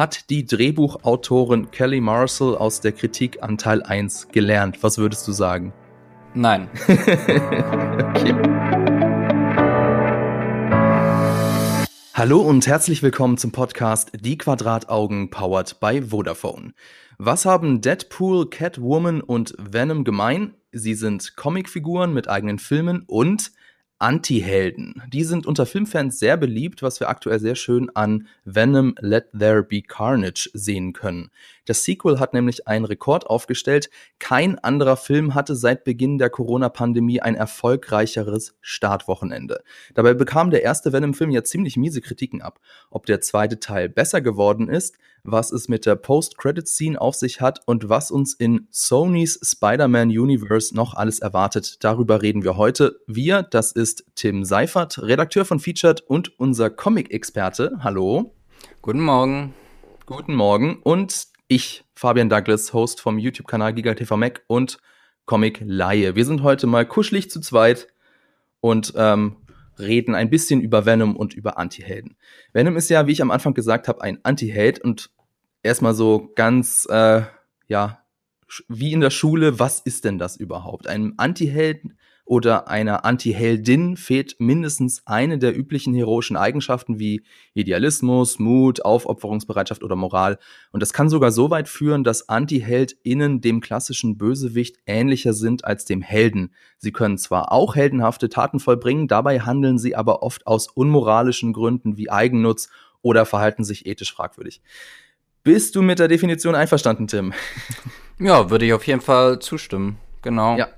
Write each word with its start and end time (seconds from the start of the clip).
hat 0.00 0.30
die 0.30 0.46
Drehbuchautorin 0.46 1.70
Kelly 1.72 2.00
Marshall 2.00 2.56
aus 2.56 2.80
der 2.80 2.92
Kritik 2.92 3.42
an 3.42 3.58
Teil 3.58 3.82
1 3.82 4.28
gelernt? 4.28 4.82
Was 4.82 4.96
würdest 4.96 5.28
du 5.28 5.32
sagen? 5.32 5.74
Nein. 6.32 6.70
okay. 6.88 8.34
Hallo 12.14 12.40
und 12.40 12.66
herzlich 12.66 13.02
willkommen 13.02 13.36
zum 13.36 13.52
Podcast 13.52 14.12
Die 14.18 14.38
Quadrataugen 14.38 15.28
powered 15.28 15.78
by 15.80 16.00
Vodafone. 16.00 16.72
Was 17.18 17.44
haben 17.44 17.82
Deadpool, 17.82 18.48
Catwoman 18.48 19.20
und 19.20 19.54
Venom 19.58 20.04
gemein? 20.04 20.54
Sie 20.72 20.94
sind 20.94 21.36
Comicfiguren 21.36 22.14
mit 22.14 22.26
eigenen 22.26 22.58
Filmen 22.58 23.04
und 23.06 23.52
Anti-Helden. 24.00 25.02
Die 25.12 25.24
sind 25.24 25.46
unter 25.46 25.66
Filmfans 25.66 26.18
sehr 26.18 26.38
beliebt, 26.38 26.82
was 26.82 27.00
wir 27.00 27.10
aktuell 27.10 27.38
sehr 27.38 27.54
schön 27.54 27.90
an 27.94 28.26
Venom 28.46 28.94
Let 28.98 29.26
There 29.38 29.62
Be 29.62 29.82
Carnage 29.82 30.48
sehen 30.54 30.94
können. 30.94 31.30
Das 31.66 31.84
Sequel 31.84 32.18
hat 32.18 32.32
nämlich 32.32 32.66
einen 32.66 32.86
Rekord 32.86 33.26
aufgestellt. 33.26 33.90
Kein 34.18 34.58
anderer 34.58 34.96
Film 34.96 35.34
hatte 35.34 35.54
seit 35.54 35.84
Beginn 35.84 36.16
der 36.16 36.30
Corona-Pandemie 36.30 37.20
ein 37.20 37.34
erfolgreicheres 37.34 38.56
Startwochenende. 38.62 39.62
Dabei 39.92 40.14
bekam 40.14 40.50
der 40.50 40.62
erste 40.62 40.94
Venom-Film 40.94 41.30
ja 41.30 41.44
ziemlich 41.44 41.76
miese 41.76 42.00
Kritiken 42.00 42.40
ab. 42.40 42.58
Ob 42.88 43.04
der 43.04 43.20
zweite 43.20 43.60
Teil 43.60 43.90
besser 43.90 44.22
geworden 44.22 44.70
ist, 44.70 44.96
was 45.24 45.52
es 45.52 45.68
mit 45.68 45.86
der 45.86 45.96
Post-Credit-Scene 45.96 47.00
auf 47.00 47.14
sich 47.14 47.40
hat 47.40 47.60
und 47.66 47.88
was 47.88 48.10
uns 48.10 48.34
in 48.34 48.66
Sonys 48.70 49.38
Spider-Man-Universe 49.42 50.74
noch 50.74 50.94
alles 50.94 51.18
erwartet. 51.18 51.82
Darüber 51.84 52.22
reden 52.22 52.44
wir 52.44 52.56
heute. 52.56 53.00
Wir, 53.06 53.42
das 53.42 53.72
ist 53.72 54.04
Tim 54.14 54.44
Seifert, 54.44 54.98
Redakteur 55.02 55.44
von 55.44 55.60
Featured 55.60 56.00
und 56.02 56.38
unser 56.38 56.70
Comic-Experte. 56.70 57.78
Hallo. 57.80 58.34
Guten 58.82 59.00
Morgen. 59.00 59.54
Guten 60.06 60.34
Morgen. 60.34 60.80
Und 60.82 61.28
ich, 61.48 61.84
Fabian 61.94 62.28
Douglas, 62.28 62.72
Host 62.72 63.00
vom 63.00 63.18
YouTube-Kanal 63.18 63.74
GigaTV 63.74 64.16
Mac 64.16 64.42
und 64.46 64.78
Comic 65.26 65.60
Laie. 65.64 66.16
Wir 66.16 66.24
sind 66.24 66.42
heute 66.42 66.66
mal 66.66 66.86
kuschelig 66.86 67.30
zu 67.30 67.40
zweit 67.40 67.88
und 68.60 68.92
ähm, 68.96 69.36
reden 69.78 70.14
ein 70.14 70.30
bisschen 70.30 70.60
über 70.60 70.86
Venom 70.86 71.16
und 71.16 71.34
über 71.34 71.58
Anti-Helden. 71.58 72.16
Venom 72.52 72.76
ist 72.76 72.90
ja, 72.90 73.06
wie 73.06 73.12
ich 73.12 73.22
am 73.22 73.30
Anfang 73.30 73.54
gesagt 73.54 73.88
habe, 73.88 74.02
ein 74.02 74.18
Anti-Held 74.22 74.80
und 74.80 75.10
erstmal 75.62 75.94
so 75.94 76.30
ganz, 76.34 76.86
äh, 76.90 77.22
ja, 77.68 78.04
wie 78.68 78.92
in 78.92 79.00
der 79.00 79.10
Schule, 79.10 79.58
was 79.58 79.80
ist 79.80 80.04
denn 80.04 80.18
das 80.18 80.36
überhaupt? 80.36 80.88
Ein 80.88 81.14
Anti-Held 81.16 81.82
oder 82.24 82.68
einer 82.68 83.04
Anti-Heldin 83.04 83.96
fehlt 83.96 84.36
mindestens 84.38 85.02
eine 85.04 85.36
der 85.38 85.56
üblichen 85.56 85.94
heroischen 85.94 86.36
Eigenschaften 86.36 87.00
wie 87.00 87.24
Idealismus, 87.54 88.38
Mut, 88.38 88.84
Aufopferungsbereitschaft 88.84 89.82
oder 89.82 89.96
Moral. 89.96 90.38
Und 90.70 90.80
das 90.80 90.92
kann 90.92 91.08
sogar 91.08 91.32
so 91.32 91.50
weit 91.50 91.68
führen, 91.68 92.04
dass 92.04 92.28
Anti-HeldInnen 92.28 93.40
dem 93.40 93.60
klassischen 93.60 94.16
Bösewicht 94.16 94.76
ähnlicher 94.86 95.32
sind 95.32 95.64
als 95.64 95.86
dem 95.86 96.02
Helden. 96.02 96.54
Sie 96.78 96.92
können 96.92 97.18
zwar 97.18 97.50
auch 97.50 97.74
heldenhafte 97.74 98.28
Taten 98.28 98.60
vollbringen, 98.60 99.08
dabei 99.08 99.40
handeln 99.40 99.78
sie 99.78 99.96
aber 99.96 100.22
oft 100.22 100.46
aus 100.46 100.68
unmoralischen 100.68 101.52
Gründen 101.52 101.96
wie 101.96 102.10
Eigennutz 102.10 102.68
oder 103.02 103.26
verhalten 103.26 103.64
sich 103.64 103.86
ethisch 103.86 104.12
fragwürdig. 104.12 104.62
Bist 105.42 105.74
du 105.74 105.82
mit 105.82 105.98
der 105.98 106.08
Definition 106.08 106.54
einverstanden, 106.54 107.06
Tim? 107.06 107.32
Ja, 108.22 108.50
würde 108.50 108.66
ich 108.66 108.74
auf 108.74 108.86
jeden 108.86 109.00
Fall 109.00 109.38
zustimmen. 109.38 109.96
Genau. 110.20 110.58
Ja, 110.58 110.68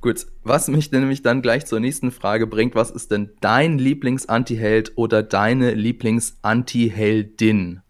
Gut, 0.00 0.26
was 0.44 0.68
mich 0.68 0.90
nämlich 0.92 1.20
dann 1.20 1.42
gleich 1.42 1.66
zur 1.66 1.78
nächsten 1.78 2.10
Frage 2.10 2.46
bringt, 2.46 2.74
was 2.74 2.90
ist 2.90 3.10
denn 3.10 3.32
dein 3.42 3.78
Lieblings-Anti-Held 3.78 4.92
oder 4.96 5.22
deine 5.22 5.74
Lieblings-Anti-Heldin? 5.74 7.82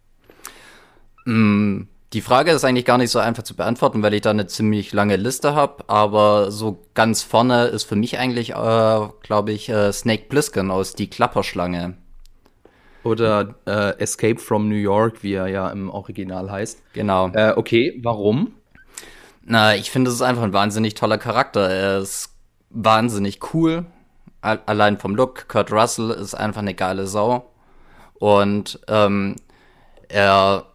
Mm, 1.25 1.83
die 2.13 2.21
Frage 2.21 2.51
ist 2.51 2.65
eigentlich 2.65 2.85
gar 2.85 2.99
nicht 2.99 3.13
so 3.13 3.21
einfach 3.21 3.45
zu 3.45 3.55
beantworten, 3.55 4.03
weil 4.03 4.15
ich 4.15 4.23
da 4.23 4.31
eine 4.31 4.49
ziemlich 4.49 4.93
lange 4.93 5.15
Liste 5.15 5.55
habe, 5.55 5.89
aber 5.89 6.51
so 6.51 6.85
ganz 6.95 7.23
vorne 7.23 7.67
ist 7.67 7.85
für 7.85 7.95
mich 7.95 8.19
eigentlich, 8.19 8.51
äh, 8.51 9.09
glaube 9.23 9.53
ich, 9.53 9.69
äh, 9.69 9.93
Snake 9.93 10.25
Plissken 10.29 10.73
aus 10.73 10.95
Die 10.95 11.09
Klapperschlange. 11.09 11.97
Oder 13.03 13.55
äh, 13.67 13.99
Escape 13.99 14.39
from 14.39 14.69
New 14.69 14.75
York, 14.75 15.23
wie 15.23 15.35
er 15.35 15.49
ja 15.49 15.71
im 15.71 15.91
Original 15.91 16.51
heißt. 16.51 16.83
Genau. 16.93 17.29
Äh, 17.29 17.55
okay, 17.57 17.99
warum? 18.03 18.55
Na, 19.43 19.75
ich 19.75 19.91
finde, 19.91 20.11
es 20.11 20.17
ist 20.17 20.23
einfach 20.23 20.43
ein 20.43 20.53
wahnsinnig 20.53 20.95
toller 20.95 21.19
Charakter. 21.19 21.69
Er 21.69 21.99
ist 21.99 22.31
wahnsinnig 22.69 23.41
cool. 23.55 23.87
Allein 24.43 24.99
vom 24.99 25.15
Look. 25.15 25.49
Kurt 25.49 25.73
Russell 25.73 26.11
ist 26.11 26.35
einfach 26.35 26.61
eine 26.61 26.75
geile 26.75 27.07
Sau. 27.07 27.51
Und 28.15 28.79
ähm, 28.89 29.37
er 30.09 30.67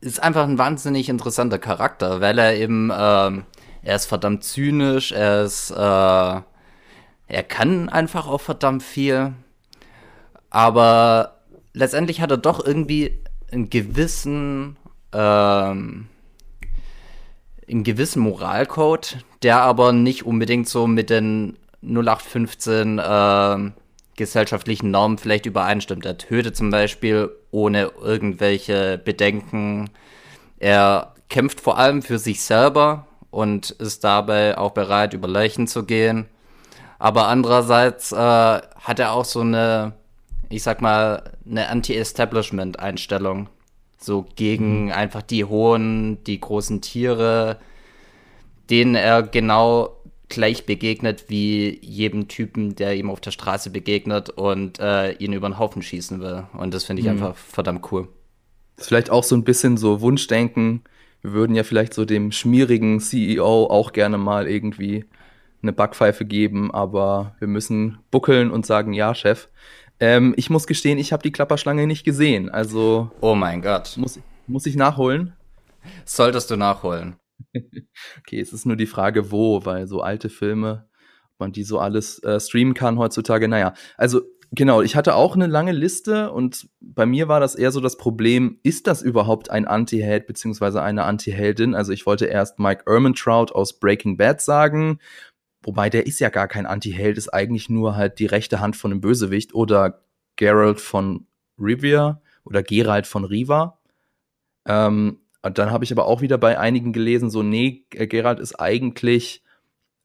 ist 0.00 0.22
einfach 0.22 0.44
ein 0.44 0.58
wahnsinnig 0.58 1.08
interessanter 1.08 1.58
Charakter, 1.58 2.20
weil 2.20 2.38
er 2.38 2.56
eben, 2.56 2.90
ähm, 2.96 3.44
er 3.82 3.96
ist 3.96 4.06
verdammt 4.06 4.44
zynisch, 4.44 5.12
er 5.12 5.42
ist, 5.42 5.70
äh, 5.70 5.74
er 5.76 7.42
kann 7.48 7.88
einfach 7.88 8.26
auch 8.28 8.40
verdammt 8.40 8.82
viel. 8.82 9.34
Aber 10.50 11.35
letztendlich 11.76 12.20
hat 12.20 12.30
er 12.30 12.38
doch 12.38 12.64
irgendwie 12.64 13.22
einen 13.52 13.68
gewissen, 13.68 14.76
ähm, 15.12 16.08
einen 17.68 17.84
gewissen 17.84 18.22
Moralcode, 18.22 19.18
der 19.42 19.60
aber 19.60 19.92
nicht 19.92 20.24
unbedingt 20.24 20.68
so 20.68 20.86
mit 20.86 21.10
den 21.10 21.58
0815 21.82 22.98
äh, 22.98 23.70
gesellschaftlichen 24.16 24.90
Normen 24.90 25.18
vielleicht 25.18 25.44
übereinstimmt. 25.44 26.06
Er 26.06 26.16
tötet 26.16 26.56
zum 26.56 26.70
Beispiel 26.70 27.30
ohne 27.50 27.92
irgendwelche 28.00 28.98
Bedenken. 29.04 29.90
Er 30.58 31.14
kämpft 31.28 31.60
vor 31.60 31.76
allem 31.78 32.00
für 32.00 32.18
sich 32.18 32.40
selber 32.42 33.06
und 33.30 33.70
ist 33.72 34.02
dabei 34.02 34.56
auch 34.56 34.70
bereit, 34.70 35.12
über 35.12 35.28
Leichen 35.28 35.66
zu 35.66 35.84
gehen. 35.84 36.26
Aber 36.98 37.28
andererseits 37.28 38.12
äh, 38.12 38.16
hat 38.16 38.98
er 38.98 39.12
auch 39.12 39.26
so 39.26 39.40
eine, 39.40 39.92
ich 40.48 40.62
sag 40.62 40.80
mal, 40.80 41.32
eine 41.48 41.68
Anti-Establishment-Einstellung. 41.68 43.48
So 43.98 44.26
gegen 44.36 44.86
mhm. 44.86 44.92
einfach 44.92 45.22
die 45.22 45.44
hohen, 45.44 46.22
die 46.24 46.40
großen 46.40 46.80
Tiere, 46.80 47.58
denen 48.68 48.94
er 48.94 49.22
genau 49.22 49.96
gleich 50.28 50.66
begegnet 50.66 51.26
wie 51.28 51.78
jedem 51.82 52.28
Typen, 52.28 52.74
der 52.74 52.96
ihm 52.96 53.10
auf 53.10 53.20
der 53.20 53.30
Straße 53.30 53.70
begegnet 53.70 54.30
und 54.30 54.80
äh, 54.80 55.12
ihn 55.12 55.32
über 55.32 55.48
den 55.48 55.58
Haufen 55.58 55.82
schießen 55.82 56.20
will. 56.20 56.44
Und 56.52 56.74
das 56.74 56.84
finde 56.84 57.00
ich 57.00 57.06
mhm. 57.06 57.12
einfach 57.12 57.36
verdammt 57.36 57.90
cool. 57.92 58.08
Das 58.76 58.84
ist 58.84 58.88
vielleicht 58.88 59.10
auch 59.10 59.24
so 59.24 59.36
ein 59.36 59.44
bisschen 59.44 59.76
so 59.76 60.00
Wunschdenken. 60.00 60.82
Wir 61.22 61.32
würden 61.32 61.56
ja 61.56 61.62
vielleicht 61.62 61.94
so 61.94 62.04
dem 62.04 62.32
schmierigen 62.32 63.00
CEO 63.00 63.66
auch 63.66 63.92
gerne 63.92 64.18
mal 64.18 64.48
irgendwie 64.48 65.04
eine 65.62 65.72
Backpfeife 65.72 66.24
geben, 66.24 66.70
aber 66.72 67.34
wir 67.38 67.48
müssen 67.48 67.98
buckeln 68.10 68.50
und 68.50 68.66
sagen, 68.66 68.92
ja, 68.92 69.14
Chef. 69.14 69.48
Ähm, 69.98 70.34
ich 70.36 70.50
muss 70.50 70.66
gestehen, 70.66 70.98
ich 70.98 71.12
habe 71.12 71.22
die 71.22 71.32
Klapperschlange 71.32 71.86
nicht 71.86 72.04
gesehen. 72.04 72.50
Also. 72.50 73.10
Oh 73.20 73.34
mein 73.34 73.62
Gott. 73.62 73.96
Muss, 73.96 74.18
muss 74.46 74.66
ich 74.66 74.76
nachholen? 74.76 75.32
Solltest 76.04 76.50
du 76.50 76.56
nachholen. 76.56 77.16
okay, 78.18 78.40
es 78.40 78.52
ist 78.52 78.66
nur 78.66 78.76
die 78.76 78.86
Frage, 78.86 79.30
wo, 79.30 79.64
weil 79.64 79.86
so 79.86 80.00
alte 80.00 80.28
Filme, 80.28 80.88
ob 81.34 81.40
man 81.40 81.52
die 81.52 81.64
so 81.64 81.78
alles 81.78 82.22
äh, 82.22 82.40
streamen 82.40 82.74
kann 82.74 82.98
heutzutage, 82.98 83.48
naja. 83.48 83.74
Also 83.96 84.22
genau, 84.52 84.82
ich 84.82 84.96
hatte 84.96 85.14
auch 85.14 85.34
eine 85.34 85.46
lange 85.46 85.72
Liste 85.72 86.32
und 86.32 86.68
bei 86.80 87.06
mir 87.06 87.28
war 87.28 87.40
das 87.40 87.54
eher 87.54 87.72
so 87.72 87.80
das 87.80 87.96
Problem, 87.96 88.58
ist 88.62 88.86
das 88.86 89.02
überhaupt 89.02 89.50
ein 89.50 89.66
Anti-Held 89.66 90.26
beziehungsweise 90.26 90.82
eine 90.82 91.04
Anti-Heldin? 91.04 91.74
Also 91.74 91.92
ich 91.92 92.06
wollte 92.06 92.26
erst 92.26 92.58
Mike 92.58 92.84
Ehrmantraut 92.86 93.52
aus 93.52 93.78
Breaking 93.78 94.16
Bad 94.16 94.40
sagen, 94.40 94.98
Wobei 95.66 95.90
der 95.90 96.06
ist 96.06 96.20
ja 96.20 96.28
gar 96.28 96.46
kein 96.46 96.64
Anti-Held, 96.64 97.18
ist 97.18 97.34
eigentlich 97.34 97.68
nur 97.68 97.96
halt 97.96 98.20
die 98.20 98.26
rechte 98.26 98.60
Hand 98.60 98.76
von 98.76 98.92
einem 98.92 99.00
Bösewicht 99.00 99.52
oder 99.52 100.00
Geralt 100.36 100.80
von 100.80 101.26
Rivia 101.58 102.22
oder 102.44 102.62
Geralt 102.62 103.08
von 103.08 103.24
Riva. 103.24 103.80
Ähm, 104.64 105.18
dann 105.42 105.72
habe 105.72 105.82
ich 105.82 105.90
aber 105.90 106.06
auch 106.06 106.20
wieder 106.20 106.38
bei 106.38 106.56
einigen 106.56 106.92
gelesen, 106.92 107.30
so, 107.30 107.42
nee, 107.42 107.84
Geralt 107.90 108.38
ist 108.38 108.60
eigentlich, 108.60 109.42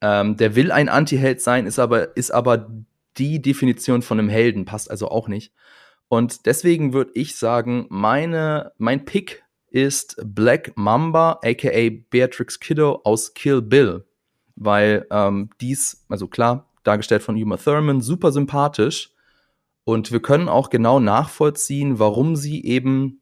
ähm, 0.00 0.36
der 0.36 0.56
will 0.56 0.72
ein 0.72 0.88
Anti-Held 0.88 1.40
sein, 1.40 1.66
ist 1.66 1.78
aber, 1.78 2.16
ist 2.16 2.32
aber 2.32 2.68
die 3.16 3.40
Definition 3.40 4.02
von 4.02 4.18
einem 4.18 4.28
Helden, 4.28 4.64
passt 4.64 4.90
also 4.90 5.08
auch 5.10 5.28
nicht. 5.28 5.52
Und 6.08 6.46
deswegen 6.46 6.92
würde 6.92 7.12
ich 7.14 7.36
sagen, 7.36 7.86
meine, 7.88 8.72
mein 8.78 9.04
Pick 9.04 9.44
ist 9.70 10.20
Black 10.24 10.72
Mamba, 10.74 11.38
aka 11.44 11.90
Beatrix 12.10 12.58
Kiddo 12.58 13.00
aus 13.04 13.34
Kill 13.34 13.62
Bill 13.62 14.04
weil 14.64 15.06
ähm, 15.10 15.50
dies, 15.60 16.04
also 16.08 16.26
klar, 16.28 16.68
dargestellt 16.82 17.22
von 17.22 17.36
Uma 17.36 17.56
Thurman, 17.56 18.00
super 18.00 18.32
sympathisch. 18.32 19.10
Und 19.84 20.12
wir 20.12 20.20
können 20.20 20.48
auch 20.48 20.70
genau 20.70 21.00
nachvollziehen, 21.00 21.98
warum 21.98 22.36
sie 22.36 22.64
eben 22.64 23.20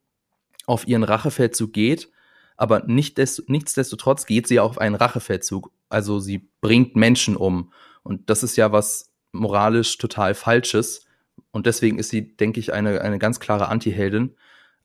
auf 0.67 0.87
ihren 0.87 1.05
Rachefeldzug 1.05 1.73
geht. 1.73 2.11
Aber 2.57 2.85
nicht 2.87 3.17
desto, 3.19 3.43
nichtsdestotrotz 3.47 4.27
geht 4.27 4.47
sie 4.47 4.61
auf 4.61 4.79
einen 4.79 4.95
Rachefeldzug. 4.95 5.71
Also 5.89 6.21
sie 6.21 6.51
bringt 6.61 6.97
Menschen 6.97 7.37
um. 7.37 7.73
Und 8.03 8.29
das 8.29 8.43
ist 8.43 8.57
ja 8.57 8.73
was 8.73 9.11
moralisch 9.33 9.97
total 9.99 10.35
Falsches. 10.35 11.07
Und 11.53 11.67
deswegen 11.67 11.99
ist 11.99 12.11
sie, 12.11 12.37
denke 12.37 12.61
ich, 12.61 12.73
eine, 12.73 13.01
eine 13.01 13.19
ganz 13.19 13.41
klare 13.41 13.69
Anti-Heldin. 13.69 14.35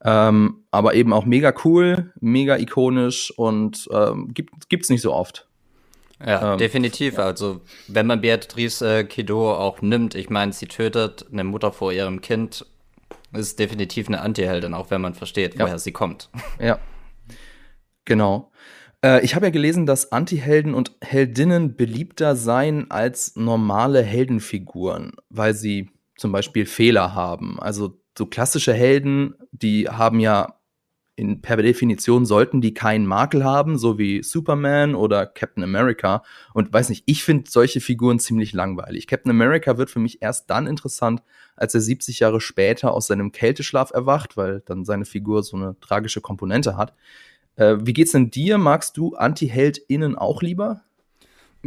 Ähm, 0.04 0.64
aber 0.72 0.94
eben 0.94 1.14
auch 1.14 1.26
mega 1.26 1.54
cool, 1.64 2.14
mega 2.20 2.58
ikonisch 2.58 3.32
und 3.38 3.90
ähm, 3.92 4.34
gibt 4.34 4.84
es 4.84 4.90
nicht 4.90 5.02
so 5.02 5.14
oft. 5.14 5.48
Ja, 6.24 6.54
ähm, 6.54 6.58
definitiv. 6.58 7.16
Ja. 7.18 7.26
Also, 7.26 7.62
wenn 7.88 8.08
man 8.08 8.22
Beatrice 8.22 8.82
äh, 8.82 9.04
Kido 9.04 9.54
auch 9.54 9.82
nimmt, 9.82 10.16
ich 10.16 10.30
meine, 10.30 10.54
sie 10.54 10.68
tötet 10.68 11.26
eine 11.32 11.44
Mutter 11.44 11.72
vor 11.72 11.92
ihrem 11.92 12.22
Kind, 12.22 12.66
ist 13.34 13.60
definitiv 13.60 14.08
eine 14.08 14.22
Antiheldin, 14.22 14.74
auch 14.74 14.92
wenn 14.92 15.02
man 15.02 15.14
versteht, 15.14 15.56
ja. 15.56 15.66
woher 15.66 15.80
sie 15.80 15.92
kommt. 15.92 16.30
Ja, 16.60 16.80
genau. 18.06 18.52
Äh, 19.04 19.24
ich 19.26 19.36
habe 19.36 19.48
ja 19.48 19.52
gelesen, 19.52 19.86
dass 19.86 20.12
Antihelden 20.12 20.74
und 20.74 20.94
Heldinnen 21.02 21.76
beliebter 21.76 22.36
seien 22.36 22.90
als 22.90 23.36
normale 23.36 24.02
Heldenfiguren, 24.02 25.14
weil 25.30 25.54
sie 25.54 25.90
zum 26.18 26.32
Beispiel 26.32 26.66
Fehler 26.66 27.14
haben. 27.14 27.60
Also 27.60 28.00
so 28.18 28.26
klassische 28.26 28.74
Helden, 28.74 29.36
die 29.52 29.90
haben 29.90 30.20
ja 30.20 30.56
in, 31.16 31.42
per 31.42 31.58
Definition 31.58 32.26
sollten 32.26 32.62
die 32.62 32.74
keinen 32.74 33.06
Makel 33.06 33.44
haben, 33.44 33.78
so 33.78 33.98
wie 33.98 34.22
Superman 34.22 34.96
oder 34.96 35.26
Captain 35.26 35.64
America. 35.64 36.24
Und 36.54 36.74
weiß 36.74 36.90
nicht, 36.90 37.04
ich 37.06 37.24
finde 37.24 37.50
solche 37.50 37.80
Figuren 37.80 38.20
ziemlich 38.20 38.54
langweilig. 38.54 39.08
Captain 39.08 39.32
America 39.32 39.78
wird 39.78 39.90
für 39.90 40.00
mich 40.00 40.22
erst 40.22 40.50
dann 40.50 40.68
interessant, 40.68 41.24
als 41.56 41.74
er 41.74 41.82
70 41.82 42.20
Jahre 42.20 42.42
später 42.42 42.94
aus 42.94 43.08
seinem 43.08 43.32
Kälteschlaf 43.32 43.92
erwacht, 43.92 44.36
weil 44.36 44.62
dann 44.66 44.84
seine 44.84 45.06
Figur 45.06 45.44
so 45.44 45.56
eine 45.56 45.80
tragische 45.80 46.22
Komponente 46.22 46.76
hat. 46.76 46.94
Äh, 47.56 47.78
wie 47.82 47.94
geht's 47.94 48.12
denn 48.12 48.30
dir? 48.30 48.58
Magst 48.58 48.98
du 48.98 49.16
Anti-HeldInnen 49.16 50.18
auch 50.18 50.42
lieber? 50.42 50.85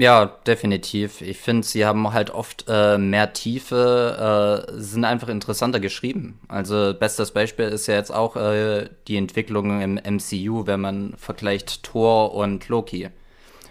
Ja, 0.00 0.26
definitiv. 0.46 1.22
Ich 1.22 1.38
finde, 1.38 1.66
sie 1.66 1.84
haben 1.84 2.12
halt 2.12 2.30
oft 2.30 2.66
äh, 2.68 2.98
mehr 2.98 3.32
Tiefe, 3.32 4.64
äh, 4.68 4.72
sind 4.80 5.04
einfach 5.04 5.26
interessanter 5.26 5.80
geschrieben. 5.80 6.38
Also 6.46 6.94
bestes 6.94 7.32
Beispiel 7.32 7.66
ist 7.66 7.88
ja 7.88 7.96
jetzt 7.96 8.14
auch 8.14 8.36
äh, 8.36 8.88
die 9.08 9.16
Entwicklung 9.16 9.80
im 9.80 9.94
MCU, 9.94 10.68
wenn 10.68 10.80
man 10.80 11.14
vergleicht 11.16 11.82
Thor 11.82 12.32
und 12.32 12.68
Loki. 12.68 13.08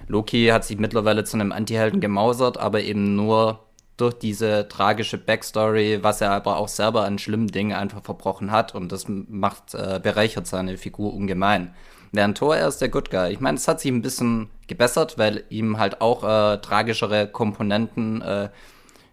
Loki 0.10 0.48
hat 0.48 0.66
sich 0.66 0.78
mittlerweile 0.78 1.24
zu 1.24 1.38
einem 1.38 1.54
Antihelden 1.54 2.02
gemausert, 2.02 2.58
aber 2.58 2.82
eben 2.82 3.16
nur 3.16 3.62
durch 3.96 4.16
diese 4.16 4.68
tragische 4.68 5.18
Backstory, 5.18 6.04
was 6.04 6.20
er 6.20 6.32
aber 6.32 6.58
auch 6.58 6.68
selber 6.68 7.06
an 7.06 7.20
schlimmen 7.20 7.48
Dingen 7.48 7.72
einfach 7.72 8.04
verbrochen 8.04 8.52
hat 8.52 8.76
und 8.76 8.92
das 8.92 9.06
macht 9.08 9.76
äh, 9.76 10.02
bereichert 10.04 10.46
seine 10.46 10.78
Figur 10.78 11.14
ungemein. 11.14 11.74
Während 12.12 12.38
Thor 12.38 12.56
er 12.56 12.68
ist 12.68 12.80
der 12.80 12.90
Good 12.90 13.10
Guy. 13.10 13.32
Ich 13.32 13.40
meine, 13.40 13.58
es 13.58 13.68
hat 13.68 13.82
sich 13.82 13.92
ein 13.92 14.02
bisschen 14.02 14.50
gebessert, 14.68 15.18
weil 15.18 15.44
ihm 15.50 15.78
halt 15.78 16.02
auch 16.02 16.24
äh, 16.24 16.58
tragischere 16.58 17.28
Komponenten 17.28 18.22
äh, 18.22 18.50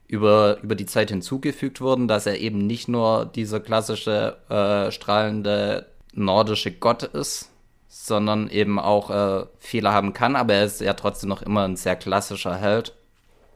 über, 0.06 0.58
über 0.62 0.75
die 0.75 0.87
Zeit 0.87 1.11
hinzugefügt 1.11 1.81
wurden, 1.81 2.08
dass 2.08 2.26
er 2.26 2.38
eben 2.38 2.67
nicht 2.67 2.88
nur 2.88 3.26
dieser 3.26 3.61
klassische 3.61 4.37
äh, 4.49 4.91
strahlende 4.93 5.87
nordische 6.12 6.70
Gott 6.70 7.02
ist, 7.02 7.50
sondern 7.88 8.49
eben 8.49 8.79
auch 8.79 9.11
äh, 9.11 9.46
Fehler 9.58 9.93
haben 9.93 10.12
kann, 10.12 10.37
aber 10.37 10.55
er 10.55 10.64
ist 10.64 10.81
ja 10.81 10.94
trotzdem 10.94 11.29
noch 11.29 11.43
immer 11.43 11.64
ein 11.64 11.76
sehr 11.76 11.96
klassischer 11.96 12.56
Held. 12.56 12.93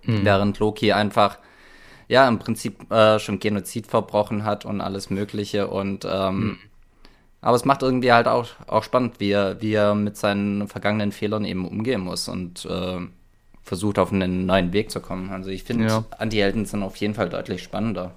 Mhm. 0.02 0.24
Während 0.24 0.58
Loki 0.58 0.92
einfach 0.92 1.38
ja 2.08 2.26
im 2.26 2.38
Prinzip 2.38 2.90
äh, 2.90 3.18
schon 3.18 3.40
Genozid 3.40 3.86
verbrochen 3.86 4.44
hat 4.44 4.64
und 4.64 4.80
alles 4.80 5.10
Mögliche 5.10 5.68
und 5.68 6.06
ähm, 6.10 6.36
mhm. 6.38 6.58
Aber 7.40 7.54
es 7.54 7.64
macht 7.64 7.82
irgendwie 7.82 8.12
halt 8.12 8.26
auch, 8.26 8.48
auch 8.66 8.82
spannend, 8.82 9.20
wie 9.20 9.30
er, 9.30 9.60
wie 9.62 9.72
er 9.72 9.94
mit 9.94 10.16
seinen 10.16 10.66
vergangenen 10.66 11.12
Fehlern 11.12 11.44
eben 11.44 11.66
umgehen 11.66 12.00
muss 12.00 12.28
und 12.28 12.64
äh, 12.64 12.98
versucht, 13.62 13.98
auf 13.98 14.12
einen 14.12 14.46
neuen 14.46 14.72
Weg 14.72 14.90
zu 14.90 15.00
kommen. 15.00 15.30
Also 15.30 15.50
ich 15.50 15.62
finde, 15.62 15.86
ja. 15.86 16.04
Anti-Helden 16.18 16.64
sind 16.64 16.82
auf 16.82 16.96
jeden 16.96 17.14
Fall 17.14 17.28
deutlich 17.28 17.62
spannender. 17.62 18.14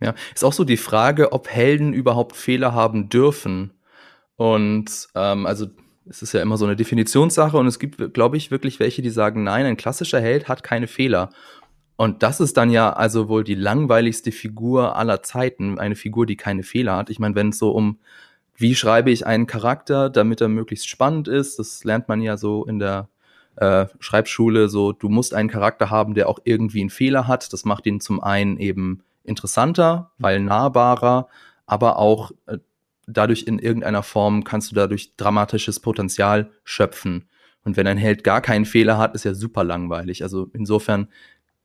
Ja, 0.00 0.14
ist 0.34 0.44
auch 0.44 0.52
so 0.52 0.64
die 0.64 0.76
Frage, 0.76 1.32
ob 1.32 1.48
Helden 1.48 1.92
überhaupt 1.92 2.36
Fehler 2.36 2.72
haben 2.72 3.08
dürfen. 3.08 3.72
Und 4.36 5.08
ähm, 5.14 5.44
also 5.44 5.66
es 6.08 6.22
ist 6.22 6.32
ja 6.32 6.40
immer 6.40 6.56
so 6.56 6.64
eine 6.64 6.76
Definitionssache 6.76 7.56
und 7.56 7.66
es 7.66 7.78
gibt, 7.78 8.14
glaube 8.14 8.36
ich, 8.36 8.50
wirklich 8.50 8.80
welche, 8.80 9.02
die 9.02 9.10
sagen, 9.10 9.42
nein, 9.42 9.66
ein 9.66 9.76
klassischer 9.76 10.20
Held 10.20 10.48
hat 10.48 10.62
keine 10.62 10.86
Fehler. 10.86 11.30
Und 11.96 12.22
das 12.22 12.38
ist 12.40 12.56
dann 12.56 12.70
ja 12.70 12.92
also 12.92 13.28
wohl 13.28 13.42
die 13.42 13.56
langweiligste 13.56 14.30
Figur 14.30 14.96
aller 14.96 15.22
Zeiten, 15.22 15.78
eine 15.80 15.96
Figur, 15.96 16.26
die 16.26 16.36
keine 16.36 16.62
Fehler 16.62 16.96
hat. 16.96 17.10
Ich 17.10 17.18
meine, 17.18 17.34
wenn 17.34 17.48
es 17.48 17.58
so 17.58 17.72
um 17.72 17.98
wie 18.58 18.74
schreibe 18.74 19.10
ich 19.12 19.24
einen 19.24 19.46
Charakter, 19.46 20.10
damit 20.10 20.40
er 20.40 20.48
möglichst 20.48 20.88
spannend 20.88 21.28
ist. 21.28 21.60
Das 21.60 21.84
lernt 21.84 22.08
man 22.08 22.20
ja 22.20 22.36
so 22.36 22.66
in 22.66 22.80
der 22.80 23.08
äh, 23.54 23.86
Schreibschule. 24.00 24.68
So, 24.68 24.92
du 24.92 25.08
musst 25.08 25.32
einen 25.32 25.48
Charakter 25.48 25.90
haben, 25.90 26.14
der 26.14 26.28
auch 26.28 26.40
irgendwie 26.42 26.80
einen 26.80 26.90
Fehler 26.90 27.28
hat. 27.28 27.52
Das 27.52 27.64
macht 27.64 27.86
ihn 27.86 28.00
zum 28.00 28.20
einen 28.20 28.58
eben 28.58 29.04
interessanter, 29.22 30.10
weil 30.18 30.40
nahbarer, 30.40 31.28
aber 31.66 31.98
auch 31.98 32.32
äh, 32.46 32.58
dadurch 33.06 33.44
in 33.44 33.60
irgendeiner 33.60 34.02
Form 34.02 34.42
kannst 34.42 34.72
du 34.72 34.74
dadurch 34.74 35.14
dramatisches 35.16 35.78
Potenzial 35.78 36.50
schöpfen. 36.64 37.28
Und 37.64 37.76
wenn 37.76 37.86
ein 37.86 37.98
Held 37.98 38.24
gar 38.24 38.40
keinen 38.40 38.64
Fehler 38.64 38.98
hat, 38.98 39.14
ist 39.14 39.24
ja 39.24 39.34
super 39.34 39.62
langweilig. 39.62 40.24
Also 40.24 40.50
insofern 40.52 41.08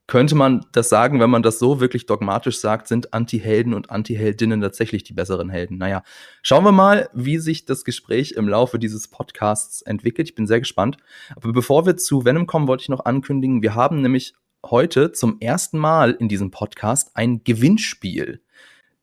könnte 0.07 0.35
man 0.35 0.65
das 0.73 0.89
sagen, 0.89 1.19
wenn 1.19 1.29
man 1.29 1.44
das 1.44 1.59
so 1.59 1.79
wirklich 1.79 2.05
dogmatisch 2.05 2.59
sagt, 2.59 2.88
sind 2.88 3.13
Anti-Helden 3.13 3.73
und 3.73 3.89
Anti-Heldinnen 3.89 4.61
tatsächlich 4.61 5.03
die 5.03 5.13
besseren 5.13 5.50
Helden. 5.50 5.77
Naja, 5.77 6.03
schauen 6.41 6.65
wir 6.65 6.73
mal, 6.73 7.09
wie 7.13 7.38
sich 7.38 7.65
das 7.65 7.85
Gespräch 7.85 8.33
im 8.33 8.50
Laufe 8.50 8.79
dieses 8.79 9.07
Podcasts 9.07 9.81
entwickelt. 9.81 10.29
Ich 10.29 10.35
bin 10.35 10.45
sehr 10.45 10.59
gespannt. 10.59 10.97
Aber 11.35 11.53
bevor 11.53 11.85
wir 11.85 11.95
zu 11.95 12.25
Venom 12.25 12.47
kommen, 12.47 12.67
wollte 12.67 12.83
ich 12.83 12.89
noch 12.89 13.05
ankündigen, 13.05 13.61
wir 13.61 13.75
haben 13.75 14.01
nämlich 14.01 14.33
heute 14.65 15.11
zum 15.11 15.39
ersten 15.39 15.77
Mal 15.77 16.11
in 16.11 16.27
diesem 16.27 16.51
Podcast 16.51 17.11
ein 17.15 17.44
Gewinnspiel. 17.44 18.41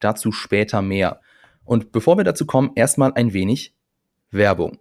Dazu 0.00 0.32
später 0.32 0.82
mehr. 0.82 1.20
Und 1.64 1.92
bevor 1.92 2.18
wir 2.18 2.24
dazu 2.24 2.46
kommen, 2.46 2.72
erstmal 2.74 3.12
ein 3.14 3.32
wenig 3.32 3.74
Werbung. 4.30 4.78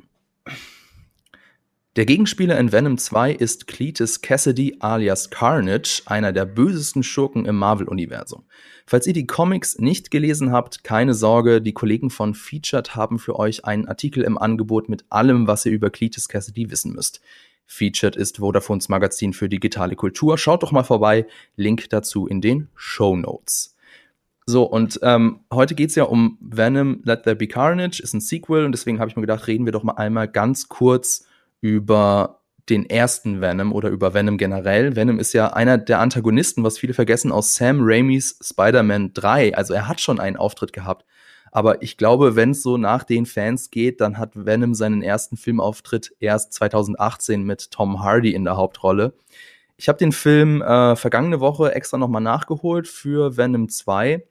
Der 2.00 2.06
Gegenspieler 2.06 2.58
in 2.58 2.72
Venom 2.72 2.98
2 2.98 3.34
ist 3.34 3.68
Cletus 3.68 4.22
Cassidy 4.22 4.78
alias 4.80 5.32
Carnage, 5.32 6.02
einer 6.06 6.32
der 6.32 6.46
bösesten 6.46 7.04
Schurken 7.04 7.46
im 7.46 7.58
Marvel-Universum. 7.58 8.46
Falls 8.86 9.06
ihr 9.06 9.12
die 9.12 9.28
Comics 9.28 9.80
nicht 9.80 10.10
gelesen 10.10 10.54
habt, 10.54 10.86
keine 10.86 11.14
Sorge, 11.14 11.62
die 11.62 11.74
Kollegen 11.74 12.10
von 12.10 12.36
Featured 12.36 12.96
haben 12.96 13.20
für 13.20 13.38
euch 13.38 13.66
einen 13.66 13.86
Artikel 13.86 14.24
im 14.24 14.38
Angebot 14.38 14.88
mit 14.88 15.04
allem, 15.10 15.46
was 15.48 15.66
ihr 15.66 15.74
über 15.74 15.90
Cletus 15.90 16.30
Cassidy 16.30 16.72
wissen 16.72 16.94
müsst. 16.94 17.20
Featured 17.66 18.16
ist 18.16 18.40
Vodafones 18.40 18.88
Magazin 18.88 19.34
für 19.34 19.50
digitale 19.50 19.98
Kultur. 19.98 20.38
Schaut 20.38 20.64
doch 20.64 20.72
mal 20.72 20.84
vorbei. 20.84 21.28
Link 21.58 21.90
dazu 21.90 22.28
in 22.28 22.40
den 22.40 22.70
Show 22.76 23.18
Notes. 23.18 23.76
So, 24.46 24.64
und 24.64 25.02
ähm, 25.04 25.42
heute 25.52 25.76
geht's 25.76 25.96
ja 25.96 26.06
um 26.06 26.38
Venom 26.40 27.02
Let 27.04 27.24
There 27.24 27.36
Be 27.36 27.48
Carnage, 27.48 28.02
ist 28.02 28.14
ein 28.14 28.22
Sequel 28.22 28.64
und 28.64 28.72
deswegen 28.72 29.02
habe 29.02 29.10
ich 29.10 29.18
mir 29.18 29.24
gedacht, 29.24 29.48
reden 29.48 29.66
wir 29.66 29.74
doch 29.74 29.84
mal 29.84 29.96
einmal 29.96 30.30
ganz 30.30 30.70
kurz 30.70 31.26
über 31.62 32.40
den 32.70 32.90
ersten 32.90 33.42
Venom 33.42 33.74
oder 33.74 33.90
über 33.90 34.14
Venom 34.14 34.38
generell. 34.38 34.96
Venom 34.96 35.20
ist 35.20 35.34
ja 35.34 35.54
einer 35.54 35.78
der 35.78 36.00
Antagonisten, 36.00 36.64
was 36.64 36.78
viele 36.78 36.94
vergessen, 36.94 37.32
aus 37.32 37.56
Sam 37.56 37.80
Raimis 37.82 38.38
Spider-Man 38.42 39.14
3. 39.14 39.56
Also 39.56 39.74
er 39.74 39.88
hat 39.88 40.02
schon 40.02 40.20
einen 40.20 40.38
Auftritt 40.38 40.74
gehabt. 40.74 41.06
Aber 41.52 41.82
ich 41.82 41.98
glaube, 41.98 42.36
wenn 42.36 42.52
es 42.52 42.62
so 42.62 42.78
nach 42.78 43.04
den 43.04 43.26
Fans 43.26 43.72
geht, 43.72 44.02
dann 44.02 44.18
hat 44.18 44.32
Venom 44.36 44.76
seinen 44.76 45.02
ersten 45.02 45.36
Filmauftritt 45.36 46.16
erst 46.20 46.54
2018 46.54 47.44
mit 47.44 47.72
Tom 47.72 48.04
Hardy 48.04 48.34
in 48.34 48.44
der 48.44 48.56
Hauptrolle. 48.56 49.16
Ich 49.76 49.88
habe 49.88 49.98
den 49.98 50.12
Film 50.12 50.62
äh, 50.62 50.96
vergangene 50.96 51.40
Woche 51.40 51.74
extra 51.74 51.98
nochmal 51.98 52.22
nachgeholt 52.22 52.88
für 52.88 53.38
Venom 53.38 53.70
2. 53.70 54.24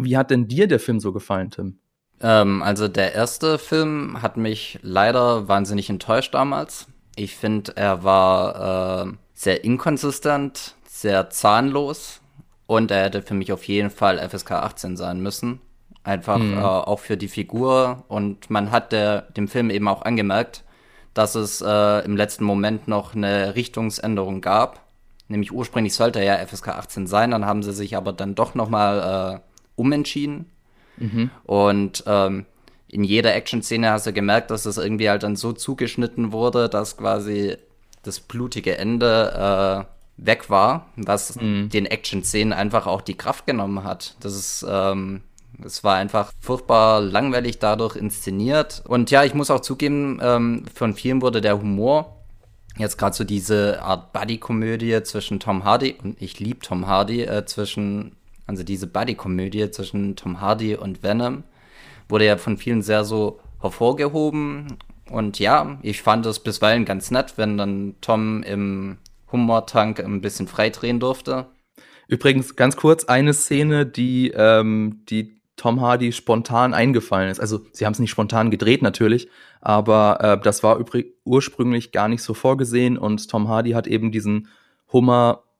Wie 0.00 0.16
hat 0.16 0.30
denn 0.30 0.46
dir 0.46 0.68
der 0.68 0.78
Film 0.78 1.00
so 1.00 1.12
gefallen, 1.12 1.50
Tim? 1.50 1.78
Ähm, 2.24 2.62
also 2.62 2.88
der 2.88 3.14
erste 3.14 3.58
Film 3.58 4.22
hat 4.22 4.38
mich 4.38 4.78
leider 4.82 5.46
wahnsinnig 5.46 5.90
enttäuscht 5.90 6.32
damals. 6.32 6.86
Ich 7.16 7.36
finde, 7.36 7.76
er 7.76 8.02
war 8.02 9.06
äh, 9.06 9.12
sehr 9.34 9.62
inkonsistent, 9.62 10.74
sehr 10.88 11.28
zahnlos 11.28 12.20
und 12.66 12.90
er 12.90 13.04
hätte 13.04 13.20
für 13.20 13.34
mich 13.34 13.52
auf 13.52 13.64
jeden 13.64 13.90
Fall 13.90 14.18
FSK 14.26 14.52
18 14.52 14.96
sein 14.96 15.20
müssen. 15.20 15.60
Einfach 16.02 16.38
mhm. 16.38 16.56
äh, 16.56 16.62
auch 16.62 16.98
für 16.98 17.18
die 17.18 17.28
Figur 17.28 18.04
und 18.08 18.48
man 18.48 18.70
hat 18.70 18.92
der, 18.92 19.22
dem 19.22 19.46
Film 19.46 19.68
eben 19.68 19.86
auch 19.86 20.02
angemerkt, 20.02 20.64
dass 21.12 21.34
es 21.34 21.60
äh, 21.60 22.04
im 22.06 22.16
letzten 22.16 22.44
Moment 22.44 22.88
noch 22.88 23.14
eine 23.14 23.54
Richtungsänderung 23.54 24.40
gab. 24.40 24.80
Nämlich 25.28 25.52
ursprünglich 25.52 25.94
sollte 25.94 26.20
er 26.20 26.38
ja 26.40 26.46
FSK 26.46 26.68
18 26.68 27.06
sein, 27.06 27.32
dann 27.32 27.44
haben 27.44 27.62
sie 27.62 27.72
sich 27.74 27.98
aber 27.98 28.14
dann 28.14 28.34
doch 28.34 28.54
nochmal 28.54 29.40
äh, 29.40 29.40
umentschieden 29.76 30.50
Mhm. 30.96 31.30
Und 31.44 32.04
ähm, 32.06 32.46
in 32.88 33.04
jeder 33.04 33.34
Action-Szene 33.34 33.90
hast 33.90 34.06
du 34.06 34.12
gemerkt, 34.12 34.50
dass 34.50 34.64
das 34.64 34.76
irgendwie 34.76 35.10
halt 35.10 35.22
dann 35.22 35.36
so 35.36 35.52
zugeschnitten 35.52 36.32
wurde, 36.32 36.68
dass 36.68 36.96
quasi 36.96 37.56
das 38.02 38.20
blutige 38.20 38.78
Ende 38.78 39.86
äh, 39.86 40.24
weg 40.24 40.48
war, 40.50 40.86
was 40.96 41.36
mhm. 41.36 41.70
den 41.70 41.86
Action-Szenen 41.86 42.52
einfach 42.52 42.86
auch 42.86 43.00
die 43.00 43.16
Kraft 43.16 43.46
genommen 43.46 43.82
hat. 43.84 44.14
Das 44.20 44.34
ist, 44.34 44.64
ähm, 44.68 45.22
es 45.64 45.82
war 45.82 45.96
einfach 45.96 46.32
furchtbar 46.40 47.00
langweilig 47.00 47.58
dadurch 47.58 47.96
inszeniert. 47.96 48.82
Und 48.86 49.10
ja, 49.10 49.24
ich 49.24 49.34
muss 49.34 49.50
auch 49.50 49.60
zugeben, 49.60 50.20
ähm, 50.22 50.64
von 50.72 50.94
vielen 50.94 51.20
wurde 51.20 51.40
der 51.40 51.58
Humor 51.58 52.14
jetzt 52.76 52.98
gerade 52.98 53.16
so 53.16 53.24
diese 53.24 53.82
Art 53.82 54.12
Buddy-Komödie 54.12 55.02
zwischen 55.02 55.40
Tom 55.40 55.64
Hardy 55.64 55.96
und 56.02 56.20
ich 56.20 56.40
liebe 56.40 56.60
Tom 56.60 56.86
Hardy, 56.86 57.22
äh, 57.22 57.44
zwischen 57.44 58.16
also 58.46 58.62
diese 58.62 58.86
Buddy-Komödie 58.86 59.70
zwischen 59.70 60.16
Tom 60.16 60.40
Hardy 60.40 60.76
und 60.76 61.02
Venom, 61.02 61.44
wurde 62.08 62.26
ja 62.26 62.36
von 62.36 62.56
vielen 62.56 62.82
sehr 62.82 63.04
so 63.04 63.40
hervorgehoben. 63.60 64.78
Und 65.10 65.38
ja, 65.38 65.78
ich 65.82 66.02
fand 66.02 66.26
es 66.26 66.40
bisweilen 66.40 66.84
ganz 66.84 67.10
nett, 67.10 67.34
wenn 67.36 67.56
dann 67.56 67.94
Tom 68.00 68.42
im 68.42 68.98
Hummertank 69.30 70.00
ein 70.00 70.20
bisschen 70.20 70.48
freidrehen 70.48 71.00
durfte. 71.00 71.46
Übrigens, 72.06 72.56
ganz 72.56 72.76
kurz, 72.76 73.04
eine 73.04 73.32
Szene, 73.32 73.86
die, 73.86 74.30
ähm, 74.30 75.02
die 75.08 75.40
Tom 75.56 75.80
Hardy 75.80 76.12
spontan 76.12 76.74
eingefallen 76.74 77.30
ist. 77.30 77.40
Also, 77.40 77.60
sie 77.72 77.86
haben 77.86 77.92
es 77.92 77.98
nicht 77.98 78.10
spontan 78.10 78.50
gedreht 78.50 78.82
natürlich, 78.82 79.28
aber 79.60 80.18
äh, 80.20 80.40
das 80.42 80.62
war 80.62 80.84
ursprünglich 81.24 81.92
gar 81.92 82.08
nicht 82.08 82.22
so 82.22 82.34
vorgesehen 82.34 82.98
und 82.98 83.30
Tom 83.30 83.48
Hardy 83.48 83.70
hat 83.72 83.86
eben 83.86 84.12
diesen 84.12 84.48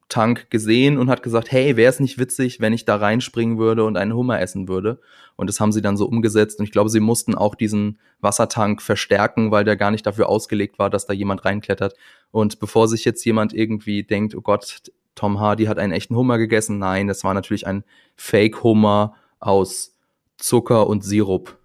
Hummer-Tank 0.05 0.51
gesehen 0.51 0.99
und 0.99 1.11
hat 1.11 1.23
gesagt, 1.23 1.51
hey, 1.51 1.77
wäre 1.77 1.91
es 1.91 2.01
nicht 2.01 2.19
witzig, 2.19 2.61
wenn 2.61 2.73
ich 2.73 2.85
da 2.85 2.97
reinspringen 2.97 3.59
würde 3.59 3.85
und 3.85 3.97
einen 3.97 4.15
Hummer 4.15 4.41
essen 4.41 4.69
würde? 4.69 5.01
Und 5.37 5.49
das 5.49 5.61
haben 5.61 5.73
sie 5.73 5.83
dann 5.83 5.97
so 5.97 6.07
umgesetzt 6.07 6.59
und 6.59 6.65
ich 6.65 6.73
glaube, 6.73 6.91
sie 6.91 7.01
mussten 7.01 7.35
auch 7.35 7.55
diesen 7.55 7.99
Wassertank 8.21 8.81
verstärken, 8.83 9.51
weil 9.51 9.65
der 9.65 9.77
gar 9.77 9.91
nicht 9.91 10.07
dafür 10.07 10.29
ausgelegt 10.29 10.79
war, 10.79 10.91
dass 10.91 11.07
da 11.07 11.13
jemand 11.13 11.45
reinklettert. 11.45 11.95
Und 12.31 12.61
bevor 12.61 12.89
sich 12.89 13.05
jetzt 13.05 13.25
jemand 13.25 13.53
irgendwie 13.53 14.05
denkt, 14.05 14.35
oh 14.35 14.41
Gott, 14.41 14.83
Tom 15.15 15.41
Hardy 15.41 15.67
hat 15.67 15.79
einen 15.79 15.93
echten 15.93 16.17
Hummer 16.17 16.39
gegessen. 16.39 16.79
Nein, 16.79 17.07
das 17.07 17.25
war 17.25 17.35
natürlich 17.35 17.67
ein 17.67 17.85
Fake-Hummer 18.17 19.15
aus 19.41 19.97
Zucker 20.37 20.87
und 20.87 21.05
Sirup. 21.05 21.57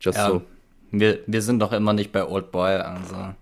Just 0.00 0.18
ja, 0.18 0.28
so. 0.28 0.42
Wir, 0.90 1.20
wir 1.26 1.42
sind 1.42 1.60
doch 1.60 1.72
immer 1.72 1.92
nicht 1.92 2.12
bei 2.12 2.26
Old 2.26 2.50
Boy, 2.50 2.76
also. 2.76 3.34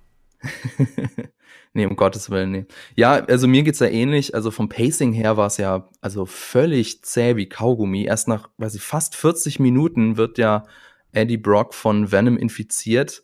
nee, 1.75 1.87
um 1.87 1.97
Gottes 1.97 2.31
Willen, 2.31 2.51
nee. 2.51 2.67
Ja, 2.95 3.25
also 3.27 3.47
mir 3.47 3.63
geht's 3.63 3.81
ja 3.81 3.89
ähnlich. 3.89 4.35
Also 4.35 4.51
vom 4.51 4.69
Pacing 4.69 5.13
her 5.13 5.37
war 5.37 5.49
es 5.49 5.59
ja 5.59 5.89
also 6.01 6.25
völlig 6.25 7.03
zäh 7.03 7.37
wie 7.37 7.49
Kaugummi. 7.49 8.05
Erst 8.05 8.29
nach, 8.29 8.49
weiß 8.59 8.75
ich, 8.75 8.83
fast 8.83 9.15
40 9.17 9.61
Minuten 9.61 10.17
wird 10.17 10.39
ja 10.39 10.65
Eddie 11.13 11.37
Brock 11.37 11.75
von 11.75 12.11
Venom 12.11 12.39
infiziert. 12.39 13.23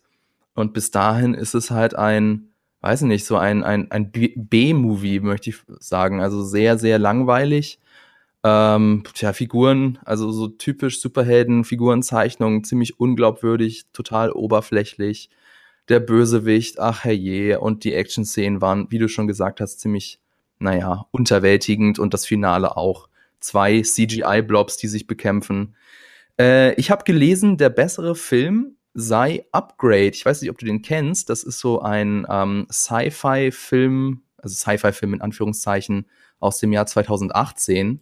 Und 0.53 0.73
bis 0.73 0.91
dahin 0.91 1.33
ist 1.33 1.55
es 1.55 1.71
halt 1.71 1.95
ein, 1.95 2.49
weiß 2.81 3.01
ich 3.01 3.07
nicht, 3.07 3.25
so 3.25 3.37
ein, 3.37 3.63
ein, 3.63 3.89
ein 3.91 4.11
B-Movie, 4.11 5.21
möchte 5.21 5.49
ich 5.49 5.57
sagen. 5.79 6.21
Also 6.21 6.43
sehr, 6.43 6.77
sehr 6.77 6.99
langweilig. 6.99 7.79
Ähm, 8.43 9.03
tja, 9.13 9.33
Figuren, 9.33 9.99
also 10.03 10.31
so 10.31 10.47
typisch 10.47 10.99
Superhelden, 10.99 11.63
Figurenzeichnungen, 11.63 12.63
ziemlich 12.63 12.99
unglaubwürdig, 12.99 13.85
total 13.93 14.31
oberflächlich. 14.31 15.29
Der 15.91 15.99
Bösewicht, 15.99 16.79
ach 16.79 17.03
herrje, 17.03 17.59
und 17.59 17.83
die 17.83 17.93
Action-Szenen 17.93 18.61
waren, 18.61 18.87
wie 18.91 18.97
du 18.97 19.09
schon 19.09 19.27
gesagt 19.27 19.59
hast, 19.59 19.81
ziemlich, 19.81 20.21
naja, 20.57 21.05
unterwältigend 21.11 21.99
und 21.99 22.13
das 22.13 22.25
Finale 22.25 22.77
auch. 22.77 23.09
Zwei 23.41 23.81
CGI-Blobs, 23.81 24.77
die 24.77 24.87
sich 24.87 25.05
bekämpfen. 25.05 25.75
Äh, 26.39 26.75
ich 26.75 26.91
habe 26.91 27.03
gelesen, 27.03 27.57
der 27.57 27.67
bessere 27.69 28.15
Film 28.15 28.77
sei 28.93 29.45
Upgrade. 29.51 30.11
Ich 30.13 30.25
weiß 30.25 30.41
nicht, 30.41 30.49
ob 30.49 30.57
du 30.57 30.65
den 30.65 30.81
kennst. 30.81 31.29
Das 31.29 31.43
ist 31.43 31.59
so 31.59 31.81
ein 31.81 32.25
ähm, 32.29 32.67
Sci-Fi-Film, 32.71 34.21
also 34.37 34.55
Sci-Fi-Film 34.55 35.15
in 35.15 35.21
Anführungszeichen 35.21 36.07
aus 36.39 36.59
dem 36.59 36.71
Jahr 36.71 36.85
2018. 36.85 37.99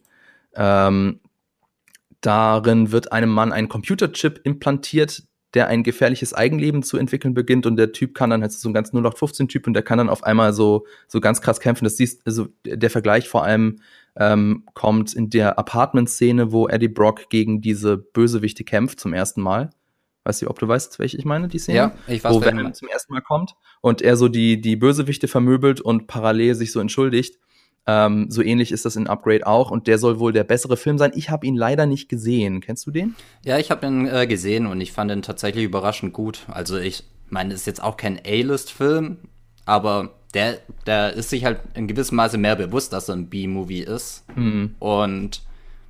Ähm, 0.54 1.20
darin 2.22 2.92
wird 2.92 3.12
einem 3.12 3.32
Mann 3.32 3.52
ein 3.52 3.68
Computerchip 3.68 4.42
implantiert, 4.44 5.24
der 5.54 5.68
ein 5.68 5.84
gefährliches 5.84 6.34
Eigenleben 6.34 6.84
zu 6.84 6.98
entwickeln 6.98 7.34
beginnt 7.34 7.66
und 7.66 7.76
der 7.76 7.92
Typ 7.92 8.14
kann 8.14 8.30
dann, 8.30 8.42
halt 8.42 8.52
so 8.52 8.70
ein 8.70 8.74
ganz 8.74 8.94
0815-Typ 8.94 9.66
und 9.66 9.74
der 9.74 9.84
kann 9.84 9.98
dann 9.98 10.10
auf 10.10 10.24
einmal 10.24 10.54
so, 10.54 10.86
so 11.08 11.20
ganz 11.20 11.42
krass 11.42 11.60
kämpfen. 11.60 11.86
Das 11.86 11.98
siehst, 11.98 12.26
also 12.26 12.48
der 12.66 12.90
Vergleich 12.90 13.28
vor 13.28 13.44
allem 13.44 13.80
ähm, 14.16 14.64
kommt 14.74 15.14
in 15.14 15.30
der 15.30 15.58
Apartment-Szene, 15.58 16.52
wo 16.52 16.68
Eddie 16.68 16.88
Brock 16.88 17.30
gegen 17.30 17.62
diese 17.62 17.98
Bösewichte 17.98 18.64
kämpft 18.64 19.00
zum 19.00 19.14
ersten 19.14 19.42
Mal. 19.42 19.72
Weißt 20.26 20.42
du, 20.42 20.50
ob 20.50 20.60
du 20.60 20.68
weißt, 20.68 21.00
welche 21.00 21.18
ich 21.18 21.26
meine, 21.26 21.48
die 21.48 21.58
Szene? 21.58 21.78
Ja, 21.78 21.96
ich 22.08 22.24
weiß, 22.24 22.34
Wo 22.34 22.42
Venom 22.42 22.74
zum 22.74 22.88
ersten 22.90 23.14
Mal 23.14 23.22
kommt 23.22 23.56
und 23.82 24.02
er 24.02 24.18
so 24.18 24.28
die, 24.28 24.62
die 24.62 24.76
Bösewichte 24.76 25.28
vermöbelt 25.28 25.82
und 25.82 26.08
parallel 26.08 26.54
sich 26.56 26.72
so 26.72 26.80
entschuldigt. 26.80 27.40
Ähm, 27.88 28.30
so 28.30 28.42
ähnlich 28.42 28.72
ist 28.72 28.86
das 28.86 28.96
in 28.96 29.08
Upgrade 29.08 29.48
auch 29.48 29.72
und 29.72 29.88
der 29.88 29.98
soll 29.98 30.20
wohl 30.20 30.34
der 30.34 30.44
bessere 30.44 30.78
Film 30.78 30.98
sein. 30.98 31.12
Ich 31.16 31.30
habe 31.30 31.48
ihn 31.48 31.56
leider 31.56 31.86
nicht 31.86 32.10
gesehen. 32.10 32.62
Kennst 32.62 32.86
du 32.86 32.92
den? 32.92 33.16
Ja, 33.44 33.58
ich 33.58 33.72
habe 33.72 33.88
ihn 33.88 34.08
äh, 34.08 34.28
gesehen 34.28 34.68
und 34.68 34.80
ich 34.82 34.92
fand 34.92 35.12
ihn 35.12 35.22
tatsächlich 35.22 35.66
überraschend 35.66 36.14
gut. 36.14 36.46
Also 36.48 36.78
ich 36.78 37.04
meine, 37.30 37.54
es 37.54 37.62
ist 37.62 37.68
jetzt 37.68 37.84
auch 37.84 37.98
kein 37.98 38.20
A-List-Film, 38.26 39.18
aber 39.66 40.12
der, 40.34 40.60
der 40.86 41.14
ist 41.14 41.30
sich 41.30 41.46
halt 41.46 41.60
in 41.74 41.88
gewissem 41.88 42.18
Maße 42.18 42.38
mehr 42.38 42.56
bewusst, 42.56 42.94
dass 42.94 43.10
er 43.10 43.16
ein 43.16 43.30
B-Movie 43.30 43.82
ist. 43.82 44.26
Mhm. 44.36 44.76
Und 44.80 45.42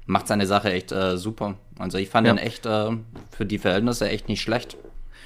macht 0.06 0.28
seine 0.28 0.48
Sache 0.48 0.72
echt 0.72 0.92
äh, 0.92 1.18
super. 1.18 1.56
Also 1.78 1.98
ich 1.98 2.10
fand 2.10 2.28
ja. 2.28 2.34
ihn 2.34 2.40
echt 2.40 2.66
äh, 2.66 2.92
für 3.32 3.46
die 3.46 3.60
Verhältnisse 3.60 4.10
echt 4.10 4.28
nicht 4.28 4.42
schlecht. 4.42 4.78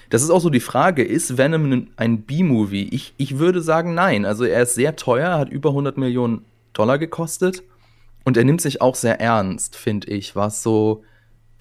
Das 0.10 0.22
ist 0.22 0.30
auch 0.30 0.42
so 0.42 0.50
die 0.50 0.60
Frage, 0.60 1.04
ist 1.04 1.38
Venom 1.38 1.88
ein 1.96 2.22
B-Movie? 2.22 2.90
Ich, 2.92 3.14
ich 3.18 3.40
würde 3.40 3.62
sagen 3.62 3.94
nein. 3.94 4.26
Also 4.26 4.44
er 4.44 4.64
ist 4.64 4.76
sehr 4.76 4.96
teuer, 4.96 5.38
hat 5.38 5.50
über 5.50 5.70
100 5.70 5.98
Millionen 5.98 6.46
Dollar 6.74 6.98
gekostet 6.98 7.64
und 8.24 8.38
er 8.38 8.44
nimmt 8.44 8.62
sich 8.62 8.82
auch 8.82 8.96
sehr 8.96 9.20
ernst, 9.20 9.76
finde 9.76 10.08
ich, 10.08 10.36
was 10.36 10.64
so 10.64 11.04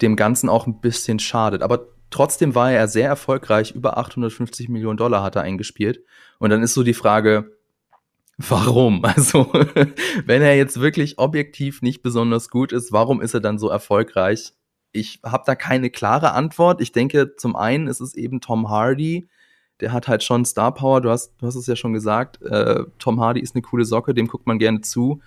dem 0.01 0.15
Ganzen 0.15 0.49
auch 0.49 0.67
ein 0.67 0.81
bisschen 0.81 1.19
schadet. 1.19 1.61
Aber 1.61 1.87
trotzdem 2.09 2.55
war 2.55 2.71
er 2.71 2.87
sehr 2.87 3.07
erfolgreich, 3.07 3.71
über 3.71 3.97
850 3.97 4.69
Millionen 4.69 4.97
Dollar 4.97 5.23
hat 5.23 5.35
er 5.35 5.43
eingespielt. 5.43 6.03
Und 6.39 6.49
dann 6.49 6.63
ist 6.63 6.73
so 6.73 6.83
die 6.83 6.93
Frage, 6.93 7.51
warum? 8.37 9.03
Also, 9.15 9.51
wenn 10.25 10.41
er 10.41 10.55
jetzt 10.55 10.79
wirklich 10.79 11.19
objektiv 11.19 11.81
nicht 11.81 12.01
besonders 12.01 12.49
gut 12.49 12.71
ist, 12.71 12.91
warum 12.91 13.21
ist 13.21 13.33
er 13.33 13.41
dann 13.41 13.59
so 13.59 13.69
erfolgreich? 13.69 14.53
Ich 14.91 15.21
habe 15.23 15.43
da 15.45 15.55
keine 15.55 15.89
klare 15.89 16.31
Antwort. 16.33 16.79
Ich 16.79 16.91
denke, 16.91 17.35
zum 17.35 17.55
einen 17.55 17.87
ist 17.87 17.99
es 17.99 18.13
eben 18.13 18.41
Tom 18.41 18.69
Hardy. 18.69 19.27
Der 19.83 19.91
hat 19.91 20.07
halt 20.07 20.23
schon 20.23 20.45
Star 20.45 20.73
Power. 20.73 21.01
Du 21.01 21.09
hast, 21.09 21.33
du 21.39 21.45
hast 21.45 21.55
es 21.55 21.67
ja 21.67 21.75
schon 21.75 21.93
gesagt. 21.93 22.41
Äh, 22.41 22.85
Tom 22.97 23.19
Hardy 23.19 23.41
ist 23.41 23.55
eine 23.55 23.61
coole 23.61 23.85
Socke, 23.85 24.13
dem 24.13 24.27
guckt 24.27 24.47
man 24.47 24.57
gerne 24.57 24.81
zu. 24.81 25.21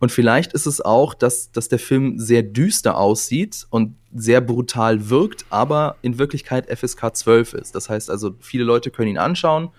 Und 0.00 0.10
vielleicht 0.10 0.52
ist 0.52 0.66
es 0.66 0.80
auch, 0.80 1.14
dass, 1.14 1.52
dass 1.52 1.68
der 1.68 1.78
Film 1.78 2.18
sehr 2.18 2.42
düster 2.42 2.96
aussieht 2.98 3.66
und 3.70 3.96
sehr 4.14 4.40
brutal 4.40 5.10
wirkt, 5.10 5.44
aber 5.50 5.96
in 6.02 6.18
Wirklichkeit 6.18 6.66
FSK 6.66 7.14
12 7.14 7.54
ist. 7.54 7.74
Das 7.74 7.90
heißt 7.90 8.10
also, 8.10 8.34
viele 8.40 8.64
Leute 8.64 8.90
können 8.90 9.10
ihn 9.10 9.18
anschauen 9.18 9.70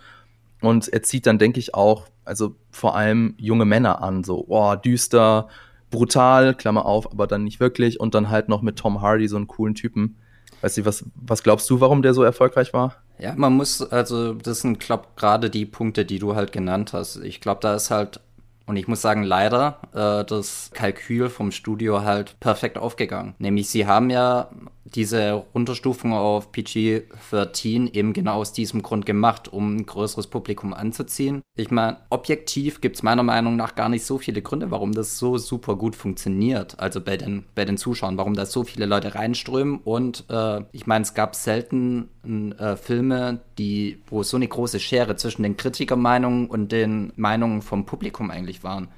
und 0.61 0.89
er 0.89 1.03
zieht 1.03 1.25
dann, 1.25 1.39
denke 1.39 1.59
ich, 1.59 1.73
auch, 1.73 2.07
also 2.25 2.55
vor 2.69 2.95
allem 2.95 3.33
junge 3.37 3.65
Männer 3.65 4.01
an, 4.03 4.23
so, 4.23 4.45
oh, 4.47 4.75
düster, 4.75 5.47
brutal, 5.89 6.53
Klammer 6.53 6.85
auf, 6.85 7.11
aber 7.11 7.27
dann 7.27 7.43
nicht 7.43 7.59
wirklich. 7.59 7.99
Und 7.99 8.13
dann 8.13 8.29
halt 8.29 8.49
noch 8.49 8.61
mit 8.61 8.77
Tom 8.77 9.01
Hardy, 9.01 9.27
so 9.27 9.37
einen 9.37 9.47
coolen 9.47 9.75
Typen. 9.75 10.17
Weißt 10.61 10.77
du, 10.77 10.85
was, 10.85 11.05
was 11.15 11.43
glaubst 11.43 11.69
du, 11.69 11.79
warum 11.79 12.01
der 12.01 12.13
so 12.13 12.23
erfolgreich 12.23 12.73
war? 12.73 12.95
Ja, 13.17 13.33
man 13.35 13.53
muss, 13.53 13.81
also, 13.81 14.33
das 14.33 14.61
sind, 14.61 14.79
glaub, 14.79 15.15
gerade 15.17 15.49
die 15.49 15.65
Punkte, 15.65 16.05
die 16.05 16.19
du 16.19 16.35
halt 16.35 16.51
genannt 16.51 16.93
hast. 16.93 17.17
Ich 17.17 17.41
glaube, 17.41 17.59
da 17.61 17.75
ist 17.75 17.91
halt 17.91 18.21
und 18.69 18.75
ich 18.75 18.87
muss 18.87 19.01
sagen, 19.01 19.23
leider, 19.23 19.79
äh, 19.95 20.23
das 20.23 20.69
Kalkül 20.75 21.29
vom 21.29 21.51
Studio 21.51 22.03
halt 22.03 22.39
perfekt 22.39 22.77
aufgegangen. 22.77 23.33
Nämlich, 23.39 23.67
sie 23.67 23.87
haben 23.87 24.11
ja 24.11 24.51
diese 24.85 25.43
Runterstufung 25.55 26.13
auf 26.13 26.51
PG-13 26.51 27.93
eben 27.95 28.13
genau 28.13 28.35
aus 28.35 28.53
diesem 28.53 28.83
Grund 28.83 29.07
gemacht, 29.07 29.51
um 29.51 29.77
ein 29.77 29.85
größeres 29.87 30.27
Publikum 30.27 30.75
anzuziehen. 30.75 31.41
Ich 31.55 31.71
meine, 31.71 31.97
objektiv 32.11 32.79
gibt 32.79 32.97
es 32.97 33.03
meiner 33.03 33.23
Meinung 33.23 33.55
nach 33.55 33.73
gar 33.73 33.89
nicht 33.89 34.05
so 34.05 34.19
viele 34.19 34.43
Gründe, 34.43 34.69
warum 34.69 34.91
das 34.91 35.17
so 35.17 35.39
super 35.39 35.75
gut 35.75 35.95
funktioniert. 35.95 36.79
Also 36.79 37.01
bei 37.01 37.17
den, 37.17 37.45
bei 37.55 37.65
den 37.65 37.77
Zuschauern, 37.77 38.17
warum 38.17 38.35
da 38.35 38.45
so 38.45 38.63
viele 38.63 38.85
Leute 38.85 39.15
reinströmen. 39.15 39.79
Und 39.83 40.25
äh, 40.29 40.61
ich 40.73 40.85
meine, 40.85 41.01
es 41.01 41.15
gab 41.15 41.35
selten 41.35 42.09
äh, 42.23 42.75
Filme, 42.75 43.41
die, 43.57 44.01
wo 44.07 44.23
so 44.23 44.37
eine 44.37 44.47
große 44.47 44.79
Schere 44.79 45.15
zwischen 45.15 45.43
den 45.43 45.57
Kritikermeinungen 45.57 46.47
und 46.47 46.71
den 46.71 47.13
Meinungen 47.15 47.61
vom 47.61 47.85
Publikum 47.85 48.31
eigentlich 48.31 48.63
waren. 48.63 48.89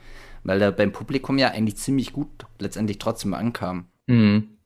Weil 0.44 0.60
der 0.60 0.72
beim 0.72 0.92
Publikum 0.92 1.38
ja 1.38 1.50
eigentlich 1.50 1.78
ziemlich 1.78 2.14
gut 2.14 2.30
letztendlich 2.60 2.98
trotzdem 2.98 3.34
ankam. 3.34 3.86
Mhm. 4.08 4.58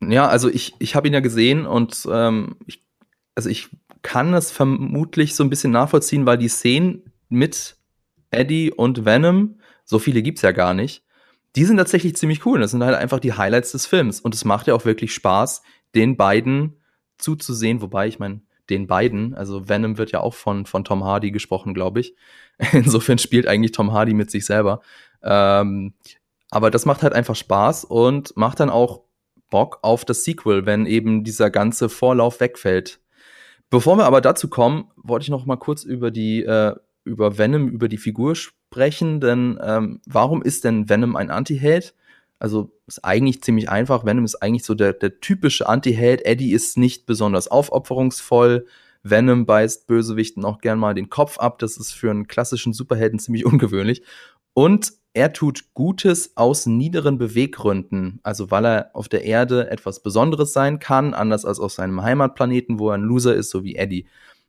Ja, 0.00 0.28
also 0.28 0.48
ich, 0.48 0.74
ich 0.78 0.94
habe 0.94 1.08
ihn 1.08 1.14
ja 1.14 1.20
gesehen 1.20 1.66
und 1.66 2.06
ähm, 2.10 2.56
ich, 2.66 2.84
also 3.34 3.48
ich 3.48 3.70
kann 4.02 4.34
es 4.34 4.52
vermutlich 4.52 5.34
so 5.34 5.42
ein 5.42 5.50
bisschen 5.50 5.72
nachvollziehen, 5.72 6.26
weil 6.26 6.38
die 6.38 6.48
Szenen 6.48 7.10
mit 7.28 7.76
Eddie 8.30 8.70
und 8.70 9.04
Venom, 9.04 9.58
so 9.84 9.98
viele 9.98 10.22
gibt's 10.22 10.42
ja 10.42 10.52
gar 10.52 10.74
nicht, 10.74 11.02
die 11.56 11.64
sind 11.64 11.78
tatsächlich 11.78 12.14
ziemlich 12.16 12.44
cool. 12.44 12.60
Das 12.60 12.70
sind 12.70 12.84
halt 12.84 12.94
einfach 12.94 13.18
die 13.18 13.32
Highlights 13.32 13.72
des 13.72 13.86
Films. 13.86 14.20
Und 14.20 14.34
es 14.34 14.44
macht 14.44 14.66
ja 14.66 14.74
auch 14.74 14.84
wirklich 14.84 15.14
Spaß, 15.14 15.62
den 15.94 16.16
beiden 16.16 16.76
zuzusehen, 17.18 17.80
wobei 17.80 18.08
ich 18.08 18.18
meine, 18.18 18.40
den 18.70 18.86
beiden, 18.86 19.34
also 19.34 19.68
Venom 19.68 19.96
wird 19.98 20.12
ja 20.12 20.20
auch 20.20 20.34
von, 20.34 20.66
von 20.66 20.84
Tom 20.84 21.04
Hardy 21.04 21.30
gesprochen, 21.30 21.74
glaube 21.74 22.00
ich. 22.00 22.14
Insofern 22.72 23.18
spielt 23.18 23.46
eigentlich 23.46 23.72
Tom 23.72 23.92
Hardy 23.92 24.14
mit 24.14 24.30
sich 24.30 24.44
selber. 24.44 24.80
Ähm, 25.22 25.94
aber 26.50 26.70
das 26.70 26.84
macht 26.84 27.02
halt 27.02 27.12
einfach 27.12 27.36
Spaß 27.36 27.84
und 27.84 28.36
macht 28.36 28.60
dann 28.60 28.70
auch 28.70 29.02
Bock 29.50 29.78
auf 29.82 30.04
das 30.04 30.24
Sequel, 30.24 30.66
wenn 30.66 30.86
eben 30.86 31.22
dieser 31.22 31.50
ganze 31.50 31.88
Vorlauf 31.88 32.40
wegfällt. 32.40 33.00
Bevor 33.70 33.96
wir 33.98 34.04
aber 34.04 34.20
dazu 34.20 34.48
kommen, 34.48 34.90
wollte 34.96 35.24
ich 35.24 35.30
noch 35.30 35.46
mal 35.46 35.56
kurz 35.56 35.84
über 35.84 36.10
die 36.10 36.42
äh, 36.42 36.74
über 37.04 37.38
Venom, 37.38 37.68
über 37.68 37.88
die 37.88 37.98
Figur 37.98 38.34
sprechen, 38.34 39.20
denn 39.20 39.58
ähm, 39.62 40.00
warum 40.06 40.42
ist 40.42 40.64
denn 40.64 40.88
Venom 40.88 41.14
ein 41.14 41.30
Anti-Held? 41.30 41.94
Also 42.38 42.72
ist 42.86 43.04
eigentlich 43.04 43.42
ziemlich 43.42 43.70
einfach. 43.70 44.04
Venom 44.04 44.24
ist 44.24 44.36
eigentlich 44.36 44.64
so 44.64 44.74
der, 44.74 44.92
der 44.92 45.20
typische 45.20 45.68
Anti-Held. 45.68 46.24
Eddie 46.24 46.52
ist 46.52 46.76
nicht 46.76 47.06
besonders 47.06 47.48
aufopferungsvoll. 47.48 48.66
Venom 49.02 49.46
beißt 49.46 49.86
Bösewichten 49.86 50.44
auch 50.44 50.58
gern 50.58 50.78
mal 50.78 50.94
den 50.94 51.08
Kopf 51.08 51.38
ab. 51.38 51.58
Das 51.58 51.76
ist 51.76 51.92
für 51.92 52.10
einen 52.10 52.26
klassischen 52.26 52.72
Superhelden 52.72 53.18
ziemlich 53.18 53.44
ungewöhnlich. 53.46 54.02
Und 54.52 54.92
er 55.14 55.32
tut 55.32 55.72
Gutes 55.72 56.36
aus 56.36 56.66
niederen 56.66 57.16
Beweggründen. 57.16 58.20
Also 58.22 58.50
weil 58.50 58.66
er 58.66 58.90
auf 58.92 59.08
der 59.08 59.24
Erde 59.24 59.70
etwas 59.70 60.02
Besonderes 60.02 60.52
sein 60.52 60.78
kann, 60.78 61.14
anders 61.14 61.46
als 61.46 61.58
auf 61.58 61.72
seinem 61.72 62.02
Heimatplaneten, 62.02 62.78
wo 62.78 62.90
er 62.90 62.96
ein 62.96 63.02
Loser 63.02 63.34
ist, 63.34 63.48
so 63.48 63.64
wie 63.64 63.76
Eddie. 63.76 64.06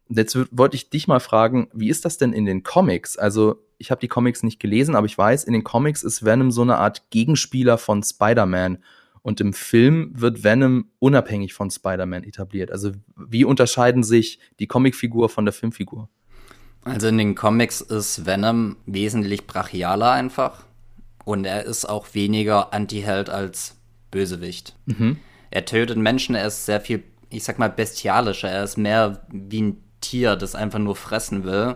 Jetzt 0.10 0.38
wollte 0.52 0.76
ich 0.76 0.90
dich 0.90 1.08
mal 1.08 1.20
fragen, 1.20 1.68
wie 1.74 1.90
ist 1.90 2.06
das 2.06 2.18
denn 2.18 2.34
in 2.34 2.46
den 2.46 2.64
Comics? 2.64 3.18
Also 3.18 3.64
ich 3.78 3.92
habe 3.92 4.02
die 4.02 4.08
Comics 4.08 4.44
nicht 4.44 4.60
gelesen, 4.60 4.96
aber 4.96 5.06
ich 5.06 5.18
weiß, 5.18 5.44
in 5.44 5.54
den 5.54 5.64
Comics 5.64 6.04
ist 6.04 6.24
Venom 6.24 6.52
so 6.52 6.62
eine 6.62 6.78
Art 6.78 7.10
Gegenspieler 7.10 7.78
von 7.78 8.04
Spider-Man. 8.04 8.80
Und 9.22 9.42
im 9.42 9.52
Film 9.52 10.12
wird 10.16 10.44
Venom 10.44 10.90
unabhängig 11.00 11.54
von 11.54 11.70
Spider-Man 11.70 12.24
etabliert. 12.24 12.72
Also 12.72 12.92
wie 13.18 13.44
unterscheiden 13.44 14.04
sich 14.04 14.40
die 14.60 14.68
Comicfigur 14.68 15.28
von 15.28 15.44
der 15.44 15.54
Filmfigur? 15.54 16.08
Also 16.86 17.08
in 17.08 17.18
den 17.18 17.36
Comics 17.36 17.82
ist 17.82 18.26
Venom 18.26 18.78
wesentlich 18.86 19.46
brachialer 19.46 20.12
einfach. 20.12 20.64
Und 21.26 21.44
er 21.44 21.66
ist 21.66 21.84
auch 21.84 22.14
weniger 22.14 22.74
Anti-Held 22.74 23.30
als 23.30 23.76
Bösewicht. 24.12 24.76
Mhm. 24.86 25.18
Er 25.52 25.66
tötet 25.66 25.98
Menschen, 25.98 26.36
er 26.36 26.48
ist 26.48 26.66
sehr 26.66 26.80
viel, 26.80 27.04
ich 27.30 27.44
sag 27.44 27.60
mal, 27.60 27.70
bestialischer. 27.70 28.50
Er 28.50 28.64
ist 28.64 28.78
mehr 28.78 29.28
wie 29.30 29.62
ein 29.62 29.84
Tier, 30.02 30.36
das 30.36 30.56
einfach 30.56 30.80
nur 30.80 30.96
fressen 30.96 31.44
will, 31.44 31.76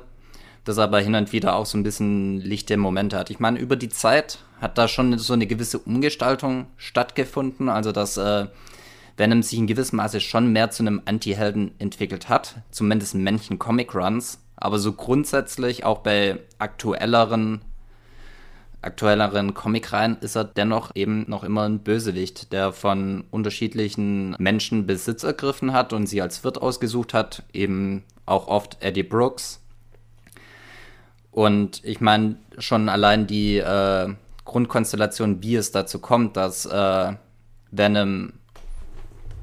das 0.63 0.77
aber 0.77 0.99
hin 0.99 1.15
und 1.15 1.31
wieder 1.31 1.55
auch 1.55 1.65
so 1.65 1.77
ein 1.77 1.83
bisschen 1.83 2.39
lichte 2.39 2.77
Momente 2.77 3.17
hat. 3.17 3.29
Ich 3.29 3.39
meine, 3.39 3.59
über 3.59 3.75
die 3.75 3.89
Zeit 3.89 4.39
hat 4.59 4.77
da 4.77 4.87
schon 4.87 5.17
so 5.17 5.33
eine 5.33 5.47
gewisse 5.47 5.79
Umgestaltung 5.79 6.67
stattgefunden, 6.77 7.67
also 7.67 7.91
dass 7.91 8.17
äh, 8.17 8.47
Venom 9.17 9.41
sich 9.41 9.57
in 9.57 9.67
gewissem 9.67 9.97
Maße 9.97 10.19
schon 10.19 10.51
mehr 10.51 10.69
zu 10.71 10.83
einem 10.83 11.01
Anti-Helden 11.05 11.71
entwickelt 11.79 12.29
hat, 12.29 12.55
zumindest 12.71 13.15
in 13.15 13.23
manchen 13.23 13.59
Comic-Runs, 13.59 14.39
aber 14.55 14.79
so 14.79 14.93
grundsätzlich 14.93 15.83
auch 15.83 15.99
bei 15.99 16.39
aktuelleren 16.59 17.61
aktuelleren 18.81 19.53
Comicreihen 19.53 20.17
ist 20.21 20.35
er 20.35 20.43
dennoch 20.43 20.95
eben 20.95 21.25
noch 21.27 21.43
immer 21.43 21.63
ein 21.63 21.79
Bösewicht, 21.79 22.51
der 22.51 22.73
von 22.73 23.23
unterschiedlichen 23.29 24.35
Menschen 24.39 24.88
Besitz 24.88 25.23
ergriffen 25.23 25.73
hat 25.73 25.93
und 25.93 26.07
sie 26.07 26.21
als 26.21 26.43
Wirt 26.43 26.61
ausgesucht 26.61 27.13
hat, 27.13 27.43
eben 27.53 28.03
auch 28.25 28.47
oft 28.47 28.77
Eddie 28.81 29.03
Brooks. 29.03 29.59
Und 31.31 31.81
ich 31.85 32.01
meine, 32.01 32.35
schon 32.57 32.89
allein 32.89 33.27
die 33.27 33.57
äh, 33.57 34.09
Grundkonstellation, 34.45 35.41
wie 35.43 35.55
es 35.55 35.71
dazu 35.71 36.00
kommt, 36.00 36.35
dass 36.35 36.65
äh, 36.65 37.13
Venom 37.71 38.33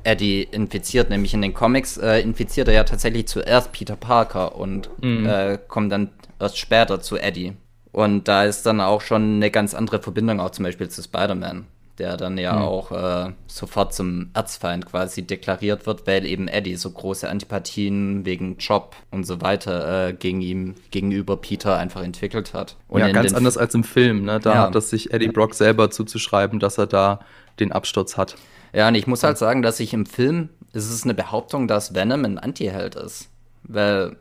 Eddie 0.03 0.43
infiziert, 0.43 1.11
nämlich 1.11 1.35
in 1.35 1.43
den 1.43 1.55
Comics 1.55 1.97
äh, 1.97 2.21
infiziert 2.21 2.69
er 2.69 2.75
ja 2.75 2.85
tatsächlich 2.85 3.27
zuerst 3.29 3.73
Peter 3.73 3.97
Parker 3.97 4.57
und 4.57 4.91
mhm. 5.03 5.27
äh, 5.27 5.59
kommt 5.69 5.93
dann 5.93 6.11
erst 6.39 6.59
später 6.59 7.01
zu 7.01 7.17
Eddie. 7.17 7.55
Und 7.99 8.29
da 8.29 8.45
ist 8.45 8.65
dann 8.65 8.81
auch 8.81 9.01
schon 9.01 9.23
eine 9.37 9.51
ganz 9.51 9.75
andere 9.75 10.01
Verbindung 10.01 10.39
auch 10.39 10.51
zum 10.51 10.63
Beispiel 10.65 10.89
zu 10.89 11.03
Spider-Man 11.03 11.67
der 11.99 12.17
dann 12.17 12.39
ja 12.39 12.53
mhm. 12.53 12.63
auch 12.63 12.93
äh, 12.93 13.33
sofort 13.49 13.93
zum 13.93 14.31
Erzfeind 14.33 14.87
quasi 14.87 15.23
deklariert 15.23 15.85
wird, 15.85 16.07
weil 16.07 16.25
eben 16.27 16.47
Eddie 16.47 16.77
so 16.77 16.93
große 16.93 17.29
Antipathien 17.29 18.25
wegen 18.25 18.57
Job 18.59 18.95
und 19.11 19.25
so 19.25 19.41
weiter 19.41 20.11
äh, 20.11 20.13
gegen 20.13 20.41
ihm 20.41 20.77
gegenüber 20.93 21.37
Peter 21.39 21.77
einfach 21.77 22.05
entwickelt 22.05 22.55
hat. 22.55 22.77
Und 22.87 23.01
ja, 23.01 23.11
ganz 23.11 23.35
anders 23.35 23.59
als 23.59 23.75
im 23.75 23.83
Film. 23.83 24.23
Ne? 24.23 24.39
Da 24.39 24.55
ja. 24.55 24.63
hat 24.63 24.77
es 24.77 24.91
sich 24.91 25.13
Eddie 25.13 25.27
Brock 25.27 25.55
selber 25.55 25.91
zuzuschreiben, 25.91 26.61
dass 26.61 26.79
er 26.79 26.87
da 26.87 27.19
den 27.59 27.73
Absturz 27.73 28.17
hat. 28.17 28.37
Ja, 28.73 28.87
und 28.87 28.95
ich 28.95 29.09
muss 29.09 29.25
halt 29.25 29.39
sagen, 29.39 29.63
dass 29.63 29.81
ich 29.81 29.93
im 29.93 30.07
Film 30.07 30.51
ist 30.73 30.89
es 30.89 31.03
eine 31.03 31.15
Behauptung, 31.15 31.67
dass 31.67 31.97
Venom 31.97 32.25
ein 32.25 32.39
Anti-Held 32.39 32.95
ist, 32.95 33.29
weil 33.65 34.17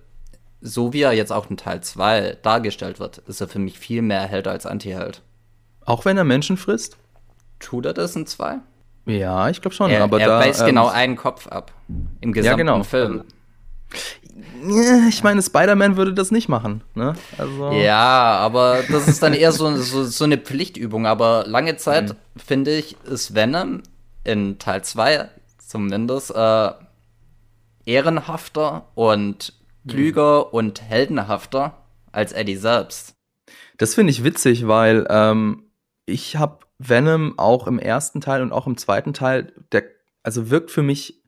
so 0.61 0.93
wie 0.93 1.01
er 1.01 1.13
jetzt 1.13 1.31
auch 1.31 1.49
in 1.49 1.57
Teil 1.57 1.81
2 1.81 2.37
dargestellt 2.41 2.99
wird, 2.99 3.19
ist 3.19 3.41
er 3.41 3.47
für 3.47 3.59
mich 3.59 3.77
viel 3.77 4.01
mehr 4.01 4.21
Held 4.21 4.47
als 4.47 4.65
Anti-Held. 4.65 5.21
Auch 5.85 6.05
wenn 6.05 6.17
er 6.17 6.23
Menschen 6.23 6.57
frisst? 6.57 6.97
Tut 7.59 7.85
er 7.85 7.93
das 7.93 8.15
in 8.15 8.27
zwei? 8.27 8.57
Ja, 9.05 9.49
ich 9.49 9.61
glaube 9.61 9.75
schon. 9.75 9.89
Er, 9.89 10.03
aber 10.03 10.19
er 10.19 10.27
da, 10.27 10.39
beißt 10.39 10.61
ähm, 10.61 10.67
genau 10.67 10.87
einen 10.87 11.15
Kopf 11.15 11.47
ab. 11.47 11.71
Im 12.19 12.33
gesamten 12.33 12.67
ja, 12.67 12.73
genau. 12.73 12.83
Film. 12.83 13.23
Ich 15.07 15.23
meine, 15.23 15.41
Spider-Man 15.41 15.95
würde 15.95 16.13
das 16.13 16.29
nicht 16.29 16.49
machen. 16.49 16.83
Ne? 16.93 17.15
Also 17.37 17.71
ja, 17.71 18.37
aber 18.37 18.83
das 18.91 19.07
ist 19.07 19.23
dann 19.23 19.33
eher 19.33 19.51
so, 19.51 19.75
so, 19.77 20.03
so 20.03 20.23
eine 20.25 20.37
Pflichtübung. 20.37 21.07
Aber 21.07 21.45
lange 21.47 21.77
Zeit, 21.77 22.09
mhm. 22.09 22.39
finde 22.39 22.75
ich, 22.75 22.97
ist 23.05 23.33
Venom 23.33 23.81
in 24.23 24.59
Teil 24.59 24.83
2 24.83 25.29
zumindest 25.57 26.35
äh, 26.35 26.71
ehrenhafter 27.85 28.85
und 28.95 29.53
klüger 29.87 30.45
mhm. 30.45 30.51
und 30.51 30.81
heldenhafter 30.81 31.85
als 32.11 32.33
Eddie 32.33 32.55
selbst. 32.55 33.15
Das 33.77 33.95
finde 33.95 34.11
ich 34.11 34.23
witzig, 34.23 34.67
weil 34.67 35.05
ähm, 35.09 35.63
ich 36.05 36.35
habe 36.35 36.59
Venom 36.79 37.37
auch 37.37 37.67
im 37.67 37.79
ersten 37.79 38.21
Teil 38.21 38.41
und 38.41 38.51
auch 38.51 38.67
im 38.67 38.77
zweiten 38.77 39.13
Teil, 39.13 39.53
der, 39.71 39.83
also 40.23 40.49
wirkt 40.49 40.71
für 40.71 40.83
mich 40.83 41.21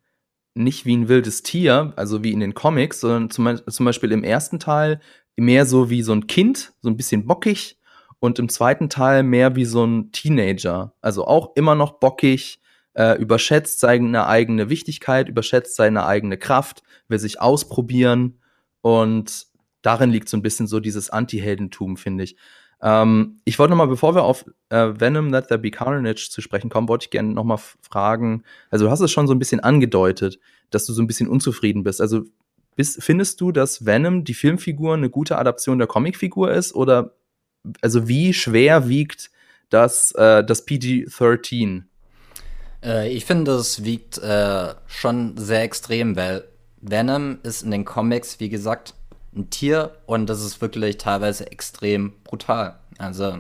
nicht 0.55 0.85
wie 0.85 0.97
ein 0.97 1.07
wildes 1.07 1.43
Tier, 1.43 1.93
also 1.95 2.23
wie 2.23 2.31
in 2.31 2.39
den 2.39 2.53
Comics, 2.53 2.99
sondern 2.99 3.29
zum, 3.29 3.59
zum 3.67 3.85
Beispiel 3.85 4.11
im 4.11 4.23
ersten 4.23 4.59
Teil 4.59 4.99
mehr 5.37 5.65
so 5.65 5.89
wie 5.89 6.01
so 6.01 6.11
ein 6.11 6.27
Kind, 6.27 6.73
so 6.81 6.89
ein 6.89 6.97
bisschen 6.97 7.25
bockig 7.25 7.79
und 8.19 8.39
im 8.39 8.49
zweiten 8.49 8.89
Teil 8.89 9.23
mehr 9.23 9.55
wie 9.55 9.65
so 9.65 9.85
ein 9.85 10.11
Teenager, 10.11 10.93
also 11.01 11.25
auch 11.25 11.55
immer 11.55 11.75
noch 11.75 11.99
bockig, 11.99 12.61
äh, 12.93 13.17
überschätzt 13.19 13.79
seine 13.79 14.27
eigene 14.27 14.69
Wichtigkeit, 14.69 15.29
überschätzt 15.29 15.75
seine 15.75 16.05
eigene 16.05 16.37
Kraft, 16.37 16.83
will 17.07 17.19
sich 17.19 17.39
ausprobieren 17.39 18.38
und 18.81 19.47
darin 19.81 20.09
liegt 20.09 20.29
so 20.29 20.37
ein 20.37 20.41
bisschen 20.41 20.67
so 20.67 20.79
dieses 20.79 21.09
Anti-Heldentum, 21.09 21.97
finde 21.97 22.23
ich. 22.23 22.35
Ähm, 22.81 23.39
ich 23.45 23.59
wollte 23.59 23.71
noch 23.71 23.77
mal, 23.77 23.87
bevor 23.87 24.15
wir 24.15 24.23
auf 24.23 24.45
äh, 24.69 24.93
Venom 24.99 25.29
Let 25.29 25.47
There 25.47 25.59
Be 25.59 25.71
Carnage 25.71 26.29
zu 26.29 26.41
sprechen 26.41 26.69
kommen, 26.69 26.87
wollte 26.87 27.05
ich 27.05 27.09
gerne 27.09 27.33
noch 27.33 27.43
mal 27.43 27.59
fragen, 27.81 28.43
also 28.69 28.85
du 28.85 28.91
hast 28.91 29.01
es 29.01 29.11
schon 29.11 29.27
so 29.27 29.33
ein 29.33 29.39
bisschen 29.39 29.59
angedeutet, 29.59 30.39
dass 30.69 30.85
du 30.85 30.93
so 30.93 31.01
ein 31.01 31.07
bisschen 31.07 31.27
unzufrieden 31.27 31.83
bist. 31.83 31.99
Also 31.99 32.23
bist, 32.75 33.03
findest 33.03 33.41
du, 33.41 33.51
dass 33.51 33.85
Venom, 33.85 34.23
die 34.23 34.33
Filmfigur, 34.33 34.93
eine 34.93 35.09
gute 35.09 35.37
Adaption 35.37 35.79
der 35.79 35.87
Comicfigur 35.87 36.51
ist? 36.51 36.73
Oder 36.73 37.15
also 37.81 38.07
wie 38.07 38.33
schwer 38.33 38.87
wiegt 38.87 39.31
das, 39.69 40.13
äh, 40.13 40.43
das 40.45 40.65
PG-13? 40.65 41.83
Äh, 42.81 43.11
ich 43.11 43.25
finde, 43.25 43.51
es 43.53 43.83
wiegt 43.83 44.17
äh, 44.19 44.73
schon 44.87 45.35
sehr 45.35 45.63
extrem, 45.63 46.15
weil 46.15 46.45
Venom 46.81 47.39
ist 47.43 47.63
in 47.63 47.71
den 47.71 47.85
Comics, 47.85 48.39
wie 48.39 48.49
gesagt, 48.49 48.93
ein 49.35 49.49
Tier 49.49 49.95
und 50.05 50.27
das 50.27 50.43
ist 50.43 50.61
wirklich 50.61 50.97
teilweise 50.97 51.51
extrem 51.51 52.13
brutal. 52.23 52.79
Also 52.97 53.39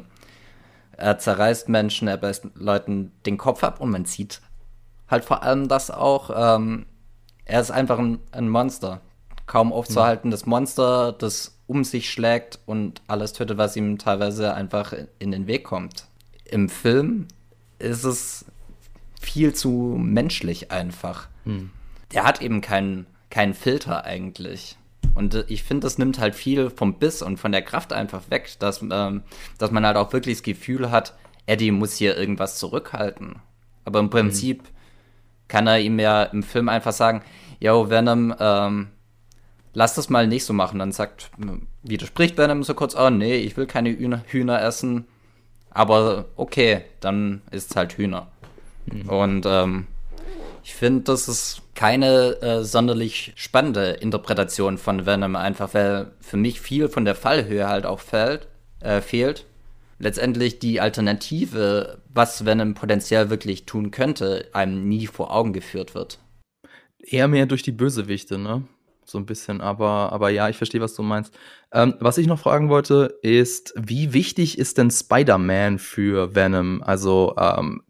er 0.91 1.17
zerreißt 1.17 1.69
Menschen, 1.69 2.07
er 2.07 2.17
beißt 2.17 2.47
Leuten 2.55 3.11
den 3.25 3.37
Kopf 3.37 3.63
ab 3.63 3.79
und 3.79 3.89
man 3.89 4.05
sieht 4.05 4.41
halt 5.07 5.25
vor 5.25 5.43
allem 5.43 5.67
das 5.67 5.89
auch. 5.89 6.29
Ähm, 6.35 6.85
er 7.45 7.61
ist 7.61 7.71
einfach 7.71 7.97
ein, 7.97 8.19
ein 8.31 8.49
Monster. 8.49 9.01
Kaum 9.47 9.73
aufzuhaltendes 9.73 10.45
Monster, 10.45 11.11
das 11.11 11.57
um 11.65 11.83
sich 11.83 12.11
schlägt 12.11 12.59
und 12.67 13.01
alles 13.07 13.33
tötet, 13.33 13.57
was 13.57 13.75
ihm 13.75 13.97
teilweise 13.97 14.53
einfach 14.53 14.93
in 15.17 15.31
den 15.31 15.47
Weg 15.47 15.63
kommt. 15.63 16.05
Im 16.45 16.69
Film 16.69 17.27
ist 17.79 18.03
es 18.03 18.45
viel 19.19 19.53
zu 19.53 19.95
menschlich 19.97 20.71
einfach. 20.71 21.27
Hm. 21.45 21.71
Der 22.11 22.25
hat 22.25 22.41
eben 22.41 22.61
keinen 22.61 23.07
keinen 23.29 23.53
Filter 23.53 24.05
eigentlich. 24.05 24.77
Und 25.15 25.35
äh, 25.35 25.43
ich 25.47 25.63
finde, 25.63 25.85
das 25.85 25.97
nimmt 25.97 26.19
halt 26.19 26.35
viel 26.35 26.69
vom 26.69 26.95
Biss 26.95 27.21
und 27.21 27.37
von 27.37 27.51
der 27.51 27.61
Kraft 27.61 27.93
einfach 27.93 28.29
weg, 28.29 28.49
dass, 28.59 28.81
ähm, 28.81 29.23
dass 29.57 29.71
man 29.71 29.85
halt 29.85 29.97
auch 29.97 30.13
wirklich 30.13 30.37
das 30.37 30.43
Gefühl 30.43 30.91
hat, 30.91 31.13
Eddie 31.45 31.71
muss 31.71 31.95
hier 31.95 32.17
irgendwas 32.17 32.57
zurückhalten. 32.57 33.37
Aber 33.85 33.99
im 33.99 34.05
mhm. 34.05 34.11
Prinzip 34.11 34.63
mhm. 34.63 34.67
kann 35.47 35.67
er 35.67 35.79
ihm 35.79 35.99
ja 35.99 36.23
im 36.23 36.43
Film 36.43 36.69
einfach 36.69 36.93
sagen, 36.93 37.21
yo, 37.59 37.89
Venom, 37.89 38.33
ähm, 38.39 38.87
lass 39.73 39.95
das 39.95 40.09
mal 40.09 40.27
nicht 40.27 40.45
so 40.45 40.53
machen. 40.53 40.79
Dann 40.79 40.91
sagt, 40.91 41.31
widerspricht 41.83 42.37
Venom 42.37 42.63
so 42.63 42.73
kurz, 42.73 42.95
oh 42.95 43.09
nee, 43.09 43.35
ich 43.35 43.57
will 43.57 43.65
keine 43.65 43.89
Hühner, 43.89 44.23
Hühner 44.27 44.61
essen. 44.61 45.05
Aber 45.71 46.25
okay, 46.35 46.81
dann 46.99 47.41
ist 47.51 47.71
es 47.71 47.75
halt 47.75 47.97
Hühner. 47.97 48.27
Mhm. 48.85 49.09
Und 49.09 49.45
ähm, 49.47 49.87
ich 50.63 50.75
finde, 50.75 51.01
das 51.03 51.27
ist 51.27 51.61
keine 51.75 52.41
äh, 52.41 52.63
sonderlich 52.63 53.33
spannende 53.35 53.91
Interpretation 53.91 54.77
von 54.77 55.05
Venom, 55.05 55.35
einfach 55.35 55.73
weil 55.73 56.11
für 56.19 56.37
mich 56.37 56.61
viel 56.61 56.89
von 56.89 57.05
der 57.05 57.15
Fallhöhe 57.15 57.67
halt 57.67 57.85
auch 57.85 57.99
fällt, 57.99 58.47
äh, 58.81 59.01
fehlt. 59.01 59.45
Letztendlich 59.97 60.59
die 60.59 60.79
Alternative, 60.79 62.01
was 62.13 62.45
Venom 62.45 62.73
potenziell 62.73 63.29
wirklich 63.29 63.65
tun 63.65 63.91
könnte, 63.91 64.47
einem 64.53 64.87
nie 64.87 65.07
vor 65.07 65.33
Augen 65.33 65.51
geführt 65.51 65.93
wird. 65.93 66.19
Eher 66.99 67.27
mehr 67.27 67.45
durch 67.45 67.63
die 67.63 67.71
Bösewichte, 67.71 68.37
ne? 68.37 68.63
so 69.09 69.17
ein 69.17 69.25
bisschen. 69.25 69.61
Aber, 69.61 70.11
aber 70.11 70.29
ja, 70.29 70.49
ich 70.49 70.57
verstehe, 70.57 70.81
was 70.81 70.93
du 70.93 71.03
meinst. 71.03 71.37
Ähm, 71.71 71.95
was 71.99 72.17
ich 72.17 72.27
noch 72.27 72.39
fragen 72.39 72.69
wollte, 72.69 73.17
ist, 73.21 73.73
wie 73.75 74.13
wichtig 74.13 74.57
ist 74.57 74.77
denn 74.77 74.91
Spider-Man 74.91 75.79
für 75.79 76.35
Venom? 76.35 76.81
Also 76.83 77.35
ähm, 77.37 77.83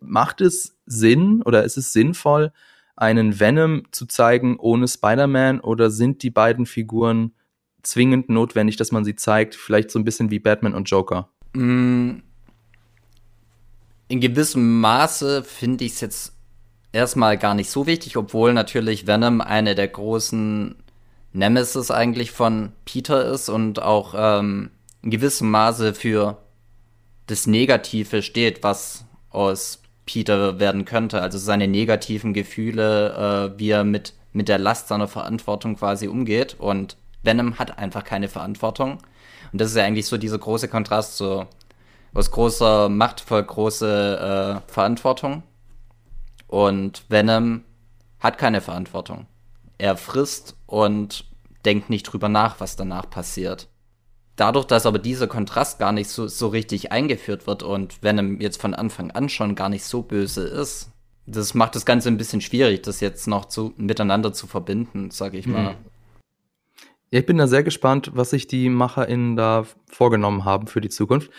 macht 0.00 0.40
es 0.40 0.79
Sinn 0.90 1.42
oder 1.42 1.64
ist 1.64 1.76
es 1.76 1.92
sinnvoll, 1.92 2.52
einen 2.96 3.40
Venom 3.40 3.84
zu 3.92 4.06
zeigen 4.06 4.58
ohne 4.58 4.86
Spider-Man 4.86 5.60
oder 5.60 5.90
sind 5.90 6.22
die 6.22 6.30
beiden 6.30 6.66
Figuren 6.66 7.32
zwingend 7.82 8.28
notwendig, 8.28 8.76
dass 8.76 8.92
man 8.92 9.04
sie 9.04 9.16
zeigt? 9.16 9.54
Vielleicht 9.54 9.90
so 9.90 9.98
ein 9.98 10.04
bisschen 10.04 10.30
wie 10.30 10.38
Batman 10.38 10.74
und 10.74 10.90
Joker. 10.90 11.30
Mm, 11.54 12.18
in 14.08 14.20
gewissem 14.20 14.80
Maße 14.80 15.44
finde 15.44 15.84
ich 15.84 15.92
es 15.92 16.00
jetzt 16.00 16.32
erstmal 16.92 17.38
gar 17.38 17.54
nicht 17.54 17.70
so 17.70 17.86
wichtig, 17.86 18.16
obwohl 18.16 18.52
natürlich 18.52 19.06
Venom 19.06 19.40
eine 19.40 19.74
der 19.74 19.88
großen 19.88 20.76
Nemesis 21.32 21.90
eigentlich 21.90 22.32
von 22.32 22.72
Peter 22.84 23.24
ist 23.32 23.48
und 23.48 23.80
auch 23.80 24.14
ähm, 24.16 24.70
in 25.02 25.10
gewissem 25.10 25.50
Maße 25.50 25.94
für 25.94 26.38
das 27.26 27.46
Negative 27.46 28.22
steht, 28.22 28.62
was 28.62 29.04
aus 29.30 29.80
Peter 30.10 30.58
werden 30.58 30.84
könnte. 30.84 31.22
Also 31.22 31.38
seine 31.38 31.68
negativen 31.68 32.34
Gefühle, 32.34 33.52
äh, 33.54 33.58
wie 33.60 33.70
er 33.70 33.84
mit, 33.84 34.14
mit 34.32 34.48
der 34.48 34.58
Last 34.58 34.88
seiner 34.88 35.06
Verantwortung 35.06 35.76
quasi 35.76 36.08
umgeht. 36.08 36.56
Und 36.58 36.96
Venom 37.22 37.60
hat 37.60 37.78
einfach 37.78 38.02
keine 38.02 38.28
Verantwortung. 38.28 38.98
Und 39.52 39.60
das 39.60 39.70
ist 39.70 39.76
ja 39.76 39.84
eigentlich 39.84 40.06
so 40.06 40.18
dieser 40.18 40.38
große 40.38 40.66
Kontrast, 40.66 41.16
so 41.16 41.46
aus 42.12 42.32
großer 42.32 42.88
Macht 42.88 43.20
voll 43.20 43.44
große 43.44 44.62
äh, 44.66 44.72
Verantwortung. 44.72 45.44
Und 46.48 47.04
Venom 47.08 47.62
hat 48.18 48.36
keine 48.36 48.60
Verantwortung. 48.60 49.26
Er 49.78 49.96
frisst 49.96 50.56
und 50.66 51.24
denkt 51.64 51.88
nicht 51.88 52.02
drüber 52.02 52.28
nach, 52.28 52.58
was 52.58 52.74
danach 52.74 53.08
passiert. 53.08 53.68
Dadurch, 54.40 54.64
dass 54.64 54.86
aber 54.86 54.98
dieser 54.98 55.26
Kontrast 55.26 55.78
gar 55.78 55.92
nicht 55.92 56.08
so, 56.08 56.26
so 56.26 56.48
richtig 56.48 56.92
eingeführt 56.92 57.46
wird 57.46 57.62
und 57.62 58.02
Venom 58.02 58.40
jetzt 58.40 58.58
von 58.58 58.74
Anfang 58.74 59.10
an 59.10 59.28
schon 59.28 59.54
gar 59.54 59.68
nicht 59.68 59.84
so 59.84 60.00
böse 60.00 60.46
ist, 60.46 60.88
das 61.26 61.52
macht 61.52 61.74
das 61.74 61.84
Ganze 61.84 62.08
ein 62.08 62.16
bisschen 62.16 62.40
schwierig, 62.40 62.80
das 62.80 63.00
jetzt 63.00 63.28
noch 63.28 63.44
zu, 63.44 63.74
miteinander 63.76 64.32
zu 64.32 64.46
verbinden, 64.46 65.10
sag 65.10 65.34
ich 65.34 65.46
mal. 65.46 65.72
Hm. 65.72 65.76
Ja, 67.10 67.20
ich 67.20 67.26
bin 67.26 67.36
da 67.36 67.48
sehr 67.48 67.62
gespannt, 67.62 68.12
was 68.14 68.30
sich 68.30 68.46
die 68.46 68.70
MacherInnen 68.70 69.36
da 69.36 69.66
vorgenommen 69.90 70.46
haben 70.46 70.68
für 70.68 70.80
die 70.80 70.88
Zukunft. 70.88 71.30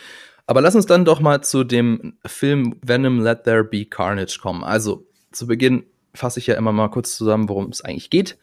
Aber 0.45 0.61
lass 0.61 0.75
uns 0.75 0.85
dann 0.85 1.03
doch 1.03 1.21
mal 1.21 1.41
zu 1.41 1.63
dem 1.63 2.19
Film 2.23 2.75
Venom 2.85 3.19
Let 3.19 3.45
There 3.45 3.63
Be 3.63 3.85
Carnage 3.85 4.37
kommen. 4.39 4.63
Also 4.63 5.07
zu 5.31 5.47
Beginn 5.47 5.85
fasse 6.13 6.37
ich 6.37 6.45
ja 6.45 6.53
immer 6.53 6.71
mal 6.71 6.89
kurz 6.89 7.17
zusammen, 7.17 7.49
worum 7.49 7.69
es 7.69 7.81
eigentlich 7.81 8.11
geht. 8.11 8.37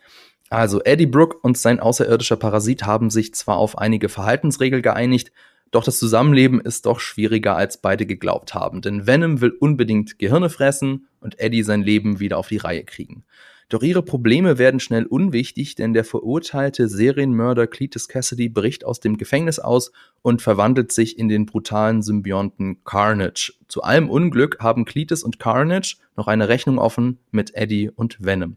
Also 0.50 0.82
Eddie 0.82 1.06
Brooke 1.06 1.37
und 1.42 1.58
sein 1.58 1.80
außerirdischer 1.80 2.37
Parasit 2.37 2.84
haben 2.84 3.11
sich 3.11 3.34
zwar 3.34 3.58
auf 3.58 3.76
einige 3.76 4.08
Verhaltensregeln 4.08 4.82
geeinigt, 4.82 5.30
doch 5.70 5.84
das 5.84 5.98
Zusammenleben 5.98 6.61
ist 6.61 6.87
doch 6.87 6.98
schwieriger, 6.98 7.54
als 7.54 7.76
beide 7.76 8.06
geglaubt 8.06 8.54
haben, 8.54 8.80
denn 8.80 9.06
Venom 9.06 9.42
will 9.42 9.50
unbedingt 9.50 10.18
Gehirne 10.18 10.48
fressen 10.48 11.08
und 11.20 11.38
Eddie 11.38 11.62
sein 11.62 11.82
Leben 11.82 12.20
wieder 12.20 12.38
auf 12.38 12.48
die 12.48 12.56
Reihe 12.56 12.84
kriegen. 12.84 13.24
Doch 13.68 13.82
ihre 13.82 14.02
Probleme 14.02 14.56
werden 14.56 14.80
schnell 14.80 15.04
unwichtig, 15.04 15.74
denn 15.74 15.92
der 15.92 16.04
verurteilte 16.04 16.88
Serienmörder 16.88 17.66
Cletus 17.66 18.08
Cassidy 18.08 18.48
bricht 18.48 18.87
aus 18.87 19.00
dem 19.00 19.18
Gefängnis 19.18 19.58
aus 19.58 19.92
und 20.22 20.40
verwandelt 20.40 20.90
sich 20.90 21.18
in 21.18 21.28
den 21.28 21.44
brutalen 21.44 22.00
Symbionten 22.00 22.82
Carnage. 22.84 23.52
Zu 23.68 23.82
allem 23.82 24.08
Unglück 24.08 24.58
haben 24.61 24.87
Cletus 24.87 25.22
und 25.22 25.38
Carnage 25.38 25.96
noch 26.16 26.28
eine 26.28 26.48
Rechnung 26.48 26.78
offen 26.78 27.18
mit 27.30 27.54
Eddie 27.54 27.90
und 27.90 28.24
Venom. 28.24 28.56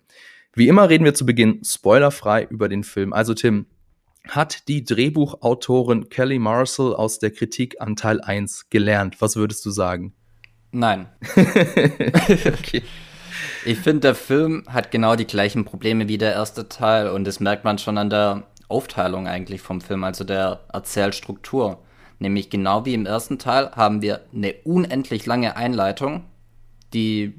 Wie 0.54 0.68
immer 0.68 0.90
reden 0.90 1.06
wir 1.06 1.14
zu 1.14 1.26
Beginn 1.26 1.62
spoilerfrei 1.64 2.44
über 2.44 2.68
den 2.68 2.84
Film. 2.84 3.14
Also 3.14 3.34
Tim, 3.34 3.68
hat 4.28 4.68
die 4.68 4.84
Drehbuchautorin 4.84 6.10
Kelly 6.10 6.40
Marshall 6.40 6.94
aus 6.94 7.20
der 7.20 7.32
Kritik 7.32 7.80
an 7.80 7.96
Teil 7.96 8.22
1 8.22 8.70
gelernt? 8.70 9.22
Was 9.22 9.36
würdest 9.36 9.66
du 9.66 9.72
sagen? 9.72 10.14
Nein. 10.72 11.08
okay. 11.36 12.84
Ich 13.66 13.78
finde, 13.80 14.02
der 14.02 14.16
Film 14.16 14.64
hat 14.68 14.92
genau 14.92 15.16
die 15.16 15.26
gleichen 15.26 15.66
Probleme 15.66 16.08
wie 16.08 16.18
der 16.18 16.34
erste 16.34 16.68
Teil 16.68 17.10
und 17.10 17.26
das 17.26 17.40
merkt 17.40 17.64
man 17.64 17.78
schon 17.78 17.98
an 17.98 18.10
der 18.10 18.44
Aufteilung 18.68 19.28
eigentlich 19.28 19.62
vom 19.62 19.82
Film, 19.82 20.04
also 20.04 20.24
der 20.24 20.62
Erzählstruktur. 20.72 21.80
Nämlich 22.20 22.50
genau 22.50 22.86
wie 22.86 22.94
im 22.94 23.06
ersten 23.06 23.40
Teil 23.40 23.72
haben 23.72 24.02
wir 24.02 24.22
eine 24.34 24.54
unendlich 24.64 25.26
lange 25.26 25.56
Einleitung, 25.56 26.26
die 26.94 27.34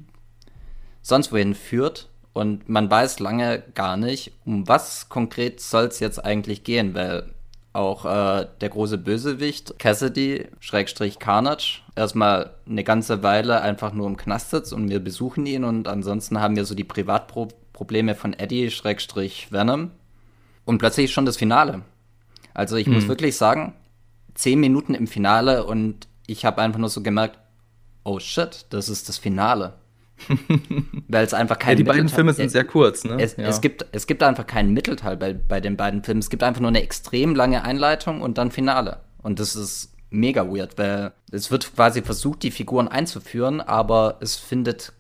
sonst 1.00 1.32
wohin 1.32 1.54
führt 1.54 2.11
und 2.32 2.68
man 2.68 2.90
weiß 2.90 3.20
lange 3.20 3.62
gar 3.74 3.96
nicht, 3.96 4.32
um 4.44 4.66
was 4.68 5.08
konkret 5.08 5.60
soll 5.60 5.86
es 5.86 6.00
jetzt 6.00 6.24
eigentlich 6.24 6.64
gehen, 6.64 6.94
weil 6.94 7.30
auch 7.72 8.04
äh, 8.04 8.46
der 8.60 8.68
große 8.68 8.98
Bösewicht 8.98 9.78
Cassidy, 9.78 10.48
Schrägstrich 10.60 11.18
Carnage, 11.18 11.80
erstmal 11.96 12.50
eine 12.68 12.84
ganze 12.84 13.22
Weile 13.22 13.62
einfach 13.62 13.92
nur 13.92 14.06
im 14.06 14.16
Knast 14.16 14.50
sitzt 14.50 14.72
und 14.72 14.90
wir 14.90 15.00
besuchen 15.00 15.46
ihn 15.46 15.64
und 15.64 15.88
ansonsten 15.88 16.40
haben 16.40 16.56
wir 16.56 16.64
so 16.64 16.74
die 16.74 16.84
Privatprobleme 16.84 18.14
von 18.14 18.34
Eddie, 18.34 18.70
Schrägstrich 18.70 19.52
Venom 19.52 19.90
und 20.64 20.78
plötzlich 20.78 21.12
schon 21.12 21.26
das 21.26 21.36
Finale. 21.36 21.82
Also 22.54 22.76
ich 22.76 22.86
hm. 22.86 22.94
muss 22.94 23.08
wirklich 23.08 23.36
sagen, 23.36 23.74
zehn 24.34 24.60
Minuten 24.60 24.94
im 24.94 25.06
Finale 25.06 25.64
und 25.64 26.08
ich 26.26 26.44
habe 26.44 26.60
einfach 26.60 26.78
nur 26.78 26.90
so 26.90 27.02
gemerkt, 27.02 27.38
oh 28.04 28.18
shit, 28.18 28.66
das 28.70 28.88
ist 28.88 29.08
das 29.08 29.18
Finale. 29.18 29.74
Weil 31.08 31.24
es 31.24 31.34
einfach 31.34 31.58
kein 31.58 31.72
ja, 31.72 31.76
Die 31.76 31.84
beiden 31.84 32.08
Filme 32.08 32.32
sind 32.32 32.50
sehr 32.50 32.64
kurz, 32.64 33.04
ne? 33.04 33.16
Es, 33.20 33.36
ja. 33.36 33.46
es, 33.46 33.60
gibt, 33.60 33.86
es 33.92 34.06
gibt 34.06 34.22
einfach 34.22 34.46
keinen 34.46 34.72
Mittelteil 34.72 35.16
bei, 35.16 35.32
bei 35.34 35.60
den 35.60 35.76
beiden 35.76 36.02
Filmen. 36.02 36.20
Es 36.20 36.30
gibt 36.30 36.42
einfach 36.42 36.60
nur 36.60 36.68
eine 36.68 36.82
extrem 36.82 37.34
lange 37.34 37.64
Einleitung 37.64 38.20
und 38.20 38.38
dann 38.38 38.50
Finale. 38.50 39.00
Und 39.22 39.40
das 39.40 39.56
ist 39.56 39.92
mega 40.10 40.46
weird, 40.46 40.78
weil 40.78 41.12
es 41.30 41.50
wird 41.50 41.74
quasi 41.74 42.02
versucht, 42.02 42.42
die 42.42 42.50
Figuren 42.50 42.88
einzuführen, 42.88 43.60
aber 43.60 44.18
es 44.20 44.36
findet, 44.36 44.92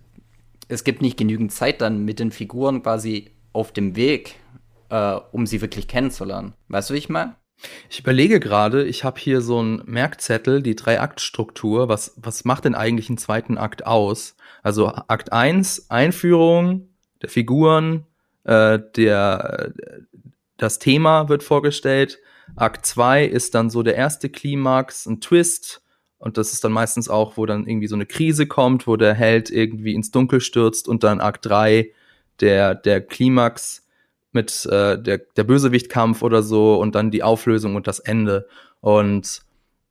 es 0.68 0.84
gibt 0.84 1.02
nicht 1.02 1.18
genügend 1.18 1.52
Zeit 1.52 1.80
dann 1.80 2.04
mit 2.04 2.18
den 2.18 2.32
Figuren 2.32 2.82
quasi 2.82 3.30
auf 3.52 3.72
dem 3.72 3.94
Weg, 3.96 4.36
äh, 4.88 5.16
um 5.32 5.46
sie 5.46 5.60
wirklich 5.60 5.88
kennenzulernen. 5.88 6.54
Weißt 6.68 6.90
du, 6.90 6.94
wie 6.94 6.98
ich 6.98 7.08
meine? 7.08 7.36
Ich 7.90 8.00
überlege 8.00 8.40
gerade, 8.40 8.84
ich 8.84 9.04
habe 9.04 9.20
hier 9.20 9.40
so 9.40 9.60
einen 9.60 9.82
Merkzettel, 9.84 10.62
die 10.62 10.74
Drei-Akt-Struktur. 10.74 11.88
Was, 11.88 12.14
was 12.16 12.44
macht 12.44 12.64
denn 12.64 12.74
eigentlich 12.74 13.08
einen 13.08 13.18
zweiten 13.18 13.58
Akt 13.58 13.86
aus? 13.86 14.36
Also 14.62 14.88
Akt 14.88 15.32
1, 15.32 15.90
Einführung 15.90 16.88
der 17.20 17.28
Figuren, 17.28 18.06
äh, 18.44 18.78
der, 18.96 19.72
das 20.56 20.78
Thema 20.78 21.28
wird 21.28 21.42
vorgestellt. 21.42 22.18
Akt 22.56 22.86
2 22.86 23.24
ist 23.24 23.54
dann 23.54 23.70
so 23.70 23.82
der 23.82 23.96
erste 23.96 24.28
Klimax, 24.28 25.06
ein 25.06 25.20
Twist. 25.20 25.82
Und 26.18 26.38
das 26.38 26.52
ist 26.52 26.62
dann 26.62 26.72
meistens 26.72 27.08
auch, 27.08 27.36
wo 27.36 27.46
dann 27.46 27.66
irgendwie 27.66 27.88
so 27.88 27.96
eine 27.96 28.06
Krise 28.06 28.46
kommt, 28.46 28.86
wo 28.86 28.96
der 28.96 29.14
Held 29.14 29.50
irgendwie 29.50 29.94
ins 29.94 30.12
Dunkel 30.12 30.40
stürzt 30.40 30.86
und 30.86 31.02
dann 31.02 31.20
Akt 31.20 31.46
3 31.46 31.90
der, 32.40 32.74
der 32.74 33.00
Klimax 33.00 33.86
mit 34.30 34.66
äh, 34.66 35.00
der, 35.00 35.18
der 35.18 35.44
Bösewichtkampf 35.44 36.22
oder 36.22 36.42
so 36.42 36.76
und 36.76 36.94
dann 36.94 37.10
die 37.10 37.22
Auflösung 37.22 37.76
und 37.76 37.86
das 37.86 37.98
Ende. 37.98 38.46
Und 38.80 39.42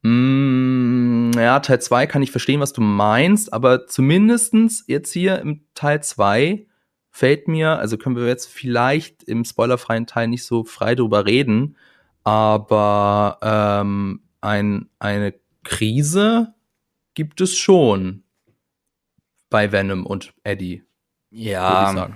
Mm, 0.04 1.32
ja, 1.36 1.60
Teil 1.60 1.80
2 1.82 2.08
kann 2.08 2.24
ich 2.24 2.32
verstehen, 2.32 2.60
was 2.60 2.74
du 2.74 2.82
meinst, 2.82 3.54
aber 3.54 3.88
zumindestens 3.88 4.84
jetzt 4.88 5.12
hier 5.12 5.40
im 5.40 5.66
Teil 5.76 6.02
2 6.02 6.66
fällt 7.12 7.48
mir, 7.48 7.78
also 7.78 7.98
können 7.98 8.16
wir 8.16 8.26
jetzt 8.26 8.48
vielleicht 8.48 9.24
im 9.24 9.46
spoilerfreien 9.46 10.08
Teil 10.08 10.28
nicht 10.28 10.46
so 10.46 10.64
frei 10.64 10.96
drüber 10.96 11.26
reden, 11.26 11.78
aber 12.24 13.38
ähm, 13.42 14.22
ein, 14.42 14.90
eine 15.00 15.36
Krise 15.64 16.56
gibt 17.14 17.42
es 17.42 17.58
schon 17.58 18.24
bei 19.50 19.72
Venom 19.72 20.06
und 20.06 20.34
Eddie. 20.44 20.84
Ja. 21.30 22.10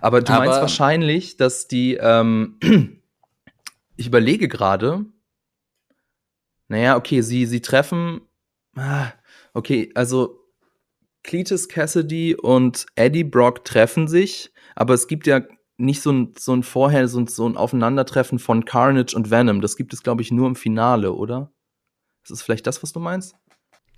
Aber 0.00 0.20
du 0.20 0.32
aber 0.32 0.44
meinst 0.44 0.60
wahrscheinlich, 0.60 1.36
dass 1.36 1.68
die, 1.68 1.94
ähm, 1.94 2.58
ich 3.96 4.06
überlege 4.06 4.48
gerade, 4.48 5.06
naja, 6.68 6.96
okay, 6.96 7.22
sie, 7.22 7.46
sie 7.46 7.60
treffen. 7.60 8.20
Ah, 8.76 9.12
okay, 9.54 9.90
also 9.94 10.38
Cletus 11.22 11.68
Cassidy 11.68 12.36
und 12.36 12.86
Eddie 12.94 13.24
Brock 13.24 13.64
treffen 13.64 14.06
sich, 14.06 14.52
aber 14.76 14.94
es 14.94 15.08
gibt 15.08 15.26
ja 15.26 15.42
nicht 15.78 16.02
so 16.02 16.12
ein, 16.12 16.34
so 16.38 16.54
ein 16.54 16.62
vorher, 16.62 17.08
so 17.08 17.20
ein, 17.20 17.26
so 17.26 17.48
ein 17.48 17.56
Aufeinandertreffen 17.56 18.38
von 18.38 18.64
Carnage 18.64 19.14
und 19.16 19.30
Venom. 19.30 19.60
Das 19.60 19.76
gibt 19.76 19.92
es, 19.94 20.02
glaube 20.02 20.22
ich, 20.22 20.30
nur 20.30 20.46
im 20.46 20.56
Finale, 20.56 21.12
oder? 21.12 21.50
Ist 22.22 22.30
das 22.30 22.42
vielleicht 22.42 22.66
das, 22.66 22.82
was 22.82 22.92
du 22.92 23.00
meinst? 23.00 23.34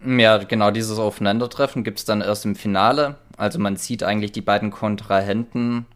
Ja, 0.04 0.38
genau, 0.38 0.70
dieses 0.70 0.98
Aufeinandertreffen 0.98 1.84
gibt 1.84 1.98
es 1.98 2.04
dann 2.04 2.20
erst 2.20 2.44
im 2.46 2.54
Finale. 2.54 3.18
Also 3.36 3.58
man 3.58 3.76
sieht 3.76 4.02
eigentlich 4.02 4.32
die 4.32 4.40
beiden 4.40 4.70
Kontrahenten 4.70 5.86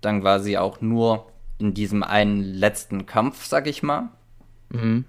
dann 0.00 0.20
quasi 0.20 0.56
auch 0.56 0.80
nur 0.80 1.32
in 1.58 1.74
diesem 1.74 2.02
einen 2.02 2.42
letzten 2.42 3.06
Kampf, 3.06 3.46
sag 3.46 3.66
ich 3.66 3.82
mal. 3.82 4.10
Mhm 4.70 5.06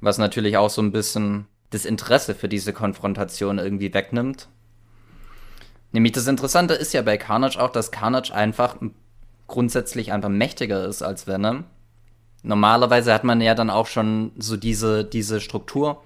was 0.00 0.18
natürlich 0.18 0.56
auch 0.56 0.70
so 0.70 0.82
ein 0.82 0.92
bisschen 0.92 1.46
das 1.70 1.84
Interesse 1.84 2.34
für 2.34 2.48
diese 2.48 2.72
Konfrontation 2.72 3.58
irgendwie 3.58 3.94
wegnimmt. 3.94 4.48
Nämlich 5.92 6.12
das 6.12 6.26
Interessante 6.26 6.74
ist 6.74 6.92
ja 6.92 7.02
bei 7.02 7.16
Carnage 7.16 7.58
auch, 7.60 7.70
dass 7.70 7.90
Carnage 7.90 8.32
einfach 8.32 8.80
ein 8.80 8.94
grundsätzlich 9.46 10.12
einfach 10.12 10.28
mächtiger 10.28 10.84
ist 10.86 11.02
als 11.02 11.26
Venom. 11.26 11.64
Normalerweise 12.42 13.12
hat 13.12 13.24
man 13.24 13.40
ja 13.40 13.54
dann 13.54 13.68
auch 13.68 13.86
schon 13.86 14.32
so 14.38 14.56
diese, 14.56 15.04
diese 15.04 15.40
Struktur. 15.40 16.02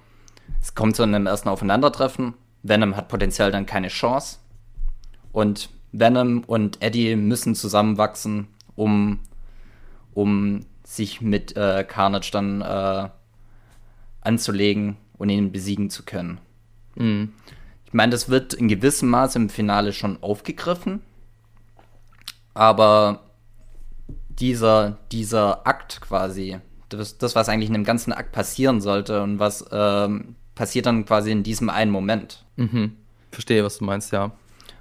Es 0.60 0.74
kommt 0.74 0.96
zu 0.96 1.02
einem 1.02 1.26
ersten 1.26 1.48
Aufeinandertreffen. 1.48 2.34
Venom 2.62 2.96
hat 2.96 3.08
potenziell 3.08 3.52
dann 3.52 3.66
keine 3.66 3.88
Chance. 3.88 4.38
Und 5.32 5.68
Venom 5.92 6.42
und 6.46 6.82
Eddie 6.82 7.14
müssen 7.14 7.54
zusammenwachsen, 7.54 8.48
um, 8.74 9.20
um 10.14 10.66
sich 10.82 11.20
mit 11.20 11.56
äh, 11.56 11.84
Carnage 11.84 12.30
dann 12.32 12.62
äh, 12.62 13.08
anzulegen 14.24 14.96
und 15.16 15.30
ihn 15.30 15.52
besiegen 15.52 15.90
zu 15.90 16.02
können. 16.02 16.38
Mhm. 16.96 17.32
Ich 17.86 17.92
meine, 17.92 18.10
das 18.10 18.28
wird 18.28 18.54
in 18.54 18.68
gewissem 18.68 19.08
Maße 19.08 19.38
im 19.38 19.48
Finale 19.48 19.92
schon 19.92 20.20
aufgegriffen, 20.22 21.00
aber 22.52 23.20
dieser, 24.28 24.98
dieser 25.12 25.66
Akt 25.66 26.00
quasi, 26.00 26.58
das, 26.88 27.18
das, 27.18 27.34
was 27.34 27.48
eigentlich 27.48 27.68
in 27.68 27.74
dem 27.74 27.84
ganzen 27.84 28.12
Akt 28.12 28.32
passieren 28.32 28.80
sollte 28.80 29.22
und 29.22 29.38
was 29.38 29.64
ähm, 29.70 30.36
passiert 30.54 30.86
dann 30.86 31.04
quasi 31.04 31.30
in 31.30 31.42
diesem 31.42 31.68
einen 31.68 31.90
Moment. 31.90 32.44
Mhm. 32.56 32.96
Verstehe, 33.30 33.64
was 33.64 33.78
du 33.78 33.84
meinst, 33.84 34.12
ja. 34.12 34.32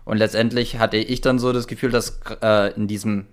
Und 0.06 0.18
letztendlich 0.18 0.80
hatte 0.80 0.98
ich 0.98 1.22
dann 1.22 1.40
so 1.40 1.54
das 1.54 1.68
Gefühl, 1.68 1.92
dass 1.92 2.20
äh, 2.42 2.74
in 2.76 2.88
diesem 2.88 3.28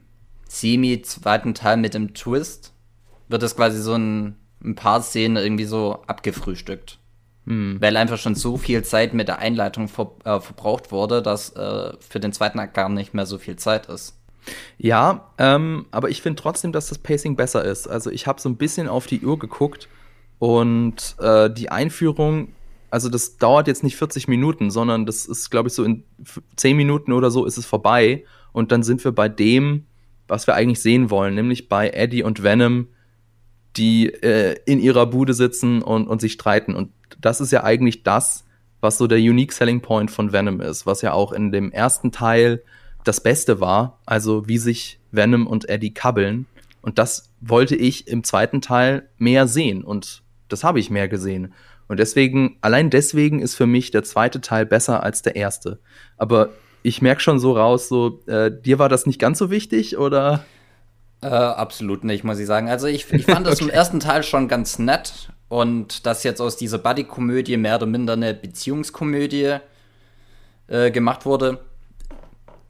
semi-zweiten 0.47 1.55
Teil 1.55 1.77
mit 1.77 1.95
dem 1.95 2.15
Twist 2.15 2.73
wird 3.29 3.43
es 3.43 3.57
quasi 3.57 3.81
so 3.81 3.95
ein, 3.95 4.37
ein 4.65 4.75
paar 4.75 5.03
Szenen 5.03 5.37
irgendwie 5.37 5.65
so 5.65 6.03
abgefrühstückt. 6.07 6.99
Mhm. 7.45 7.79
Weil 7.81 7.97
einfach 7.97 8.19
schon 8.19 8.35
so 8.35 8.57
viel 8.57 8.83
Zeit 8.83 9.15
mit 9.15 9.29
der 9.29 9.39
Einleitung 9.39 9.89
ver 9.89 10.13
äh, 10.25 10.41
verbraucht 10.41 10.93
wurde, 10.93 11.23
dass 11.23 11.51
äh, 11.51 11.93
für 12.01 12.21
den 12.21 12.33
zweiten 12.33 12.59
Akt 12.59 12.75
gar 12.75 12.89
nicht 12.89 13.15
mehr 13.15 13.27
so 13.27 13.39
viel 13.39 13.57
Zeit 13.57 13.87
ist. 13.87 14.17
Ja, 14.79 15.31
ähm, 15.39 15.87
aber 15.91 16.11
ich 16.11 16.23
finde 16.23 16.41
trotzdem, 16.41 16.73
dass 16.73 16.89
das 16.89 16.99
Pacing 16.99 17.37
besser 17.37 17.65
ist. 17.65 17.87
Also 17.89 18.11
ich 18.11 18.27
habe 18.27 18.41
so 18.41 18.49
ein 18.49 18.57
bisschen 18.57 18.89
auf 18.89 19.07
die 19.07 19.21
Uhr 19.25 19.39
geguckt 19.39 19.89
und 20.39 21.17
äh, 21.19 21.51
die 21.51 21.71
Einführung, 21.71 22.49
also 22.91 23.09
das 23.09 23.37
dauert 23.37 23.69
jetzt 23.69 23.85
nicht 23.85 23.97
40 23.97 24.29
Minuten, 24.29 24.71
sondern 24.71 25.07
das 25.07 25.27
ist, 25.27 25.51
glaube 25.51 25.69
ich, 25.69 25.75
so 25.75 25.85
in 25.85 26.05
10 26.57 26.77
Minuten 26.77 27.13
oder 27.13 27.31
so 27.31 27.45
ist 27.45 27.59
es 27.59 27.67
vorbei. 27.67 28.25
Und 28.53 28.73
dann 28.73 28.83
sind 28.83 29.05
wir 29.05 29.13
bei 29.13 29.29
dem, 29.29 29.87
was 30.27 30.47
wir 30.47 30.55
eigentlich 30.55 30.81
sehen 30.81 31.11
wollen, 31.11 31.35
nämlich 31.35 31.69
bei 31.69 31.91
Eddie 31.91 32.23
und 32.23 32.43
Venom, 32.43 32.89
die 33.77 34.07
äh, 34.07 34.57
in 34.67 34.81
ihrer 34.81 35.07
Bude 35.07 35.35
sitzen 35.35 35.83
und, 35.83 36.09
und 36.09 36.21
sich 36.21 36.33
streiten. 36.33 36.75
Und 36.75 36.91
das 37.21 37.41
ist 37.41 37.53
ja 37.53 37.65
eigentlich 37.65 38.03
das, 38.03 38.45
was 38.81 38.99
so 38.99 39.07
der 39.07 39.19
Unique 39.19 39.53
Selling 39.53 39.81
Point 39.81 40.11
von 40.11 40.33
Venom 40.33 40.61
ist, 40.61 40.87
was 40.87 41.03
ja 41.03 41.13
auch 41.13 41.33
in 41.33 41.53
dem 41.53 41.71
ersten 41.71 42.13
Teil 42.13 42.63
das 43.05 43.23
Beste 43.23 43.61
war, 43.61 43.99
also 44.07 44.49
wie 44.49 44.59
sich 44.59 44.99
Venom 45.11 45.47
und 45.47 45.69
Eddie 45.69 45.95
kabbeln. 45.95 46.47
Und 46.83 46.99
das 46.99 47.31
wollte 47.41 47.77
ich 47.77 48.09
im 48.09 48.25
zweiten 48.25 48.61
Teil 48.61 49.09
mehr 49.19 49.47
sehen 49.47 49.85
und 49.85 50.23
das 50.49 50.65
habe 50.65 50.81
ich 50.81 50.91
mehr 50.91 51.09
gesehen. 51.09 51.55
Und 51.89 51.99
deswegen, 51.99 52.57
allein 52.61 52.91
deswegen 52.91 53.41
ist 53.41 53.55
für 53.55 53.67
mich 53.67 53.91
der 53.91 54.05
zweite 54.05 54.41
Teil 54.41 54.65
besser 54.65 55.03
als 55.03 55.23
der 55.23 55.37
erste. 55.37 55.81
Aber 56.17 56.51
ich 56.83 57.03
merke 57.03 57.21
schon 57.21 57.39
so 57.39 57.53
raus, 57.53 57.89
so, 57.89 58.21
äh, 58.27 58.51
dir 58.51 58.79
war 58.79 58.89
das 58.89 59.07
nicht 59.07 59.19
ganz 59.19 59.39
so 59.39 59.51
wichtig, 59.51 59.99
oder? 59.99 60.45
Äh, 61.23 61.29
absolut 61.29 62.05
nicht, 62.05 62.25
muss 62.25 62.39
ich 62.39 62.47
sagen. 62.47 62.69
Also 62.69 62.87
ich, 62.87 63.11
ich 63.13 63.27
fand 63.27 63.47
das 63.47 63.55
okay. 63.61 63.65
im 63.65 63.71
ersten 63.71 64.01
Teil 64.01 64.23
schon 64.23 64.49
ganz 64.49 64.79
nett. 64.79 65.31
Und 65.49 66.07
dass 66.07 66.23
jetzt 66.23 66.41
aus 66.41 66.57
dieser 66.57 66.79
Buddy-Komödie 66.79 67.57
mehr 67.57 67.77
oder 67.77 67.87
minder 67.87 68.13
eine 68.13 68.35
Beziehungskomödie 68.35 69.57
äh, 70.69 70.91
gemacht 70.93 71.27
wurde, 71.27 71.59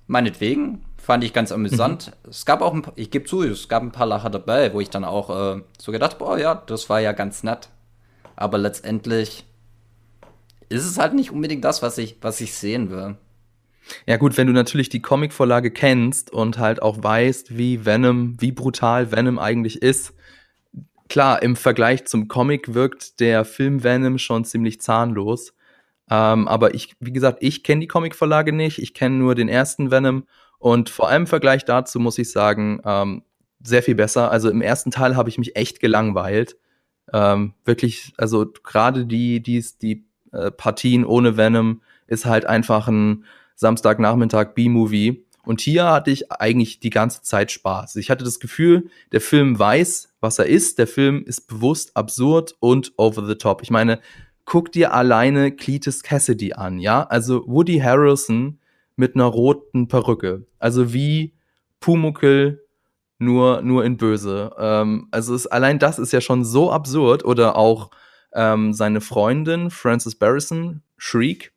meinetwegen, 0.06 0.82
fand 0.96 1.22
ich 1.22 1.32
ganz 1.32 1.52
amüsant. 1.52 2.06
Mhm. 2.24 2.30
Es 2.30 2.46
gab 2.46 2.62
auch 2.62 2.72
ein 2.72 2.82
paar, 2.82 2.94
ich 2.96 3.10
gebe 3.10 3.26
zu, 3.26 3.42
es 3.42 3.68
gab 3.68 3.82
ein 3.82 3.92
paar 3.92 4.06
Lacher 4.06 4.30
dabei, 4.30 4.72
wo 4.72 4.80
ich 4.80 4.88
dann 4.90 5.04
auch 5.04 5.56
äh, 5.56 5.62
so 5.78 5.92
gedacht, 5.92 6.18
boah, 6.18 6.38
ja, 6.38 6.54
das 6.54 6.88
war 6.88 7.00
ja 7.00 7.12
ganz 7.12 7.42
nett. 7.42 7.68
Aber 8.34 8.56
letztendlich 8.56 9.44
ist 10.70 10.86
es 10.86 10.98
halt 10.98 11.14
nicht 11.14 11.30
unbedingt 11.30 11.64
das, 11.64 11.82
was 11.82 11.98
ich, 11.98 12.16
was 12.22 12.40
ich 12.40 12.54
sehen 12.54 12.90
will. 12.90 13.16
Ja 14.06 14.16
gut, 14.16 14.36
wenn 14.36 14.46
du 14.46 14.52
natürlich 14.52 14.88
die 14.88 15.02
Comicvorlage 15.02 15.70
kennst 15.70 16.32
und 16.32 16.58
halt 16.58 16.82
auch 16.82 17.02
weißt, 17.02 17.56
wie 17.56 17.84
Venom, 17.84 18.36
wie 18.40 18.52
brutal 18.52 19.12
Venom 19.12 19.38
eigentlich 19.38 19.82
ist, 19.82 20.14
klar, 21.08 21.42
im 21.42 21.56
Vergleich 21.56 22.06
zum 22.06 22.28
Comic 22.28 22.74
wirkt 22.74 23.20
der 23.20 23.44
Film 23.44 23.82
Venom 23.82 24.18
schon 24.18 24.44
ziemlich 24.44 24.80
zahnlos. 24.80 25.54
Ähm, 26.10 26.48
aber 26.48 26.74
ich, 26.74 26.94
wie 27.00 27.12
gesagt, 27.12 27.38
ich 27.40 27.62
kenne 27.62 27.80
die 27.80 27.88
Comicvorlage 27.88 28.52
nicht, 28.52 28.78
ich 28.78 28.94
kenne 28.94 29.16
nur 29.16 29.34
den 29.34 29.48
ersten 29.48 29.90
Venom 29.90 30.24
und 30.58 30.90
vor 30.90 31.08
allem 31.08 31.22
im 31.22 31.26
Vergleich 31.26 31.64
dazu 31.64 32.00
muss 32.00 32.18
ich 32.18 32.30
sagen, 32.30 32.80
ähm, 32.84 33.22
sehr 33.62 33.82
viel 33.82 33.94
besser. 33.94 34.30
Also 34.30 34.50
im 34.50 34.62
ersten 34.62 34.90
Teil 34.90 35.16
habe 35.16 35.28
ich 35.28 35.38
mich 35.38 35.56
echt 35.56 35.80
gelangweilt. 35.80 36.56
Ähm, 37.12 37.54
wirklich, 37.64 38.12
also 38.16 38.46
gerade 38.62 39.06
die, 39.06 39.42
die, 39.42 39.64
die 39.82 40.04
äh, 40.32 40.50
Partien 40.50 41.04
ohne 41.04 41.36
Venom 41.36 41.82
ist 42.06 42.24
halt 42.26 42.46
einfach 42.46 42.88
ein 42.88 43.24
Samstagnachmittag 43.60 44.54
B-Movie. 44.54 45.26
Und 45.44 45.60
hier 45.60 45.86
hatte 45.86 46.10
ich 46.10 46.32
eigentlich 46.32 46.80
die 46.80 46.90
ganze 46.90 47.22
Zeit 47.22 47.50
Spaß. 47.50 47.96
Ich 47.96 48.10
hatte 48.10 48.24
das 48.24 48.40
Gefühl, 48.40 48.88
der 49.12 49.20
Film 49.20 49.58
weiß, 49.58 50.14
was 50.20 50.38
er 50.38 50.46
ist. 50.46 50.78
Der 50.78 50.86
Film 50.86 51.24
ist 51.24 51.46
bewusst 51.46 51.96
absurd 51.96 52.54
und 52.60 52.92
over 52.96 53.26
the 53.26 53.34
top. 53.34 53.62
Ich 53.62 53.70
meine, 53.70 54.00
guck 54.46 54.72
dir 54.72 54.94
alleine 54.94 55.52
Cletus 55.52 56.02
Cassidy 56.02 56.54
an, 56.54 56.78
ja? 56.78 57.04
Also 57.04 57.44
Woody 57.46 57.78
Harrelson 57.80 58.58
mit 58.96 59.14
einer 59.14 59.26
roten 59.26 59.88
Perücke. 59.88 60.46
Also 60.58 60.92
wie 60.92 61.34
Pumuckel 61.80 62.64
nur, 63.18 63.60
nur 63.60 63.84
in 63.84 63.98
böse. 63.98 64.52
Ähm, 64.58 65.08
also 65.10 65.34
es, 65.34 65.46
allein 65.46 65.78
das 65.78 65.98
ist 65.98 66.12
ja 66.12 66.22
schon 66.22 66.44
so 66.44 66.72
absurd. 66.72 67.24
Oder 67.26 67.56
auch 67.56 67.90
ähm, 68.32 68.72
seine 68.72 69.02
Freundin, 69.02 69.70
Frances 69.70 70.14
Barrison, 70.14 70.82
Shriek, 70.96 71.52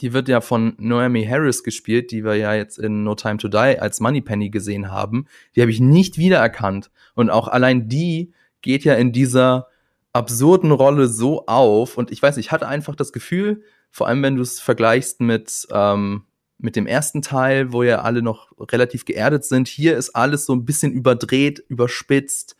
die 0.00 0.12
wird 0.12 0.28
ja 0.28 0.40
von 0.40 0.74
Noemi 0.78 1.24
Harris 1.24 1.62
gespielt, 1.62 2.10
die 2.10 2.24
wir 2.24 2.34
ja 2.34 2.54
jetzt 2.54 2.78
in 2.78 3.04
No 3.04 3.14
Time 3.14 3.36
to 3.36 3.48
Die 3.48 3.78
als 3.78 4.00
Moneypenny 4.00 4.50
gesehen 4.50 4.90
haben. 4.90 5.26
Die 5.54 5.60
habe 5.60 5.70
ich 5.70 5.80
nicht 5.80 6.18
wiedererkannt. 6.18 6.90
Und 7.14 7.30
auch 7.30 7.48
allein 7.48 7.88
die 7.88 8.32
geht 8.60 8.84
ja 8.84 8.94
in 8.94 9.12
dieser 9.12 9.68
absurden 10.12 10.72
Rolle 10.72 11.08
so 11.08 11.46
auf. 11.46 11.96
Und 11.96 12.10
ich 12.10 12.22
weiß, 12.22 12.36
ich 12.38 12.50
hatte 12.50 12.66
einfach 12.66 12.96
das 12.96 13.12
Gefühl, 13.12 13.62
vor 13.90 14.08
allem 14.08 14.22
wenn 14.22 14.36
du 14.36 14.42
es 14.42 14.60
vergleichst 14.60 15.20
mit, 15.20 15.66
ähm, 15.70 16.24
mit 16.58 16.76
dem 16.76 16.86
ersten 16.86 17.22
Teil, 17.22 17.72
wo 17.72 17.82
ja 17.82 18.00
alle 18.02 18.22
noch 18.22 18.52
relativ 18.58 19.04
geerdet 19.04 19.44
sind, 19.44 19.68
hier 19.68 19.96
ist 19.96 20.10
alles 20.10 20.46
so 20.46 20.54
ein 20.54 20.64
bisschen 20.64 20.92
überdreht, 20.92 21.62
überspitzt 21.68 22.56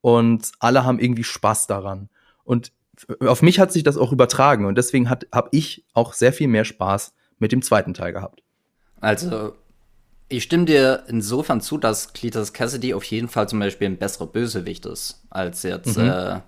und 0.00 0.52
alle 0.60 0.84
haben 0.84 0.98
irgendwie 0.98 1.24
Spaß 1.24 1.66
daran. 1.66 2.08
Und 2.44 2.72
auf 3.20 3.42
mich 3.42 3.60
hat 3.60 3.72
sich 3.72 3.82
das 3.82 3.96
auch 3.96 4.12
übertragen 4.12 4.64
und 4.64 4.76
deswegen 4.76 5.10
habe 5.10 5.48
ich 5.52 5.84
auch 5.94 6.12
sehr 6.12 6.32
viel 6.32 6.48
mehr 6.48 6.64
Spaß 6.64 7.14
mit 7.38 7.52
dem 7.52 7.62
zweiten 7.62 7.94
Teil 7.94 8.12
gehabt. 8.12 8.42
Also, 9.00 9.54
ich 10.28 10.42
stimme 10.42 10.64
dir 10.64 11.04
insofern 11.08 11.60
zu, 11.60 11.78
dass 11.78 12.12
Cletus 12.12 12.52
Cassidy 12.52 12.94
auf 12.94 13.04
jeden 13.04 13.28
Fall 13.28 13.48
zum 13.48 13.60
Beispiel 13.60 13.88
ein 13.88 13.96
besserer 13.96 14.26
Bösewicht 14.26 14.86
ist, 14.86 15.22
als 15.30 15.62
jetzt, 15.62 15.96
mhm. 15.96 16.08
äh, 16.08 16.40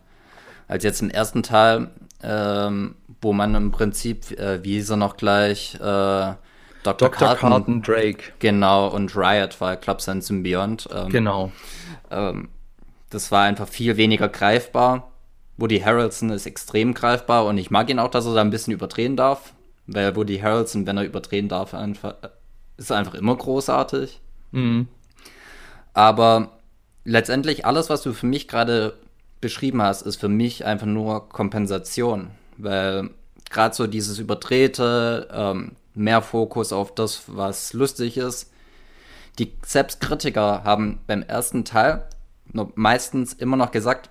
als 0.68 0.84
jetzt 0.84 1.00
im 1.00 1.10
ersten 1.10 1.42
Teil, 1.42 1.90
ähm, 2.22 2.96
wo 3.22 3.32
man 3.32 3.54
im 3.54 3.70
Prinzip, 3.70 4.32
äh, 4.38 4.62
wie 4.64 4.74
hieß 4.74 4.90
er 4.90 4.96
noch 4.96 5.16
gleich, 5.16 5.76
äh, 5.76 6.34
Dr. 6.82 7.08
Dr. 7.08 7.10
Carton, 7.10 7.50
Carton, 7.50 7.82
Drake. 7.82 8.32
Genau, 8.38 8.88
und 8.88 9.14
Riot 9.14 9.60
war 9.60 9.76
Club 9.76 10.00
Sense 10.00 10.32
Beyond. 10.32 10.88
Ähm, 10.94 11.08
genau. 11.10 11.52
Ähm, 12.10 12.48
das 13.10 13.30
war 13.30 13.44
einfach 13.44 13.68
viel 13.68 13.96
weniger 13.96 14.28
greifbar. 14.28 15.10
Woody 15.60 15.80
Harrelson 15.80 16.30
ist 16.30 16.46
extrem 16.46 16.94
greifbar 16.94 17.44
und 17.46 17.58
ich 17.58 17.70
mag 17.70 17.90
ihn 17.90 17.98
auch, 17.98 18.10
dass 18.10 18.26
er 18.26 18.34
da 18.34 18.40
ein 18.40 18.50
bisschen 18.50 18.72
überdrehen 18.72 19.16
darf, 19.16 19.52
weil 19.86 20.16
Woody 20.16 20.38
Harrelson, 20.38 20.86
wenn 20.86 20.96
er 20.96 21.04
überdrehen 21.04 21.48
darf, 21.48 21.74
einfach, 21.74 22.14
ist 22.76 22.92
einfach 22.92 23.14
immer 23.14 23.36
großartig. 23.36 24.20
Mhm. 24.52 24.88
Aber 25.92 26.58
letztendlich 27.04 27.66
alles, 27.66 27.90
was 27.90 28.02
du 28.02 28.12
für 28.12 28.26
mich 28.26 28.48
gerade 28.48 28.94
beschrieben 29.40 29.82
hast, 29.82 30.02
ist 30.02 30.16
für 30.16 30.28
mich 30.28 30.64
einfach 30.64 30.86
nur 30.86 31.28
Kompensation, 31.28 32.30
weil 32.56 33.10
gerade 33.50 33.74
so 33.74 33.86
dieses 33.86 34.18
überdrehte, 34.18 35.28
ähm, 35.32 35.72
mehr 35.94 36.22
Fokus 36.22 36.72
auf 36.72 36.94
das, 36.94 37.24
was 37.26 37.72
lustig 37.72 38.16
ist. 38.16 38.52
Die 39.38 39.52
Selbstkritiker 39.64 40.64
haben 40.64 41.00
beim 41.06 41.22
ersten 41.22 41.64
Teil 41.64 42.06
meistens 42.74 43.32
immer 43.32 43.56
noch 43.56 43.70
gesagt, 43.70 44.10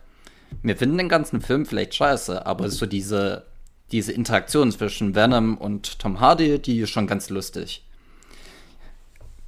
wir 0.62 0.76
finden 0.76 0.98
den 0.98 1.10
ganzen 1.10 1.42
Film 1.42 1.66
vielleicht 1.66 1.96
scheiße, 1.96 2.46
aber 2.46 2.70
so 2.70 2.86
diese, 2.86 3.46
diese 3.92 4.12
Interaktion 4.12 4.72
zwischen 4.72 5.16
Venom 5.16 5.58
und 5.58 6.00
Tom 6.00 6.20
Hardy, 6.20 6.60
die 6.60 6.80
ist 6.80 6.90
schon 6.90 7.08
ganz 7.08 7.30
lustig. 7.30 7.86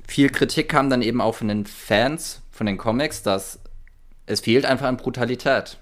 Viel 0.08 0.30
Kritik 0.30 0.70
kam 0.70 0.90
dann 0.90 1.02
eben 1.02 1.22
auch 1.22 1.36
von 1.36 1.48
den 1.48 1.66
Fans 1.66 2.42
von 2.52 2.66
den 2.66 2.78
Comics, 2.78 3.24
dass 3.24 3.60
es 4.26 4.42
fehlt 4.42 4.66
einfach 4.66 4.88
an 4.88 4.98
Brutalität. 4.98 5.78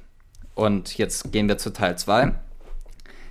Und 0.55 0.97
jetzt 0.97 1.31
gehen 1.31 1.47
wir 1.47 1.57
zu 1.57 1.71
Teil 1.71 1.97
2. 1.97 2.33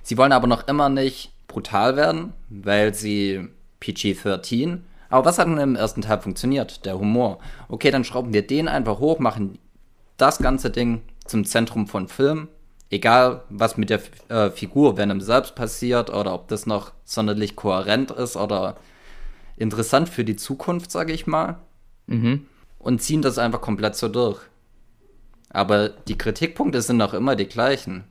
Sie 0.03 0.17
wollen 0.17 0.31
aber 0.31 0.47
noch 0.47 0.67
immer 0.67 0.89
nicht 0.89 1.31
brutal 1.47 1.95
werden, 1.95 2.33
weil 2.49 2.93
sie 2.93 3.47
PG-13, 3.81 4.79
Aber 5.09 5.25
was 5.25 5.39
hat 5.39 5.47
denn 5.47 5.57
im 5.57 5.75
ersten 5.75 6.01
Teil 6.01 6.21
funktioniert? 6.21 6.85
Der 6.85 6.99
Humor. 6.99 7.39
Okay, 7.67 7.91
dann 7.91 8.03
schrauben 8.03 8.33
wir 8.33 8.45
den 8.45 8.67
einfach 8.67 8.99
hoch, 8.99 9.19
machen 9.19 9.57
das 10.17 10.39
ganze 10.39 10.69
Ding 10.69 11.01
zum 11.29 11.45
Zentrum 11.45 11.87
von 11.87 12.07
Film. 12.07 12.47
Egal, 12.89 13.43
was 13.49 13.77
mit 13.77 13.89
der 13.89 14.01
äh, 14.29 14.49
Figur 14.49 14.97
Venom 14.97 15.21
selbst 15.21 15.55
passiert 15.55 16.09
oder 16.09 16.33
ob 16.33 16.47
das 16.47 16.65
noch 16.65 16.91
sonderlich 17.05 17.55
kohärent 17.55 18.11
ist 18.11 18.35
oder 18.35 18.77
interessant 19.57 20.09
für 20.09 20.23
die 20.23 20.35
Zukunft, 20.35 20.89
sage 20.89 21.13
ich 21.13 21.27
mal. 21.27 21.59
Mhm. 22.07 22.47
Und 22.79 23.01
ziehen 23.01 23.21
das 23.21 23.37
einfach 23.37 23.61
komplett 23.61 23.95
so 23.95 24.07
durch. 24.07 24.39
Aber 25.49 25.89
die 25.89 26.17
Kritikpunkte 26.17 26.81
sind 26.81 26.97
noch 26.97 27.13
immer 27.13 27.35
die 27.35 27.47
gleichen. 27.47 28.05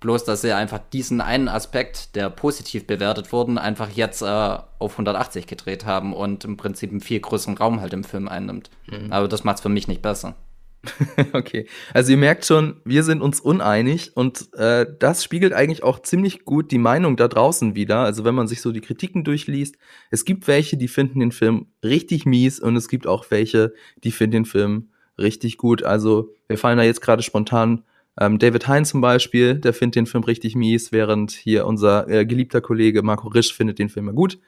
Bloß, 0.00 0.24
dass 0.24 0.40
sie 0.42 0.52
einfach 0.52 0.80
diesen 0.92 1.20
einen 1.20 1.48
Aspekt, 1.48 2.16
der 2.16 2.28
positiv 2.28 2.86
bewertet 2.88 3.32
wurden, 3.32 3.56
einfach 3.56 3.88
jetzt 3.88 4.20
äh, 4.22 4.26
auf 4.26 4.92
180 4.92 5.46
gedreht 5.46 5.86
haben 5.86 6.12
und 6.12 6.44
im 6.44 6.56
Prinzip 6.56 6.90
einen 6.90 7.00
viel 7.00 7.20
größeren 7.20 7.56
Raum 7.56 7.80
halt 7.80 7.92
im 7.92 8.02
Film 8.02 8.28
einnimmt. 8.28 8.70
Mhm. 8.88 9.12
Aber 9.12 9.28
das 9.28 9.44
macht 9.44 9.56
es 9.56 9.62
für 9.62 9.68
mich 9.68 9.86
nicht 9.86 10.02
besser. 10.02 10.34
okay, 11.32 11.66
also 11.94 12.10
ihr 12.10 12.18
merkt 12.18 12.44
schon, 12.44 12.80
wir 12.84 13.04
sind 13.04 13.22
uns 13.22 13.40
uneinig 13.40 14.16
und 14.16 14.52
äh, 14.54 14.86
das 14.98 15.22
spiegelt 15.22 15.52
eigentlich 15.52 15.82
auch 15.82 16.00
ziemlich 16.00 16.44
gut 16.44 16.72
die 16.72 16.78
Meinung 16.78 17.16
da 17.16 17.28
draußen 17.28 17.74
wieder. 17.76 18.00
Also 18.00 18.24
wenn 18.24 18.34
man 18.34 18.48
sich 18.48 18.60
so 18.60 18.72
die 18.72 18.80
Kritiken 18.80 19.22
durchliest, 19.22 19.76
es 20.10 20.24
gibt 20.24 20.48
welche, 20.48 20.76
die 20.76 20.88
finden 20.88 21.20
den 21.20 21.32
Film 21.32 21.66
richtig 21.84 22.26
mies 22.26 22.58
und 22.58 22.76
es 22.76 22.88
gibt 22.88 23.06
auch 23.06 23.30
welche, 23.30 23.74
die 24.02 24.10
finden 24.10 24.32
den 24.32 24.44
Film 24.44 24.88
richtig 25.18 25.56
gut. 25.56 25.84
Also 25.84 26.34
wir 26.48 26.58
fallen 26.58 26.78
da 26.78 26.84
jetzt 26.84 27.00
gerade 27.00 27.22
spontan 27.22 27.84
ähm, 28.20 28.38
David 28.38 28.68
Hein 28.68 28.84
zum 28.84 29.00
Beispiel, 29.00 29.54
der 29.54 29.72
findet 29.72 29.96
den 29.96 30.06
Film 30.06 30.24
richtig 30.24 30.54
mies, 30.54 30.92
während 30.92 31.30
hier 31.30 31.66
unser 31.66 32.08
äh, 32.08 32.26
geliebter 32.26 32.60
Kollege 32.60 33.02
Marco 33.02 33.28
Risch 33.28 33.54
findet 33.54 33.78
den 33.78 33.88
Film 33.88 34.06
ja 34.06 34.12
gut. 34.12 34.38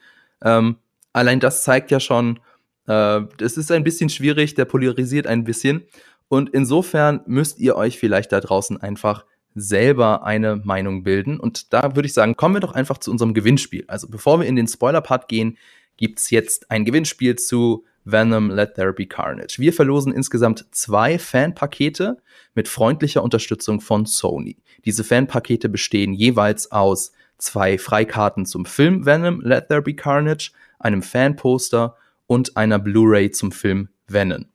Ähm, 0.42 0.76
allein 1.12 1.40
das 1.40 1.64
zeigt 1.64 1.90
ja 1.90 2.00
schon, 2.00 2.40
äh, 2.86 3.20
es 3.40 3.56
ist 3.56 3.72
ein 3.72 3.84
bisschen 3.84 4.10
schwierig, 4.10 4.54
der 4.54 4.66
polarisiert 4.66 5.26
ein 5.26 5.44
bisschen. 5.44 5.84
Und 6.28 6.50
insofern 6.50 7.20
müsst 7.26 7.58
ihr 7.58 7.76
euch 7.76 7.98
vielleicht 7.98 8.32
da 8.32 8.40
draußen 8.40 8.80
einfach 8.80 9.24
selber 9.54 10.24
eine 10.24 10.56
Meinung 10.56 11.04
bilden. 11.04 11.38
Und 11.38 11.72
da 11.72 11.94
würde 11.94 12.06
ich 12.06 12.12
sagen, 12.12 12.37
kommen 12.37 12.56
wir 12.56 12.60
doch 12.60 12.74
einfach 12.74 12.98
zu 12.98 13.10
unserem 13.10 13.34
Gewinnspiel. 13.34 13.84
Also 13.87 14.08
bevor 14.08 14.40
wir 14.40 14.46
in 14.46 14.56
den 14.56 14.66
Spoiler-Part 14.66 15.28
gehen, 15.28 15.58
gibt's 15.96 16.30
jetzt 16.30 16.70
ein 16.70 16.84
Gewinnspiel 16.84 17.37
zu 17.37 17.84
Venom 18.04 18.50
Let 18.50 18.74
There 18.74 18.92
Be 18.92 19.06
Carnage. 19.06 19.56
Wir 19.58 19.72
verlosen 19.72 20.12
insgesamt 20.12 20.66
zwei 20.72 21.18
Fanpakete 21.18 22.18
mit 22.54 22.68
freundlicher 22.68 23.22
Unterstützung 23.22 23.80
von 23.80 24.06
Sony. 24.06 24.58
Diese 24.84 25.04
Fanpakete 25.04 25.68
bestehen 25.68 26.12
jeweils 26.12 26.70
aus 26.70 27.12
zwei 27.38 27.78
Freikarten 27.78 28.44
zum 28.46 28.66
Film 28.66 29.06
Venom 29.06 29.40
Let 29.40 29.68
There 29.68 29.82
Be 29.82 29.94
Carnage, 29.94 30.50
einem 30.78 31.02
Fanposter 31.02 31.96
und 32.26 32.56
einer 32.56 32.78
Blu-ray 32.78 33.30
zum 33.30 33.52
Film 33.52 33.88
Venom. 34.06 34.46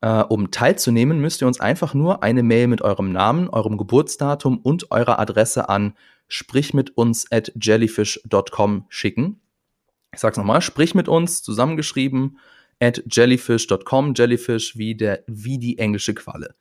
Äh, 0.00 0.22
um 0.22 0.50
teilzunehmen, 0.50 1.20
müsst 1.20 1.42
ihr 1.42 1.48
uns 1.48 1.60
einfach 1.60 1.92
nur 1.92 2.22
eine 2.22 2.42
Mail 2.42 2.68
mit 2.68 2.82
eurem 2.82 3.10
Namen, 3.12 3.48
eurem 3.48 3.76
Geburtsdatum 3.78 4.58
und 4.58 4.90
eurer 4.90 5.18
Adresse 5.18 5.68
an 5.68 5.94
sprich 6.28 6.74
mit 6.74 6.96
uns 6.96 7.30
at 7.32 7.52
jellyfish.com 7.60 8.84
schicken. 8.88 9.40
Ich 10.12 10.20
sag's 10.20 10.36
nochmal, 10.36 10.60
sprich 10.60 10.94
mit 10.94 11.08
uns, 11.08 11.42
zusammengeschrieben, 11.42 12.38
at 12.80 13.02
jellyfish.com, 13.10 14.14
jellyfish 14.14 14.76
wie, 14.76 14.94
der, 14.94 15.24
wie 15.26 15.58
die 15.58 15.78
englische 15.78 16.14
Qualle. 16.14 16.54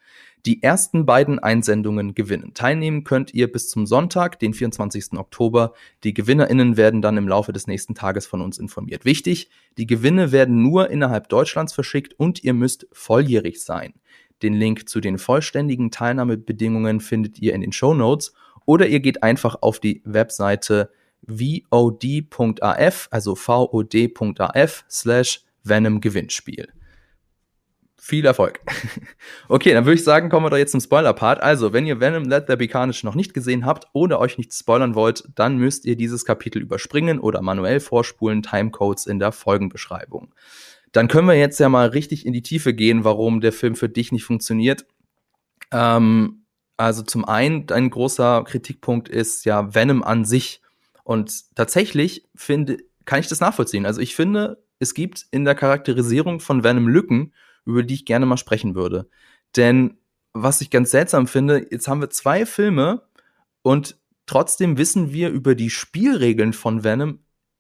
Die 0.47 0.63
ersten 0.63 1.05
beiden 1.05 1.39
Einsendungen 1.39 2.15
gewinnen. 2.15 2.53
Teilnehmen 2.53 3.03
könnt 3.03 3.33
ihr 3.33 3.51
bis 3.51 3.69
zum 3.69 3.85
Sonntag, 3.85 4.39
den 4.39 4.53
24. 4.53 5.17
Oktober. 5.17 5.73
Die 6.05 6.13
GewinnerInnen 6.13 6.77
werden 6.77 7.01
dann 7.01 7.17
im 7.17 7.27
Laufe 7.27 7.51
des 7.51 7.67
nächsten 7.67 7.95
Tages 7.95 8.25
von 8.25 8.39
uns 8.39 8.57
informiert. 8.57 9.03
Wichtig, 9.03 9.49
die 9.77 9.85
Gewinne 9.85 10.31
werden 10.31 10.63
nur 10.63 10.89
innerhalb 10.89 11.27
Deutschlands 11.27 11.73
verschickt 11.73 12.13
und 12.17 12.45
ihr 12.45 12.53
müsst 12.53 12.87
volljährig 12.93 13.61
sein. 13.61 13.95
Den 14.41 14.53
Link 14.53 14.87
zu 14.87 15.01
den 15.01 15.17
vollständigen 15.17 15.91
Teilnahmebedingungen 15.91 17.01
findet 17.01 17.39
ihr 17.39 17.53
in 17.53 17.59
den 17.59 17.73
Show 17.73 17.93
Notes 17.93 18.31
oder 18.65 18.87
ihr 18.87 19.01
geht 19.01 19.23
einfach 19.23 19.57
auf 19.59 19.81
die 19.81 20.01
Webseite 20.05 20.91
vod.af, 21.23 23.09
also 23.11 23.35
vod.af 23.35 24.85
slash 24.89 25.43
Venom 25.65 25.99
Gewinnspiel. 25.99 26.69
Viel 27.99 28.25
Erfolg. 28.25 28.61
okay, 29.49 29.73
dann 29.73 29.85
würde 29.85 29.95
ich 29.95 30.03
sagen, 30.03 30.29
kommen 30.29 30.45
wir 30.45 30.49
doch 30.51 30.57
jetzt 30.57 30.71
zum 30.71 30.81
Spoiler-Part. 30.81 31.41
Also, 31.41 31.73
wenn 31.73 31.85
ihr 31.85 31.99
Venom 31.99 32.25
Let 32.25 32.45
There 32.45 32.57
Be 32.57 32.67
Carnage 32.67 33.01
noch 33.03 33.15
nicht 33.15 33.33
gesehen 33.33 33.65
habt 33.65 33.87
oder 33.91 34.19
euch 34.19 34.37
nicht 34.37 34.53
spoilern 34.53 34.93
wollt, 34.93 35.27
dann 35.35 35.57
müsst 35.57 35.85
ihr 35.85 35.95
dieses 35.95 36.23
Kapitel 36.23 36.61
überspringen 36.61 37.19
oder 37.19 37.41
manuell 37.41 37.79
vorspulen, 37.79 38.43
Timecodes 38.43 39.07
in 39.07 39.19
der 39.19 39.31
Folgenbeschreibung. 39.31 40.33
Dann 40.91 41.07
können 41.07 41.27
wir 41.27 41.35
jetzt 41.35 41.59
ja 41.59 41.69
mal 41.69 41.89
richtig 41.89 42.25
in 42.25 42.33
die 42.33 42.43
Tiefe 42.43 42.73
gehen, 42.73 43.03
warum 43.03 43.41
der 43.41 43.51
Film 43.51 43.75
für 43.75 43.89
dich 43.89 44.11
nicht 44.11 44.23
funktioniert. 44.23 44.85
Ähm, 45.71 46.45
also 46.77 47.01
zum 47.01 47.25
einen, 47.25 47.69
ein 47.71 47.89
großer 47.89 48.43
Kritikpunkt 48.45 49.09
ist 49.09 49.45
ja 49.45 49.73
Venom 49.73 50.03
an 50.03 50.23
sich. 50.23 50.61
Und 51.03 51.55
tatsächlich 51.55 52.25
finde, 52.35 52.77
kann 53.05 53.19
ich 53.19 53.27
das 53.27 53.39
nachvollziehen. 53.39 53.85
Also 53.85 54.01
ich 54.01 54.15
finde, 54.15 54.63
es 54.79 54.93
gibt 54.93 55.25
in 55.31 55.45
der 55.45 55.55
Charakterisierung 55.55 56.39
von 56.39 56.63
Venom 56.63 56.87
Lücken, 56.87 57.33
über 57.67 57.83
die 57.83 57.93
ich 57.93 58.05
gerne 58.05 58.25
mal 58.25 58.37
sprechen 58.37 58.75
würde. 58.75 59.07
Denn 59.55 59.97
was 60.33 60.61
ich 60.61 60.69
ganz 60.69 60.91
seltsam 60.91 61.27
finde, 61.27 61.67
jetzt 61.71 61.87
haben 61.87 62.01
wir 62.01 62.09
zwei 62.09 62.45
Filme 62.45 63.03
und 63.61 63.97
trotzdem 64.25 64.77
wissen 64.77 65.11
wir 65.13 65.29
über 65.29 65.55
die 65.55 65.69
Spielregeln 65.69 66.53
von 66.53 66.83
Venom 66.83 67.19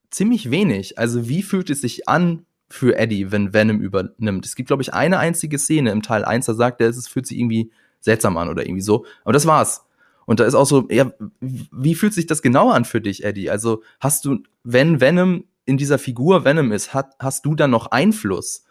ziemlich 0.09 0.51
wenig. 0.51 0.97
Also 0.97 1.27
wie 1.27 1.43
fühlt 1.43 1.69
es 1.69 1.81
sich 1.81 2.07
an 2.07 2.45
für 2.69 2.97
Eddie, 2.97 3.31
wenn 3.31 3.53
Venom 3.53 3.79
übernimmt? 3.81 4.45
Es 4.45 4.55
gibt, 4.55 4.67
glaube 4.67 4.83
ich, 4.83 4.93
eine 4.93 5.19
einzige 5.19 5.59
Szene 5.59 5.91
im 5.91 6.01
Teil 6.01 6.23
1, 6.23 6.45
da 6.45 6.53
sagt 6.53 6.81
er, 6.81 6.89
es 6.89 7.07
fühlt 7.07 7.27
sich 7.27 7.37
irgendwie 7.37 7.71
seltsam 7.99 8.37
an 8.37 8.49
oder 8.49 8.63
irgendwie 8.63 8.81
so. 8.81 9.05
Aber 9.23 9.33
das 9.33 9.45
war's. 9.45 9.85
Und 10.25 10.39
da 10.41 10.45
ist 10.45 10.55
auch 10.55 10.65
so, 10.65 10.87
ja, 10.89 11.11
wie 11.39 11.95
fühlt 11.95 12.13
sich 12.13 12.27
das 12.27 12.41
genauer 12.41 12.75
an 12.75 12.85
für 12.85 12.99
dich, 12.99 13.23
Eddie? 13.23 13.49
Also 13.49 13.81
hast 13.99 14.25
du, 14.25 14.39
wenn 14.63 14.99
Venom 14.99 15.45
in 15.65 15.77
dieser 15.77 15.97
Figur 15.97 16.43
Venom 16.45 16.71
ist, 16.71 16.93
hat, 16.93 17.15
hast 17.19 17.45
du 17.45 17.55
dann 17.55 17.71
noch 17.71 17.87
Einfluss? 17.87 18.65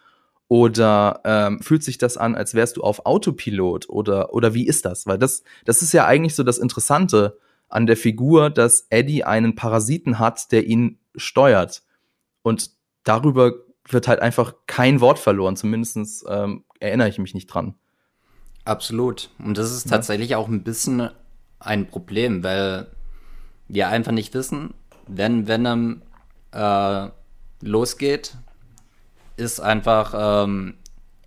Oder 0.49 1.21
ähm, 1.25 1.61
fühlt 1.61 1.83
sich 1.83 1.97
das 1.97 2.17
an, 2.17 2.35
als 2.35 2.53
wärst 2.53 2.77
du 2.77 2.81
auf 2.81 3.05
Autopilot? 3.05 3.89
Oder, 3.89 4.33
oder 4.33 4.53
wie 4.53 4.65
ist 4.65 4.85
das? 4.85 5.05
Weil 5.05 5.17
das, 5.17 5.43
das 5.65 5.81
ist 5.81 5.93
ja 5.93 6.05
eigentlich 6.05 6.35
so 6.35 6.43
das 6.43 6.57
Interessante 6.57 7.37
an 7.67 7.85
der 7.85 7.97
Figur, 7.97 8.49
dass 8.49 8.87
Eddie 8.89 9.25
einen 9.25 9.55
Parasiten 9.55 10.19
hat, 10.19 10.51
der 10.53 10.65
ihn 10.65 10.99
steuert. 11.15 11.83
Und 12.43 12.71
darüber 13.03 13.53
wird 13.89 14.07
halt 14.07 14.21
einfach 14.21 14.53
kein 14.67 15.01
Wort 15.01 15.19
verloren. 15.19 15.57
Zumindest 15.57 16.25
ähm, 16.29 16.63
erinnere 16.79 17.09
ich 17.09 17.19
mich 17.19 17.33
nicht 17.33 17.47
dran. 17.47 17.75
Absolut. 18.63 19.29
Und 19.39 19.57
das 19.57 19.71
ist 19.71 19.85
ja. 19.85 19.91
tatsächlich 19.91 20.35
auch 20.35 20.47
ein 20.47 20.63
bisschen 20.63 21.09
ein 21.59 21.87
Problem, 21.87 22.43
weil 22.43 22.87
wir 23.67 23.89
einfach 23.89 24.11
nicht 24.11 24.33
wissen, 24.33 24.73
wenn 25.07 25.47
Venom 25.47 26.01
äh, 26.51 27.07
losgeht, 27.61 28.35
ist 29.37 29.59
einfach 29.59 30.13
ähm, 30.45 30.75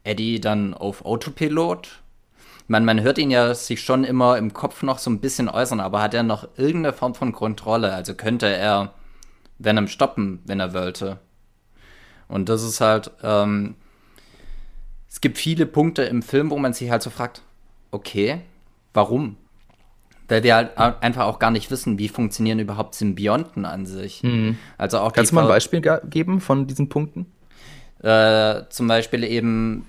Eddie 0.04 0.40
dann 0.40 0.74
auf 0.74 1.04
Autopilot. 1.04 2.02
Man, 2.68 2.84
man 2.84 3.00
hört 3.00 3.18
ihn 3.18 3.30
ja 3.30 3.54
sich 3.54 3.80
schon 3.80 4.04
immer 4.04 4.38
im 4.38 4.52
Kopf 4.52 4.82
noch 4.82 4.98
so 4.98 5.10
ein 5.10 5.20
bisschen 5.20 5.48
äußern, 5.48 5.80
aber 5.80 6.02
hat 6.02 6.14
er 6.14 6.22
noch 6.22 6.48
irgendeine 6.56 6.92
Form 6.92 7.14
von 7.14 7.32
Kontrolle? 7.32 7.92
Also 7.92 8.14
könnte 8.14 8.46
er 8.46 8.94
Venom 9.58 9.88
stoppen, 9.88 10.40
wenn 10.44 10.60
er 10.60 10.74
wollte. 10.74 11.18
Und 12.28 12.48
das 12.48 12.62
ist 12.62 12.80
halt, 12.80 13.10
ähm, 13.22 13.74
es 15.08 15.20
gibt 15.20 15.38
viele 15.38 15.66
Punkte 15.66 16.02
im 16.02 16.22
Film, 16.22 16.50
wo 16.50 16.58
man 16.58 16.72
sich 16.72 16.90
halt 16.90 17.02
so 17.02 17.10
fragt, 17.10 17.42
okay, 17.90 18.42
warum? 18.94 19.36
weil 20.30 20.44
wir 20.44 20.54
halt 20.54 20.78
einfach 20.78 21.26
auch 21.26 21.38
gar 21.38 21.50
nicht 21.50 21.70
wissen, 21.70 21.98
wie 21.98 22.08
funktionieren 22.08 22.60
überhaupt 22.60 22.94
Symbionten 22.94 23.64
an 23.64 23.84
sich. 23.84 24.22
Mhm. 24.22 24.56
Also 24.78 25.00
auch 25.00 25.12
Kannst 25.12 25.32
du 25.32 25.34
mal 25.34 25.42
ein 25.42 25.48
Beispiel 25.48 25.82
geben 26.08 26.40
von 26.40 26.66
diesen 26.66 26.88
Punkten? 26.88 27.26
Äh, 28.02 28.62
zum 28.70 28.88
Beispiel 28.88 29.24
eben 29.24 29.86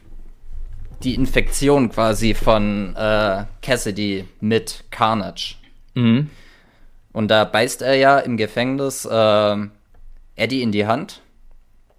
die 1.04 1.16
Infektion 1.16 1.90
quasi 1.90 2.34
von 2.34 2.96
äh, 2.96 3.46
Cassidy 3.62 4.26
mit 4.40 4.84
Carnage. 4.92 5.56
Mhm. 5.96 6.30
Und 7.14 7.30
da 7.30 7.44
beißt 7.46 7.82
er 7.82 7.96
ja 7.96 8.20
im 8.20 8.38
Gefängnis 8.38 9.06
äh, 9.06 9.58
Eddie 10.36 10.62
in 10.62 10.72
die 10.72 10.88
Hand. 10.88 11.22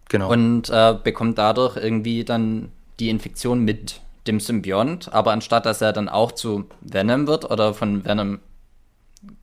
Genau. 0.08 0.30
Und 0.30 0.68
äh, 0.70 0.94
bekommt 1.02 1.38
dadurch 1.38 1.76
irgendwie 1.76 2.24
dann 2.24 2.70
die 3.00 3.08
Infektion 3.08 3.64
mit 3.64 4.00
dem 4.26 4.40
Symbiont, 4.40 5.12
aber 5.12 5.32
anstatt 5.32 5.66
dass 5.66 5.80
er 5.80 5.92
dann 5.92 6.08
auch 6.08 6.32
zu 6.32 6.66
Venom 6.80 7.26
wird 7.26 7.50
oder 7.50 7.74
von 7.74 8.04
Venom 8.04 8.40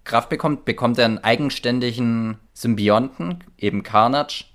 Kraft 0.03 0.29
bekommt, 0.29 0.65
bekommt 0.65 0.97
er 0.97 1.05
einen 1.05 1.17
eigenständigen 1.19 2.37
Symbionten, 2.53 3.43
eben 3.57 3.83
Carnage, 3.83 4.45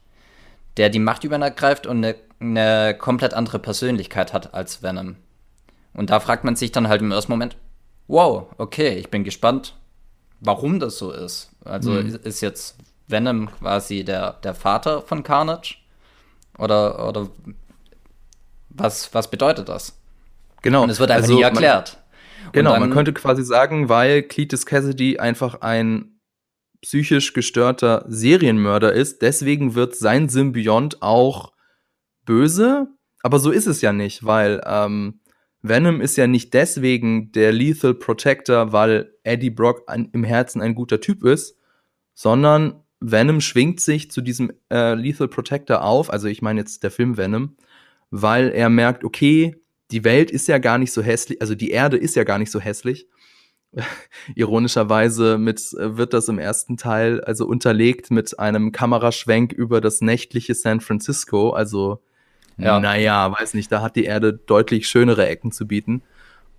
der 0.77 0.91
die 0.91 0.99
Macht 0.99 1.25
über 1.25 1.37
ihn 1.37 1.43
ergreift 1.43 1.87
und 1.87 2.05
eine, 2.05 2.17
eine 2.41 2.97
komplett 2.99 3.35
andere 3.35 3.59
Persönlichkeit 3.59 4.33
hat 4.33 4.55
als 4.55 4.83
Venom. 4.83 5.17
Und 5.93 6.11
da 6.11 6.21
fragt 6.21 6.45
man 6.45 6.57
sich 6.57 6.73
dann 6.73 6.89
halt 6.89 7.01
im 7.01 7.13
ersten 7.13 7.33
Moment, 7.33 7.57
wow, 8.09 8.47
okay, 8.59 8.95
ich 8.95 9.11
bin 9.11 9.25
gespannt, 9.25 9.75
warum 10.41 10.81
das 10.81 10.99
so 10.99 11.13
ist. 11.13 11.51
Also 11.65 11.93
mhm. 11.93 12.19
ist 12.23 12.41
jetzt 12.41 12.77
Venom 13.07 13.51
quasi 13.59 14.05
der, 14.05 14.35
der 14.43 14.55
Vater 14.55 15.03
von 15.03 15.23
Carnage? 15.23 15.77
Oder, 16.59 17.09
oder 17.09 17.29
was, 18.71 19.13
was 19.15 19.31
bedeutet 19.31 19.69
das? 19.69 19.97
Genau. 20.63 20.83
Und 20.83 20.91
es 20.91 20.99
wird 20.99 21.11
einfach 21.11 21.25
also, 21.25 21.37
nie 21.37 21.43
erklärt. 21.43 21.99
Man, 22.45 22.53
genau, 22.53 22.73
dann, 22.73 22.81
man 22.81 22.91
könnte 22.91 23.13
quasi 23.13 23.45
sagen, 23.45 23.89
weil 23.89 24.23
Cletus 24.23 24.67
Cassidy 24.67 25.19
einfach 25.19 25.61
ein 25.61 26.14
psychisch 26.85 27.33
gestörter 27.33 28.05
Serienmörder 28.09 28.93
ist, 28.93 29.23
deswegen 29.23 29.75
wird 29.75 29.97
sein 29.97 30.29
Symbiont 30.29 31.01
auch 31.03 31.53
böse. 32.27 32.89
Aber 33.23 33.39
so 33.39 33.51
ist 33.51 33.67
es 33.67 33.81
ja 33.81 33.95
nicht, 33.95 34.25
weil 34.25 34.61
ähm, 34.67 35.21
Venom 35.63 36.03
ist 36.03 36.17
ja 36.17 36.27
nicht 36.27 36.53
deswegen 36.53 37.33
der 37.33 37.53
Lethal 37.53 37.95
Protector, 37.95 38.73
weil 38.73 39.15
Eddie 39.23 39.49
Brock 39.49 39.85
an, 39.87 40.11
im 40.13 40.25
Herzen 40.25 40.61
ein 40.61 40.75
guter 40.75 41.01
Typ 41.01 41.25
ist, 41.25 41.57
sondern 42.13 42.83
Venom 43.01 43.41
schwingt 43.41 43.81
sich 43.81 44.11
zu 44.11 44.21
diesem 44.21 44.53
äh, 44.71 44.93
Lethal 44.93 45.29
Protector 45.29 45.83
auf, 45.83 46.11
also 46.11 46.29
ich 46.29 46.43
meine 46.43 46.61
jetzt 46.61 46.83
der 46.83 46.91
Film 46.91 47.17
Venom, 47.17 47.57
weil 48.11 48.51
er 48.51 48.69
merkt, 48.69 49.05
okay, 49.05 49.57
die 49.91 50.05
Welt 50.05 50.31
ist 50.31 50.49
ja 50.49 50.59
gar 50.59 50.77
nicht 50.77 50.93
so 50.93 51.03
hässlich, 51.03 51.41
also 51.41 51.55
die 51.55 51.71
Erde 51.71 51.97
ist 51.97 52.15
ja 52.15 52.25
gar 52.25 52.39
nicht 52.39 52.51
so 52.51 52.61
hässlich. 52.61 53.09
Ironischerweise 54.35 55.39
mit, 55.39 55.61
äh, 55.75 55.97
wird 55.97 56.13
das 56.13 56.29
im 56.29 56.39
ersten 56.39 56.77
Teil 56.77 57.21
also 57.23 57.47
unterlegt 57.47 58.11
mit 58.11 58.39
einem 58.39 58.73
Kameraschwenk 58.73 59.53
über 59.53 59.81
das 59.81 60.01
nächtliche 60.01 60.55
San 60.55 60.81
Francisco, 60.81 61.51
also 61.51 62.01
ja. 62.57 62.79
naja, 62.79 63.33
weiß 63.39 63.55
nicht, 63.55 63.71
da 63.73 63.83
hat 63.83 63.97
die 63.97 64.05
Erde 64.05 64.33
deutlich 64.33 64.89
schönere 64.89 65.27
Ecken 65.27 65.51
zu 65.51 65.67
bieten. 65.67 66.03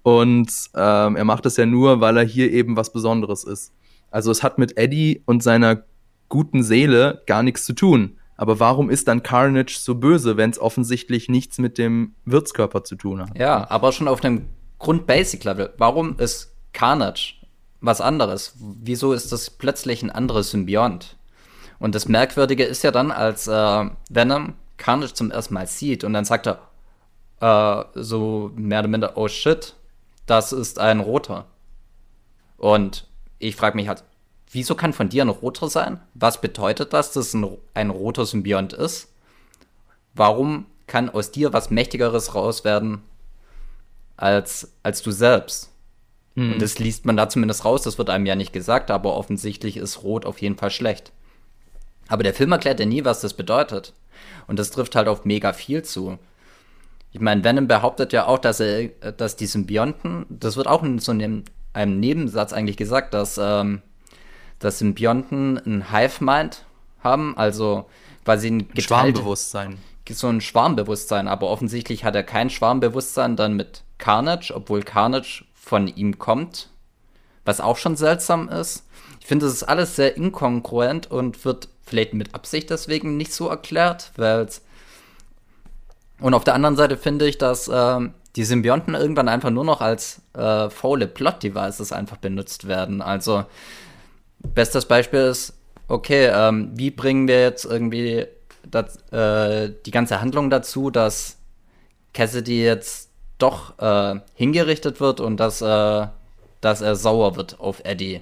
Und 0.04 0.52
ähm, 0.76 1.16
er 1.16 1.24
macht 1.24 1.46
das 1.46 1.58
ja 1.58 1.66
nur, 1.66 2.02
weil 2.02 2.18
er 2.18 2.24
hier 2.24 2.52
eben 2.52 2.78
was 2.78 2.92
Besonderes 2.92 3.44
ist. 3.44 3.74
Also 4.12 4.30
es 4.30 4.44
hat 4.44 4.58
mit 4.58 4.78
Eddie 4.78 5.24
und 5.26 5.42
seiner 5.42 5.84
guten 6.30 6.64
Seele 6.64 7.24
gar 7.26 7.44
nichts 7.44 7.66
zu 7.66 7.74
tun. 7.74 8.18
Aber 8.38 8.60
warum 8.60 8.90
ist 8.90 9.08
dann 9.08 9.24
Carnage 9.24 9.78
so 9.80 9.96
böse, 9.96 10.38
wenn 10.38 10.50
es 10.50 10.60
offensichtlich 10.60 11.30
nichts 11.30 11.58
mit 11.58 11.78
dem 11.78 12.14
Wirtskörper 12.26 12.84
zu 12.84 12.96
tun 12.96 13.22
hat? 13.22 13.38
Ja, 13.38 13.70
aber 13.70 13.92
schon 13.94 14.08
auf 14.08 14.20
dem 14.20 14.48
Grund-Basic-Level. 14.80 15.74
Warum 15.78 16.20
ist 16.20 16.55
Carnage 16.76 17.36
was 17.82 18.02
anderes? 18.02 18.54
Wieso 18.58 19.14
ist 19.14 19.32
das 19.32 19.50
plötzlich 19.50 20.04
ein 20.04 20.10
anderes 20.10 20.52
Symbiont? 20.52 21.16
Und 21.80 21.96
das 21.96 22.08
Merkwürdige 22.08 22.64
ist 22.64 22.84
ja 22.84 22.92
dann, 22.92 23.12
als 23.12 23.48
äh, 23.48 23.90
Venom 24.10 24.54
Carnage 24.78 25.14
zum 25.14 25.32
ersten 25.32 25.54
Mal 25.54 25.68
sieht 25.68 26.04
und 26.04 26.14
dann 26.14 26.26
sagt 26.26 26.48
er 26.48 26.60
äh, 27.42 27.86
so 28.02 28.52
mehr 28.56 28.80
oder 28.80 28.88
minder, 28.88 29.18
oh 29.18 29.28
shit, 29.28 29.76
das 30.26 30.52
ist 30.52 30.80
ein 30.80 31.00
roter. 31.00 31.46
Und 32.58 33.08
ich 33.40 33.56
frage 33.56 33.76
mich 33.76 33.88
halt, 33.88 34.04
wieso 34.52 34.76
kann 34.76 34.94
von 34.94 35.10
dir 35.10 35.24
ein 35.24 35.30
roter 35.30 35.70
sein? 35.70 36.02
Was 36.14 36.42
bedeutet 36.42 36.94
das, 36.94 37.12
dass 37.12 37.34
ein, 37.34 37.58
ein 37.74 37.90
roter 37.90 38.26
Symbiont 38.26 38.74
ist? 38.74 39.14
Warum 40.14 40.66
kann 40.88 41.10
aus 41.10 41.32
dir 41.32 41.52
was 41.54 41.70
Mächtigeres 41.70 42.36
raus 42.36 42.64
werden 42.64 43.02
als, 44.18 44.72
als 44.82 45.02
du 45.02 45.12
selbst? 45.12 45.72
Hm. 46.36 46.54
Und 46.54 46.62
das 46.62 46.80
liest 46.80 47.06
man 47.06 47.18
da 47.18 47.30
zumindest 47.30 47.66
raus, 47.66 47.84
das 47.84 47.98
wird 47.98 48.10
einem 48.10 48.26
ja 48.26 48.36
nicht 48.36 48.54
gesagt, 48.54 48.92
aber 48.92 49.16
offensichtlich 49.16 49.78
ist 49.78 50.04
Rot 50.04 50.26
auf 50.26 50.40
jeden 50.40 50.58
Fall 50.58 50.70
schlecht. 50.70 51.12
Aber 52.08 52.24
der 52.24 52.34
Film 52.34 52.52
erklärt 52.52 52.80
ja 52.80 52.86
nie, 52.86 53.06
was 53.06 53.22
das 53.22 53.34
bedeutet. 53.34 53.94
Und 54.48 54.60
das 54.60 54.72
trifft 54.72 54.96
halt 54.96 55.08
auf 55.08 55.26
mega 55.26 55.54
viel 55.54 55.84
zu. 55.84 56.20
Ich 57.12 57.22
meine, 57.22 57.44
Venom 57.44 57.68
behauptet 57.68 58.14
ja 58.14 58.28
auch, 58.28 58.38
dass 58.38 58.60
er, 58.60 58.90
dass 58.90 59.38
die 59.38 59.46
Symbionten, 59.46 60.26
das 60.30 60.58
wird 60.58 60.68
auch 60.68 60.84
in 60.84 61.00
so 61.00 61.12
einem, 61.12 61.46
einem 61.74 62.00
Nebensatz 62.00 62.54
eigentlich 62.54 62.78
gesagt, 62.78 63.14
dass, 63.14 63.40
ähm, 63.42 63.82
dass 64.60 64.80
Symbionten 64.80 65.58
ein 65.66 65.92
Hive-Mind 65.92 66.66
haben, 67.02 67.38
also 67.38 67.86
quasi 68.26 68.48
ein 68.48 68.60
geteilt, 68.68 68.84
Schwarmbewusstsein. 68.84 69.78
So 70.10 70.28
ein 70.28 70.42
Schwarmbewusstsein, 70.42 71.28
aber 71.28 71.48
offensichtlich 71.48 72.04
hat 72.04 72.16
er 72.16 72.24
kein 72.24 72.50
Schwarmbewusstsein 72.50 73.36
dann 73.36 73.56
mit 73.56 73.84
Carnage, 73.98 74.52
obwohl 74.54 74.84
Carnage 74.84 75.46
von 75.66 75.88
ihm 75.88 76.20
kommt, 76.20 76.70
was 77.44 77.60
auch 77.60 77.78
schon 77.78 77.96
seltsam 77.96 78.50
ist. 78.50 78.84
Ich 79.20 79.26
finde, 79.26 79.48
das 79.48 79.56
ist 79.56 79.64
alles 79.64 79.96
sehr 79.96 80.16
inkongruent 80.16 81.10
und 81.10 81.44
wird 81.44 81.70
vielleicht 81.84 82.14
mit 82.14 82.36
Absicht 82.36 82.70
deswegen 82.70 83.18
nicht 83.18 83.34
so 83.34 83.50
erklärt, 83.50 84.12
weil 84.16 84.48
und 86.20 86.34
auf 86.34 86.44
der 86.44 86.54
anderen 86.54 86.76
Seite 86.76 86.98
finde 86.98 87.28
ich, 87.28 87.40
dass 87.40 87.68
äh, 87.68 88.00
die 88.36 88.44
Symbionten 88.44 88.94
irgendwann 88.94 89.28
einfach 89.28 89.50
nur 89.50 89.66
noch 89.66 89.82
als 89.82 90.22
äh, 90.34 90.70
faule 90.70 91.08
Plot-Devices 91.08 91.92
einfach 91.92 92.18
benutzt 92.18 92.68
werden. 92.68 93.02
Also 93.02 93.44
bestes 94.54 94.86
Beispiel 94.86 95.22
ist, 95.22 95.54
okay, 95.88 96.30
ähm, 96.32 96.72
wie 96.76 96.92
bringen 96.92 97.28
wir 97.28 97.42
jetzt 97.42 97.66
irgendwie 97.66 98.28
das, 98.70 98.98
äh, 99.12 99.74
die 99.86 99.92
ganze 99.92 100.22
Handlung 100.22 100.50
dazu, 100.50 100.90
dass 100.90 101.38
Cassidy 102.14 102.64
jetzt 102.64 103.05
doch 103.38 103.78
äh, 103.80 104.20
hingerichtet 104.36 105.00
wird 105.00 105.20
und 105.20 105.38
dass, 105.38 105.62
äh, 105.62 106.08
dass 106.62 106.82
er 106.82 106.96
sauer 106.96 107.36
wird 107.36 107.60
auf 107.60 107.82
Eddie. 107.84 108.22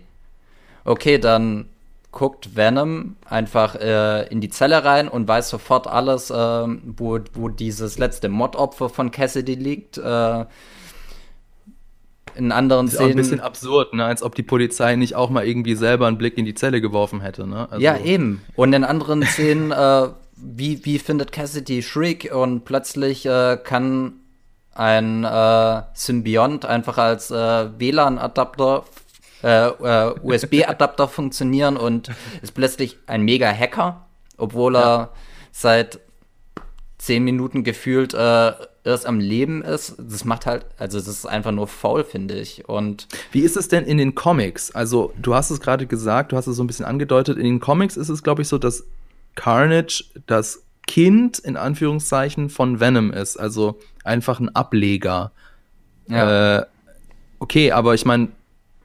Okay, 0.85 1.17
dann 1.17 1.69
guckt 2.11 2.55
Venom 2.55 3.15
einfach 3.27 3.75
äh, 3.75 4.27
in 4.27 4.39
die 4.39 4.49
Zelle 4.49 4.85
rein 4.85 5.07
und 5.07 5.27
weiß 5.27 5.49
sofort 5.49 5.87
alles, 5.87 6.29
äh, 6.29 6.35
wo, 6.35 7.19
wo 7.33 7.49
dieses 7.49 7.97
letzte 7.97 8.29
Mordopfer 8.29 8.89
von 8.89 9.11
Cassidy 9.11 9.55
liegt. 9.55 9.97
Äh, 9.97 10.45
in 12.35 12.51
anderen 12.51 12.87
das 12.87 12.93
ist 12.93 12.99
Szenen. 12.99 13.11
Auch 13.11 13.13
ein 13.13 13.17
bisschen 13.17 13.39
absurd, 13.39 13.93
ne? 13.93 14.05
als 14.05 14.23
ob 14.23 14.35
die 14.35 14.43
Polizei 14.43 14.95
nicht 14.95 15.15
auch 15.15 15.29
mal 15.29 15.45
irgendwie 15.45 15.75
selber 15.75 16.07
einen 16.07 16.17
Blick 16.17 16.37
in 16.37 16.45
die 16.45 16.55
Zelle 16.55 16.81
geworfen 16.81 17.21
hätte. 17.21 17.47
Ne? 17.47 17.67
Also 17.69 17.83
ja, 17.83 17.97
eben. 17.97 18.41
Und 18.55 18.73
in 18.73 18.83
anderen 18.83 19.23
Szenen, 19.23 19.71
äh, 19.71 20.07
wie, 20.35 20.85
wie 20.85 20.99
findet 20.99 21.31
Cassidy 21.31 21.81
Shriek 21.81 22.33
und 22.33 22.65
plötzlich 22.65 23.25
äh, 23.25 23.57
kann 23.63 24.13
ein 24.75 25.23
äh, 25.23 25.81
Symbiont 25.93 26.65
einfach 26.65 26.97
als 26.97 27.31
äh, 27.31 27.79
WLAN-Adapter 27.79 28.83
äh, 29.43 29.67
äh, 29.67 30.15
USB-Adapter 30.21 31.07
funktionieren 31.09 31.77
und 31.77 32.09
ist 32.41 32.53
plötzlich 32.53 32.97
ein 33.07 33.23
mega 33.23 33.51
Hacker, 33.51 34.05
obwohl 34.37 34.75
ja. 34.75 34.81
er 34.81 35.09
seit 35.51 35.99
zehn 36.97 37.23
Minuten 37.23 37.63
gefühlt 37.63 38.13
äh, 38.13 38.53
erst 38.85 39.05
am 39.05 39.19
Leben 39.19 39.61
ist. 39.61 39.95
Das 39.97 40.23
macht 40.25 40.45
halt, 40.45 40.65
also 40.77 40.97
das 40.97 41.07
ist 41.07 41.25
einfach 41.25 41.51
nur 41.51 41.67
faul, 41.67 42.03
finde 42.03 42.35
ich. 42.35 42.67
Und 42.67 43.07
wie 43.31 43.41
ist 43.41 43.57
es 43.57 43.67
denn 43.67 43.85
in 43.85 43.97
den 43.97 44.15
Comics? 44.15 44.71
Also 44.71 45.13
du 45.21 45.35
hast 45.35 45.49
es 45.49 45.59
gerade 45.59 45.87
gesagt, 45.87 46.31
du 46.31 46.37
hast 46.37 46.47
es 46.47 46.55
so 46.55 46.63
ein 46.63 46.67
bisschen 46.67 46.85
angedeutet. 46.85 47.37
In 47.37 47.43
den 47.43 47.59
Comics 47.59 47.97
ist 47.97 48.09
es, 48.09 48.23
glaube 48.23 48.41
ich, 48.41 48.47
so, 48.47 48.57
dass 48.57 48.85
Carnage 49.35 50.05
das 50.25 50.63
Kind 50.87 51.39
in 51.39 51.57
Anführungszeichen 51.57 52.49
von 52.49 52.79
Venom 52.79 53.11
ist, 53.11 53.37
also 53.37 53.79
einfach 54.03 54.39
ein 54.39 54.53
Ableger. 54.53 55.31
Ja. 56.07 56.59
Äh, 56.59 56.65
okay, 57.39 57.71
aber 57.71 57.93
ich 57.93 58.05
meine, 58.05 58.29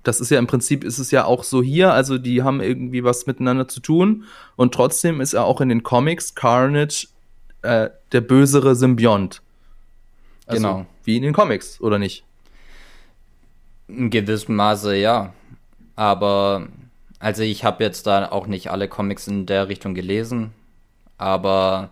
das 0.02 0.20
ist 0.20 0.30
ja 0.30 0.38
im 0.38 0.46
Prinzip, 0.46 0.84
ist 0.84 0.98
es 0.98 1.10
ja 1.10 1.24
auch 1.24 1.44
so 1.44 1.62
hier, 1.62 1.92
also 1.92 2.18
die 2.18 2.42
haben 2.42 2.60
irgendwie 2.60 3.04
was 3.04 3.26
miteinander 3.26 3.68
zu 3.68 3.80
tun 3.80 4.24
und 4.56 4.72
trotzdem 4.72 5.20
ist 5.20 5.34
er 5.34 5.44
auch 5.44 5.60
in 5.60 5.68
den 5.68 5.82
Comics 5.82 6.34
Carnage 6.34 7.08
äh, 7.62 7.90
der 8.12 8.20
bösere 8.20 8.74
Symbiont. 8.74 9.42
Also, 10.46 10.62
genau. 10.62 10.86
Wie 11.04 11.16
in 11.16 11.22
den 11.22 11.34
Comics, 11.34 11.80
oder 11.80 11.98
nicht? 11.98 12.24
In 13.88 14.10
gewissem 14.10 14.56
Maße 14.56 14.96
ja. 14.96 15.34
Aber, 15.94 16.68
also 17.18 17.42
ich 17.42 17.64
habe 17.64 17.84
jetzt 17.84 18.06
da 18.06 18.30
auch 18.30 18.46
nicht 18.46 18.70
alle 18.70 18.88
Comics 18.88 19.26
in 19.26 19.46
der 19.46 19.68
Richtung 19.68 19.94
gelesen, 19.94 20.52
aber 21.18 21.90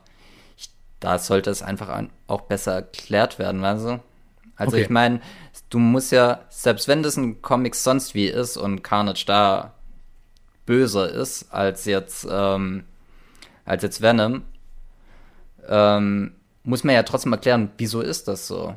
da 1.06 1.20
sollte 1.20 1.50
es 1.50 1.62
einfach 1.62 2.02
auch 2.26 2.40
besser 2.42 2.72
erklärt 2.72 3.38
werden, 3.38 3.64
also. 3.64 4.00
Also 4.56 4.72
okay. 4.72 4.82
ich 4.82 4.90
meine, 4.90 5.20
du 5.70 5.78
musst 5.78 6.10
ja, 6.10 6.40
selbst 6.48 6.88
wenn 6.88 7.04
das 7.04 7.16
ein 7.16 7.42
Comic 7.42 7.76
sonst 7.76 8.16
wie 8.16 8.26
ist 8.26 8.56
und 8.56 8.82
Carnage 8.82 9.24
da 9.24 9.74
böser 10.64 11.08
ist 11.08 11.52
als 11.52 11.84
jetzt, 11.84 12.26
ähm, 12.28 12.82
als 13.64 13.84
jetzt 13.84 14.02
Venom, 14.02 14.42
ähm, 15.68 16.32
muss 16.64 16.82
man 16.82 16.96
ja 16.96 17.04
trotzdem 17.04 17.32
erklären, 17.32 17.70
wieso 17.78 18.00
ist 18.00 18.26
das 18.26 18.48
so? 18.48 18.74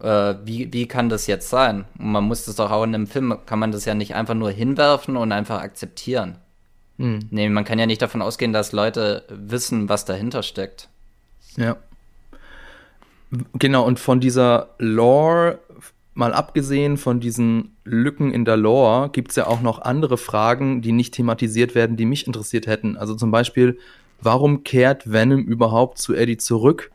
Äh, 0.00 0.34
wie, 0.44 0.72
wie 0.72 0.88
kann 0.88 1.08
das 1.08 1.28
jetzt 1.28 1.48
sein? 1.48 1.84
Und 1.96 2.10
man 2.10 2.24
muss 2.24 2.46
das 2.46 2.56
doch 2.56 2.72
auch 2.72 2.82
in 2.82 2.92
einem 2.92 3.06
Film, 3.06 3.38
kann 3.46 3.60
man 3.60 3.70
das 3.70 3.84
ja 3.84 3.94
nicht 3.94 4.16
einfach 4.16 4.34
nur 4.34 4.50
hinwerfen 4.50 5.16
und 5.16 5.30
einfach 5.30 5.60
akzeptieren. 5.60 6.38
Hm. 6.96 7.28
Nee, 7.30 7.48
man 7.48 7.64
kann 7.64 7.78
ja 7.78 7.86
nicht 7.86 8.02
davon 8.02 8.20
ausgehen, 8.20 8.52
dass 8.52 8.72
Leute 8.72 9.22
wissen, 9.28 9.88
was 9.88 10.04
dahinter 10.04 10.42
steckt. 10.42 10.88
Ja. 11.58 11.76
Genau, 13.58 13.84
und 13.84 13.98
von 13.98 14.20
dieser 14.20 14.70
Lore 14.78 15.58
mal 16.18 16.32
abgesehen 16.32 16.96
von 16.96 17.20
diesen 17.20 17.76
Lücken 17.84 18.32
in 18.32 18.44
der 18.44 18.56
Lore, 18.56 19.08
gibt 19.10 19.30
es 19.30 19.36
ja 19.36 19.46
auch 19.46 19.60
noch 19.60 19.80
andere 19.80 20.18
Fragen, 20.18 20.82
die 20.82 20.90
nicht 20.90 21.14
thematisiert 21.14 21.76
werden, 21.76 21.96
die 21.96 22.06
mich 22.06 22.26
interessiert 22.26 22.66
hätten. 22.66 22.96
Also 22.96 23.14
zum 23.14 23.30
Beispiel, 23.30 23.78
warum 24.20 24.64
kehrt 24.64 25.12
Venom 25.12 25.44
überhaupt 25.44 25.98
zu 25.98 26.16
Eddie 26.16 26.36
zurück, 26.36 26.90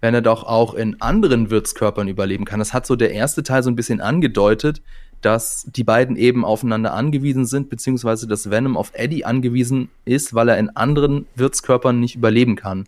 wenn 0.00 0.12
er 0.12 0.22
doch 0.22 0.42
auch 0.42 0.74
in 0.74 1.00
anderen 1.00 1.50
Wirtskörpern 1.50 2.08
überleben 2.08 2.44
kann? 2.44 2.58
Das 2.58 2.72
hat 2.72 2.84
so 2.84 2.96
der 2.96 3.12
erste 3.12 3.44
Teil 3.44 3.62
so 3.62 3.70
ein 3.70 3.76
bisschen 3.76 4.00
angedeutet, 4.00 4.82
dass 5.20 5.66
die 5.70 5.84
beiden 5.84 6.16
eben 6.16 6.44
aufeinander 6.44 6.94
angewiesen 6.94 7.46
sind, 7.46 7.70
beziehungsweise 7.70 8.26
dass 8.26 8.50
Venom 8.50 8.76
auf 8.76 8.90
Eddie 8.94 9.24
angewiesen 9.24 9.88
ist, 10.04 10.34
weil 10.34 10.48
er 10.48 10.58
in 10.58 10.70
anderen 10.70 11.28
Wirtskörpern 11.36 12.00
nicht 12.00 12.16
überleben 12.16 12.56
kann. 12.56 12.86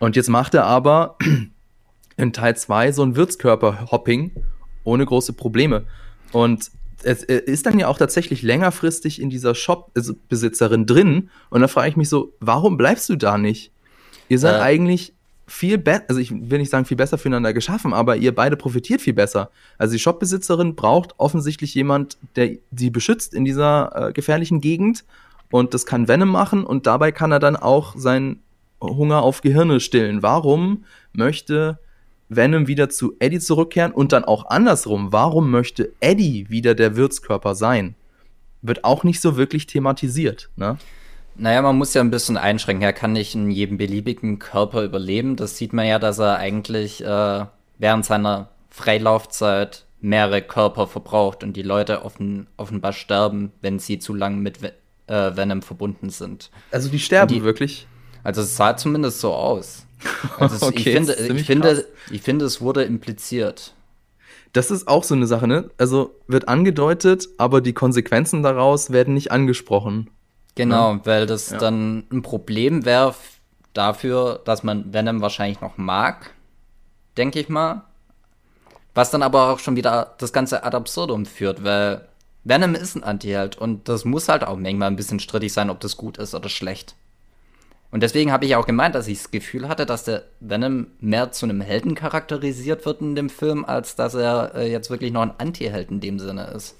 Und 0.00 0.16
jetzt 0.16 0.28
macht 0.28 0.54
er 0.54 0.64
aber 0.64 1.16
in 2.16 2.32
Teil 2.32 2.56
2 2.56 2.90
so 2.90 3.02
ein 3.04 3.14
Wirtskörper-Hopping 3.14 4.32
ohne 4.82 5.06
große 5.06 5.34
Probleme. 5.34 5.84
Und 6.32 6.72
es 7.02 7.22
ist 7.22 7.66
dann 7.66 7.78
ja 7.78 7.88
auch 7.88 7.98
tatsächlich 7.98 8.42
längerfristig 8.42 9.20
in 9.22 9.30
dieser 9.30 9.54
Shop-Besitzerin 9.54 10.86
drin. 10.86 11.30
Und 11.48 11.60
da 11.60 11.68
frage 11.68 11.88
ich 11.88 11.96
mich 11.96 12.08
so, 12.08 12.32
warum 12.40 12.76
bleibst 12.76 13.08
du 13.08 13.16
da 13.16 13.38
nicht? 13.38 13.70
Ihr 14.28 14.38
seid 14.38 14.56
äh. 14.56 14.62
eigentlich 14.62 15.14
viel 15.46 15.78
besser, 15.78 16.04
also 16.08 16.20
ich 16.20 16.30
will 16.30 16.58
nicht 16.58 16.70
sagen 16.70 16.84
viel 16.84 16.96
besser 16.96 17.18
füreinander 17.18 17.52
geschaffen, 17.52 17.92
aber 17.92 18.16
ihr 18.16 18.32
beide 18.34 18.56
profitiert 18.56 19.00
viel 19.00 19.14
besser. 19.14 19.50
Also 19.78 19.94
die 19.94 19.98
Shopbesitzerin 19.98 20.76
braucht 20.76 21.14
offensichtlich 21.18 21.74
jemand, 21.74 22.18
der 22.36 22.52
sie 22.74 22.90
beschützt 22.90 23.34
in 23.34 23.44
dieser 23.44 24.08
äh, 24.08 24.12
gefährlichen 24.12 24.60
Gegend 24.60 25.04
und 25.50 25.74
das 25.74 25.86
kann 25.86 26.06
Venom 26.06 26.28
machen 26.28 26.64
und 26.64 26.86
dabei 26.86 27.10
kann 27.10 27.32
er 27.32 27.40
dann 27.40 27.56
auch 27.56 27.96
seinen 27.96 28.40
Hunger 28.80 29.22
auf 29.22 29.42
Gehirne 29.42 29.80
stillen. 29.80 30.22
Warum 30.22 30.84
möchte 31.12 31.78
Venom 32.28 32.66
wieder 32.66 32.88
zu 32.88 33.14
Eddie 33.18 33.40
zurückkehren 33.40 33.92
und 33.92 34.12
dann 34.12 34.24
auch 34.24 34.46
andersrum? 34.46 35.12
Warum 35.12 35.50
möchte 35.50 35.92
Eddie 36.00 36.48
wieder 36.48 36.74
der 36.74 36.96
Wirtskörper 36.96 37.54
sein? 37.54 37.94
Wird 38.62 38.84
auch 38.84 39.04
nicht 39.04 39.20
so 39.20 39.36
wirklich 39.36 39.66
thematisiert, 39.66 40.50
ne? 40.56 40.78
Naja, 41.36 41.62
man 41.62 41.78
muss 41.78 41.94
ja 41.94 42.02
ein 42.02 42.10
bisschen 42.10 42.36
einschränken. 42.36 42.82
Er 42.82 42.92
kann 42.92 43.12
nicht 43.12 43.34
in 43.34 43.50
jedem 43.50 43.78
beliebigen 43.78 44.38
Körper 44.38 44.82
überleben. 44.84 45.36
Das 45.36 45.56
sieht 45.56 45.72
man 45.72 45.86
ja, 45.86 45.98
dass 45.98 46.18
er 46.18 46.36
eigentlich 46.36 47.02
äh, 47.02 47.46
während 47.78 48.04
seiner 48.04 48.50
Freilaufzeit 48.68 49.86
mehrere 50.00 50.42
Körper 50.42 50.86
verbraucht 50.86 51.42
und 51.42 51.56
die 51.56 51.62
Leute 51.62 52.04
offen, 52.04 52.46
offenbar 52.56 52.92
sterben, 52.92 53.52
wenn 53.62 53.78
sie 53.78 53.98
zu 53.98 54.14
lange 54.14 54.36
mit 54.36 54.58
äh, 54.62 54.72
Venom 55.36 55.62
verbunden 55.62 56.10
sind. 56.10 56.50
Also 56.70 56.88
die 56.88 56.98
sterben 56.98 57.32
die, 57.32 57.42
wirklich? 57.42 57.86
Also 58.22 58.42
es 58.42 58.56
sah 58.56 58.76
zumindest 58.76 59.20
so 59.20 59.32
aus. 59.32 59.84
Also 60.38 60.66
okay, 60.66 60.78
ich, 60.78 60.84
finde, 60.84 61.14
ich, 61.14 61.46
finde, 61.46 61.86
ich 62.10 62.22
finde, 62.22 62.44
es 62.44 62.60
wurde 62.60 62.84
impliziert. 62.84 63.74
Das 64.52 64.70
ist 64.70 64.88
auch 64.88 65.04
so 65.04 65.14
eine 65.14 65.26
Sache, 65.26 65.46
ne? 65.46 65.70
Also 65.78 66.16
wird 66.26 66.48
angedeutet, 66.48 67.28
aber 67.38 67.60
die 67.60 67.72
Konsequenzen 67.72 68.42
daraus 68.42 68.90
werden 68.90 69.14
nicht 69.14 69.30
angesprochen. 69.30 70.10
Genau, 70.56 70.94
ja. 70.94 71.00
weil 71.04 71.26
das 71.26 71.50
ja. 71.50 71.58
dann 71.58 72.04
ein 72.10 72.22
Problem 72.22 72.84
wäre 72.84 73.14
dafür, 73.72 74.40
dass 74.44 74.62
man 74.62 74.92
Venom 74.92 75.20
wahrscheinlich 75.20 75.60
noch 75.60 75.78
mag, 75.78 76.34
denke 77.16 77.38
ich 77.38 77.48
mal. 77.48 77.84
Was 78.92 79.12
dann 79.12 79.22
aber 79.22 79.50
auch 79.50 79.60
schon 79.60 79.76
wieder 79.76 80.14
das 80.18 80.32
Ganze 80.32 80.64
ad 80.64 80.76
absurdum 80.76 81.24
führt, 81.24 81.62
weil 81.62 82.08
Venom 82.42 82.74
ist 82.74 82.96
ein 82.96 83.04
Anti-Held 83.04 83.56
und 83.56 83.88
das 83.88 84.04
muss 84.04 84.28
halt 84.28 84.42
auch 84.42 84.56
manchmal 84.56 84.88
ein 84.88 84.96
bisschen 84.96 85.20
strittig 85.20 85.52
sein, 85.52 85.70
ob 85.70 85.78
das 85.78 85.96
gut 85.96 86.18
ist 86.18 86.34
oder 86.34 86.48
schlecht. 86.48 86.96
Und 87.90 88.02
deswegen 88.02 88.30
habe 88.30 88.44
ich 88.44 88.54
auch 88.54 88.66
gemeint, 88.66 88.94
dass 88.94 89.08
ich 89.08 89.18
das 89.18 89.30
Gefühl 89.30 89.68
hatte, 89.68 89.84
dass 89.84 90.04
der 90.04 90.24
Venom 90.38 90.86
mehr 91.00 91.32
zu 91.32 91.46
einem 91.46 91.60
Helden 91.60 91.94
charakterisiert 91.94 92.86
wird 92.86 93.00
in 93.00 93.16
dem 93.16 93.28
Film, 93.28 93.64
als 93.64 93.96
dass 93.96 94.14
er 94.14 94.54
äh, 94.54 94.70
jetzt 94.70 94.90
wirklich 94.90 95.12
noch 95.12 95.22
ein 95.22 95.32
Anti-Held 95.38 95.90
in 95.90 96.00
dem 96.00 96.18
Sinne 96.20 96.52
ist. 96.54 96.76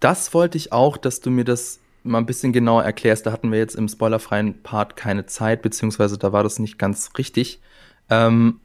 Das 0.00 0.34
wollte 0.34 0.58
ich 0.58 0.72
auch, 0.72 0.96
dass 0.96 1.20
du 1.20 1.30
mir 1.30 1.44
das 1.44 1.78
mal 2.02 2.18
ein 2.18 2.26
bisschen 2.26 2.52
genauer 2.52 2.82
erklärst. 2.82 3.26
Da 3.26 3.32
hatten 3.32 3.52
wir 3.52 3.58
jetzt 3.58 3.76
im 3.76 3.88
spoilerfreien 3.88 4.62
Part 4.64 4.96
keine 4.96 5.26
Zeit, 5.26 5.62
beziehungsweise 5.62 6.18
da 6.18 6.32
war 6.32 6.42
das 6.42 6.58
nicht 6.58 6.76
ganz 6.76 7.10
richtig. 7.16 7.60
Ähm, 8.10 8.58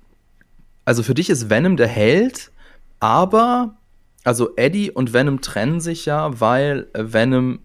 also 0.85 1.03
für 1.03 1.13
dich 1.13 1.29
ist 1.29 1.51
Venom 1.51 1.77
der 1.77 1.87
Held, 1.87 2.51
aber 2.99 3.77
also 4.23 4.55
Eddie 4.55 4.89
und 4.89 5.13
Venom 5.13 5.41
trennen 5.41 5.79
sich 5.79 6.05
ja, 6.07 6.39
weil 6.39 6.87
Venom 6.93 7.59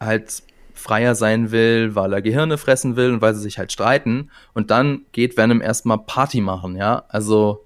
halt 0.00 0.42
freier 0.78 1.14
sein 1.14 1.50
will, 1.50 1.94
weil 1.94 2.12
er 2.12 2.22
Gehirne 2.22 2.58
fressen 2.58 2.96
will 2.96 3.12
und 3.12 3.20
weil 3.20 3.34
sie 3.34 3.42
sich 3.42 3.58
halt 3.58 3.72
streiten. 3.72 4.30
Und 4.54 4.70
dann 4.70 5.02
geht 5.12 5.36
Venom 5.36 5.60
erstmal 5.60 5.98
Party 5.98 6.40
machen, 6.40 6.76
ja. 6.76 7.04
Also, 7.08 7.64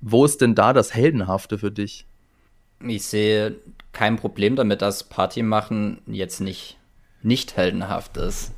wo 0.00 0.24
ist 0.24 0.40
denn 0.40 0.54
da 0.54 0.72
das 0.72 0.94
Heldenhafte 0.94 1.58
für 1.58 1.70
dich? 1.70 2.06
Ich 2.86 3.06
sehe 3.06 3.56
kein 3.92 4.16
Problem 4.16 4.56
damit, 4.56 4.82
dass 4.82 5.04
Party 5.04 5.42
machen 5.42 6.00
jetzt 6.06 6.40
nicht 6.40 6.78
nicht 7.26 7.56
heldenhaft 7.56 8.16
ist. 8.16 8.52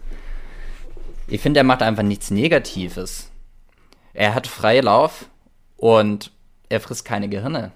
Ich 1.26 1.40
finde, 1.40 1.60
er 1.60 1.64
macht 1.64 1.82
einfach 1.82 2.02
nichts 2.02 2.30
Negatives. 2.30 3.30
Er 4.12 4.34
hat 4.34 4.46
freie 4.46 4.82
Lauf 4.82 5.26
und 5.76 6.32
er 6.68 6.80
frisst 6.80 7.04
keine 7.04 7.28
Gehirne. 7.28 7.72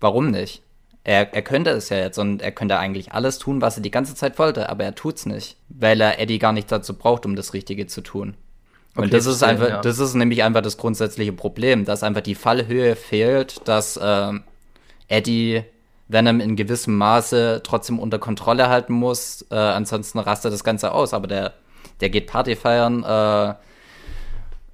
Warum 0.00 0.30
nicht? 0.30 0.62
Er, 1.04 1.34
er 1.34 1.42
könnte 1.42 1.70
es 1.70 1.88
ja 1.88 1.96
jetzt 1.98 2.18
und 2.18 2.42
er 2.42 2.52
könnte 2.52 2.78
eigentlich 2.78 3.12
alles 3.12 3.38
tun, 3.38 3.60
was 3.60 3.76
er 3.76 3.82
die 3.82 3.90
ganze 3.90 4.14
Zeit 4.14 4.38
wollte, 4.38 4.68
aber 4.68 4.84
er 4.84 4.94
tut's 4.94 5.26
nicht, 5.26 5.56
weil 5.68 6.00
er 6.00 6.20
Eddie 6.20 6.38
gar 6.38 6.52
nicht 6.52 6.70
dazu 6.70 6.94
braucht, 6.94 7.26
um 7.26 7.34
das 7.34 7.54
Richtige 7.54 7.86
zu 7.86 8.02
tun. 8.02 8.36
Und 8.94 9.04
okay, 9.04 9.10
das 9.10 9.26
ist 9.26 9.42
einfach, 9.42 9.68
ja. 9.68 9.80
das 9.80 9.98
ist 9.98 10.14
nämlich 10.14 10.42
einfach 10.42 10.60
das 10.60 10.76
grundsätzliche 10.76 11.32
Problem, 11.32 11.84
dass 11.84 12.02
einfach 12.02 12.20
die 12.20 12.34
Fallhöhe 12.34 12.94
fehlt, 12.94 13.66
dass 13.66 13.96
äh, 13.96 14.32
Eddie 15.08 15.64
Venom 16.12 16.40
in 16.40 16.56
gewissem 16.56 16.96
Maße 16.96 17.62
trotzdem 17.64 17.98
unter 17.98 18.18
Kontrolle 18.18 18.68
halten 18.68 18.92
muss. 18.92 19.46
Äh, 19.50 19.56
ansonsten 19.56 20.18
rastet 20.18 20.52
das 20.52 20.62
Ganze 20.62 20.92
aus. 20.92 21.14
Aber 21.14 21.26
der, 21.26 21.54
der 22.00 22.10
geht 22.10 22.26
Party 22.26 22.54
feiern 22.54 23.02
äh, 23.02 23.54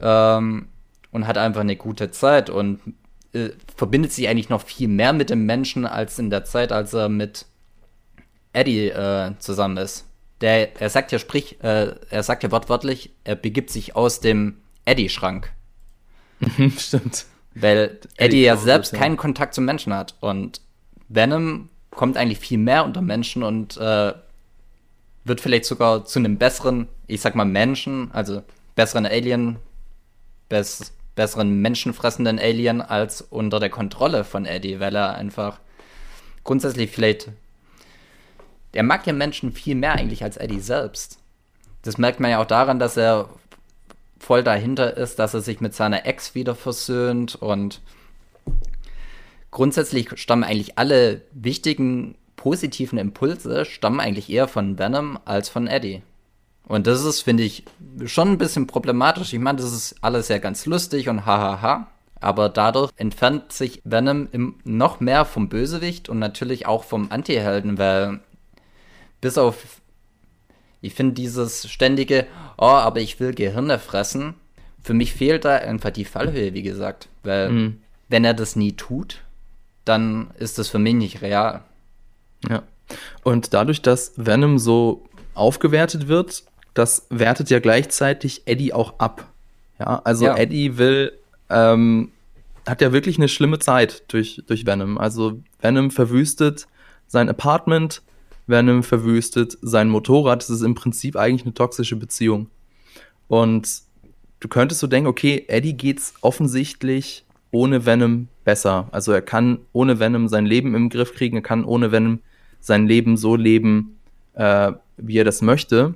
ähm, 0.01 0.69
und 1.13 1.27
hat 1.27 1.39
einfach 1.39 1.61
eine 1.61 1.77
gute 1.77 2.11
Zeit 2.11 2.51
und 2.51 2.81
äh, 3.39 3.53
verbindet 3.77 4.13
sich 4.13 4.29
eigentlich 4.29 4.49
noch 4.49 4.63
viel 4.63 4.89
mehr 4.89 5.13
mit 5.13 5.31
dem 5.31 5.47
Menschen 5.47 5.87
als 5.87 6.19
in 6.19 6.31
der 6.31 6.45
Zeit, 6.45 6.73
als 6.73 6.93
er 6.93 7.09
mit 7.09 7.47
Eddie 8.53 8.89
äh, 8.89 9.33
zusammen 9.39 9.77
ist. 9.77 10.07
Der, 10.41 10.81
er 10.81 10.91
sagt 10.91 11.13
ja, 11.13 11.19
sprich, 11.19 11.63
äh, 11.63 11.95
er 12.11 12.23
sagt 12.23 12.43
ja 12.43 12.51
wortwörtlich, 12.51 13.13
er 13.25 13.35
begibt 13.35 13.71
sich 13.71 13.97
aus 13.97 14.21
dem 14.21 14.59
Eddie-Schrank. 14.85 15.53
Stimmt. 16.79 17.27
Weil 17.55 17.99
Eddie 18.17 18.43
ja 18.43 18.57
selbst 18.57 18.95
keinen 18.95 19.17
Kontakt 19.17 19.55
zum 19.55 19.65
Menschen 19.65 19.93
hat. 19.93 20.15
Und 20.21 20.61
Venom 21.09 21.71
kommt 21.91 22.17
eigentlich 22.17 22.39
viel 22.39 22.59
mehr 22.59 22.85
unter 22.85 23.03
Menschen 23.03 23.43
und 23.43 23.77
äh, 23.79 24.13
wird 25.25 25.41
vielleicht 25.41 25.65
sogar 25.65 26.05
zu 26.05 26.19
einem 26.21 26.39
besseren, 26.39 26.89
ich 27.07 27.21
sag 27.21 27.35
mal 27.35 27.45
Menschen, 27.45 28.11
also 28.13 28.43
besseren 28.77 29.07
Alien, 29.07 29.57
bess 30.49 30.93
besseren 31.19 31.61
menschenfressenden 31.61 32.39
Alien 32.39 32.81
als 32.81 33.23
unter 33.23 33.59
der 33.59 33.71
Kontrolle 33.71 34.23
von 34.23 34.47
Eddie, 34.47 34.79
weil 34.79 34.95
er 34.95 35.17
einfach 35.17 35.59
grundsätzlich 36.45 36.93
vielleicht, 36.93 37.29
er 38.73 38.85
mag 38.85 39.05
ja 39.05 39.13
Menschen 39.13 39.53
viel 39.53 39.75
mehr 39.75 39.95
eigentlich 39.95 40.23
als 40.23 40.37
Eddie 40.37 40.61
selbst. 40.61 41.19
Das 41.83 41.99
merkt 41.99 42.21
man 42.21 42.31
ja 42.31 42.41
auch 42.41 42.47
daran, 42.47 42.79
dass 42.79 42.97
er 42.97 43.29
voll 44.21 44.45
dahinter 44.45 44.97
ist, 44.97 45.19
dass 45.19 45.35
er 45.35 45.41
sich 45.41 45.61
mit 45.61 45.75
seiner 45.75 46.07
Ex 46.07 46.37
wieder 46.37 46.55
versöhnt 46.55 47.35
und 47.35 47.81
grundsätzlich 49.51 50.11
stammen 50.21 50.45
eigentlich 50.45 50.79
alle 50.79 51.23
wichtigen 51.33 52.15
positiven 52.37 52.97
Impulse 52.97 53.65
stammen 53.65 53.99
eigentlich 53.99 54.31
eher 54.31 54.47
von 54.47 54.79
Venom 54.79 55.19
als 55.25 55.49
von 55.49 55.67
Eddie. 55.67 56.03
Und 56.69 56.87
das 56.87 57.03
ist, 57.03 57.23
finde 57.23 57.43
ich, 57.43 57.65
schon 58.05 58.33
ein 58.33 58.39
bisschen 58.39 58.67
problematisch. 58.67 59.33
Ich 59.33 59.41
meine, 59.41 59.59
das 59.59 59.73
ist 59.73 59.97
alles 60.03 60.29
ja 60.29 60.39
ganz 60.39 60.67
lustig 60.67 61.09
und 61.09 61.25
hahaha. 61.25 61.89
Aber 62.21 62.49
dadurch 62.49 62.93
entfernt 62.97 63.53
sich 63.53 63.81
Venom 63.85 64.55
noch 64.65 65.01
mehr 65.01 65.25
vom 65.25 65.49
Bösewicht 65.49 66.09
und 66.09 66.19
natürlich 66.19 66.67
auch 66.67 66.85
vom 66.85 67.11
Antihelden, 67.11 67.79
weil 67.79 68.21
bis 69.21 69.39
auf, 69.39 69.81
ich 70.81 70.95
finde 70.95 71.15
dieses 71.15 71.71
ständige, 71.71 72.27
oh, 72.59 72.67
aber 72.67 73.01
ich 73.01 73.19
will 73.19 73.35
Gehirne 73.35 73.79
fressen, 73.79 74.35
für 74.83 74.95
mich 74.95 75.13
fehlt 75.13 75.45
da 75.45 75.57
einfach 75.57 75.91
die 75.91 76.05
Fallhöhe, 76.05 76.55
wie 76.55 76.63
gesagt. 76.63 77.09
Weil 77.23 77.51
mhm. 77.51 77.83
wenn 78.09 78.25
er 78.25 78.35
das 78.35 78.57
nie 78.57 78.73
tut, 78.73 79.23
dann 79.85 80.31
ist 80.39 80.59
das 80.59 80.69
für 80.69 80.79
mich 80.79 80.95
nicht 80.95 81.23
real. 81.23 81.63
Ja. 82.49 82.63
Und 83.23 83.55
dadurch, 83.55 83.81
dass 83.81 84.13
Venom 84.17 84.59
so 84.59 85.07
aufgewertet 85.35 86.09
wird, 86.09 86.45
das 86.75 87.07
wertet 87.11 87.51
ja 87.51 87.61
gleichzeitig 87.61 88.43
Eddie 88.47 88.73
auch 88.73 88.99
ab. 88.99 89.29
Ja, 89.79 90.01
also 90.05 90.27
ja. 90.27 90.37
Eddie 90.37 90.79
will, 90.79 91.13
ähm, 91.51 92.11
hat 92.67 92.81
ja 92.81 92.93
wirklich 92.93 93.19
eine 93.19 93.29
schlimme 93.29 93.59
Zeit 93.59 94.05
durch, 94.09 94.43
durch 94.47 94.67
Venom. 94.67 94.99
Also 94.99 95.41
Venom 95.61 95.91
verwüstet 95.91 96.67
sein 97.07 97.29
Apartment, 97.29 98.03
Venom 98.47 98.83
verwüstet 98.83 99.57
sein 99.63 99.89
Motorrad. 99.89 100.43
Das 100.43 100.51
ist 100.51 100.63
im 100.63 100.75
Prinzip 100.75 101.17
eigentlich 101.17 101.45
eine 101.45 101.55
toxische 101.55 101.97
Beziehung. 101.97 102.49
Und 103.29 103.83
du 104.41 104.49
könntest 104.49 104.81
so 104.81 104.87
denken, 104.87 105.09
okay, 105.09 105.45
Eddie 105.49 105.75
geht's 105.75 106.15
offensichtlich 106.21 107.25
ohne 107.51 107.87
Venom 107.87 108.29
besser. 108.45 108.89
Also 108.93 109.13
er 109.13 109.23
kann 109.23 109.59
ohne 109.73 109.99
Venom 110.01 110.29
sein 110.29 110.47
Leben 110.47 110.75
im 110.75 110.91
Griff 110.91 111.15
kriegen, 111.15 111.37
er 111.37 111.43
kann 111.43 111.65
ohne 111.65 111.93
Venom 111.93 112.21
sein 112.61 112.87
Leben 112.87 113.17
so 113.17 113.37
leben, 113.37 113.99
äh, 114.35 114.73
wie 114.97 115.19
er 115.19 115.25
das 115.25 115.43
möchte. 115.43 115.95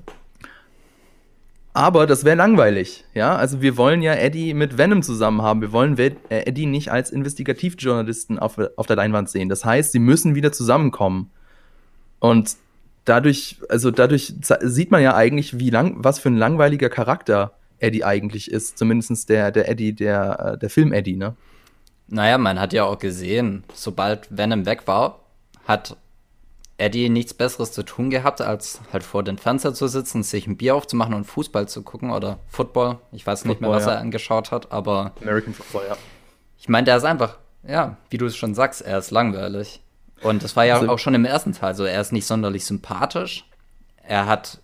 Aber 1.75 2.07
das 2.07 2.25
wäre 2.25 2.37
langweilig, 2.37 3.05
ja. 3.15 3.35
Also 3.35 3.63
wir 3.63 3.79
wollen 3.79 4.03
ja 4.03 4.15
Eddie 4.15 4.53
mit 4.53 4.77
Venom 4.77 5.03
zusammen 5.03 5.41
haben. 5.41 5.63
Wir 5.63 5.73
wollen 5.73 5.97
äh, 5.97 6.13
Eddie 6.29 6.67
nicht 6.67 6.93
als 6.93 7.11
Investigativjournalisten 7.11 8.39
auf, 8.39 8.59
auf 8.77 8.87
der 8.87 8.97
Leinwand 8.97 9.31
sehen. 9.31 9.49
Das 9.49 9.65
heißt, 9.65 9.93
sie 9.93 9.99
müssen 9.99 10.35
wieder 10.35 10.53
zusammenkommen. 10.53 11.31
Und 12.19 12.57
dadurch, 13.07 13.57
also 13.71 13.91
dadurch 13.91 14.35
sieht 14.61 14.91
man 14.91 15.03
ja 15.03 15.15
eigentlich, 15.15 15.59
wie 15.59 15.71
lang, 15.71 15.97
was 15.99 16.19
für 16.19 16.29
ein 16.29 16.37
langweiliger 16.37 16.91
Charakter 16.91 17.53
Eddie 17.79 18.05
eigentlich 18.05 18.51
ist. 18.51 18.77
Zumindest 18.77 19.31
der, 19.31 19.51
der 19.51 19.69
Eddie, 19.69 19.95
der, 19.95 20.53
äh, 20.55 20.59
der 20.59 20.69
Film-Eddie, 20.69 21.17
ne? 21.17 21.37
Naja, 22.09 22.37
man 22.37 22.61
hat 22.61 22.75
ja 22.75 22.85
auch 22.85 22.99
gesehen, 22.99 23.65
sobald 23.73 24.29
Venom 24.37 24.67
weg 24.67 24.87
war, 24.87 25.21
hat 25.67 25.97
Eddie 26.79 27.09
nichts 27.09 27.35
Besseres 27.35 27.73
zu 27.73 27.83
tun 27.83 28.11
gehabt, 28.11 28.41
als 28.41 28.81
halt 28.93 29.05
vor 29.05 29.23
den 29.23 29.39
Fernseher 29.39 29.75
zu 29.75 29.87
sitzen, 29.89 30.23
sich 30.23 30.47
ein 30.47 30.57
Bier 30.57 30.75
aufzumachen 30.75 31.15
und 31.15 31.25
Fußball 31.25 31.69
zu 31.69 31.83
gucken 31.83 32.11
oder 32.11 32.39
Football. 32.49 32.99
Ich 33.13 33.27
weiß 33.27 33.45
nicht 33.45 33.59
Football, 33.59 33.71
mehr, 33.71 33.77
was 33.77 33.87
ja. 33.87 33.93
er 33.93 34.01
angeschaut 34.01 34.51
hat, 34.51 34.73
aber. 34.73 35.13
American 35.21 35.55
Football, 35.55 35.83
ja. 35.89 35.97
Ich 36.59 36.69
meine, 36.69 36.85
der 36.85 36.97
ist 36.97 37.05
einfach, 37.05 37.39
ja, 37.67 37.97
wie 38.11 38.19
du 38.19 38.27
es 38.27 38.37
schon 38.37 38.55
sagst, 38.55 38.83
er 38.83 38.99
ist 38.99 39.11
langweilig. 39.11 39.81
Und 40.23 40.43
das 40.43 40.57
war 40.57 40.65
ja 40.65 40.77
also, 40.77 40.91
auch 40.91 40.99
schon 40.99 41.15
im 41.15 41.25
ersten 41.25 41.53
Teil 41.53 41.75
so. 41.75 41.85
Er 41.85 42.01
ist 42.01 42.13
nicht 42.13 42.27
sonderlich 42.27 42.65
sympathisch. 42.65 43.45
Er 44.05 44.27
hat 44.27 44.61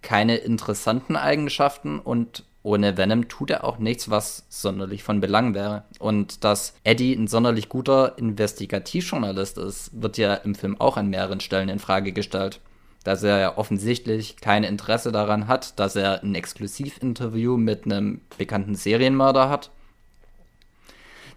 keine 0.00 0.36
interessanten 0.36 1.16
Eigenschaften 1.16 1.98
und 1.98 2.44
ohne 2.62 2.96
Venom 2.96 3.28
tut 3.28 3.50
er 3.50 3.64
auch 3.64 3.78
nichts, 3.78 4.08
was 4.08 4.44
sonderlich 4.48 5.02
von 5.02 5.20
Belang 5.20 5.54
wäre. 5.54 5.82
Und 5.98 6.44
dass 6.44 6.74
Eddie 6.84 7.14
ein 7.14 7.26
sonderlich 7.26 7.68
guter 7.68 8.16
Investigativjournalist 8.18 9.58
ist, 9.58 9.90
wird 10.00 10.16
ja 10.16 10.34
im 10.34 10.54
Film 10.54 10.80
auch 10.80 10.96
an 10.96 11.10
mehreren 11.10 11.40
Stellen 11.40 11.68
in 11.68 11.80
Frage 11.80 12.12
gestellt. 12.12 12.60
Dass 13.02 13.24
er 13.24 13.40
ja 13.40 13.58
offensichtlich 13.58 14.36
kein 14.36 14.62
Interesse 14.62 15.10
daran 15.10 15.48
hat, 15.48 15.78
dass 15.80 15.96
er 15.96 16.22
ein 16.22 16.36
Exklusivinterview 16.36 17.56
mit 17.56 17.84
einem 17.84 18.20
bekannten 18.38 18.76
Serienmörder 18.76 19.48
hat. 19.48 19.70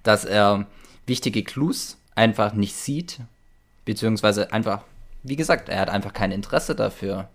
Dass 0.03 0.25
er 0.25 0.67
wichtige 1.07 1.43
Clues 1.43 1.97
einfach 2.13 2.53
nicht 2.53 2.75
sieht, 2.75 3.19
beziehungsweise 3.83 4.53
einfach, 4.53 4.83
wie 5.23 5.35
gesagt, 5.35 5.69
er 5.69 5.79
hat 5.79 5.89
einfach 5.89 6.13
kein 6.13 6.31
Interesse 6.31 6.75
dafür. 6.75 7.29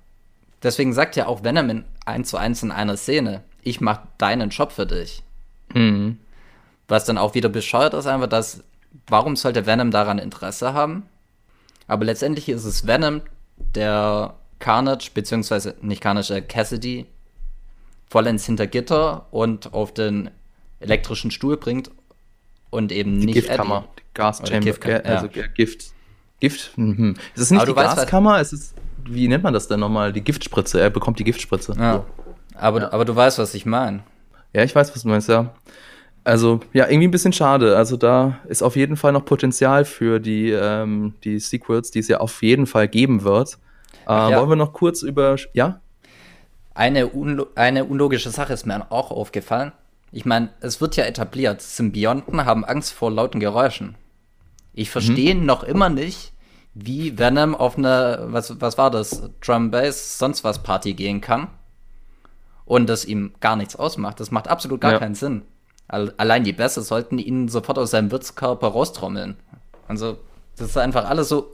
Deswegen 0.62 0.93
sagt 0.93 1.16
ja 1.16 1.26
auch 1.26 1.43
Venom 1.43 1.70
in 1.70 1.84
1 2.07 2.28
zu 2.28 2.36
1 2.36 2.62
in 2.62 2.70
einer 2.70 2.97
Szene, 2.97 3.43
ich 3.62 3.80
mach 3.80 4.00
deinen 4.18 4.50
Job 4.50 4.72
für 4.72 4.86
dich. 4.86 5.22
Mhm. 5.74 6.18
Was 6.88 7.04
dann 7.04 7.18
auch 7.18 7.34
wieder 7.34 7.48
bescheuert 7.48 7.94
ist, 7.94 8.06
einfach, 8.06 8.28
dass, 8.28 8.64
warum 9.06 9.36
sollte 9.36 9.66
Venom 9.66 9.90
daran 9.90 10.18
Interesse 10.18 10.72
haben? 10.72 11.04
Aber 11.86 12.04
letztendlich 12.04 12.48
ist 12.48 12.64
es 12.64 12.86
Venom, 12.86 13.22
der 13.74 14.34
Carnage, 14.58 15.11
beziehungsweise 15.14 15.74
nicht 15.82 16.02
Carnage, 16.02 16.34
äh, 16.34 16.40
Cassidy, 16.40 17.06
vollends 18.08 18.46
hinter 18.46 18.66
Gitter 18.66 19.26
und 19.30 19.72
auf 19.72 19.94
den 19.94 20.30
elektrischen 20.80 21.30
Stuhl 21.30 21.56
bringt 21.56 21.90
und 22.70 22.92
eben 22.92 23.20
die 23.20 23.26
nicht 23.26 23.34
Giftkammer, 23.34 23.78
Eddie. 23.78 24.02
Gaschamber, 24.14 24.61
Gift, 24.61 24.86
also 24.86 25.26
ja. 25.26 25.46
Gift. 25.48 25.92
Gift. 26.40 26.76
Mhm. 26.76 27.16
Ist 27.34 27.42
es 27.42 27.50
nicht 27.50 27.61
Aber 27.61 27.72
die 27.72 27.74
Gaskammer? 27.74 28.32
Weißt, 28.32 28.52
es 28.52 28.61
ist, 28.61 28.74
wie 29.04 29.28
nennt 29.28 29.44
man 29.44 29.52
das 29.52 29.68
denn 29.68 29.80
nochmal? 29.80 30.12
Die 30.12 30.22
Giftspritze. 30.22 30.80
Er 30.80 30.90
bekommt 30.90 31.18
die 31.18 31.24
Giftspritze. 31.24 31.74
Ja. 31.78 31.94
So. 31.94 32.04
Aber, 32.61 32.80
ja. 32.80 32.92
aber 32.92 33.04
du 33.04 33.16
weißt, 33.16 33.38
was 33.38 33.54
ich 33.54 33.66
meine. 33.66 34.00
Ja, 34.52 34.62
ich 34.62 34.74
weiß, 34.74 34.94
was 34.94 35.02
du 35.02 35.08
meinst, 35.08 35.28
ja. 35.28 35.54
Also, 36.22 36.61
ja, 36.72 36.86
irgendwie 36.86 37.08
ein 37.08 37.12
bisschen 37.12 37.32
schade. 37.32 37.76
Also, 37.76 37.96
da 37.96 38.38
ist 38.46 38.62
auf 38.62 38.76
jeden 38.76 38.96
Fall 38.96 39.12
noch 39.12 39.24
Potenzial 39.24 39.86
für 39.86 40.20
die, 40.20 40.50
ähm, 40.50 41.14
die 41.24 41.38
Sequels, 41.38 41.90
die 41.90 42.00
es 42.00 42.08
ja 42.08 42.18
auf 42.18 42.42
jeden 42.42 42.66
Fall 42.66 42.88
geben 42.88 43.24
wird. 43.24 43.58
Äh, 44.06 44.12
ja. 44.12 44.38
Wollen 44.38 44.50
wir 44.50 44.56
noch 44.56 44.74
kurz 44.74 45.02
über. 45.02 45.36
Ja? 45.54 45.80
Eine, 46.74 47.08
unlo 47.08 47.46
eine 47.54 47.84
unlogische 47.84 48.30
Sache 48.30 48.52
ist 48.52 48.66
mir 48.66 48.92
auch 48.92 49.11
aufgefallen. 49.11 49.72
Ich 50.12 50.26
meine, 50.26 50.50
es 50.61 50.80
wird 50.80 50.96
ja 50.96 51.04
etabliert, 51.04 51.62
Symbionten 51.62 52.44
haben 52.44 52.64
Angst 52.64 52.92
vor 52.92 53.11
lauten 53.11 53.40
Geräuschen. 53.40 53.94
Ich 54.74 54.90
verstehe 54.90 55.34
mhm. 55.34 55.46
noch 55.46 55.62
immer 55.62 55.88
nicht, 55.88 56.32
wie 56.74 57.16
Venom 57.18 57.54
auf 57.54 57.78
eine, 57.78 58.26
was, 58.26 58.61
was 58.61 58.76
war 58.76 58.90
das, 58.90 59.30
Drum 59.40 59.70
Bass, 59.70 60.18
sonst 60.18 60.42
was 60.42 60.62
Party 60.62 60.94
gehen 60.94 61.20
kann 61.20 61.48
und 62.70 62.88
das 62.88 63.04
ihm 63.04 63.32
gar 63.40 63.56
nichts 63.56 63.74
ausmacht. 63.74 64.20
Das 64.20 64.30
macht 64.30 64.46
absolut 64.46 64.80
gar 64.80 64.92
ja. 64.92 64.98
keinen 65.00 65.16
Sinn. 65.16 65.42
Allein 65.88 66.44
die 66.44 66.52
Bässe 66.52 66.82
sollten 66.82 67.18
ihn 67.18 67.48
sofort 67.48 67.80
aus 67.80 67.90
seinem 67.90 68.12
Wirtskörper 68.12 68.68
raustrommeln. 68.68 69.36
Also, 69.88 70.18
das 70.56 70.68
ist 70.68 70.76
einfach 70.76 71.10
alles 71.10 71.28
so 71.28 71.52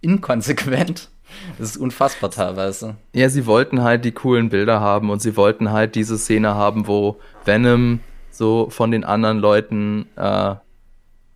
inkonsequent. 0.00 1.08
Das 1.56 1.70
ist 1.70 1.76
unfassbar 1.76 2.32
teilweise. 2.32 2.96
Ja, 3.14 3.28
sie 3.28 3.46
wollten 3.46 3.82
halt 3.84 4.04
die 4.04 4.10
coolen 4.10 4.48
Bilder 4.48 4.80
haben 4.80 5.10
und 5.10 5.22
sie 5.22 5.36
wollten 5.36 5.70
halt 5.70 5.94
diese 5.94 6.18
Szene 6.18 6.56
haben, 6.56 6.88
wo 6.88 7.20
Venom 7.44 8.00
so 8.32 8.70
von 8.70 8.90
den 8.90 9.04
anderen 9.04 9.38
Leuten, 9.38 10.08
äh, 10.16 10.56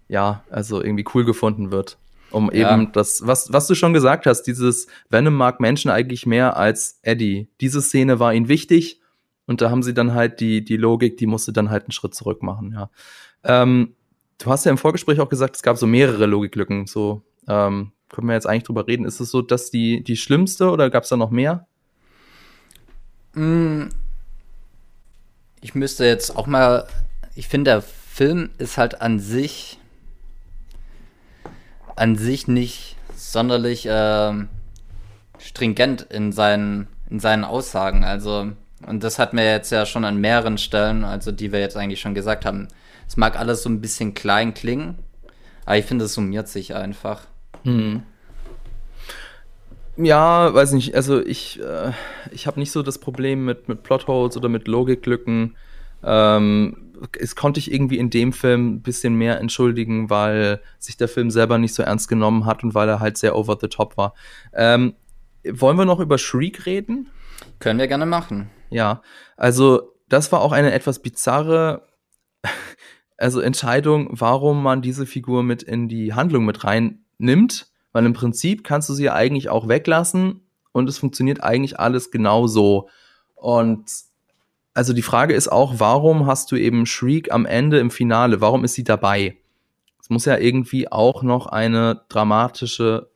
ja, 0.08 0.42
also 0.50 0.82
irgendwie 0.82 1.04
cool 1.14 1.24
gefunden 1.24 1.70
wird 1.70 1.98
um 2.32 2.50
ja. 2.52 2.74
eben 2.74 2.92
das, 2.92 3.26
was, 3.26 3.52
was 3.52 3.66
du 3.66 3.74
schon 3.74 3.92
gesagt 3.92 4.26
hast, 4.26 4.42
dieses 4.42 4.86
Venom 5.08 5.34
mag 5.34 5.60
Menschen 5.60 5.90
eigentlich 5.90 6.26
mehr 6.26 6.56
als 6.56 6.98
Eddie. 7.02 7.48
Diese 7.60 7.82
Szene 7.82 8.18
war 8.18 8.34
ihnen 8.34 8.48
wichtig 8.48 9.00
und 9.46 9.60
da 9.60 9.70
haben 9.70 9.82
sie 9.82 9.94
dann 9.94 10.14
halt 10.14 10.40
die, 10.40 10.64
die 10.64 10.76
Logik, 10.76 11.16
die 11.16 11.26
musste 11.26 11.52
dann 11.52 11.70
halt 11.70 11.84
einen 11.84 11.92
Schritt 11.92 12.14
zurück 12.14 12.42
machen, 12.42 12.72
ja. 12.72 12.90
Ähm, 13.44 13.94
du 14.38 14.50
hast 14.50 14.64
ja 14.64 14.70
im 14.70 14.78
Vorgespräch 14.78 15.20
auch 15.20 15.28
gesagt, 15.28 15.56
es 15.56 15.62
gab 15.62 15.76
so 15.76 15.86
mehrere 15.86 16.26
Logiklücken, 16.26 16.86
so, 16.86 17.22
ähm, 17.48 17.92
können 18.12 18.28
wir 18.28 18.34
jetzt 18.34 18.46
eigentlich 18.46 18.64
drüber 18.64 18.86
reden. 18.86 19.04
Ist 19.04 19.20
es 19.20 19.30
so, 19.30 19.42
dass 19.42 19.70
die, 19.70 20.04
die 20.04 20.16
schlimmste 20.16 20.70
oder 20.70 20.90
gab 20.90 21.04
es 21.04 21.08
da 21.08 21.16
noch 21.16 21.30
mehr? 21.30 21.66
Mm. 23.34 23.84
Ich 25.60 25.74
müsste 25.74 26.04
jetzt 26.04 26.36
auch 26.36 26.46
mal, 26.46 26.86
ich 27.34 27.48
finde, 27.48 27.70
der 27.70 27.82
Film 27.82 28.50
ist 28.58 28.78
halt 28.78 29.00
an 29.00 29.20
sich 29.20 29.78
an 31.96 32.16
sich 32.16 32.48
nicht 32.48 32.96
sonderlich 33.14 33.86
äh, 33.86 34.32
stringent 35.38 36.02
in 36.02 36.32
seinen, 36.32 36.88
in 37.10 37.20
seinen 37.20 37.44
Aussagen. 37.44 38.04
Also, 38.04 38.52
und 38.86 39.04
das 39.04 39.18
hatten 39.18 39.36
wir 39.36 39.44
jetzt 39.44 39.70
ja 39.70 39.86
schon 39.86 40.04
an 40.04 40.18
mehreren 40.18 40.58
Stellen, 40.58 41.04
also 41.04 41.32
die 41.32 41.52
wir 41.52 41.60
jetzt 41.60 41.76
eigentlich 41.76 42.00
schon 42.00 42.14
gesagt 42.14 42.44
haben. 42.44 42.68
Es 43.06 43.16
mag 43.16 43.38
alles 43.38 43.62
so 43.62 43.68
ein 43.68 43.80
bisschen 43.80 44.14
klein 44.14 44.54
klingen, 44.54 44.98
aber 45.66 45.76
ich 45.76 45.84
finde, 45.84 46.06
es 46.06 46.14
summiert 46.14 46.48
sich 46.48 46.74
einfach. 46.74 47.26
Hm. 47.64 48.02
Ja, 49.96 50.52
weiß 50.54 50.72
nicht, 50.72 50.94
also 50.94 51.20
ich, 51.20 51.60
äh, 51.60 51.92
ich 52.30 52.46
habe 52.46 52.58
nicht 52.58 52.72
so 52.72 52.82
das 52.82 52.98
Problem 52.98 53.44
mit, 53.44 53.68
mit 53.68 53.82
Plotholes 53.82 54.36
oder 54.36 54.48
mit 54.48 54.66
Logiklücken. 54.66 55.56
Ähm, 56.02 56.92
es 57.18 57.34
konnte 57.34 57.58
ich 57.58 57.72
irgendwie 57.72 57.98
in 57.98 58.10
dem 58.10 58.32
Film 58.32 58.74
ein 58.74 58.82
bisschen 58.82 59.14
mehr 59.14 59.40
entschuldigen, 59.40 60.10
weil 60.10 60.60
sich 60.78 60.96
der 60.96 61.08
Film 61.08 61.30
selber 61.30 61.58
nicht 61.58 61.74
so 61.74 61.82
ernst 61.82 62.08
genommen 62.08 62.46
hat 62.46 62.62
und 62.62 62.74
weil 62.74 62.88
er 62.88 63.00
halt 63.00 63.18
sehr 63.18 63.36
over 63.36 63.58
the 63.60 63.68
top 63.68 63.96
war. 63.96 64.14
Ähm, 64.52 64.94
wollen 65.44 65.76
wir 65.76 65.84
noch 65.84 66.00
über 66.00 66.18
Shriek 66.18 66.66
reden? 66.66 67.10
Können 67.58 67.80
wir 67.80 67.88
gerne 67.88 68.06
machen. 68.06 68.50
Ja, 68.70 69.02
also 69.36 69.94
das 70.08 70.30
war 70.30 70.40
auch 70.40 70.52
eine 70.52 70.72
etwas 70.72 71.00
bizarre 71.00 71.88
also 73.16 73.40
Entscheidung, 73.40 74.08
warum 74.10 74.62
man 74.62 74.82
diese 74.82 75.06
Figur 75.06 75.42
mit 75.42 75.62
in 75.62 75.88
die 75.88 76.14
Handlung 76.14 76.44
mit 76.44 76.64
reinnimmt, 76.64 77.68
weil 77.92 78.06
im 78.06 78.12
Prinzip 78.12 78.64
kannst 78.64 78.88
du 78.88 78.94
sie 78.94 79.04
ja 79.04 79.14
eigentlich 79.14 79.48
auch 79.48 79.68
weglassen 79.68 80.46
und 80.72 80.88
es 80.88 80.98
funktioniert 80.98 81.42
eigentlich 81.42 81.78
alles 81.78 82.10
genauso. 82.10 82.88
Und 83.34 83.90
also 84.74 84.92
die 84.92 85.02
Frage 85.02 85.34
ist 85.34 85.48
auch, 85.48 85.74
warum 85.78 86.26
hast 86.26 86.50
du 86.50 86.56
eben 86.56 86.86
Shriek 86.86 87.32
am 87.32 87.46
Ende 87.46 87.78
im 87.78 87.90
Finale? 87.90 88.40
Warum 88.40 88.64
ist 88.64 88.74
sie 88.74 88.84
dabei? 88.84 89.36
Es 90.00 90.10
muss 90.10 90.24
ja 90.24 90.36
irgendwie 90.38 90.90
auch 90.90 91.22
noch 91.22 91.46
eine 91.46 92.02
dramatische, 92.08 93.10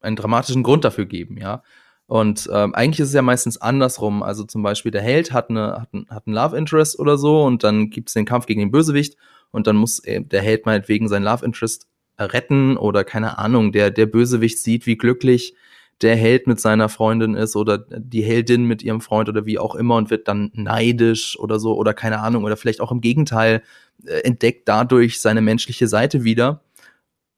einen 0.00 0.16
dramatischen 0.16 0.62
Grund 0.62 0.84
dafür 0.84 1.06
geben, 1.06 1.36
ja. 1.38 1.62
Und 2.06 2.48
ähm, 2.50 2.74
eigentlich 2.74 3.00
ist 3.00 3.08
es 3.08 3.14
ja 3.14 3.20
meistens 3.20 3.60
andersrum. 3.60 4.22
Also 4.22 4.44
zum 4.44 4.62
Beispiel 4.62 4.90
der 4.90 5.02
Held 5.02 5.30
hat 5.32 5.50
eine 5.50 5.82
hat 5.82 5.92
ein, 5.92 6.06
hat 6.08 6.26
ein 6.26 6.32
Love 6.32 6.56
Interest 6.56 6.98
oder 6.98 7.18
so 7.18 7.44
und 7.44 7.62
dann 7.64 7.90
gibt 7.90 8.08
es 8.08 8.14
den 8.14 8.24
Kampf 8.24 8.46
gegen 8.46 8.60
den 8.60 8.70
Bösewicht 8.70 9.18
und 9.50 9.66
dann 9.66 9.76
muss 9.76 10.00
der 10.04 10.40
Held 10.40 10.64
meinetwegen 10.64 11.08
sein 11.08 11.22
Love 11.22 11.44
Interest 11.44 11.86
retten 12.18 12.78
oder 12.78 13.04
keine 13.04 13.36
Ahnung. 13.36 13.72
Der 13.72 13.90
der 13.90 14.06
Bösewicht 14.06 14.58
sieht, 14.58 14.86
wie 14.86 14.96
glücklich 14.96 15.54
der 16.02 16.16
Held 16.16 16.46
mit 16.46 16.60
seiner 16.60 16.88
Freundin 16.88 17.34
ist 17.34 17.56
oder 17.56 17.78
die 17.78 18.22
Heldin 18.22 18.64
mit 18.64 18.82
ihrem 18.82 19.00
Freund 19.00 19.28
oder 19.28 19.46
wie 19.46 19.58
auch 19.58 19.74
immer 19.74 19.96
und 19.96 20.10
wird 20.10 20.28
dann 20.28 20.50
neidisch 20.54 21.38
oder 21.38 21.58
so 21.58 21.76
oder 21.76 21.92
keine 21.92 22.20
Ahnung 22.20 22.44
oder 22.44 22.56
vielleicht 22.56 22.80
auch 22.80 22.92
im 22.92 23.00
Gegenteil 23.00 23.62
äh, 24.06 24.20
entdeckt 24.20 24.68
dadurch 24.68 25.20
seine 25.20 25.40
menschliche 25.40 25.88
Seite 25.88 26.24
wieder. 26.24 26.62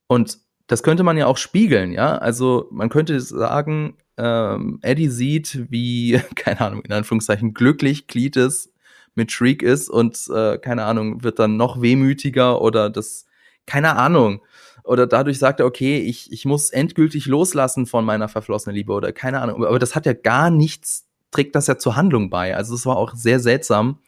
Und 0.09 0.39
das 0.67 0.83
könnte 0.83 1.03
man 1.03 1.17
ja 1.17 1.27
auch 1.27 1.39
spiegeln, 1.39 1.93
ja. 1.93 2.19
Also 2.19 2.69
man 2.71 2.91
könnte 2.91 3.21
sagen, 3.21 3.97
ähm, 4.19 4.79
Eddie 4.83 5.09
sieht, 5.09 5.67
wie, 5.71 6.21
keine 6.37 6.61
Ahnung, 6.61 6.83
in 6.83 6.93
Anführungszeichen 6.93 7.55
glücklich 7.55 8.07
Cletus 8.09 8.71
mit 9.15 9.33
Shriek 9.33 9.63
ist 9.63 9.89
und 9.89 10.19
äh, 10.33 10.59
keine 10.59 10.85
Ahnung, 10.85 11.23
wird 11.23 11.39
dann 11.39 11.57
noch 11.57 11.81
wehmütiger 11.81 12.61
oder 12.61 12.91
das, 12.91 13.27
keine 13.67 13.97
Ahnung 13.97 14.43
oder 14.91 15.07
dadurch 15.07 15.39
sagt 15.39 15.61
er, 15.61 15.67
okay, 15.67 15.99
ich, 15.99 16.33
ich 16.33 16.45
muss 16.45 16.71
endgültig 16.71 17.27
loslassen 17.27 17.87
von 17.87 18.05
meiner 18.05 18.29
verflossenen 18.29 18.75
Liebe 18.75 18.93
oder 18.93 19.13
keine 19.13 19.41
Ahnung. 19.41 19.65
Aber 19.65 19.79
das 19.79 19.95
hat 19.95 20.05
ja 20.05 20.15
gar 20.15 20.51
nichts, 20.51 21.07
trägt 21.31 21.55
das 21.55 21.69
ja 21.69 21.79
zur 21.79 21.95
Handlung 21.95 22.29
bei. 22.29 22.57
Also 22.57 22.75
es 22.75 22.87
war 22.87 22.97
auch 22.97 23.15
sehr 23.15 23.39
seltsam, 23.39 23.99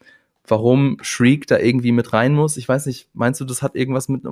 warum 0.45 0.97
Shriek 1.01 1.47
da 1.47 1.57
irgendwie 1.57 1.93
mit 1.93 2.13
rein 2.13 2.35
muss. 2.35 2.57
Ich 2.57 2.69
weiß 2.69 2.87
nicht, 2.87 3.07
meinst 3.15 3.41
du, 3.41 3.45
das 3.45 3.63
hat 3.63 3.77
irgendwas 3.77 4.09
mit, 4.09 4.25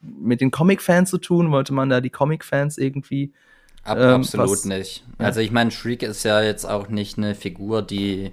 mit 0.00 0.40
den 0.40 0.50
Comic-Fans 0.50 1.10
zu 1.10 1.18
tun? 1.18 1.50
Wollte 1.50 1.74
man 1.74 1.90
da 1.90 2.00
die 2.00 2.08
Comic-Fans 2.08 2.78
irgendwie 2.78 3.34
Ab, 3.84 3.98
ähm, 3.98 4.20
absolut 4.22 4.50
was, 4.50 4.64
nicht. 4.64 5.04
Ja. 5.18 5.26
Also 5.26 5.40
ich 5.40 5.50
meine, 5.50 5.70
Shriek 5.70 6.02
ist 6.02 6.22
ja 6.22 6.40
jetzt 6.40 6.64
auch 6.64 6.88
nicht 6.88 7.18
eine 7.18 7.34
Figur, 7.34 7.82
die 7.82 8.32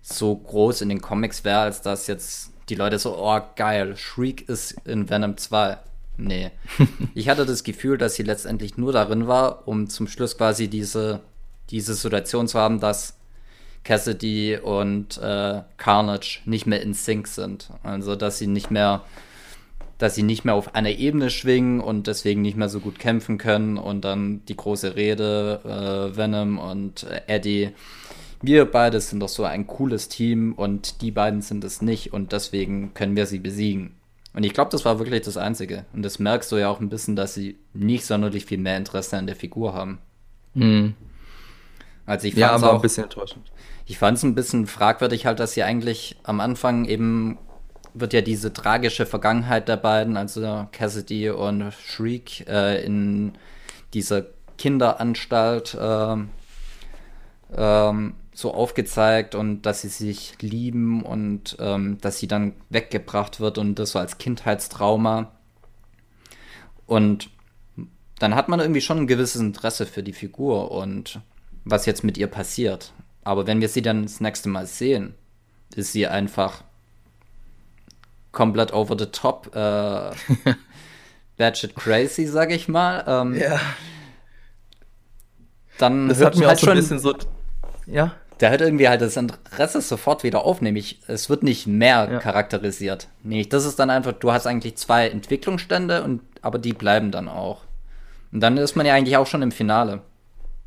so 0.00 0.36
groß 0.36 0.82
in 0.82 0.90
den 0.90 1.00
Comics 1.00 1.42
wäre, 1.42 1.58
als 1.58 1.82
dass 1.82 2.06
jetzt 2.06 2.52
die 2.68 2.76
Leute 2.76 3.00
so, 3.00 3.18
oh 3.18 3.40
geil, 3.56 3.96
Shriek 3.96 4.48
ist 4.48 4.76
in 4.84 5.10
Venom 5.10 5.36
2. 5.36 5.76
Nee. 6.16 6.50
ich 7.14 7.28
hatte 7.28 7.46
das 7.46 7.64
Gefühl, 7.64 7.98
dass 7.98 8.14
sie 8.14 8.22
letztendlich 8.22 8.76
nur 8.76 8.92
darin 8.92 9.26
war, 9.26 9.66
um 9.66 9.88
zum 9.88 10.06
Schluss 10.06 10.36
quasi 10.36 10.68
diese, 10.68 11.20
diese 11.70 11.94
Situation 11.94 12.46
zu 12.48 12.58
haben, 12.58 12.80
dass 12.80 13.16
Cassidy 13.84 14.56
und 14.56 15.18
äh, 15.18 15.62
Carnage 15.76 16.40
nicht 16.46 16.66
mehr 16.66 16.80
in 16.82 16.94
Sync 16.94 17.28
sind. 17.28 17.70
Also, 17.82 18.16
dass 18.16 18.38
sie 18.38 18.46
nicht 18.46 18.70
mehr, 18.70 19.02
dass 19.98 20.14
sie 20.14 20.22
nicht 20.22 20.44
mehr 20.44 20.54
auf 20.54 20.74
einer 20.74 20.90
Ebene 20.90 21.30
schwingen 21.30 21.80
und 21.80 22.06
deswegen 22.06 22.42
nicht 22.42 22.56
mehr 22.56 22.68
so 22.68 22.80
gut 22.80 22.98
kämpfen 22.98 23.36
können. 23.36 23.76
Und 23.76 24.04
dann 24.04 24.42
die 24.46 24.56
große 24.56 24.96
Rede, 24.96 25.60
äh, 25.64 26.16
Venom 26.16 26.58
und 26.58 27.04
äh, 27.04 27.22
Eddie. 27.26 27.70
Wir 28.40 28.66
beide 28.66 29.00
sind 29.00 29.20
doch 29.20 29.28
so 29.28 29.44
ein 29.44 29.66
cooles 29.66 30.08
Team 30.08 30.52
und 30.54 31.00
die 31.00 31.10
beiden 31.10 31.40
sind 31.40 31.64
es 31.64 31.80
nicht 31.80 32.12
und 32.12 32.32
deswegen 32.32 32.92
können 32.92 33.16
wir 33.16 33.24
sie 33.26 33.38
besiegen. 33.38 33.92
Und 34.34 34.44
ich 34.44 34.52
glaube, 34.52 34.70
das 34.70 34.84
war 34.84 34.98
wirklich 34.98 35.22
das 35.22 35.36
Einzige. 35.36 35.86
Und 35.92 36.02
das 36.02 36.18
merkst 36.18 36.50
du 36.52 36.56
ja 36.56 36.68
auch 36.68 36.80
ein 36.80 36.88
bisschen, 36.90 37.16
dass 37.16 37.34
sie 37.34 37.58
nicht 37.72 38.04
sonderlich 38.04 38.44
viel 38.46 38.58
mehr 38.58 38.76
Interesse 38.76 39.16
an 39.16 39.26
der 39.26 39.36
Figur 39.36 39.74
haben. 39.74 40.00
Mhm. 40.54 40.94
Also 42.06 42.26
ich 42.28 42.34
Ja, 42.34 42.48
fand's 42.48 42.62
aber 42.64 42.72
auch, 42.72 42.76
ein 42.76 42.82
bisschen 42.82 43.04
enttäuschend. 43.04 43.50
ich 43.86 43.98
fand 43.98 44.18
es 44.18 44.24
ein 44.24 44.34
bisschen 44.34 44.66
fragwürdig 44.66 45.26
halt, 45.26 45.40
dass 45.40 45.52
sie 45.52 45.62
eigentlich 45.62 46.16
am 46.24 46.40
Anfang 46.40 46.84
eben 46.84 47.38
wird 47.94 48.12
ja 48.12 48.22
diese 48.22 48.52
tragische 48.52 49.06
Vergangenheit 49.06 49.68
der 49.68 49.76
beiden, 49.76 50.16
also 50.16 50.66
Cassidy 50.72 51.30
und 51.30 51.72
Shriek, 51.72 52.46
äh, 52.48 52.84
in 52.84 53.34
dieser 53.94 54.26
Kinderanstalt 54.58 55.76
ähm, 55.80 56.30
ähm, 57.56 58.14
so 58.34 58.52
aufgezeigt 58.52 59.34
und 59.34 59.62
dass 59.62 59.82
sie 59.82 59.88
sich 59.88 60.34
lieben 60.40 61.02
und 61.02 61.56
ähm, 61.60 61.98
dass 62.00 62.18
sie 62.18 62.26
dann 62.26 62.54
weggebracht 62.68 63.40
wird 63.40 63.58
und 63.58 63.78
das 63.78 63.92
so 63.92 63.98
als 64.00 64.18
Kindheitstrauma. 64.18 65.30
Und 66.86 67.30
dann 68.18 68.34
hat 68.34 68.48
man 68.48 68.60
irgendwie 68.60 68.80
schon 68.80 68.98
ein 68.98 69.06
gewisses 69.06 69.40
Interesse 69.40 69.86
für 69.86 70.02
die 70.02 70.12
Figur 70.12 70.72
und 70.72 71.20
was 71.64 71.86
jetzt 71.86 72.04
mit 72.04 72.18
ihr 72.18 72.26
passiert. 72.26 72.92
Aber 73.22 73.46
wenn 73.46 73.60
wir 73.60 73.68
sie 73.68 73.82
dann 73.82 74.02
das 74.02 74.20
nächste 74.20 74.48
Mal 74.48 74.66
sehen, 74.66 75.14
ist 75.74 75.92
sie 75.92 76.06
einfach 76.06 76.64
komplett 78.32 78.72
over 78.72 78.96
the 78.98 79.06
top, 79.06 79.54
äh, 79.54 80.10
batshit 81.36 81.74
crazy, 81.76 82.26
sag 82.26 82.50
ich 82.50 82.68
mal. 82.68 83.04
Ähm, 83.06 83.34
Ja, 83.34 83.60
Dann 85.78 86.08
das 86.08 86.18
hört 86.18 86.34
hat 86.34 86.40
mir 86.40 86.48
halt 86.48 86.58
auch 86.58 86.64
so 86.64 86.70
ein 86.70 86.76
bisschen 86.76 86.98
so. 86.98 87.14
Ja, 87.86 88.14
der 88.40 88.50
hört 88.50 88.60
irgendwie 88.60 88.88
halt 88.88 89.00
das 89.00 89.16
Interesse 89.16 89.80
sofort 89.80 90.22
wieder 90.24 90.44
auf, 90.44 90.60
nämlich 90.60 91.00
es 91.06 91.30
wird 91.30 91.42
nicht 91.42 91.66
mehr 91.66 92.08
Ja. 92.10 92.18
charakterisiert. 92.18 93.08
Nämlich 93.22 93.48
das 93.48 93.64
ist 93.64 93.78
dann 93.78 93.90
einfach, 93.90 94.12
du 94.12 94.32
hast 94.32 94.46
eigentlich 94.46 94.76
zwei 94.76 95.08
Entwicklungsstände 95.08 96.02
und 96.02 96.20
aber 96.42 96.58
die 96.58 96.72
bleiben 96.72 97.10
dann 97.10 97.28
auch. 97.28 97.62
Und 98.32 98.40
dann 98.40 98.56
ist 98.56 98.76
man 98.76 98.84
ja 98.86 98.94
eigentlich 98.94 99.16
auch 99.16 99.26
schon 99.26 99.42
im 99.42 99.52
Finale. 99.52 100.00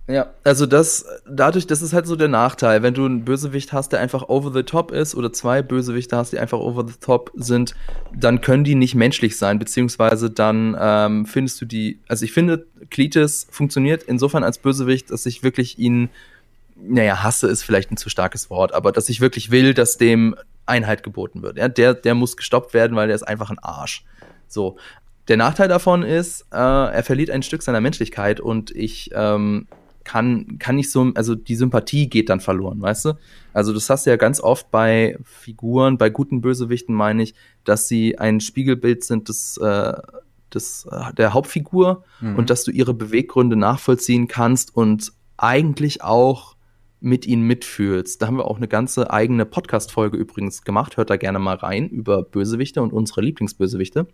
Ja, 0.10 0.28
also 0.46 0.66
das, 0.66 1.06
dadurch, 1.30 1.68
das 1.68 1.82
ist 1.82 1.92
halt 1.92 2.08
so 2.08 2.16
der 2.16 2.30
Nachteil, 2.30 2.82
wenn 2.82 2.94
du 2.94 3.06
einen 3.06 3.26
Bösewicht 3.26 3.74
hast, 3.74 3.92
der 3.92 4.00
einfach 4.00 4.30
over 4.30 4.54
the 4.54 4.64
top 4.64 4.92
ist, 4.94 5.16
oder 5.16 5.34
zwei 5.34 5.62
Bösewichte 5.62 6.16
hast, 6.16 6.32
die 6.32 6.40
einfach 6.40 6.60
over 6.60 6.88
the 6.88 6.94
top 7.02 7.30
sind, 7.36 7.76
dann 8.16 8.40
können 8.40 8.64
die 8.64 8.76
nicht 8.76 8.96
menschlich 8.96 9.38
sein, 9.38 9.60
beziehungsweise 9.60 10.32
dann 10.32 10.78
ähm, 10.80 11.26
findest 11.26 11.60
du 11.60 11.66
die, 11.66 12.00
also 12.08 12.24
ich 12.24 12.32
finde, 12.32 12.66
Cletus 12.90 13.48
funktioniert 13.52 14.02
insofern 14.04 14.46
als 14.46 14.60
Bösewicht, 14.60 15.12
dass 15.12 15.26
ich 15.26 15.44
wirklich 15.44 15.78
ihn, 15.78 16.08
naja, 16.82 17.24
hasse 17.24 17.48
ist 17.48 17.64
vielleicht 17.64 17.92
ein 17.92 17.98
zu 17.98 18.10
starkes 18.10 18.50
Wort, 18.50 18.74
aber 18.74 18.92
dass 18.92 19.10
ich 19.10 19.22
wirklich 19.22 19.52
will, 19.52 19.74
dass 19.74 19.98
dem 19.98 20.36
Einheit 20.66 21.04
geboten 21.04 21.42
wird. 21.42 21.58
Ja, 21.58 21.68
der, 21.68 21.94
der 21.94 22.14
muss 22.14 22.38
gestoppt 22.38 22.74
werden, 22.74 22.96
weil 22.96 23.08
der 23.08 23.16
ist 23.16 23.24
einfach 23.24 23.50
ein 23.50 23.60
Arsch. 23.60 24.04
So. 24.48 24.78
Der 25.28 25.38
Nachteil 25.38 25.68
davon 25.68 26.04
ist, 26.04 26.46
äh, 26.54 26.58
er 26.58 27.04
verliert 27.04 27.30
ein 27.32 27.44
Stück 27.44 27.62
seiner 27.62 27.82
Menschlichkeit 27.82 28.40
und 28.40 28.72
ich 28.72 29.10
ähm, 29.14 29.68
kann, 30.06 30.58
kann 30.58 30.78
nicht 30.78 30.90
so, 30.90 31.12
also 31.16 31.36
die 31.36 31.56
Sympathie 31.56 32.08
geht 32.08 32.30
dann 32.30 32.40
verloren, 32.40 32.82
weißt 32.82 33.06
du? 33.06 33.14
Also 33.54 33.74
das 33.74 33.90
hast 33.90 34.06
du 34.06 34.10
ja 34.10 34.16
ganz 34.16 34.40
oft 34.40 34.72
bei 34.72 35.18
Figuren, 35.24 35.98
bei 35.98 36.10
guten 36.10 36.40
Bösewichten 36.40 36.96
meine 36.96 37.24
ich, 37.24 37.34
dass 37.66 37.90
sie 37.90 38.18
ein 38.18 38.40
Spiegelbild 38.40 39.04
sind 39.04 39.28
des, 39.28 39.58
äh, 39.58 39.94
des 40.54 40.88
äh, 40.90 41.14
der 41.14 41.34
Hauptfigur 41.34 42.04
Mhm. 42.22 42.38
und 42.38 42.50
dass 42.50 42.64
du 42.64 42.72
ihre 42.72 42.94
Beweggründe 42.94 43.58
nachvollziehen 43.58 44.30
kannst 44.30 44.74
und 44.76 45.12
eigentlich 45.36 46.04
auch 46.04 46.56
mit 47.00 47.26
ihnen 47.28 47.44
mitfühlst. 47.44 48.22
Da 48.22 48.28
haben 48.28 48.38
wir 48.38 48.46
auch 48.46 48.58
eine 48.58 48.68
ganze 48.68 49.12
eigene 49.12 49.46
Podcast-Folge 49.46 50.18
übrigens 50.18 50.64
gemacht. 50.64 50.98
Hört 50.98 51.10
da 51.10 51.18
gerne 51.18 51.40
mal 51.40 51.56
rein 51.56 51.90
über 51.90 52.24
Bösewichte 52.24 52.82
und 52.82 52.92
unsere 52.94 53.22
Lieblingsbösewichte. 53.22 54.08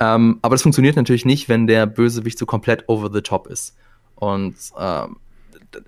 Ähm, 0.00 0.38
aber 0.42 0.54
das 0.54 0.62
funktioniert 0.62 0.96
natürlich 0.96 1.26
nicht, 1.26 1.48
wenn 1.48 1.66
der 1.66 1.86
Bösewicht 1.86 2.38
so 2.38 2.46
komplett 2.46 2.88
over 2.88 3.10
the 3.12 3.20
top 3.20 3.46
ist. 3.48 3.76
Und 4.14 4.54
ähm, 4.78 5.16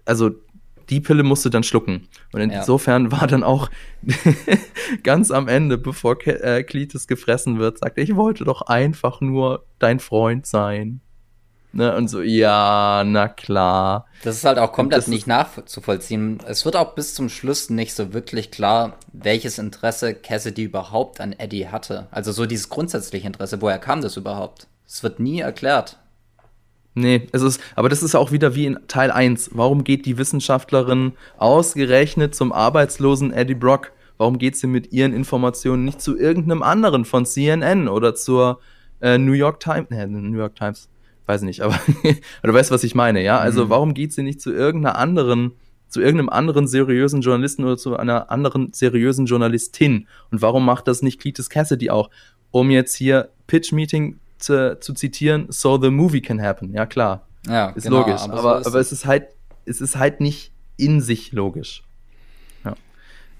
also 0.04 0.30
die 0.90 1.00
Pille 1.00 1.22
musst 1.22 1.44
du 1.44 1.48
dann 1.48 1.62
schlucken. 1.62 2.08
Und 2.32 2.40
Ja. 2.50 2.58
insofern 2.58 3.10
war 3.10 3.26
dann 3.26 3.42
auch 3.42 3.70
ganz 5.02 5.30
am 5.30 5.48
Ende, 5.48 5.78
bevor 5.78 6.18
Ke 6.18 6.42
äh, 6.42 6.62
gefressen 6.62 7.58
wird, 7.58 7.78
sagt 7.78 7.96
er, 7.96 8.04
ich 8.04 8.14
wollte 8.16 8.44
doch 8.44 8.62
einfach 8.62 9.20
nur 9.20 9.64
dein 9.78 9.98
Freund 10.00 10.46
sein. 10.46 11.00
Ne? 11.72 11.96
Und 11.96 12.08
so, 12.08 12.20
ja, 12.20 13.02
na 13.06 13.28
klar. 13.28 14.06
Das 14.22 14.36
ist 14.36 14.44
halt 14.44 14.58
auch 14.58 14.72
komplett 14.72 15.08
nicht 15.08 15.26
nachzuvollziehen. 15.26 16.38
Es 16.46 16.64
wird 16.64 16.76
auch 16.76 16.94
bis 16.94 17.14
zum 17.14 17.28
Schluss 17.28 17.70
nicht 17.70 17.94
so 17.94 18.12
wirklich 18.12 18.50
klar, 18.50 18.98
welches 19.12 19.58
Interesse 19.58 20.14
Cassidy 20.14 20.64
überhaupt 20.64 21.20
an 21.20 21.32
Eddie 21.32 21.68
hatte. 21.68 22.08
Also 22.10 22.32
so 22.32 22.46
dieses 22.46 22.68
grundsätzliche 22.68 23.26
Interesse, 23.26 23.62
woher 23.62 23.78
kam 23.78 24.02
das 24.02 24.16
überhaupt? 24.16 24.66
Es 24.86 25.02
wird 25.02 25.20
nie 25.20 25.40
erklärt. 25.40 25.98
Nee, 26.94 27.26
es 27.32 27.40
ist, 27.40 27.60
aber 27.74 27.88
das 27.88 28.02
ist 28.02 28.14
auch 28.14 28.32
wieder 28.32 28.54
wie 28.54 28.66
in 28.66 28.78
Teil 28.86 29.10
1. 29.10 29.52
Warum 29.54 29.82
geht 29.82 30.04
die 30.04 30.18
Wissenschaftlerin 30.18 31.12
ausgerechnet 31.38 32.34
zum 32.34 32.52
arbeitslosen 32.52 33.32
Eddie 33.32 33.54
Brock? 33.54 33.92
Warum 34.18 34.36
geht 34.36 34.56
sie 34.56 34.66
mit 34.66 34.92
ihren 34.92 35.14
Informationen 35.14 35.86
nicht 35.86 36.02
zu 36.02 36.18
irgendeinem 36.18 36.62
anderen 36.62 37.06
von 37.06 37.24
CNN 37.24 37.88
oder 37.88 38.14
zur 38.14 38.60
äh, 39.00 39.16
New 39.16 39.32
York 39.32 39.60
Times? 39.60 39.88
Nee, 39.88 40.06
New 40.06 40.36
York 40.38 40.54
Times, 40.54 40.90
weiß 41.26 41.42
ich 41.42 41.46
nicht, 41.46 41.60
aber 41.62 41.78
du 42.42 42.52
weißt, 42.52 42.70
was 42.70 42.84
ich 42.84 42.94
meine, 42.94 43.22
ja? 43.22 43.38
Also 43.38 43.64
Mhm. 43.66 43.70
warum 43.70 43.94
geht 43.94 44.12
sie 44.12 44.22
nicht 44.22 44.40
zu 44.40 44.52
irgendeiner 44.52 44.96
anderen, 44.96 45.52
zu 45.88 46.00
irgendeinem 46.00 46.28
anderen 46.30 46.66
seriösen 46.66 47.20
Journalisten 47.20 47.64
oder 47.64 47.76
zu 47.76 47.96
einer 47.96 48.30
anderen 48.30 48.72
seriösen 48.72 49.26
Journalistin? 49.26 50.06
Und 50.30 50.42
warum 50.42 50.64
macht 50.64 50.88
das 50.88 51.02
nicht 51.02 51.20
Cletus 51.20 51.50
Cassidy 51.50 51.90
auch? 51.90 52.10
Um 52.50 52.70
jetzt 52.70 52.94
hier 52.96 53.30
Pitch-Meeting 53.46 54.18
zu, 54.38 54.78
zu 54.80 54.92
zitieren, 54.94 55.46
so 55.48 55.80
the 55.80 55.90
movie 55.90 56.20
can 56.20 56.40
happen. 56.42 56.72
Ja, 56.74 56.86
klar. 56.86 57.26
Ja, 57.46 57.70
Ist 57.70 57.84
genau, 57.84 57.98
logisch. 58.00 58.20
aber 58.22 58.34
Aber, 58.38 58.62
so 58.64 58.70
aber, 58.70 58.80
es 58.80 58.92
ist 58.92 59.06
halt, 59.06 59.26
es 59.64 59.80
ist 59.80 59.96
halt 59.96 60.20
nicht 60.20 60.52
in 60.76 61.00
sich 61.00 61.32
logisch. 61.32 61.82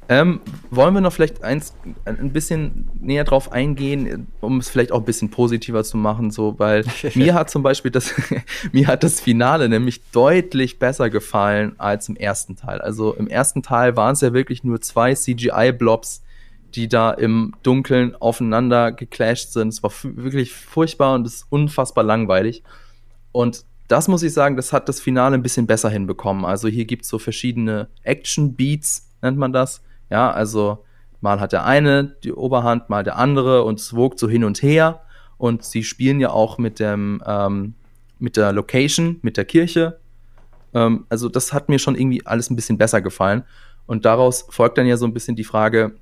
Ähm, 0.09 0.41
wollen 0.71 0.95
wir 0.95 1.01
noch 1.01 1.13
vielleicht 1.13 1.45
eins 1.45 1.75
ein 2.05 2.33
bisschen 2.33 2.91
näher 3.01 3.25
drauf 3.25 3.53
eingehen, 3.53 4.27
um 4.41 4.59
es 4.59 4.69
vielleicht 4.69 4.91
auch 4.91 4.99
ein 4.99 5.05
bisschen 5.05 5.31
positiver 5.31 5.85
zu 5.85 5.97
machen, 5.97 6.31
so, 6.31 6.59
weil 6.59 6.85
mir 7.15 7.35
hat 7.35 7.51
zum 7.51 7.63
Beispiel 7.63 7.91
das, 7.91 8.13
mir 8.73 8.89
hat 8.89 9.05
das 9.05 9.21
Finale 9.21 9.69
nämlich 9.69 10.03
deutlich 10.11 10.79
besser 10.79 11.09
gefallen 11.09 11.79
als 11.79 12.09
im 12.09 12.17
ersten 12.17 12.57
Teil. 12.57 12.81
Also 12.81 13.15
im 13.15 13.29
ersten 13.29 13.63
Teil 13.63 13.97
waren 13.97 14.15
es 14.15 14.21
ja 14.21 14.33
wirklich 14.33 14.65
nur 14.65 14.81
zwei 14.81 15.15
CGI-Blobs, 15.15 16.23
die 16.75 16.89
da 16.89 17.13
im 17.13 17.55
Dunkeln 17.63 18.17
aufeinander 18.17 18.93
geclasht 18.93 19.53
sind. 19.53 19.69
Es 19.69 19.83
war 19.83 19.93
wirklich 20.03 20.53
furchtbar 20.53 21.15
und 21.15 21.27
es 21.27 21.35
ist 21.35 21.47
unfassbar 21.51 22.03
langweilig. 22.03 22.65
Und 23.31 23.65
das 23.89 24.09
muss 24.09 24.23
ich 24.23 24.33
sagen, 24.33 24.57
das 24.57 24.73
hat 24.73 24.89
das 24.89 25.01
Finale 25.01 25.35
ein 25.35 25.43
bisschen 25.43 25.67
besser 25.67 25.91
hinbekommen. 25.91 26.45
Also 26.45 26.69
hier 26.69 26.87
gibt 26.87 27.05
es 27.05 27.09
so 27.09 27.19
verschiedene 27.19 27.89
Action-Beats, 28.03 29.09
nennt 29.21 29.39
man 29.39 29.53
das. 29.53 29.83
Ja, 30.13 30.31
also 30.31 30.85
mal 31.23 31.41
hat 31.41 31.53
der 31.53 31.65
eine 31.65 32.17
die 32.23 32.35
Oberhand, 32.35 32.91
mal 32.91 33.03
der 33.03 33.17
andere 33.17 33.65
und 33.65 33.81
es 33.81 33.97
wogt 33.97 34.19
so 34.19 34.29
hin 34.29 34.45
und 34.45 34.63
her. 34.63 35.01
Und 35.39 35.65
sie 35.65 35.85
spielen 35.85 36.21
ja 36.21 36.29
auch 36.29 36.59
mit 36.59 36.79
dem, 36.79 37.23
ähm, 37.27 37.73
mit 38.19 38.37
der 38.37 38.53
Location, 38.53 39.19
mit 39.23 39.39
der 39.39 39.47
Kirche. 39.47 39.99
Ähm, 40.75 41.07
also 41.09 41.31
das 41.31 41.55
hat 41.55 41.71
mir 41.71 41.79
schon 41.79 41.95
irgendwie 41.97 42.27
alles 42.27 42.51
ein 42.51 42.57
bisschen 42.57 42.77
besser 42.77 43.01
gefallen. 43.01 43.45
Und 43.87 44.05
daraus 44.05 44.45
folgt 44.51 44.77
dann 44.77 44.87
ja 44.87 44.99
so 44.99 45.07
ein 45.07 45.15
bisschen 45.15 45.35
die 45.35 45.45
Frage, 45.45 45.93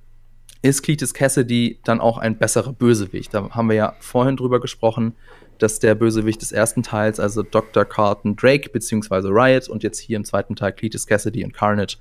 ist 0.60 0.82
Cletus 0.82 1.14
Cassidy 1.14 1.78
dann 1.84 2.00
auch 2.00 2.18
ein 2.18 2.36
besserer 2.36 2.72
Bösewicht? 2.72 3.32
Da 3.32 3.48
haben 3.50 3.68
wir 3.68 3.76
ja 3.76 3.94
vorhin 4.00 4.36
drüber 4.36 4.60
gesprochen, 4.60 5.14
dass 5.58 5.78
der 5.78 5.94
Bösewicht 5.94 6.42
des 6.42 6.50
ersten 6.50 6.82
Teils, 6.82 7.20
also 7.20 7.44
Dr. 7.44 7.84
Carlton 7.84 8.34
Drake 8.34 8.70
beziehungsweise 8.70 9.28
Riot 9.28 9.68
und 9.68 9.84
jetzt 9.84 10.00
hier 10.00 10.16
im 10.16 10.24
zweiten 10.24 10.56
Teil 10.56 10.72
Cletus 10.72 11.06
Cassidy 11.06 11.44
und 11.44 11.54
Carnage. 11.54 11.96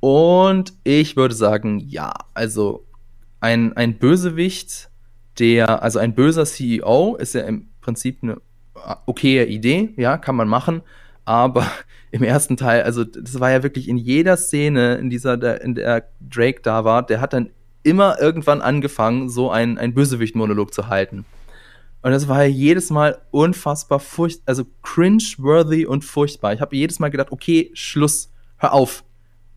Und 0.00 0.72
ich 0.84 1.16
würde 1.16 1.34
sagen, 1.34 1.80
ja, 1.80 2.12
also 2.34 2.84
ein, 3.40 3.76
ein 3.76 3.98
Bösewicht, 3.98 4.90
der, 5.38 5.82
also 5.82 5.98
ein 5.98 6.14
böser 6.14 6.44
CEO 6.44 7.16
ist 7.16 7.34
ja 7.34 7.42
im 7.42 7.68
Prinzip 7.80 8.18
eine 8.22 8.40
okaye 9.06 9.46
Idee, 9.46 9.94
ja, 9.96 10.16
kann 10.18 10.36
man 10.36 10.48
machen, 10.48 10.82
aber 11.24 11.66
im 12.10 12.22
ersten 12.22 12.56
Teil, 12.56 12.82
also 12.82 13.04
das 13.04 13.40
war 13.40 13.50
ja 13.50 13.62
wirklich 13.62 13.88
in 13.88 13.96
jeder 13.96 14.36
Szene, 14.36 14.96
in 14.96 15.10
dieser, 15.10 15.60
in 15.60 15.74
der 15.74 16.08
Drake 16.20 16.60
da 16.62 16.84
war, 16.84 17.04
der 17.04 17.20
hat 17.20 17.32
dann 17.32 17.50
immer 17.82 18.20
irgendwann 18.20 18.62
angefangen, 18.62 19.28
so 19.28 19.50
einen, 19.50 19.78
einen 19.78 19.94
Bösewicht-Monolog 19.94 20.74
zu 20.74 20.88
halten. 20.88 21.24
Und 22.02 22.12
das 22.12 22.28
war 22.28 22.44
ja 22.44 22.48
jedes 22.48 22.90
Mal 22.90 23.20
unfassbar 23.30 24.00
furcht, 24.00 24.40
also 24.46 24.64
cringe-worthy 24.82 25.86
und 25.86 26.04
furchtbar. 26.04 26.52
Ich 26.52 26.60
habe 26.60 26.76
jedes 26.76 26.98
Mal 26.98 27.10
gedacht, 27.10 27.32
okay, 27.32 27.70
Schluss, 27.74 28.32
hör 28.58 28.72
auf, 28.72 29.04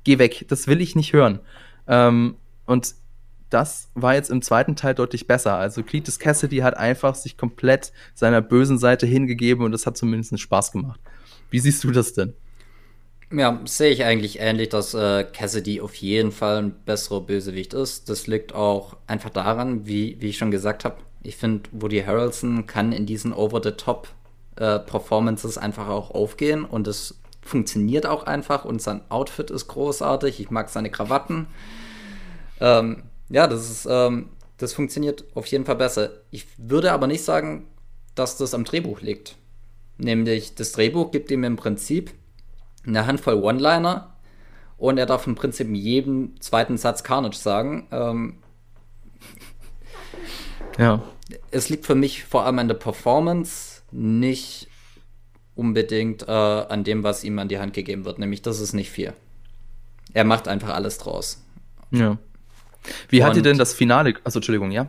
geh 0.03 0.19
weg, 0.19 0.45
das 0.47 0.67
will 0.67 0.81
ich 0.81 0.95
nicht 0.95 1.13
hören. 1.13 1.39
Ähm, 1.87 2.35
und 2.65 2.93
das 3.49 3.89
war 3.95 4.13
jetzt 4.13 4.29
im 4.29 4.41
zweiten 4.41 4.75
Teil 4.75 4.93
deutlich 4.93 5.27
besser. 5.27 5.55
Also 5.55 5.83
Cletus 5.83 6.19
Cassidy 6.19 6.57
hat 6.57 6.77
einfach 6.77 7.15
sich 7.15 7.35
komplett 7.35 7.91
seiner 8.13 8.41
bösen 8.41 8.77
Seite 8.77 9.07
hingegeben 9.07 9.65
und 9.65 9.71
das 9.71 9.85
hat 9.85 9.97
zumindest 9.97 10.39
Spaß 10.39 10.71
gemacht. 10.71 10.99
Wie 11.49 11.59
siehst 11.59 11.83
du 11.83 11.91
das 11.91 12.13
denn? 12.13 12.33
Ja, 13.31 13.59
sehe 13.65 13.91
ich 13.91 14.03
eigentlich 14.05 14.39
ähnlich, 14.39 14.69
dass 14.69 14.93
äh, 14.93 15.23
Cassidy 15.23 15.81
auf 15.81 15.93
jeden 15.95 16.31
Fall 16.31 16.63
ein 16.63 16.75
besserer 16.85 17.21
Bösewicht 17.21 17.73
ist. 17.73 18.09
Das 18.09 18.25
liegt 18.25 18.53
auch 18.55 18.97
einfach 19.05 19.29
daran, 19.29 19.85
wie, 19.85 20.17
wie 20.19 20.29
ich 20.29 20.37
schon 20.37 20.49
gesagt 20.51 20.83
habe, 20.83 20.97
ich 21.21 21.35
finde, 21.35 21.69
Woody 21.71 22.01
Harrelson 22.01 22.65
kann 22.65 22.91
in 22.91 23.05
diesen 23.05 23.33
Over-the-Top 23.33 24.07
äh, 24.55 24.79
einfach 25.59 25.87
auch 25.89 26.11
aufgehen 26.11 26.65
und 26.65 26.87
es 26.87 27.19
funktioniert 27.49 28.05
auch 28.05 28.23
einfach 28.23 28.63
und 28.63 28.81
sein 28.81 29.01
Outfit 29.09 29.51
ist 29.51 29.67
großartig. 29.67 30.39
Ich 30.39 30.49
mag 30.49 30.69
seine 30.69 30.89
Krawatten. 30.89 31.47
Ähm, 32.61 33.03
ja, 33.29 33.47
das 33.47 33.69
ist, 33.69 33.87
ähm, 33.89 34.29
das 34.57 34.73
funktioniert 34.73 35.25
auf 35.35 35.45
jeden 35.47 35.65
Fall 35.65 35.75
besser. 35.75 36.11
Ich 36.31 36.47
würde 36.57 36.91
aber 36.91 37.07
nicht 37.07 37.23
sagen, 37.23 37.67
dass 38.15 38.37
das 38.37 38.53
am 38.53 38.63
Drehbuch 38.63 39.01
liegt. 39.01 39.35
Nämlich, 39.97 40.55
das 40.55 40.71
Drehbuch 40.71 41.11
gibt 41.11 41.31
ihm 41.31 41.43
im 41.43 41.57
Prinzip 41.57 42.11
eine 42.85 43.05
Handvoll 43.05 43.35
One-Liner 43.35 44.15
und 44.77 44.97
er 44.97 45.05
darf 45.05 45.27
im 45.27 45.35
Prinzip 45.35 45.67
in 45.67 45.75
jedem 45.75 46.39
zweiten 46.39 46.77
Satz 46.77 47.03
Carnage 47.03 47.37
sagen. 47.37 47.87
Ähm, 47.91 48.37
ja. 50.77 51.01
Es 51.51 51.69
liegt 51.69 51.85
für 51.85 51.95
mich 51.95 52.23
vor 52.23 52.45
allem 52.45 52.59
an 52.59 52.69
der 52.69 52.75
Performance, 52.75 53.81
nicht 53.91 54.68
unbedingt 55.59 56.27
äh, 56.27 56.31
an 56.31 56.85
dem, 56.85 57.03
was 57.03 57.25
ihm 57.25 57.37
an 57.37 57.49
die 57.49 57.59
Hand 57.59 57.73
gegeben 57.73 58.05
wird. 58.05 58.17
Nämlich, 58.17 58.41
das 58.41 58.61
ist 58.61 58.73
nicht 58.73 58.89
viel. 58.89 59.13
Er 60.13 60.23
macht 60.23 60.47
einfach 60.47 60.69
alles 60.69 60.97
draus. 60.97 61.43
Ja. 61.91 62.17
Wie 63.09 63.23
hat 63.23 63.35
dir 63.35 63.41
denn 63.41 63.57
das 63.57 63.73
Finale? 63.73 64.13
Also 64.23 64.39
Entschuldigung, 64.39 64.71
ja. 64.71 64.87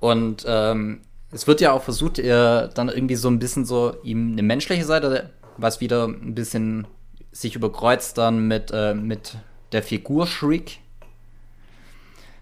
Und 0.00 0.44
ähm, 0.46 1.02
es 1.30 1.46
wird 1.46 1.60
ja 1.60 1.72
auch 1.72 1.82
versucht, 1.82 2.18
er 2.18 2.68
dann 2.68 2.88
irgendwie 2.88 3.14
so 3.14 3.28
ein 3.28 3.38
bisschen 3.38 3.64
so 3.64 3.94
ihm 4.02 4.32
eine 4.32 4.42
menschliche 4.42 4.84
Seite, 4.84 5.30
was 5.56 5.80
wieder 5.80 6.08
ein 6.08 6.34
bisschen 6.34 6.86
sich 7.30 7.54
überkreuzt 7.54 8.18
dann 8.18 8.48
mit, 8.48 8.70
äh, 8.72 8.94
mit 8.94 9.36
der 9.72 9.82
Figur 9.82 10.26
Shriek. 10.26 10.80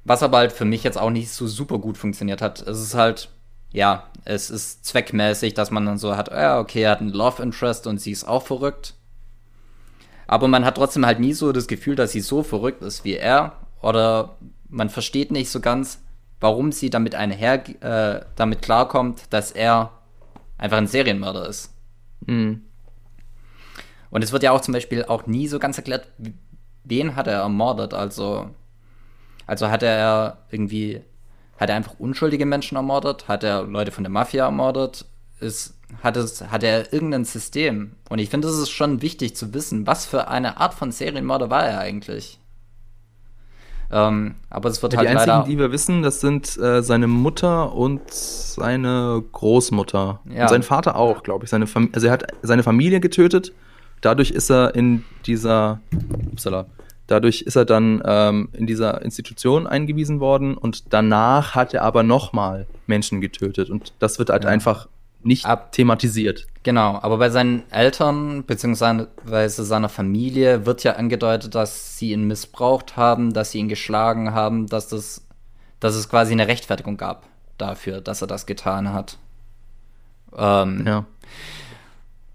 Was 0.04 0.22
aber 0.22 0.38
halt 0.38 0.52
für 0.52 0.64
mich 0.64 0.84
jetzt 0.84 0.98
auch 0.98 1.10
nicht 1.10 1.30
so 1.30 1.46
super 1.46 1.78
gut 1.78 1.98
funktioniert 1.98 2.40
hat. 2.40 2.62
Es 2.62 2.80
ist 2.80 2.94
halt, 2.94 3.28
ja, 3.70 4.04
es 4.24 4.50
ist 4.50 4.84
zweckmäßig, 4.84 5.54
dass 5.54 5.70
man 5.70 5.86
dann 5.86 5.98
so 5.98 6.16
hat, 6.16 6.30
ja, 6.30 6.58
okay, 6.58 6.82
er 6.82 6.92
hat 6.92 7.00
einen 7.00 7.12
Love 7.12 7.42
Interest 7.42 7.86
und 7.86 8.00
sie 8.00 8.12
ist 8.12 8.26
auch 8.26 8.42
verrückt. 8.42 8.94
Aber 10.26 10.48
man 10.48 10.64
hat 10.64 10.76
trotzdem 10.76 11.06
halt 11.06 11.20
nie 11.20 11.32
so 11.32 11.52
das 11.52 11.68
Gefühl, 11.68 11.94
dass 11.94 12.12
sie 12.12 12.20
so 12.20 12.42
verrückt 12.42 12.82
ist 12.82 13.04
wie 13.04 13.14
er 13.14 13.52
oder 13.80 14.36
man 14.68 14.90
versteht 14.90 15.30
nicht 15.30 15.50
so 15.50 15.60
ganz, 15.60 16.02
warum 16.40 16.72
sie 16.72 16.90
damit 16.90 17.14
einher 17.14 17.62
äh, 17.82 18.24
damit 18.34 18.62
klarkommt, 18.62 19.22
dass 19.30 19.52
er 19.52 19.92
einfach 20.58 20.78
ein 20.78 20.86
Serienmörder 20.86 21.48
ist. 21.48 21.72
Mhm. 22.26 22.62
Und 24.10 24.24
es 24.24 24.32
wird 24.32 24.42
ja 24.42 24.52
auch 24.52 24.60
zum 24.60 24.74
Beispiel 24.74 25.04
auch 25.04 25.26
nie 25.26 25.48
so 25.48 25.58
ganz 25.58 25.76
erklärt, 25.76 26.08
wen 26.84 27.16
hat 27.16 27.26
er 27.26 27.40
ermordet. 27.40 27.94
Also, 27.94 28.50
also 29.46 29.70
hat 29.70 29.82
er 29.82 30.38
irgendwie, 30.50 31.02
hat 31.58 31.70
er 31.70 31.76
einfach 31.76 31.94
unschuldige 31.98 32.46
Menschen 32.46 32.76
ermordet? 32.76 33.28
Hat 33.28 33.44
er 33.44 33.62
Leute 33.62 33.90
von 33.90 34.04
der 34.04 34.10
Mafia 34.10 34.44
ermordet? 34.44 35.06
Ist, 35.40 35.74
hat, 36.02 36.16
es, 36.16 36.42
hat 36.42 36.62
er 36.62 36.92
irgendein 36.92 37.24
System? 37.24 37.92
Und 38.08 38.18
ich 38.18 38.30
finde, 38.30 38.48
es 38.48 38.58
ist 38.58 38.70
schon 38.70 39.02
wichtig 39.02 39.36
zu 39.36 39.54
wissen, 39.54 39.86
was 39.86 40.06
für 40.06 40.28
eine 40.28 40.58
Art 40.58 40.74
von 40.74 40.92
Serienmörder 40.92 41.50
war 41.50 41.66
er 41.66 41.78
eigentlich? 41.78 42.38
Ähm, 43.90 44.34
aber 44.50 44.68
es 44.68 44.82
wird 44.82 44.94
ja, 44.94 44.98
halt 44.98 45.10
die 45.10 45.16
einzigen, 45.16 45.44
die 45.44 45.58
wir 45.58 45.70
wissen, 45.70 46.02
das 46.02 46.20
sind 46.20 46.56
äh, 46.58 46.82
seine 46.82 47.06
Mutter 47.06 47.72
und 47.72 48.02
seine 48.10 49.22
Großmutter. 49.32 50.20
Ja. 50.24 50.42
Und 50.42 50.48
sein 50.48 50.62
Vater 50.62 50.96
auch, 50.96 51.22
glaube 51.22 51.44
ich. 51.44 51.50
Seine 51.50 51.66
also 51.92 52.06
er 52.06 52.12
hat 52.12 52.26
seine 52.42 52.62
Familie 52.62 53.00
getötet. 53.00 53.52
Dadurch 54.00 54.30
ist 54.30 54.50
er 54.50 54.74
in 54.74 55.04
dieser, 55.24 55.80
upsala, 56.32 56.66
dadurch 57.06 57.42
ist 57.42 57.56
er 57.56 57.64
dann 57.64 58.02
ähm, 58.04 58.48
in 58.52 58.66
dieser 58.66 59.02
Institution 59.02 59.66
eingewiesen 59.66 60.20
worden 60.20 60.56
und 60.56 60.92
danach 60.92 61.54
hat 61.54 61.74
er 61.74 61.82
aber 61.82 62.02
nochmal 62.02 62.66
Menschen 62.86 63.20
getötet 63.20 63.70
und 63.70 63.92
das 63.98 64.18
wird 64.18 64.30
halt 64.30 64.44
ja. 64.44 64.50
einfach 64.50 64.88
nicht 65.22 65.44
Ab, 65.44 65.72
thematisiert. 65.72 66.46
Genau, 66.62 66.98
aber 67.02 67.18
bei 67.18 67.30
seinen 67.30 67.62
Eltern 67.70 68.44
bzw. 68.44 69.06
seiner 69.48 69.88
Familie 69.88 70.66
wird 70.66 70.84
ja 70.84 70.92
angedeutet, 70.92 71.54
dass 71.54 71.98
sie 71.98 72.12
ihn 72.12 72.24
missbraucht 72.26 72.96
haben, 72.96 73.32
dass 73.32 73.50
sie 73.50 73.58
ihn 73.58 73.68
geschlagen 73.68 74.32
haben, 74.32 74.66
dass, 74.66 74.88
das, 74.88 75.26
dass 75.80 75.94
es 75.94 76.08
quasi 76.08 76.32
eine 76.32 76.48
Rechtfertigung 76.48 76.96
gab 76.96 77.26
dafür, 77.58 78.00
dass 78.00 78.22
er 78.22 78.28
das 78.28 78.46
getan 78.46 78.92
hat. 78.92 79.18
Ähm, 80.36 80.84
ja. 80.86 81.04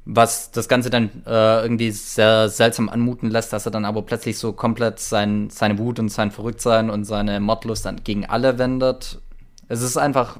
Was 0.03 0.51
das 0.51 0.67
Ganze 0.67 0.89
dann 0.89 1.09
äh, 1.27 1.61
irgendwie 1.61 1.91
sehr 1.91 2.49
seltsam 2.49 2.89
anmuten 2.89 3.29
lässt, 3.29 3.53
dass 3.53 3.65
er 3.65 3.71
dann 3.71 3.85
aber 3.85 4.01
plötzlich 4.01 4.37
so 4.37 4.51
komplett 4.51 4.99
sein, 4.99 5.49
seine 5.51 5.77
Wut 5.77 5.99
und 5.99 6.09
sein 6.09 6.31
Verrücktsein 6.31 6.89
und 6.89 7.05
seine 7.05 7.39
Mordlust 7.39 7.85
dann 7.85 8.03
gegen 8.03 8.25
alle 8.25 8.57
wendet. 8.57 9.19
Es 9.67 9.81
ist 9.81 9.97
einfach 9.97 10.39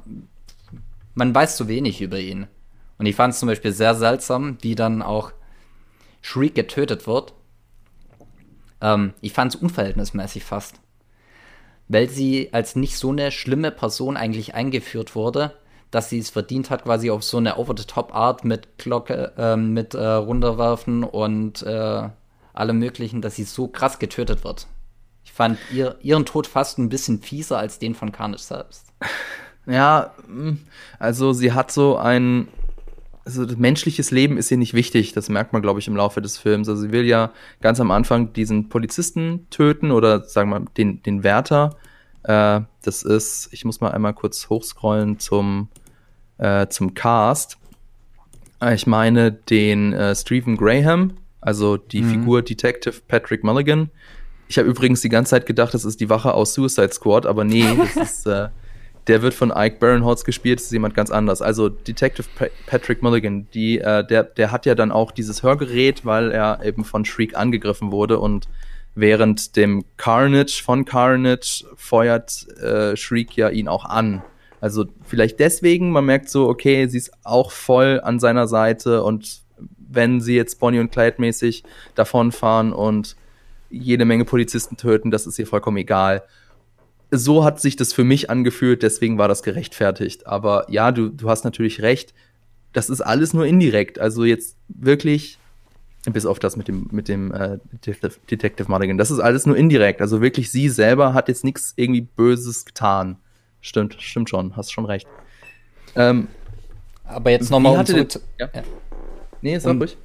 man 1.14 1.34
weiß 1.34 1.58
zu 1.58 1.68
wenig 1.68 2.02
über 2.02 2.20
ihn. 2.20 2.48
Und 2.98 3.06
ich 3.06 3.16
fand 3.16 3.34
es 3.34 3.40
zum 3.40 3.48
Beispiel 3.48 3.72
sehr 3.72 3.96
seltsam, 3.96 4.58
wie 4.62 4.76
dann 4.76 5.02
auch 5.02 5.32
Shriek 6.22 6.56
getötet 6.56 7.08
wird. 7.08 7.34
Ähm, 8.80 9.14
ich 9.22 9.34
fand 9.34 9.54
es 9.54 9.62
unverhältnismäßig 9.62 10.44
fast. 10.44 10.80
Weil 11.88 12.10
sie 12.10 12.50
als 12.54 12.76
nicht 12.76 12.98
so 12.98 13.12
eine 13.12 13.32
schlimme 13.32 13.72
Person 13.72 14.18
eigentlich 14.18 14.54
eingeführt 14.54 15.16
wurde, 15.16 15.54
dass 15.92 16.10
sie 16.10 16.20
es 16.20 16.30
verdient 16.30 16.70
hat, 16.70 16.86
quasi 16.86 17.12
auf 17.12 17.24
so 17.24 17.38
eine 17.38 17.58
Over-the-Top-Art 17.58 18.46
mit 18.46 18.78
Glocke, 18.78 19.34
äh, 19.38 19.56
mit 19.58 19.94
äh, 19.94 20.06
runterwerfen 20.06 21.04
und 21.04 21.62
äh, 21.64 22.10
allem 22.54 22.80
möglichen, 22.80 23.22
dass 23.22 23.36
sie 23.36 23.44
so 23.44 23.68
krass 23.68 24.00
getötet 24.00 24.44
wird. 24.44 24.68
Ich 25.24 25.34
fand 25.34 25.60
ihr, 25.72 25.98
ihren 26.02 26.26
Tod 26.26 26.48
fast 26.48 26.80
ein 26.80 26.90
bisschen 26.90 27.22
fieser 27.22 27.58
als 27.58 27.78
den 27.78 27.94
von 27.94 28.12
Carnage 28.12 28.44
selbst. 28.44 28.88
Ja, 29.68 30.16
mm, 30.28 30.54
also 30.98 31.34
sie 31.34 31.54
hat 31.54 31.72
so 31.72 31.96
ein, 31.96 32.48
also 33.26 33.46
menschliches 33.58 34.10
Leben 34.10 34.38
ist 34.38 34.50
ihr 34.50 34.58
nicht 34.58 34.74
wichtig. 34.74 35.14
Das 35.14 35.30
merkt 35.30 35.54
man, 35.54 35.62
glaube 35.62 35.80
ich, 35.80 35.88
im 35.88 35.96
Laufe 35.96 36.20
des 36.20 36.40
Films. 36.40 36.68
Also 36.68 36.82
sie 36.82 36.92
will 36.92 37.06
ja 37.06 37.32
ganz 37.62 37.80
am 37.80 37.92
Anfang 37.92 38.34
diesen 38.34 38.70
Polizisten 38.70 39.48
töten 39.52 39.92
oder 39.92 40.24
sagen 40.24 40.50
wir 40.50 40.62
den, 40.78 41.04
den 41.04 41.24
Wärter. 41.24 41.76
Äh, 42.24 42.62
das 42.82 43.04
ist, 43.04 43.50
ich 43.52 43.66
muss 43.66 43.82
mal 43.82 43.92
einmal 43.92 44.14
kurz 44.14 44.50
hochscrollen 44.50 45.20
zum, 45.20 45.70
äh, 46.42 46.68
zum 46.68 46.94
Cast. 46.94 47.58
Äh, 48.62 48.76
ich 48.76 48.88
meine 48.88 49.32
den 49.32 49.94
äh, 49.94 50.14
Stephen 50.16 50.58
Graham, 50.58 51.14
also 51.40 51.78
die 51.78 52.02
mhm. 52.02 52.10
Figur 52.10 52.42
Detective 52.42 52.96
Patrick 53.08 53.44
Mulligan. 53.44 53.90
Ich 54.50 54.58
habe 54.58 54.68
übrigens 54.68 55.00
die 55.00 55.10
ganze 55.10 55.32
Zeit 55.32 55.46
gedacht, 55.46 55.74
das 55.74 55.86
ist 55.86 56.02
die 56.02 56.10
Wache 56.10 56.34
aus 56.34 56.54
Suicide 56.54 56.92
Squad, 56.92 57.26
aber 57.26 57.46
nee, 57.46 57.66
ist 58.02 58.28
äh, 58.28 58.50
der 59.08 59.22
wird 59.22 59.34
von 59.34 59.52
Ike 59.56 59.78
Barinholtz 59.80 60.24
gespielt, 60.24 60.60
das 60.60 60.66
ist 60.66 60.72
jemand 60.74 60.94
ganz 60.94 61.10
anders. 61.10 61.42
Also 61.42 61.70
Detective 61.70 62.28
Patrick 62.68 63.02
Mulligan, 63.02 63.48
die, 63.54 63.80
äh, 63.80 64.06
der, 64.06 64.24
der 64.24 64.52
hat 64.52 64.66
ja 64.66 64.76
dann 64.76 64.92
auch 64.92 65.12
dieses 65.12 65.42
Hörgerät, 65.42 66.06
weil 66.06 66.32
er 66.32 66.64
eben 66.64 66.86
von 66.86 67.06
Shriek 67.06 67.36
angegriffen 67.36 67.92
wurde 67.92 68.20
und 68.20 68.48
während 68.94 69.56
dem 69.56 69.86
Carnage 69.98 70.62
von 70.64 70.86
Carnage 70.86 71.66
feuert 71.76 72.48
äh, 72.60 72.96
Shriek 72.96 73.36
ja 73.36 73.50
ihn 73.50 73.68
auch 73.68 73.86
an. 73.86 74.22
Also 74.62 74.86
vielleicht 75.04 75.40
deswegen, 75.40 75.92
man 75.92 76.06
merkt 76.06 76.30
so, 76.30 76.48
okay, 76.48 76.88
sie 76.88 77.00
ist 77.00 77.12
auch 77.24 77.52
voll 77.52 78.00
an 78.02 78.20
seiner 78.20 78.48
Seite 78.48 79.04
und 79.04 79.42
wenn 79.78 80.22
sie 80.22 80.36
jetzt 80.36 80.60
Bonnie 80.60 80.80
und 80.80 80.92
Clyde 80.92 81.16
mäßig 81.18 81.64
davonfahren 81.96 82.72
und 82.72 83.18
jede 83.70 84.06
Menge 84.06 84.24
Polizisten 84.24 84.78
töten, 84.78 85.12
das 85.12 85.28
ist 85.28 85.38
ihr 85.38 85.48
vollkommen 85.48 85.78
egal 85.78 86.24
so 87.12 87.44
hat 87.44 87.60
sich 87.60 87.76
das 87.76 87.92
für 87.92 88.06
mich 88.06 88.30
angefühlt, 88.30 88.84
deswegen 88.84 89.18
war 89.18 89.28
das 89.28 89.44
gerechtfertigt. 89.44 90.26
Aber 90.26 90.66
ja, 90.70 90.92
du, 90.92 91.10
du 91.10 91.30
hast 91.30 91.44
natürlich 91.44 91.82
recht. 91.82 92.14
Das 92.72 92.90
ist 92.90 93.02
alles 93.02 93.34
nur 93.34 93.46
indirekt. 93.46 94.00
Also 94.00 94.24
jetzt 94.24 94.56
wirklich, 94.70 95.38
bis 96.06 96.26
auf 96.26 96.40
das 96.40 96.56
mit 96.56 96.70
dem, 96.70 96.88
mit 96.90 97.10
dem 97.10 97.34
äh, 97.34 97.60
Detective 97.86 98.72
Mulligan, 98.72 98.98
das 98.98 99.12
ist 99.12 99.20
alles 99.20 99.46
nur 99.46 99.58
indirekt. 99.58 100.02
Also 100.02 100.22
wirklich, 100.22 100.52
sie 100.52 100.70
selber 100.70 101.14
hat 101.14 101.28
jetzt 101.28 101.44
nichts 101.44 101.74
irgendwie 101.76 102.02
Böses 102.02 102.66
getan. 102.66 103.18
Stimmt, 103.62 103.96
stimmt 104.00 104.30
schon, 104.30 104.56
hast 104.56 104.72
schon 104.72 104.86
recht. 104.86 105.08
Ähm, 105.96 106.28
Aber 107.04 107.30
jetzt 107.30 107.52
nochmal 107.52 107.78
um 107.78 107.86
zurück. 107.86 108.20
Ja. 108.40 108.50
Ja. 108.54 108.64
Nee, 109.42 109.58
sag 109.60 109.72
um, 109.72 109.80
ruhig. 109.80 109.98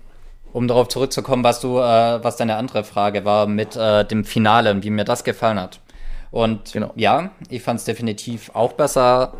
um 0.52 0.68
darauf 0.68 0.88
zurückzukommen, 0.88 1.42
was 1.44 1.60
du, 1.60 1.78
äh, 1.78 2.24
was 2.24 2.36
deine 2.36 2.56
andere 2.56 2.84
Frage 2.84 3.24
war 3.24 3.46
mit 3.46 3.76
äh, 3.76 4.04
dem 4.04 4.24
Finale 4.24 4.70
und 4.70 4.84
wie 4.84 4.90
mir 4.90 5.04
das 5.04 5.24
gefallen 5.24 5.58
hat. 5.58 5.80
Und 6.30 6.72
genau. 6.72 6.92
ja, 6.96 7.30
ich 7.48 7.62
fand 7.62 7.78
es 7.78 7.84
definitiv 7.84 8.50
auch 8.54 8.72
besser 8.74 9.32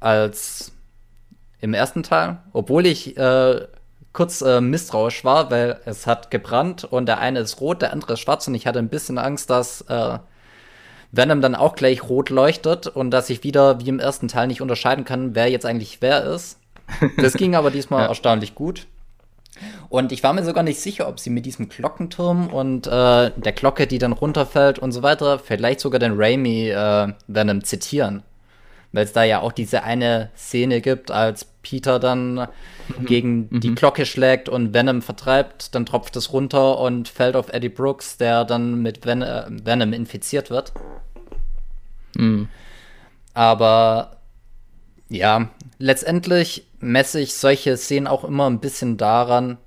als 0.00 0.72
im 1.60 1.74
ersten 1.74 2.02
Teil, 2.02 2.38
obwohl 2.52 2.86
ich 2.86 3.16
äh, 3.16 3.66
kurz 4.12 4.42
äh, 4.42 4.60
misstrauisch 4.60 5.24
war, 5.24 5.50
weil 5.50 5.80
es 5.84 6.06
hat 6.06 6.30
gebrannt 6.30 6.84
und 6.84 7.06
der 7.06 7.18
eine 7.18 7.40
ist 7.40 7.60
rot, 7.60 7.82
der 7.82 7.92
andere 7.92 8.14
ist 8.14 8.20
schwarz 8.20 8.48
und 8.48 8.54
ich 8.54 8.66
hatte 8.66 8.80
ein 8.80 8.88
bisschen 8.88 9.18
Angst, 9.18 9.50
dass 9.50 9.82
äh, 9.82 10.18
Venom 11.12 11.40
dann 11.40 11.54
auch 11.54 11.74
gleich 11.74 12.08
rot 12.08 12.30
leuchtet 12.30 12.86
und 12.86 13.10
dass 13.10 13.30
ich 13.30 13.44
wieder 13.44 13.80
wie 13.80 13.88
im 13.88 14.00
ersten 14.00 14.28
Teil 14.28 14.46
nicht 14.46 14.62
unterscheiden 14.62 15.04
kann, 15.04 15.34
wer 15.34 15.48
jetzt 15.48 15.66
eigentlich 15.66 15.98
wer 16.00 16.24
ist. 16.24 16.58
Das 17.18 17.34
ging 17.34 17.54
aber 17.54 17.70
diesmal 17.70 18.02
ja. 18.02 18.08
erstaunlich 18.08 18.54
gut. 18.54 18.86
Und 19.90 20.10
ich 20.10 20.22
war 20.22 20.32
mir 20.32 20.44
sogar 20.44 20.64
nicht 20.64 20.80
sicher, 20.80 21.06
ob 21.06 21.20
sie 21.20 21.28
mit 21.28 21.44
diesem 21.44 21.68
Glockenturm 21.68 22.48
und 22.48 22.86
äh, 22.86 23.30
der 23.36 23.52
Glocke, 23.52 23.86
die 23.86 23.98
dann 23.98 24.12
runterfällt 24.12 24.78
und 24.78 24.92
so 24.92 25.02
weiter, 25.02 25.38
vielleicht 25.38 25.80
sogar 25.80 26.00
den 26.00 26.14
Raimi 26.16 26.70
äh, 26.70 27.12
Venom 27.28 27.62
zitieren 27.62 28.22
weil 28.92 29.04
es 29.04 29.12
da 29.12 29.24
ja 29.24 29.40
auch 29.40 29.52
diese 29.52 29.82
eine 29.82 30.30
Szene 30.36 30.80
gibt, 30.80 31.10
als 31.10 31.46
Peter 31.62 31.98
dann 31.98 32.34
mhm. 32.34 33.04
gegen 33.06 33.48
mhm. 33.50 33.60
die 33.60 33.74
Glocke 33.74 34.06
schlägt 34.06 34.48
und 34.48 34.74
Venom 34.74 35.02
vertreibt, 35.02 35.74
dann 35.74 35.86
tropft 35.86 36.16
es 36.16 36.32
runter 36.32 36.78
und 36.78 37.08
fällt 37.08 37.36
auf 37.36 37.52
Eddie 37.52 37.68
Brooks, 37.68 38.18
der 38.18 38.44
dann 38.44 38.82
mit 38.82 39.04
Ven 39.04 39.22
äh, 39.22 39.44
Venom 39.48 39.92
infiziert 39.92 40.50
wird. 40.50 40.72
Mhm. 42.16 42.48
Aber 43.34 44.18
ja, 45.08 45.48
letztendlich 45.78 46.66
messe 46.80 47.20
ich 47.20 47.34
solche 47.34 47.76
Szenen 47.76 48.06
auch 48.06 48.24
immer 48.24 48.48
ein 48.48 48.60
bisschen 48.60 48.96
daran, 48.96 49.58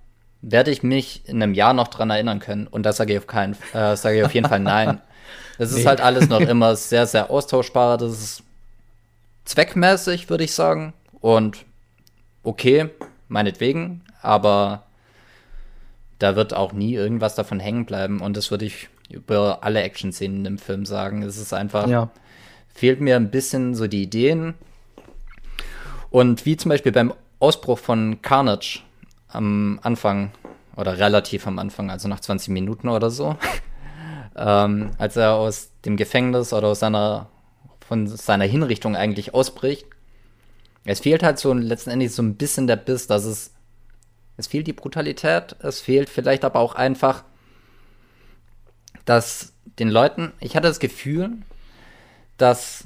werde 0.42 0.70
ich 0.70 0.84
mich 0.84 1.28
in 1.28 1.42
einem 1.42 1.54
Jahr 1.54 1.74
noch 1.74 1.88
dran 1.88 2.10
erinnern 2.10 2.40
können. 2.40 2.68
Und 2.68 2.84
da 2.84 2.94
sage 2.94 3.14
ich 3.14 3.20
auf 3.20 3.28
keinen, 3.28 3.54
äh, 3.74 3.96
sage 3.96 4.20
ich 4.20 4.24
auf 4.24 4.34
jeden 4.34 4.48
Fall 4.48 4.60
nein. 4.60 5.02
Das 5.58 5.72
ist 5.72 5.78
nee. 5.78 5.86
halt 5.86 6.02
alles 6.02 6.28
noch 6.28 6.42
immer 6.50 6.76
sehr, 6.76 7.08
sehr 7.08 7.32
austauschbar. 7.32 7.98
Das 7.98 8.12
ist 8.12 8.44
zweckmäßig, 9.46 10.30
würde 10.30 10.44
ich 10.44 10.54
sagen. 10.54 10.94
Und 11.22 11.66
okay, 12.44 12.90
meinetwegen, 13.28 14.04
aber 14.22 14.84
da 16.20 16.36
wird 16.36 16.54
auch 16.54 16.74
nie 16.74 16.94
irgendwas 16.94 17.36
davon 17.36 17.60
hängen 17.60 17.86
bleiben. 17.86 18.22
Und 18.22 18.38
das 18.38 18.52
würde 18.52 18.66
ich 18.66 18.90
über 19.10 19.60
alle 19.64 19.82
Action-Szenen 19.82 20.46
im 20.46 20.58
Film 20.58 20.86
sagen. 20.86 21.24
Es 21.24 21.38
ist 21.38 21.54
einfach, 21.54 21.88
ja. 21.88 22.10
fehlt 22.74 23.02
mir 23.02 23.16
ein 23.16 23.32
bisschen 23.32 23.76
so 23.76 23.88
die 23.88 24.04
Ideen. 24.04 24.56
Und 26.10 26.46
wie 26.46 26.58
zum 26.58 26.70
Beispiel 26.70 26.92
beim 26.92 27.14
Ausbruch 27.40 27.80
von 27.80 28.22
Carnage 28.22 28.80
am 29.28 29.80
Anfang 29.84 30.32
oder 30.76 30.98
relativ 30.98 31.46
am 31.48 31.60
Anfang, 31.60 31.90
also 31.90 32.08
nach 32.08 32.20
20 32.20 32.50
Minuten 32.50 32.90
oder 32.90 33.10
so, 33.10 33.36
ähm, 34.36 34.92
als 34.98 35.16
er 35.18 35.34
aus 35.34 35.72
dem 35.84 35.98
Gefängnis 35.98 36.54
oder 36.54 36.70
aus 36.70 36.80
seiner 36.80 37.28
von 37.88 38.08
seiner 38.08 38.46
Hinrichtung 38.46 38.96
eigentlich 38.96 39.34
ausbricht. 39.34 39.86
Es 40.86 41.00
fehlt 41.00 41.24
halt 41.24 41.40
so 41.40 41.54
letzten 41.54 41.90
Endes 41.90 42.16
so 42.16 42.24
ein 42.24 42.36
bisschen 42.36 42.68
der 42.68 42.76
Biss, 42.76 43.08
dass 43.08 43.26
es 43.26 43.52
es 44.38 44.48
fehlt 44.48 44.68
die 44.68 44.74
Brutalität, 44.74 45.56
es 45.60 45.80
fehlt 45.80 46.10
vielleicht 46.10 46.44
aber 46.44 46.60
auch 46.60 46.76
einfach, 46.76 47.24
dass 49.06 49.54
den 49.80 49.90
Leuten, 49.90 50.34
ich 50.40 50.56
hatte 50.56 50.68
das 50.68 50.80
Gefühl, 50.80 51.32
dass 52.38 52.86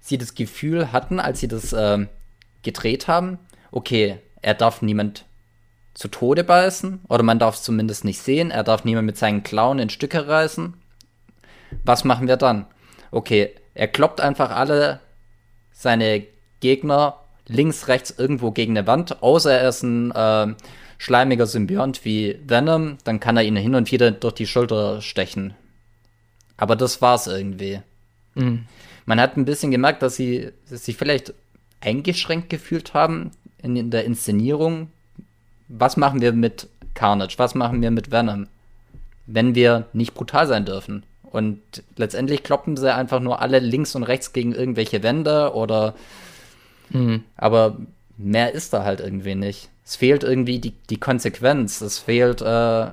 sie 0.00 0.18
das 0.18 0.34
Gefühl 0.34 0.92
hatten, 0.92 1.18
als 1.18 1.40
sie 1.40 1.48
das 1.48 1.72
äh, 1.72 2.06
gedreht 2.62 3.08
haben, 3.08 3.38
okay, 3.70 4.18
er 4.42 4.54
darf 4.54 4.82
niemand 4.82 5.24
zu 5.94 6.08
Tode 6.08 6.44
beißen 6.44 7.00
oder 7.08 7.22
man 7.22 7.38
darf 7.38 7.56
es 7.56 7.62
zumindest 7.62 8.04
nicht 8.04 8.20
sehen, 8.20 8.50
er 8.50 8.64
darf 8.64 8.84
niemand 8.84 9.06
mit 9.06 9.16
seinen 9.16 9.42
Klauen 9.42 9.78
in 9.78 9.88
Stücke 9.88 10.28
reißen. 10.28 10.74
Was 11.84 12.04
machen 12.04 12.28
wir 12.28 12.36
dann? 12.36 12.66
Okay, 13.10 13.54
er 13.76 13.88
kloppt 13.88 14.20
einfach 14.20 14.50
alle 14.50 15.00
seine 15.70 16.24
Gegner 16.60 17.16
links, 17.46 17.88
rechts 17.88 18.14
irgendwo 18.16 18.50
gegen 18.50 18.76
eine 18.76 18.86
Wand, 18.86 19.22
außer 19.22 19.52
er 19.52 19.68
ist 19.68 19.82
ein 19.82 20.10
äh, 20.12 20.54
schleimiger 20.98 21.46
Symbiont 21.46 22.04
wie 22.04 22.38
Venom, 22.46 22.96
dann 23.04 23.20
kann 23.20 23.36
er 23.36 23.44
ihn 23.44 23.56
hin 23.56 23.74
und 23.74 23.92
wieder 23.92 24.10
durch 24.10 24.34
die 24.34 24.46
Schulter 24.46 25.02
stechen. 25.02 25.54
Aber 26.56 26.74
das 26.74 27.02
war's 27.02 27.26
irgendwie. 27.26 27.80
Mhm. 28.34 28.64
Man 29.04 29.20
hat 29.20 29.36
ein 29.36 29.44
bisschen 29.44 29.70
gemerkt, 29.70 30.02
dass 30.02 30.16
sie 30.16 30.52
sich 30.64 30.96
vielleicht 30.96 31.34
eingeschränkt 31.80 32.48
gefühlt 32.48 32.94
haben 32.94 33.30
in, 33.62 33.76
in 33.76 33.90
der 33.90 34.06
Inszenierung. 34.06 34.90
Was 35.68 35.98
machen 35.98 36.22
wir 36.22 36.32
mit 36.32 36.68
Carnage? 36.94 37.38
Was 37.38 37.54
machen 37.54 37.82
wir 37.82 37.90
mit 37.90 38.10
Venom? 38.10 38.48
Wenn 39.26 39.54
wir 39.54 39.86
nicht 39.92 40.14
brutal 40.14 40.46
sein 40.46 40.64
dürfen. 40.64 41.04
Und 41.30 41.60
letztendlich 41.96 42.42
kloppen 42.42 42.76
sie 42.76 42.94
einfach 42.94 43.20
nur 43.20 43.40
alle 43.40 43.58
links 43.58 43.94
und 43.94 44.04
rechts 44.04 44.32
gegen 44.32 44.52
irgendwelche 44.52 45.02
Wände 45.02 45.54
oder. 45.54 45.94
Mhm. 46.90 47.24
Aber 47.36 47.78
mehr 48.16 48.52
ist 48.52 48.72
da 48.72 48.84
halt 48.84 49.00
irgendwie 49.00 49.34
nicht. 49.34 49.68
Es 49.84 49.96
fehlt 49.96 50.24
irgendwie 50.24 50.58
die, 50.58 50.72
die 50.90 50.98
Konsequenz. 50.98 51.80
Es 51.80 51.98
fehlt 51.98 52.42
äh, 52.42 52.86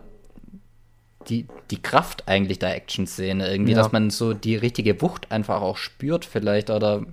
die, 1.29 1.47
die 1.71 1.81
Kraft 1.81 2.27
eigentlich 2.27 2.59
der 2.59 2.75
Action-Szene. 2.75 3.49
Irgendwie, 3.49 3.71
ja. 3.73 3.77
dass 3.77 3.91
man 3.91 4.09
so 4.09 4.33
die 4.33 4.55
richtige 4.55 5.01
Wucht 5.01 5.31
einfach 5.31 5.61
auch 5.61 5.77
spürt, 5.77 6.25
vielleicht. 6.25 6.69
Oder. 6.69 7.05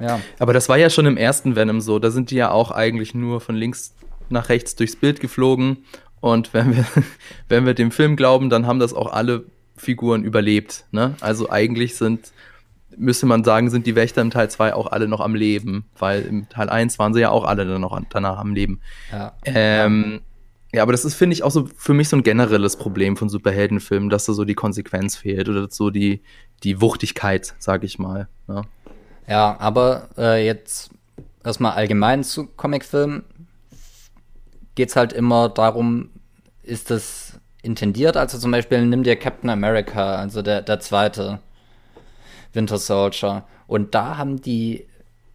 Ja. 0.00 0.20
Aber 0.38 0.52
das 0.52 0.68
war 0.68 0.76
ja 0.76 0.90
schon 0.90 1.06
im 1.06 1.16
ersten 1.16 1.56
Venom 1.56 1.80
so. 1.80 1.98
Da 1.98 2.10
sind 2.10 2.30
die 2.30 2.36
ja 2.36 2.50
auch 2.50 2.70
eigentlich 2.70 3.14
nur 3.14 3.40
von 3.40 3.56
links 3.56 3.94
nach 4.28 4.48
rechts 4.48 4.76
durchs 4.76 4.96
Bild 4.96 5.20
geflogen. 5.20 5.78
Und 6.20 6.54
wenn 6.54 6.76
wir, 6.76 6.84
wenn 7.48 7.66
wir 7.66 7.74
dem 7.74 7.90
Film 7.90 8.16
glauben, 8.16 8.50
dann 8.50 8.66
haben 8.66 8.78
das 8.78 8.94
auch 8.94 9.12
alle 9.12 9.44
Figuren 9.76 10.24
überlebt. 10.24 10.86
Ne? 10.90 11.14
Also 11.20 11.50
eigentlich 11.50 11.96
sind, 11.96 12.32
müsste 12.96 13.26
man 13.26 13.44
sagen, 13.44 13.70
sind 13.70 13.86
die 13.86 13.94
Wächter 13.94 14.22
im 14.22 14.30
Teil 14.30 14.50
2 14.50 14.74
auch 14.74 14.86
alle 14.88 15.08
noch 15.08 15.20
am 15.20 15.34
Leben, 15.34 15.84
weil 15.98 16.22
im 16.22 16.48
Teil 16.48 16.68
1 16.68 16.98
waren 16.98 17.14
sie 17.14 17.20
ja 17.20 17.30
auch 17.30 17.44
alle 17.44 17.66
dann 17.66 17.80
noch 17.80 18.00
danach 18.10 18.38
am 18.38 18.54
Leben. 18.54 18.80
Ja, 19.12 19.32
ähm, 19.44 20.20
ja 20.72 20.82
aber 20.82 20.92
das 20.92 21.04
ist, 21.04 21.14
finde 21.14 21.34
ich, 21.34 21.42
auch 21.42 21.50
so 21.50 21.68
für 21.76 21.94
mich 21.94 22.08
so 22.08 22.16
ein 22.16 22.22
generelles 22.22 22.76
Problem 22.76 23.16
von 23.16 23.28
Superheldenfilmen, 23.28 24.10
dass 24.10 24.26
da 24.26 24.32
so 24.32 24.44
die 24.44 24.54
Konsequenz 24.54 25.16
fehlt 25.16 25.48
oder 25.48 25.68
so 25.70 25.90
die, 25.90 26.22
die 26.62 26.80
Wuchtigkeit, 26.80 27.54
sag 27.58 27.84
ich 27.84 27.98
mal. 27.98 28.28
Ne? 28.46 28.62
Ja, 29.28 29.56
aber 29.58 30.08
äh, 30.16 30.44
jetzt 30.44 30.90
erstmal 31.44 31.72
allgemein 31.72 32.24
zu 32.24 32.46
Comicfilmen 32.46 33.24
geht 34.74 34.90
es 34.90 34.96
halt 34.96 35.12
immer 35.12 35.48
darum, 35.48 36.10
ist 36.62 36.90
das 36.90 37.40
intendiert. 37.66 38.16
Also 38.16 38.38
zum 38.38 38.50
Beispiel 38.52 38.84
nimm 38.86 39.02
dir 39.02 39.16
Captain 39.16 39.50
America, 39.50 40.16
also 40.16 40.40
der, 40.42 40.62
der 40.62 40.80
zweite 40.80 41.40
Winter 42.52 42.78
Soldier. 42.78 43.44
Und 43.66 43.94
da 43.94 44.16
haben 44.16 44.40
die 44.40 44.86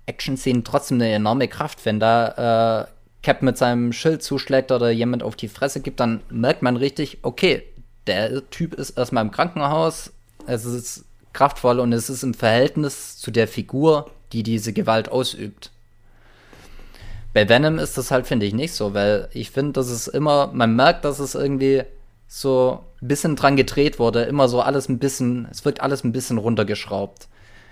Action-Szenen 0.05 0.63
trotzdem 0.63 0.97
eine 0.97 1.11
enorme 1.11 1.47
Kraft. 1.47 1.86
Wenn 1.86 1.99
da 1.99 2.88
äh, 2.88 2.91
Cap 3.21 3.41
mit 3.41 3.57
seinem 3.57 3.93
Schild 3.93 4.23
zuschlägt 4.23 4.71
oder 4.71 4.89
jemand 4.89 5.23
auf 5.23 5.36
die 5.36 5.47
Fresse 5.47 5.82
gibt, 5.82 5.99
dann 5.99 6.21
merkt 6.29 6.61
man 6.61 6.77
richtig, 6.77 7.19
okay, 7.21 7.63
der 8.07 8.49
Typ 8.49 8.73
ist 8.73 8.91
erstmal 8.91 9.23
im 9.23 9.32
Krankenhaus, 9.32 10.11
es 10.47 10.65
ist 10.65 11.05
kraftvoll 11.34 11.79
und 11.79 11.93
es 11.93 12.09
ist 12.09 12.23
im 12.23 12.34
Verhältnis 12.34 13.17
zu 13.17 13.32
der 13.32 13.47
Figur, 13.47 14.09
die 14.34 14.43
diese 14.43 14.73
Gewalt 14.73 15.09
ausübt. 15.09 15.71
Bei 17.34 17.47
Venom 17.47 17.79
ist 17.79 17.97
das 17.97 18.11
halt, 18.11 18.27
finde 18.27 18.45
ich, 18.45 18.53
nicht 18.53 18.73
so, 18.73 18.93
weil 18.93 19.29
ich 19.32 19.51
finde, 19.51 19.73
dass 19.73 19.89
es 19.89 20.07
immer, 20.07 20.51
man 20.53 20.75
merkt, 20.75 21.05
dass 21.05 21.19
es 21.19 21.36
irgendwie 21.36 21.84
so 22.34 22.79
ein 23.01 23.09
bisschen 23.09 23.36
dran 23.36 23.57
gedreht 23.57 23.99
wurde, 23.99 24.21
immer 24.21 24.47
so 24.47 24.61
alles 24.61 24.88
ein 24.88 24.99
bisschen, 24.99 25.49
es 25.51 25.65
wirkt 25.65 25.82
alles 25.82 26.05
ein 26.05 26.13
bisschen 26.13 26.38
runtergeschraubt. 26.38 27.27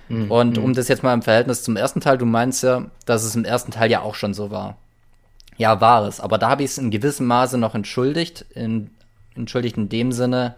Mhm. 0.10 0.30
Und 0.30 0.58
um 0.58 0.72
mhm. 0.72 0.74
das 0.74 0.90
jetzt 0.90 1.02
mal 1.02 1.14
im 1.14 1.22
Verhältnis 1.22 1.64
zum 1.64 1.78
ersten 1.78 2.02
Teil, 2.02 2.18
du 2.18 2.26
meinst 2.26 2.64
ja, 2.64 2.92
dass 3.06 3.24
es 3.24 3.38
im 3.38 3.46
ersten 3.46 3.72
Teil 3.72 3.90
ja 3.90 4.02
auch 4.02 4.16
schon 4.16 4.34
so 4.34 4.52
war. 4.52 4.78
Ja, 5.56 5.80
war 5.80 6.06
es. 6.06 6.20
Aber 6.20 6.38
da 6.38 6.50
habe 6.50 6.64
ich 6.64 6.72
es 6.72 6.78
in 6.78 6.92
gewissem 6.92 7.26
Maße 7.28 7.58
noch 7.58 7.74
entschuldigt. 7.74 8.46
In, 8.54 8.92
entschuldigt 9.34 9.78
in 9.78 9.88
dem 9.88 10.12
Sinne, 10.12 10.56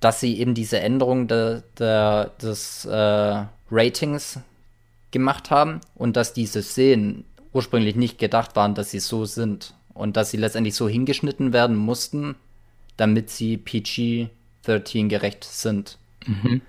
dass 0.00 0.20
sie 0.20 0.38
eben 0.38 0.52
diese 0.52 0.80
Änderung 0.80 1.26
de, 1.26 1.62
de, 1.78 2.26
des 2.42 2.84
äh, 2.84 3.44
Ratings 3.70 4.40
gemacht 5.10 5.50
haben 5.50 5.80
und 5.94 6.18
dass 6.18 6.34
diese 6.34 6.62
Szenen 6.62 7.24
ursprünglich 7.54 7.96
nicht 7.96 8.18
gedacht 8.18 8.56
waren, 8.56 8.74
dass 8.74 8.90
sie 8.90 9.00
so 9.00 9.24
sind 9.24 9.72
und 9.94 10.18
dass 10.18 10.30
sie 10.30 10.36
letztendlich 10.36 10.74
so 10.74 10.86
hingeschnitten 10.86 11.54
werden 11.54 11.76
mussten, 11.76 12.36
damit 13.00 13.30
sie 13.30 13.56
PG-13 13.56 15.08
gerecht 15.08 15.44
sind. 15.44 15.96
Mhm. 16.26 16.60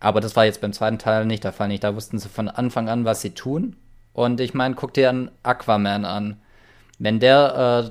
Aber 0.00 0.20
das 0.20 0.36
war 0.36 0.46
jetzt 0.46 0.62
beim 0.62 0.72
zweiten 0.72 0.98
Teil 0.98 1.26
nicht 1.26 1.44
der 1.44 1.52
Fall. 1.52 1.68
Nicht. 1.68 1.84
Da 1.84 1.94
wussten 1.94 2.18
sie 2.18 2.30
von 2.30 2.48
Anfang 2.48 2.88
an, 2.88 3.04
was 3.04 3.20
sie 3.20 3.30
tun. 3.30 3.76
Und 4.14 4.40
ich 4.40 4.54
meine, 4.54 4.74
guck 4.74 4.94
dir 4.94 5.10
einen 5.10 5.30
Aquaman 5.42 6.06
an. 6.06 6.38
Wenn 6.98 7.20
der 7.20 7.90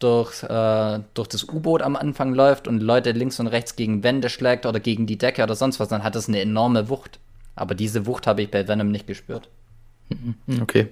durch, 0.00 0.42
äh, 0.42 1.00
durch 1.14 1.28
das 1.28 1.44
U-Boot 1.44 1.80
am 1.80 1.94
Anfang 1.94 2.34
läuft 2.34 2.66
und 2.66 2.80
Leute 2.80 3.12
links 3.12 3.38
und 3.38 3.46
rechts 3.46 3.76
gegen 3.76 4.02
Wände 4.02 4.28
schlägt 4.28 4.66
oder 4.66 4.80
gegen 4.80 5.06
die 5.06 5.16
Decke 5.16 5.44
oder 5.44 5.54
sonst 5.54 5.78
was, 5.78 5.88
dann 5.88 6.02
hat 6.02 6.16
das 6.16 6.28
eine 6.28 6.40
enorme 6.40 6.88
Wucht. 6.88 7.20
Aber 7.54 7.76
diese 7.76 8.04
Wucht 8.06 8.26
habe 8.26 8.42
ich 8.42 8.50
bei 8.50 8.66
Venom 8.66 8.90
nicht 8.90 9.06
gespürt. 9.06 9.48
Mhm. 10.08 10.60
Okay. 10.60 10.88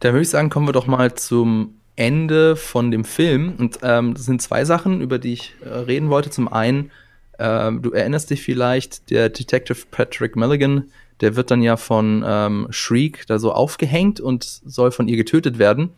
Dann 0.00 0.14
würde 0.14 0.22
ich 0.22 0.30
sagen, 0.30 0.48
kommen 0.48 0.66
wir 0.66 0.72
doch 0.72 0.86
mal 0.86 1.14
zum 1.14 1.79
Ende 2.00 2.56
von 2.56 2.90
dem 2.90 3.04
Film. 3.04 3.52
Und 3.58 3.80
ähm, 3.82 4.14
das 4.14 4.24
sind 4.24 4.40
zwei 4.40 4.64
Sachen, 4.64 5.02
über 5.02 5.18
die 5.18 5.34
ich 5.34 5.54
äh, 5.62 5.68
reden 5.68 6.08
wollte. 6.08 6.30
Zum 6.30 6.48
einen, 6.50 6.90
äh, 7.38 7.70
du 7.70 7.90
erinnerst 7.90 8.30
dich 8.30 8.42
vielleicht, 8.42 9.10
der 9.10 9.28
Detective 9.28 9.76
Patrick 9.90 10.34
Milligan, 10.34 10.90
der 11.20 11.36
wird 11.36 11.50
dann 11.50 11.60
ja 11.60 11.76
von 11.76 12.24
ähm, 12.26 12.68
Shriek 12.70 13.26
da 13.26 13.38
so 13.38 13.52
aufgehängt 13.52 14.18
und 14.18 14.44
soll 14.44 14.92
von 14.92 15.08
ihr 15.08 15.18
getötet 15.18 15.58
werden. 15.58 15.90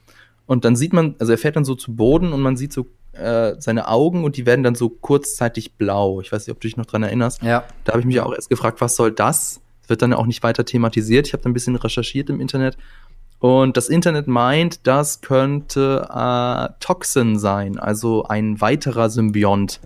Und 0.47 0.65
dann 0.65 0.75
sieht 0.75 0.93
man, 0.93 1.15
also 1.21 1.31
er 1.31 1.39
fährt 1.39 1.55
dann 1.55 1.65
so 1.65 1.77
zu 1.77 1.95
Boden 1.95 2.33
und 2.33 2.41
man 2.41 2.57
sieht 2.57 2.73
so 2.73 2.89
äh, 3.13 3.55
seine 3.61 3.87
Augen 3.87 4.25
und 4.25 4.37
die 4.37 4.45
werden 4.45 4.65
dann 4.65 4.75
so 4.75 4.89
kurzzeitig 4.89 5.75
blau. 5.75 6.21
Ich 6.21 6.33
weiß 6.33 6.49
nicht, 6.49 6.53
ob 6.53 6.61
du 6.61 6.67
dich 6.67 6.77
noch 6.77 6.87
dran 6.87 7.05
erinnerst. 7.05 7.45
Ja. 7.45 7.63
Da 7.85 7.93
habe 7.93 8.01
ich 8.01 8.07
mich 8.07 8.19
auch 8.19 8.35
erst 8.35 8.51
gefragt, 8.51 8.81
was 8.81 8.97
soll 8.97 9.13
das? 9.13 9.61
Wird 9.87 10.03
dann 10.03 10.13
auch 10.15 10.27
nicht 10.27 10.43
weiter 10.43 10.65
thematisiert. 10.65 11.29
Ich 11.29 11.33
habe 11.33 11.49
ein 11.49 11.53
bisschen 11.53 11.77
recherchiert 11.77 12.29
im 12.29 12.41
Internet. 12.41 12.77
Und 13.43 13.77
das 13.77 13.89
Internet 13.89 14.29
meint, 14.29 14.87
das 14.87 15.21
könnte 15.21 16.09
äh, 16.15 16.69
Toxin 16.79 17.41
sein, 17.41 17.77
also 17.77 18.23
ein 18.23 18.61
weiterer 18.61 19.11
Symbiont. 19.11 19.81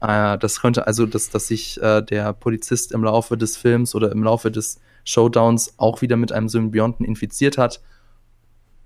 Äh, 0.00 0.38
das 0.38 0.62
könnte 0.62 0.86
also, 0.86 1.04
dass, 1.04 1.28
dass 1.28 1.48
sich 1.48 1.78
äh, 1.82 2.00
der 2.00 2.32
Polizist 2.32 2.92
im 2.92 3.04
Laufe 3.04 3.36
des 3.36 3.58
Films 3.58 3.94
oder 3.94 4.10
im 4.12 4.22
Laufe 4.22 4.50
des 4.50 4.80
Showdowns 5.04 5.74
auch 5.76 6.00
wieder 6.00 6.16
mit 6.16 6.32
einem 6.32 6.48
Symbionten 6.48 7.04
infiziert 7.04 7.58
hat. 7.58 7.82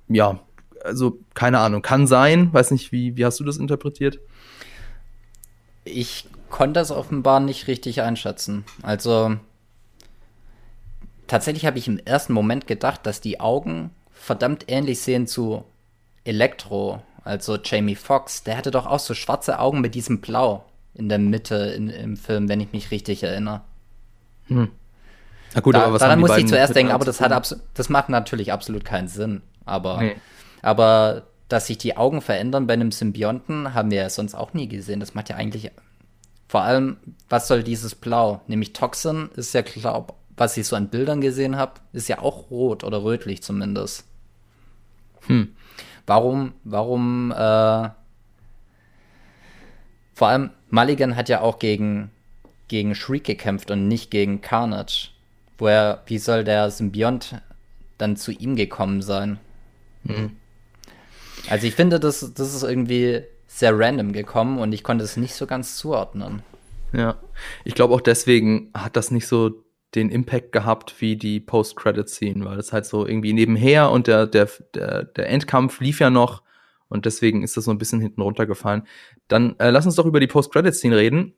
Ja, 0.09 0.41
also 0.83 1.21
keine 1.35 1.61
Ahnung, 1.61 1.81
kann 1.81 2.09
sein. 2.09 2.53
Weiß 2.53 2.73
nicht, 2.73 2.91
wie, 2.91 3.17
wie 3.17 3.25
hast 3.25 3.39
du 3.39 3.45
das 3.45 3.59
interpretiert? 3.59 4.19
Ich 5.85 6.27
konnte 6.49 6.81
das 6.81 6.91
offenbar 6.91 7.39
nicht 7.39 7.69
richtig 7.69 8.03
einschätzen. 8.03 8.65
Also 8.83 9.37
tatsächlich 11.29 11.65
habe 11.65 11.79
ich 11.79 11.87
im 11.87 12.01
ersten 12.01 12.33
Moment 12.33 12.67
gedacht, 12.67 13.07
dass 13.07 13.21
die 13.21 13.39
Augen 13.39 13.93
verdammt 14.21 14.67
ähnlich 14.69 15.01
sehen 15.01 15.27
zu 15.27 15.65
Elektro, 16.25 17.03
also 17.25 17.57
Jamie 17.57 17.97
Foxx. 17.97 18.45
Der 18.45 18.57
hatte 18.57 18.71
doch 18.71 18.87
auch 18.87 18.99
so 18.99 19.15
schwarze 19.15 19.59
Augen 19.59 19.81
mit 19.81 19.95
diesem 19.95 20.21
Blau 20.21 20.65
in 20.95 21.09
der 21.09 21.19
Mitte 21.19 21.57
in, 21.57 21.89
im 21.89 22.17
Film, 22.17 22.49
wenn 22.49 22.61
ich 22.61 22.73
mich 22.73 22.91
richtig 22.91 23.23
erinnere. 23.23 23.63
Hm. 24.47 24.69
Na 25.55 25.61
gut, 25.61 25.75
da, 25.75 25.85
aber 25.85 25.95
was 25.95 26.01
daran 26.01 26.21
musste 26.21 26.41
ich 26.41 26.47
zuerst 26.47 26.77
denken, 26.77 26.93
aber 26.93 27.05
das, 27.05 27.21
hat 27.21 27.57
das 27.75 27.89
macht 27.89 28.09
natürlich 28.09 28.53
absolut 28.53 28.85
keinen 28.85 29.09
Sinn. 29.09 29.43
Aber 29.65 30.01
nee. 30.01 30.17
Aber 30.63 31.23
dass 31.49 31.67
sich 31.67 31.79
die 31.79 31.97
Augen 31.97 32.21
verändern 32.21 32.67
bei 32.67 32.75
einem 32.75 32.93
Symbionten, 32.93 33.75
haben 33.75 33.91
wir 33.91 33.99
ja 33.99 34.11
sonst 34.11 34.35
auch 34.35 34.53
nie 34.53 34.69
gesehen. 34.69 35.01
Das 35.01 35.15
macht 35.15 35.31
ja 35.31 35.37
eigentlich. 35.37 35.71
Vor 36.47 36.63
allem, 36.63 36.97
was 37.29 37.49
soll 37.49 37.63
dieses 37.63 37.95
Blau? 37.95 38.43
Nämlich 38.47 38.73
Toxin 38.73 39.31
ist 39.37 39.55
ja, 39.55 39.63
glaub, 39.63 40.17
was 40.37 40.57
ich 40.57 40.67
so 40.67 40.77
an 40.77 40.89
Bildern 40.89 41.21
gesehen 41.21 41.57
habe, 41.57 41.75
ist 41.93 42.09
ja 42.09 42.19
auch 42.19 42.51
rot 42.51 42.85
oder 42.85 43.03
rötlich 43.03 43.43
zumindest. 43.43 44.05
Hm. 45.27 45.55
Warum, 46.07 46.53
warum, 46.65 47.31
äh, 47.33 47.89
vor 50.15 50.29
allem 50.29 50.51
Mulligan 50.71 51.17
hat 51.17 51.29
ja 51.29 51.41
auch 51.41 51.59
gegen, 51.59 52.11
gegen 52.69 52.95
Shriek 52.95 53.25
gekämpft 53.25 53.71
und 53.71 53.89
nicht 53.89 54.11
gegen 54.11 54.41
Carnage. 54.41 55.11
Woher, 55.59 56.03
wie 56.07 56.19
soll 56.19 56.45
der 56.45 56.71
Symbiont 56.71 57.41
dann 57.99 58.17
zu 58.17 58.33
ihm 58.33 58.57
gekommen 58.57 59.03
sein? 59.03 59.39
Hm. 60.07 60.37
Also 61.49 61.67
ich 61.67 61.75
finde, 61.75 62.01
das, 62.01 62.33
das 62.35 62.55
ist 62.55 62.63
irgendwie 62.63 63.23
sehr 63.47 63.79
random 63.79 64.13
gekommen 64.13 64.59
und 64.59 64.73
ich 64.73 64.85
konnte 64.85 65.05
es 65.05 65.17
nicht 65.17 65.35
so 65.35 65.47
ganz 65.47 65.77
zuordnen. 65.77 66.43
Ja, 66.93 67.17
ich 67.65 67.75
glaube 67.75 67.95
auch 67.95 68.01
deswegen 68.01 68.71
hat 68.75 68.97
das 68.97 69.11
nicht 69.11 69.27
so 69.27 69.65
den 69.95 70.11
Impact 70.11 70.53
gehabt 70.53 71.01
wie 71.01 71.17
die 71.17 71.41
Post-Credit-Scene, 71.41 72.45
weil 72.45 72.57
das 72.57 72.73
halt 72.73 72.87
so 72.87 73.07
irgendwie 73.07 73.33
nebenher 73.33 73.91
und 73.91 74.07
der, 74.07 74.27
der, 74.27 74.49
der, 74.75 75.05
der 75.05 75.29
Endkampf 75.29 75.81
lief 75.81 76.01
ja 76.01 76.11
noch 76.11 76.43
und 76.89 77.07
deswegen 77.07 77.43
ist 77.43 77.57
das 77.57 77.65
so 77.65 77.71
ein 77.71 77.79
bisschen 77.79 78.01
hinten 78.01 78.21
runtergefallen. 78.21 78.87
Dann 79.29 79.59
äh, 79.59 79.71
lass 79.71 79.87
uns 79.87 79.97
doch 79.97 80.07
über 80.07 80.21
die 80.21 80.27
Post-Credit-Scene 80.27 80.97
reden. 80.97 81.35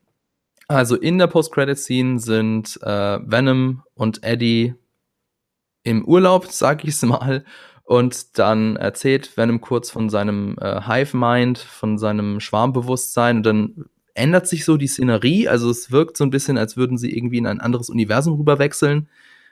Also 0.69 0.97
in 0.97 1.19
der 1.19 1.27
Post-Credit-Scene 1.27 2.19
sind 2.19 2.79
äh, 2.83 3.19
Venom 3.25 3.83
und 3.95 4.23
Eddie 4.23 4.75
im 5.83 6.05
Urlaub, 6.05 6.47
sag 6.47 6.85
ich 6.85 6.91
es 6.91 7.03
mal, 7.03 7.45
und 7.85 8.39
dann 8.39 8.77
erzählt 8.77 9.37
Venom 9.37 9.61
kurz 9.61 9.91
von 9.91 10.09
seinem 10.09 10.57
äh, 10.61 10.81
Hive-Mind, 10.83 11.59
von 11.59 11.99
seinem 11.99 12.41
Schwarmbewusstsein. 12.41 13.39
Und 13.39 13.43
dann 13.47 13.85
ändert 14.15 14.47
sich 14.47 14.65
so 14.65 14.77
die 14.77 14.87
Szenerie. 14.87 15.49
Also 15.49 15.71
es 15.71 15.91
wirkt 15.91 16.17
so 16.17 16.25
ein 16.25 16.31
bisschen, 16.31 16.59
als 16.59 16.77
würden 16.77 16.99
sie 16.99 17.17
irgendwie 17.17 17.39
in 17.39 17.47
ein 17.47 17.61
anderes 17.61 17.91
Universum 17.91 18.35
rüberwechseln. 18.35 19.09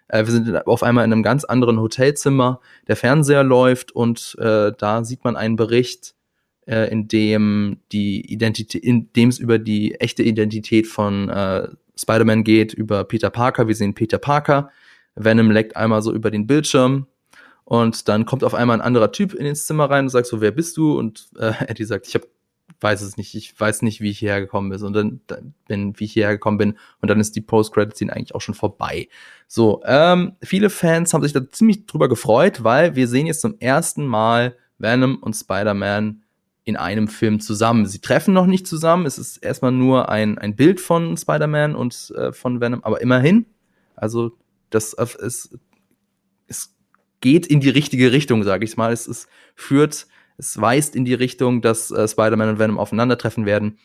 Äh, 0.09 0.27
wir 0.27 0.33
sind 0.33 0.67
auf 0.67 0.83
einmal 0.83 1.05
in 1.05 1.13
einem 1.13 1.23
ganz 1.23 1.45
anderen 1.45 1.81
Hotelzimmer. 1.81 2.61
Der 2.89 2.97
Fernseher 2.97 3.43
läuft 3.43 3.93
und 3.93 4.37
äh, 4.39 4.73
da 4.77 5.05
sieht 5.05 5.25
man 5.25 5.37
einen 5.37 5.57
Bericht, 5.57 6.15
äh, 6.67 6.91
in 6.91 7.09
dem 7.09 7.79
die 7.93 8.33
Identität, 8.33 8.83
in 8.83 9.13
dem 9.15 9.29
es 9.29 9.39
über 9.39 9.59
die 9.59 9.95
echte 10.01 10.23
Identität 10.23 10.87
von 10.87 11.29
äh, 11.29 11.69
Spider-Man 11.97 12.45
geht, 12.45 12.73
über 12.73 13.05
Peter 13.05 13.31
Parker. 13.31 13.69
Wir 13.69 13.75
sehen 13.75 13.95
Peter 13.95 14.19
Parker. 14.19 14.71
Venom 15.17 15.51
leckt 15.51 15.77
einmal 15.77 16.03
so 16.03 16.13
über 16.13 16.31
den 16.31 16.47
Bildschirm 16.47 17.07
und 17.65 18.09
dann 18.09 18.25
kommt 18.25 18.43
auf 18.43 18.55
einmal 18.55 18.79
ein 18.79 18.81
anderer 18.81 19.13
Typ 19.13 19.33
in 19.33 19.47
ins 19.47 19.67
Zimmer 19.67 19.89
rein 19.89 20.07
und 20.07 20.09
sagt 20.09 20.27
so, 20.27 20.41
wer 20.41 20.51
bist 20.51 20.77
du? 20.77 20.99
Und 20.99 21.29
äh, 21.39 21.53
Eddie 21.69 21.85
sagt, 21.85 22.09
ich 22.09 22.17
hab, 22.17 22.23
weiß 22.81 23.03
es 23.03 23.17
nicht, 23.17 23.35
ich 23.35 23.59
weiß 23.59 23.83
nicht, 23.83 24.01
wie 24.01 24.11
ich 24.11 24.19
hierher 24.19 24.41
gekommen 24.41 24.71
bin. 24.71 24.83
Und 24.83 24.93
dann, 24.95 25.21
bin, 25.69 25.99
wie 25.99 26.05
ich 26.05 26.13
hierher 26.13 26.33
gekommen 26.33 26.59
bin. 26.59 26.79
Und 27.01 27.09
dann 27.09 27.21
ist 27.21 27.37
die 27.37 27.41
Post-Credit-Scene 27.41 28.13
eigentlich 28.13 28.35
auch 28.35 28.41
schon 28.41 28.55
vorbei. 28.55 29.09
So, 29.47 29.83
ähm, 29.85 30.33
viele 30.43 30.71
Fans 30.71 31.13
haben 31.13 31.23
sich 31.23 31.33
da 31.33 31.49
ziemlich 31.49 31.87
drüber 31.87 32.09
gefreut, 32.09 32.65
weil 32.65 32.97
wir 32.97 33.09
sehen 33.09 33.27
jetzt 33.27 33.41
zum 33.41 33.57
ersten 33.61 34.07
Mal 34.07 34.57
Venom 34.79 35.17
und 35.17 35.35
Spider-Man 35.35 36.23
in 36.65 36.77
einem 36.77 37.09
Film 37.09 37.41
zusammen. 37.41 37.87
Sie 37.87 38.01
treffen 38.01 38.35
noch 38.35 38.47
nicht 38.47 38.67
zusammen. 38.67 39.07
Es 39.07 39.19
ist 39.19 39.39
erstmal 39.39 39.73
nur 39.73 40.09
ein, 40.09 40.39
ein 40.39 40.57
Bild 40.57 40.81
von 40.81 41.17
Spider-Man 41.17 41.75
und 41.75 42.13
äh, 42.17 42.33
von 42.33 42.61
Venom, 42.61 42.85
aber 42.85 43.01
immerhin. 43.01 43.47
Also, 43.97 44.37
das 44.71 44.93
ist, 44.93 45.59
ist 46.47 46.75
geht 47.21 47.47
in 47.47 47.61
die 47.61 47.69
richtige 47.69 48.13
Richtung, 48.13 48.43
sage 48.45 48.65
ich 48.65 48.77
mal. 48.77 48.93
Es, 48.93 49.07
es 49.07 49.29
führt, 49.55 50.07
es 50.41 50.61
weist 50.61 50.97
in 50.97 51.05
die 51.05 51.15
Richtung, 51.15 51.63
dass 51.63 51.91
äh, 51.91 52.09
Spider-Man 52.09 52.51
und 52.51 52.59
Venom 52.59 52.79
aufeinandertreffen 52.79 53.47
werden. 53.47 53.79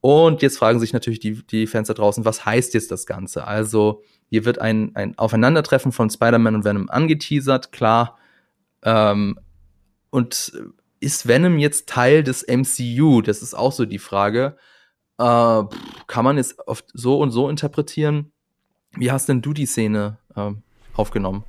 Und 0.00 0.42
jetzt 0.42 0.58
fragen 0.58 0.80
sich 0.80 0.92
natürlich 0.92 1.20
die, 1.20 1.46
die 1.46 1.66
Fans 1.66 1.88
da 1.88 1.94
draußen, 1.94 2.24
was 2.24 2.44
heißt 2.44 2.74
jetzt 2.74 2.90
das 2.90 3.06
Ganze? 3.06 3.46
Also, 3.46 4.02
hier 4.28 4.44
wird 4.44 4.58
ein, 4.58 4.94
ein 4.94 5.16
Aufeinandertreffen 5.18 5.92
von 5.92 6.10
Spider-Man 6.10 6.56
und 6.56 6.64
Venom 6.64 6.90
angeteasert, 6.90 7.72
klar. 7.72 8.18
Ähm, 8.82 9.38
und 10.10 10.52
ist 11.00 11.26
Venom 11.26 11.58
jetzt 11.58 11.88
Teil 11.88 12.22
des 12.22 12.46
MCU? 12.46 13.22
Das 13.22 13.40
ist 13.40 13.54
auch 13.54 13.72
so 13.72 13.86
die 13.86 13.98
Frage. 13.98 14.56
Äh, 15.18 15.62
kann 16.06 16.24
man 16.24 16.38
es 16.38 16.56
oft 16.66 16.86
so 16.92 17.18
und 17.18 17.30
so 17.30 17.48
interpretieren? 17.48 18.32
Wie 18.96 19.10
hast 19.10 19.28
denn 19.28 19.42
du 19.42 19.52
die 19.52 19.66
Szene 19.66 20.18
äh, 20.36 20.50
aufgenommen? 20.94 21.44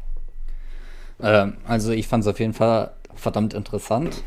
Äh, 1.19 1.51
also 1.65 1.91
ich 1.91 2.07
fand 2.07 2.23
es 2.23 2.27
auf 2.27 2.39
jeden 2.39 2.53
Fall 2.53 2.95
verdammt 3.15 3.53
interessant. 3.53 4.23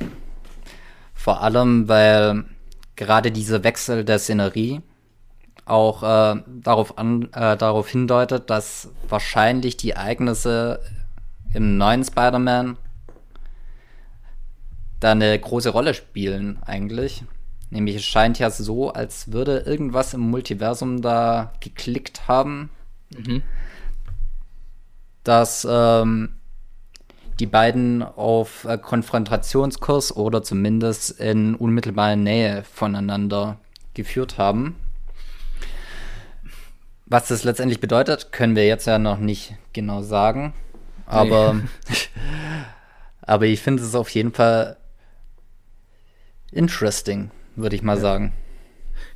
Vor 1.19 1.43
allem, 1.43 1.89
weil 1.89 2.45
gerade 2.95 3.33
diese 3.33 3.65
Wechsel 3.65 4.05
der 4.05 4.21
Szenerie 4.21 4.83
auch 5.65 6.05
äh, 6.05 6.41
darauf, 6.47 6.97
an, 6.97 7.25
äh, 7.33 7.57
darauf 7.57 7.89
hindeutet, 7.89 8.49
dass 8.51 8.93
wahrscheinlich 9.09 9.77
die 9.77 9.91
Ereignisse 9.91 10.81
im 11.53 11.77
neuen 11.77 12.05
Spider-Man 12.05 12.77
da 15.01 15.11
eine 15.11 15.37
große 15.37 15.71
Rolle 15.71 15.93
spielen 15.93 16.63
eigentlich. 16.63 17.25
Nämlich 17.71 17.97
es 17.97 18.05
scheint 18.05 18.39
ja 18.39 18.49
so, 18.51 18.93
als 18.93 19.33
würde 19.33 19.65
irgendwas 19.67 20.15
im 20.15 20.21
Multiversum 20.21 21.03
da 21.03 21.53
geklickt 21.59 22.29
haben, 22.29 22.71
mhm. 23.11 23.43
dass 25.25 25.67
ähm, 25.69 26.38
die 27.41 27.47
beiden 27.47 28.03
auf 28.03 28.65
äh, 28.65 28.79
Konfrontationskurs 28.79 30.17
oder 30.17 30.43
zumindest 30.43 31.21
in 31.21 31.55
unmittelbarer 31.55 32.17
Nähe 32.17 32.65
voneinander 32.65 33.59
geführt 33.95 34.39
haben. 34.39 34.77
Was 37.07 37.29
das 37.29 37.45
letztendlich 37.45 37.81
bedeutet, 37.81 38.33
können 38.33 38.55
wir 38.55 38.67
jetzt 38.67 38.87
ja 38.87 38.99
noch 38.99 39.19
nicht 39.19 39.55
genau 39.73 40.03
sagen. 40.03 40.53
Aber, 41.07 41.55
nee. 41.55 41.63
aber 43.23 43.47
ich 43.47 43.61
finde 43.61 43.83
es 43.83 43.95
auf 43.95 44.11
jeden 44.11 44.33
Fall 44.33 44.77
interesting, 46.53 47.31
würde 47.57 47.77
ich 47.77 47.83
mal 47.83 47.97
ja. 47.97 48.03
sagen. 48.03 48.33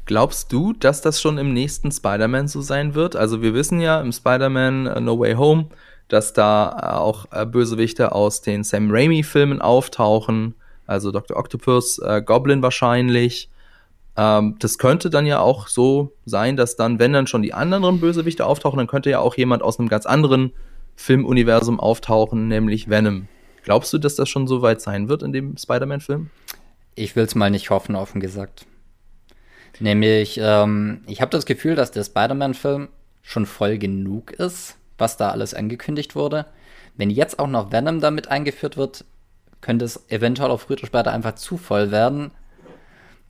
Glaubst 0.05 0.53
du, 0.53 0.73
dass 0.73 1.01
das 1.01 1.21
schon 1.21 1.39
im 1.39 1.53
nächsten 1.53 1.93
Spider-Man 1.93 2.49
so 2.49 2.61
sein 2.61 2.95
wird? 2.95 3.15
Also 3.15 3.43
wir 3.43 3.55
wissen 3.55 3.81
ja 3.81 4.01
im 4.01 4.13
Spider-Man 4.13 4.87
uh, 4.87 5.01
No 5.01 5.19
Way 5.19 5.35
Home, 5.35 5.67
dass 6.09 6.33
da 6.33 6.99
auch 6.99 7.27
äh, 7.33 7.47
Bösewichte 7.47 8.13
aus 8.13 8.43
den 8.43 8.65
Sam 8.65 8.91
Raimi-Filmen 8.91 9.61
auftauchen, 9.61 10.55
also 10.87 11.11
Dr. 11.11 11.37
Octopus, 11.37 11.99
äh, 11.99 12.23
Goblin 12.23 12.63
wahrscheinlich. 12.63 13.49
Ähm, 14.17 14.57
das 14.59 14.79
könnte 14.79 15.11
dann 15.11 15.27
ja 15.27 15.41
auch 15.41 15.69
so 15.69 16.13
sein, 16.27 16.57
dass 16.57 16.77
dann, 16.77 16.99
wenn 16.99 17.13
dann 17.13 17.27
schon 17.27 17.43
die 17.43 17.55
anderen 17.55 18.01
Bösewichte 18.01 18.47
auftauchen, 18.47 18.79
dann 18.79 18.87
könnte 18.87 19.11
ja 19.11 19.21
auch 19.21 19.37
jemand 19.37 19.63
aus 19.63 19.79
einem 19.79 19.89
ganz 19.89 20.07
anderen 20.07 20.53
Filmuniversum 20.97 21.81
auftauchen, 21.81 22.49
nämlich 22.49 22.91
Venom. 22.91 23.29
Glaubst 23.65 23.93
du, 23.93 23.99
dass 23.99 24.17
das 24.17 24.29
schon 24.29 24.47
so 24.47 24.61
weit 24.61 24.81
sein 24.81 25.09
wird 25.09 25.23
in 25.23 25.33
dem 25.33 25.57
Spider-Man-Film? 25.57 26.31
Ich 26.95 27.17
will 27.17 27.25
es 27.25 27.35
mal 27.35 27.51
nicht 27.51 27.71
hoffen, 27.71 27.95
offen 27.95 28.21
gesagt. 28.21 28.67
Nämlich, 29.81 30.39
ähm, 30.43 31.03
ich 31.07 31.21
habe 31.21 31.31
das 31.31 31.47
Gefühl, 31.47 31.75
dass 31.75 31.91
der 31.91 32.05
Spider-Man-Film 32.05 32.89
schon 33.23 33.47
voll 33.47 33.79
genug 33.79 34.33
ist, 34.33 34.77
was 34.99 35.17
da 35.17 35.31
alles 35.31 35.55
angekündigt 35.55 36.15
wurde. 36.15 36.47
Wenn 36.97 37.11
jetzt 37.11 37.39
auch 37.39 37.49
noch 37.49 37.73
Venom 37.73 38.01
damit 38.01 38.29
eingeführt 38.29 38.77
wird, 38.77 39.05
könnte 39.61 39.85
es 39.85 40.09
eventuell 40.11 40.51
auch 40.51 40.61
früher 40.61 40.79
oder 40.79 40.87
später 40.87 41.13
einfach 41.13 41.37
zu 41.37 41.57
voll 41.57 41.91
werden. 41.91 42.33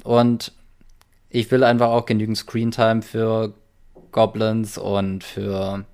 Und 0.02 0.52
ich 1.30 1.50
will 1.50 1.64
einfach 1.64 1.88
auch 1.88 2.06
genügend 2.06 2.36
Screentime 2.36 3.02
für 3.02 3.54
Goblins 4.10 4.78
und 4.78 5.24
für 5.24 5.84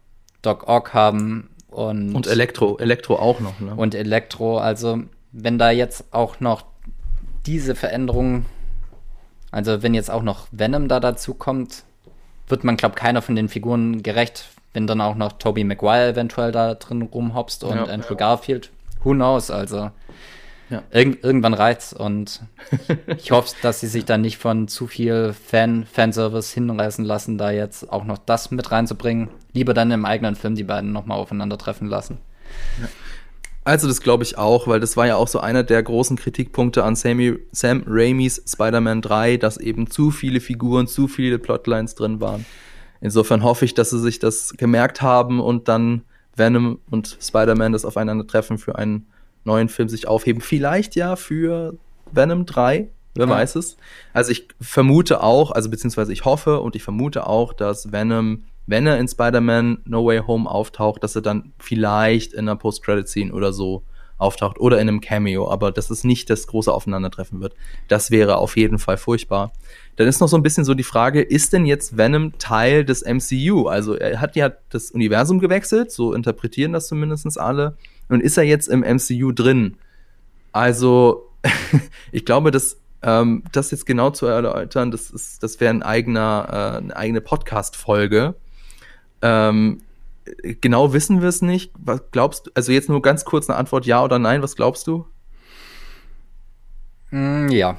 Doc 0.42 0.68
Ock 0.68 0.94
haben. 0.94 1.50
Und, 1.68 2.14
und 2.14 2.26
Elektro, 2.26 2.78
Elektro 2.78 3.16
auch 3.16 3.40
noch, 3.40 3.60
ne? 3.60 3.74
Und 3.74 3.94
Elektro, 3.94 4.58
also 4.58 5.00
wenn 5.32 5.58
da 5.58 5.70
jetzt 5.70 6.12
auch 6.12 6.40
noch 6.40 6.64
diese 7.46 7.74
Veränderung, 7.74 8.46
also 9.50 9.82
wenn 9.82 9.94
jetzt 9.94 10.10
auch 10.10 10.22
noch 10.22 10.48
Venom 10.50 10.88
da 10.88 10.98
dazu 10.98 11.34
kommt, 11.34 11.84
wird 12.48 12.64
man, 12.64 12.76
glaube 12.76 12.94
keiner 12.94 13.22
von 13.22 13.36
den 13.36 13.48
Figuren 13.48 14.02
gerecht, 14.02 14.48
wenn 14.72 14.86
dann 14.86 15.00
auch 15.00 15.14
noch 15.14 15.32
Tobey 15.32 15.64
Maguire 15.64 16.08
eventuell 16.08 16.52
da 16.52 16.74
drin 16.74 17.02
rumhopst 17.02 17.64
und 17.64 17.76
ja, 17.76 17.84
Andrew 17.84 18.14
ja. 18.14 18.16
Garfield. 18.16 18.70
Who 19.02 19.12
knows, 19.12 19.50
also. 19.50 19.90
Ja. 20.70 20.82
Irg 20.90 21.24
irgendwann 21.24 21.54
reizt 21.54 21.94
und 21.94 22.42
ich 23.16 23.30
hoffe, 23.30 23.54
dass 23.62 23.80
sie 23.80 23.86
sich 23.86 24.04
dann 24.04 24.20
nicht 24.20 24.36
von 24.36 24.68
zu 24.68 24.86
viel 24.86 25.32
Fan 25.32 25.86
Fanservice 25.86 26.52
hinreißen 26.52 27.06
lassen, 27.06 27.38
da 27.38 27.50
jetzt 27.50 27.90
auch 27.90 28.04
noch 28.04 28.18
das 28.18 28.50
mit 28.50 28.70
reinzubringen. 28.70 29.30
Lieber 29.54 29.72
dann 29.72 29.90
im 29.90 30.04
eigenen 30.04 30.36
Film 30.36 30.56
die 30.56 30.64
beiden 30.64 30.92
nochmal 30.92 31.18
aufeinandertreffen 31.18 31.88
lassen. 31.88 32.18
Ja. 32.82 32.88
Also 33.64 33.86
das 33.86 34.00
glaube 34.00 34.24
ich 34.24 34.38
auch, 34.38 34.66
weil 34.66 34.80
das 34.80 34.96
war 34.96 35.06
ja 35.06 35.16
auch 35.16 35.28
so 35.28 35.40
einer 35.40 35.62
der 35.62 35.82
großen 35.82 36.16
Kritikpunkte 36.16 36.84
an 36.84 36.96
Sammy, 36.96 37.38
Sam 37.52 37.84
Raimis 37.86 38.42
Spider-Man 38.46 39.02
3, 39.02 39.36
dass 39.36 39.58
eben 39.58 39.90
zu 39.90 40.10
viele 40.10 40.40
Figuren, 40.40 40.86
zu 40.86 41.06
viele 41.06 41.38
Plotlines 41.38 41.94
drin 41.94 42.18
waren. 42.20 42.46
Insofern 43.00 43.42
hoffe 43.42 43.64
ich, 43.64 43.74
dass 43.74 43.90
sie 43.90 44.00
sich 44.00 44.18
das 44.18 44.54
gemerkt 44.56 45.02
haben 45.02 45.40
und 45.40 45.68
dann 45.68 46.02
Venom 46.34 46.80
und 46.90 47.18
Spider-Man 47.20 47.72
das 47.72 47.84
aufeinandertreffen 47.84 48.58
für 48.58 48.76
einen 48.76 49.06
neuen 49.44 49.68
Film 49.68 49.88
sich 49.88 50.08
aufheben. 50.08 50.40
Vielleicht 50.40 50.94
ja 50.94 51.16
für 51.16 51.74
Venom 52.12 52.46
3, 52.46 52.88
wer 53.14 53.26
ja. 53.26 53.30
weiß 53.30 53.56
es. 53.56 53.76
Also 54.12 54.32
ich 54.32 54.48
vermute 54.60 55.22
auch, 55.22 55.50
also 55.50 55.70
beziehungsweise 55.70 56.12
ich 56.12 56.24
hoffe 56.24 56.60
und 56.60 56.76
ich 56.76 56.82
vermute 56.82 57.26
auch, 57.26 57.52
dass 57.52 57.92
Venom 57.92 58.44
wenn 58.68 58.86
er 58.86 58.98
in 58.98 59.08
Spider-Man 59.08 59.78
No 59.86 60.04
Way 60.04 60.24
Home 60.26 60.48
auftaucht, 60.48 61.02
dass 61.02 61.16
er 61.16 61.22
dann 61.22 61.54
vielleicht 61.58 62.34
in 62.34 62.40
einer 62.40 62.54
Post-Credit-Scene 62.54 63.32
oder 63.32 63.54
so 63.54 63.82
auftaucht 64.18 64.60
oder 64.60 64.78
in 64.78 64.88
einem 64.88 65.00
Cameo, 65.00 65.50
aber 65.50 65.72
dass 65.72 65.88
es 65.88 66.04
nicht 66.04 66.28
das 66.28 66.46
große 66.46 66.72
Aufeinandertreffen 66.72 67.40
wird. 67.40 67.54
Das 67.88 68.10
wäre 68.10 68.36
auf 68.36 68.58
jeden 68.58 68.78
Fall 68.78 68.98
furchtbar. 68.98 69.52
Dann 69.98 70.06
ist 70.06 70.20
noch 70.20 70.28
so 70.28 70.36
ein 70.36 70.44
bisschen 70.44 70.64
so 70.64 70.74
die 70.74 70.84
Frage, 70.84 71.20
ist 71.20 71.52
denn 71.52 71.66
jetzt 71.66 71.96
Venom 71.96 72.38
Teil 72.38 72.84
des 72.84 73.04
MCU? 73.04 73.66
Also 73.66 73.96
er 73.96 74.20
hat 74.20 74.36
ja 74.36 74.52
das 74.70 74.92
Universum 74.92 75.40
gewechselt, 75.40 75.90
so 75.90 76.14
interpretieren 76.14 76.72
das 76.72 76.86
zumindest 76.86 77.36
alle. 77.36 77.76
Und 78.08 78.20
ist 78.20 78.38
er 78.38 78.44
jetzt 78.44 78.68
im 78.68 78.82
MCU 78.82 79.32
drin? 79.32 79.76
Also 80.52 81.28
ich 82.12 82.24
glaube, 82.24 82.52
dass 82.52 82.76
ähm, 83.02 83.42
das 83.50 83.72
jetzt 83.72 83.86
genau 83.86 84.10
zu 84.10 84.26
erläutern, 84.26 84.92
das 84.92 85.10
ist, 85.10 85.42
das 85.42 85.58
wäre 85.58 85.70
ein 85.74 85.82
eigener, 85.82 86.46
äh, 86.48 86.76
eine 86.78 86.96
eigene 86.96 87.20
Podcast-Folge. 87.20 88.36
Ähm, 89.20 89.78
genau 90.60 90.92
wissen 90.92 91.22
wir 91.22 91.28
es 91.28 91.42
nicht. 91.42 91.72
Was 91.76 92.02
glaubst 92.12 92.46
du? 92.46 92.50
Also 92.54 92.70
jetzt 92.70 92.88
nur 92.88 93.02
ganz 93.02 93.24
kurz 93.24 93.50
eine 93.50 93.58
Antwort, 93.58 93.84
ja 93.84 94.04
oder 94.04 94.20
nein. 94.20 94.42
Was 94.42 94.54
glaubst 94.54 94.86
du? 94.86 95.06
Mm, 97.10 97.48
ja. 97.48 97.76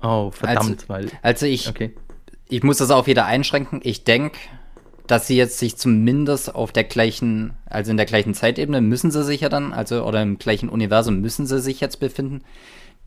Oh, 0.00 0.30
verdammt, 0.30 0.82
also, 0.82 0.88
weil. 0.88 1.10
Also 1.22 1.46
ich, 1.46 1.68
okay. 1.68 1.94
ich 2.48 2.62
muss 2.62 2.78
das 2.78 2.90
auch 2.90 3.06
wieder 3.06 3.26
einschränken. 3.26 3.80
Ich 3.82 4.04
denke, 4.04 4.38
dass 5.06 5.26
sie 5.26 5.36
jetzt 5.36 5.58
sich 5.58 5.76
zumindest 5.76 6.54
auf 6.54 6.72
der 6.72 6.84
gleichen, 6.84 7.54
also 7.66 7.90
in 7.90 7.96
der 7.96 8.06
gleichen 8.06 8.34
Zeitebene 8.34 8.80
müssen 8.80 9.10
sie 9.10 9.24
sich 9.24 9.40
ja 9.40 9.48
dann, 9.48 9.72
also 9.72 10.04
oder 10.04 10.22
im 10.22 10.38
gleichen 10.38 10.68
Universum 10.68 11.20
müssen 11.20 11.46
sie 11.46 11.60
sich 11.60 11.80
jetzt 11.80 12.00
befinden. 12.00 12.42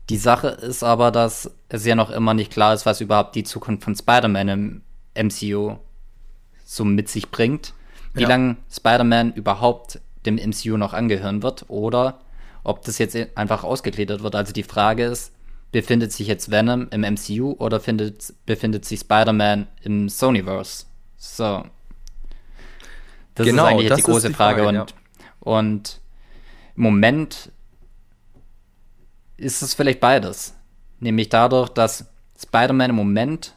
Die 0.08 0.16
Sache 0.16 0.48
ist 0.48 0.82
aber, 0.82 1.10
dass 1.10 1.50
es 1.68 1.86
ja 1.86 1.94
noch 1.94 2.10
immer 2.10 2.34
nicht 2.34 2.50
klar 2.50 2.74
ist, 2.74 2.86
was 2.86 3.00
überhaupt 3.00 3.34
die 3.36 3.44
Zukunft 3.44 3.84
von 3.84 3.94
Spider-Man 3.94 4.48
im 4.48 4.82
MCU 5.14 5.76
so 6.64 6.84
mit 6.84 7.08
sich 7.08 7.30
bringt, 7.30 7.74
wie 8.14 8.22
ja. 8.22 8.28
lange 8.28 8.56
Spider-Man 8.70 9.34
überhaupt 9.34 10.00
dem 10.26 10.36
MCU 10.36 10.76
noch 10.76 10.94
angehören 10.94 11.42
wird 11.42 11.66
oder 11.68 12.20
ob 12.64 12.82
das 12.84 12.98
jetzt 12.98 13.16
einfach 13.36 13.64
ausgegliedert 13.64 14.22
wird. 14.22 14.34
Also 14.34 14.52
die 14.52 14.62
Frage 14.62 15.04
ist, 15.04 15.32
befindet 15.72 16.12
sich 16.12 16.26
jetzt 16.26 16.50
Venom 16.50 16.88
im 16.90 17.02
MCU 17.02 17.54
oder 17.58 17.80
findet, 17.80 18.34
befindet 18.46 18.84
sich 18.84 19.00
Spider-Man 19.00 19.66
im 19.82 20.08
Sonyverse? 20.08 20.86
So. 21.16 21.64
Das 23.34 23.46
genau, 23.46 23.64
ist 23.64 23.70
eigentlich 23.70 23.88
jetzt 23.88 23.98
die 23.98 24.02
große 24.02 24.28
die 24.28 24.34
Frage. 24.34 24.62
Frage. 24.64 24.80
und, 24.80 24.90
ja. 24.90 24.96
und 25.40 26.00
im 26.76 26.82
Moment 26.82 27.52
ist 29.36 29.62
es 29.62 29.74
vielleicht 29.74 30.00
beides. 30.00 30.54
Nämlich 30.98 31.28
dadurch, 31.28 31.70
dass 31.70 32.06
Spider-Man 32.38 32.90
im 32.90 32.96
Moment 32.96 33.54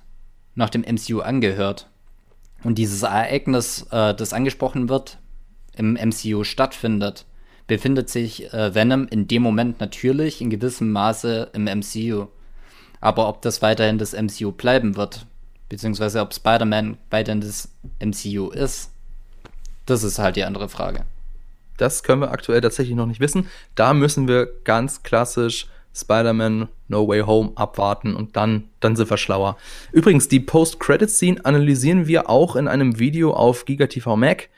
noch 0.56 0.70
dem 0.70 0.82
MCU 0.82 1.20
angehört 1.20 1.90
und 2.64 2.78
dieses 2.78 3.04
Ereignis, 3.04 3.86
äh, 3.92 4.14
das 4.14 4.34
angesprochen 4.34 4.88
wird, 4.88 5.18
im 5.76 5.94
MCU 5.94 6.44
stattfindet, 6.44 7.26
befindet 7.68 8.10
sich 8.10 8.54
äh, 8.54 8.76
Venom 8.76 9.08
in 9.08 9.28
dem 9.28 9.42
Moment 9.42 9.80
natürlich 9.80 10.42
in 10.42 10.50
gewissem 10.50 10.92
Maße 10.92 11.52
im 11.54 11.66
MCU. 11.66 12.28
Aber 13.00 13.28
ob 13.28 13.42
das 13.42 13.62
weiterhin 13.62 13.98
das 13.98 14.14
MCU 14.14 14.52
bleiben 14.52 14.96
wird, 14.96 15.26
beziehungsweise 15.70 16.22
ob 16.22 16.34
Spider-Man 16.34 16.98
weiterhin 17.10 17.42
das 17.42 17.70
MCU 18.00 18.50
ist, 18.50 18.92
das 19.86 20.04
ist 20.04 20.20
halt 20.20 20.36
die 20.36 20.44
andere 20.44 20.70
Frage. 20.70 21.06
Das 21.78 22.04
können 22.04 22.22
wir 22.22 22.32
aktuell 22.32 22.62
tatsächlich 22.62 22.96
noch 22.96 23.08
nicht 23.08 23.20
wissen. 23.20 23.48
Da 23.76 23.94
müssen 23.94 24.28
wir 24.28 24.48
ganz 24.64 25.04
klassisch 25.04 25.68
Spider-Man 25.96 26.70
No 26.88 27.08
Way 27.08 27.22
Home 27.22 27.52
abwarten 27.56 28.16
und 28.16 28.36
dann, 28.36 28.70
dann 28.80 28.96
sind 28.96 29.10
wir 29.10 29.18
schlauer. 29.18 29.58
Übrigens, 29.92 30.28
die 30.28 30.40
Post-Credit-Scene 30.40 31.44
analysieren 31.46 32.08
wir 32.08 32.30
auch 32.30 32.56
in 32.56 32.68
einem 32.68 33.00
Video 33.00 33.34
auf 33.34 33.66
GigaTV 33.66 34.16
Mac. 34.16 34.50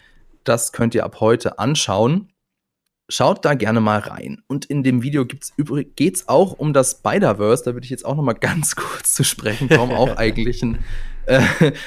Das 0.43 0.71
könnt 0.71 0.95
ihr 0.95 1.03
ab 1.03 1.19
heute 1.19 1.59
anschauen. 1.59 2.29
Schaut 3.07 3.45
da 3.45 3.53
gerne 3.53 3.81
mal 3.81 3.99
rein. 3.99 4.41
Und 4.47 4.65
in 4.65 4.81
dem 4.81 5.03
Video 5.03 5.25
geht 5.25 6.15
es 6.15 6.27
auch 6.27 6.53
um 6.53 6.73
das 6.73 6.91
Spider-Verse. 6.91 7.63
Da 7.63 7.73
würde 7.73 7.85
ich 7.85 7.91
jetzt 7.91 8.05
auch 8.05 8.15
noch 8.15 8.23
mal 8.23 8.33
ganz 8.33 8.75
kurz 8.75 9.13
zu 9.13 9.23
sprechen 9.23 9.69
kommen. 9.69 9.91
auch 9.91 10.15
eigentlich 10.17 10.63
ein, 10.63 10.79
äh, 11.27 11.41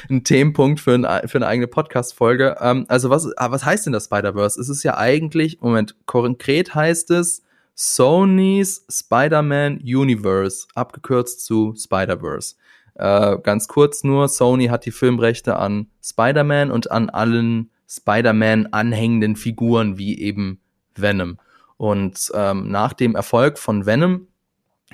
ein 0.08 0.22
Themenpunkt 0.22 0.80
für, 0.80 0.94
ein, 0.94 1.28
für 1.28 1.38
eine 1.38 1.46
eigene 1.46 1.66
Podcast-Folge. 1.66 2.56
Ähm, 2.60 2.84
also 2.88 3.10
was, 3.10 3.36
ah, 3.36 3.50
was 3.50 3.64
heißt 3.64 3.86
denn 3.86 3.92
das 3.92 4.04
Spider-Verse? 4.04 4.60
Es 4.60 4.68
ist 4.68 4.84
ja 4.84 4.96
eigentlich, 4.96 5.60
Moment, 5.60 5.96
konkret 6.06 6.74
heißt 6.74 7.10
es, 7.10 7.42
Sony's 7.74 8.84
Spider-Man 8.90 9.78
Universe, 9.78 10.66
abgekürzt 10.74 11.44
zu 11.44 11.74
Spider-Verse. 11.76 12.56
Äh, 12.94 13.38
ganz 13.42 13.68
kurz 13.68 14.02
nur, 14.02 14.28
Sony 14.28 14.66
hat 14.66 14.84
die 14.84 14.90
Filmrechte 14.90 15.56
an 15.56 15.86
Spider-Man 16.02 16.72
und 16.72 16.90
an 16.90 17.10
allen 17.10 17.70
Spider-Man 17.88 18.66
anhängenden 18.72 19.36
Figuren 19.36 19.96
wie 19.96 20.18
eben 20.20 20.60
Venom. 21.00 21.38
Und 21.76 22.30
ähm, 22.34 22.70
nach 22.70 22.92
dem 22.92 23.14
Erfolg 23.14 23.58
von 23.58 23.86
Venom 23.86 24.26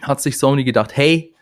hat 0.02 0.20
sich 0.20 0.38
Sony 0.38 0.64
gedacht, 0.64 0.96
hey, 0.96 1.34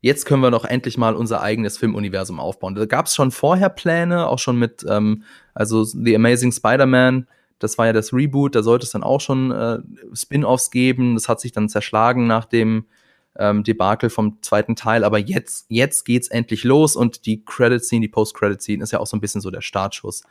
jetzt 0.00 0.26
können 0.26 0.42
wir 0.42 0.50
doch 0.50 0.64
endlich 0.64 0.98
mal 0.98 1.14
unser 1.14 1.40
eigenes 1.40 1.78
Filmuniversum 1.78 2.40
aufbauen. 2.40 2.74
Da 2.74 2.86
gab 2.86 3.06
es 3.06 3.14
schon 3.14 3.30
vorher 3.30 3.68
Pläne, 3.68 4.28
auch 4.28 4.38
schon 4.38 4.58
mit, 4.58 4.84
ähm, 4.88 5.24
also 5.54 5.84
The 5.84 6.14
Amazing 6.14 6.52
Spider-Man 6.52 7.26
das 7.60 7.76
war 7.78 7.86
ja 7.86 7.92
das 7.92 8.12
Reboot, 8.12 8.54
da 8.56 8.62
sollte 8.62 8.86
es 8.86 8.92
dann 8.92 9.04
auch 9.04 9.20
schon 9.20 9.52
äh, 9.52 9.78
Spin-offs 10.14 10.70
geben. 10.70 11.14
Das 11.14 11.28
hat 11.28 11.40
sich 11.40 11.52
dann 11.52 11.68
zerschlagen 11.68 12.26
nach 12.26 12.46
dem 12.46 12.86
ähm, 13.36 13.62
Debakel 13.62 14.08
vom 14.08 14.38
zweiten 14.40 14.76
Teil. 14.76 15.04
Aber 15.04 15.18
jetzt, 15.18 15.66
jetzt 15.68 16.04
geht's 16.04 16.28
endlich 16.28 16.64
los 16.64 16.96
und 16.96 17.26
die 17.26 17.44
Credit-Scene, 17.44 18.00
die 18.00 18.08
Post-Credit-Scene 18.08 18.82
ist 18.82 18.92
ja 18.92 18.98
auch 18.98 19.06
so 19.06 19.16
ein 19.16 19.20
bisschen 19.20 19.42
so 19.42 19.50
der 19.50 19.60
Startschuss. 19.60 20.22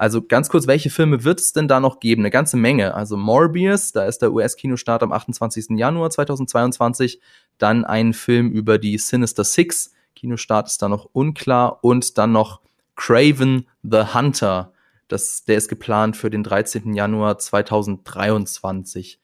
Also 0.00 0.22
ganz 0.22 0.48
kurz, 0.48 0.66
welche 0.66 0.88
Filme 0.88 1.24
wird 1.24 1.40
es 1.40 1.52
denn 1.52 1.68
da 1.68 1.78
noch 1.78 2.00
geben? 2.00 2.22
Eine 2.22 2.30
ganze 2.30 2.56
Menge. 2.56 2.94
Also 2.94 3.18
Morbius, 3.18 3.92
da 3.92 4.06
ist 4.06 4.22
der 4.22 4.32
US-Kinostart 4.32 5.02
am 5.02 5.12
28. 5.12 5.78
Januar 5.78 6.08
2022. 6.08 7.20
Dann 7.58 7.84
ein 7.84 8.14
Film 8.14 8.50
über 8.50 8.78
die 8.78 8.96
Sinister 8.96 9.44
Six. 9.44 9.92
Kinostart 10.16 10.68
ist 10.68 10.80
da 10.80 10.88
noch 10.88 11.10
unklar. 11.12 11.84
Und 11.84 12.16
dann 12.16 12.32
noch 12.32 12.62
Craven 12.96 13.66
the 13.82 14.14
Hunter 14.14 14.72
das, 15.10 15.44
der 15.44 15.56
ist 15.56 15.68
geplant 15.68 16.16
für 16.16 16.30
den 16.30 16.44
13. 16.44 16.94
Januar 16.94 17.38
2023. 17.38 19.18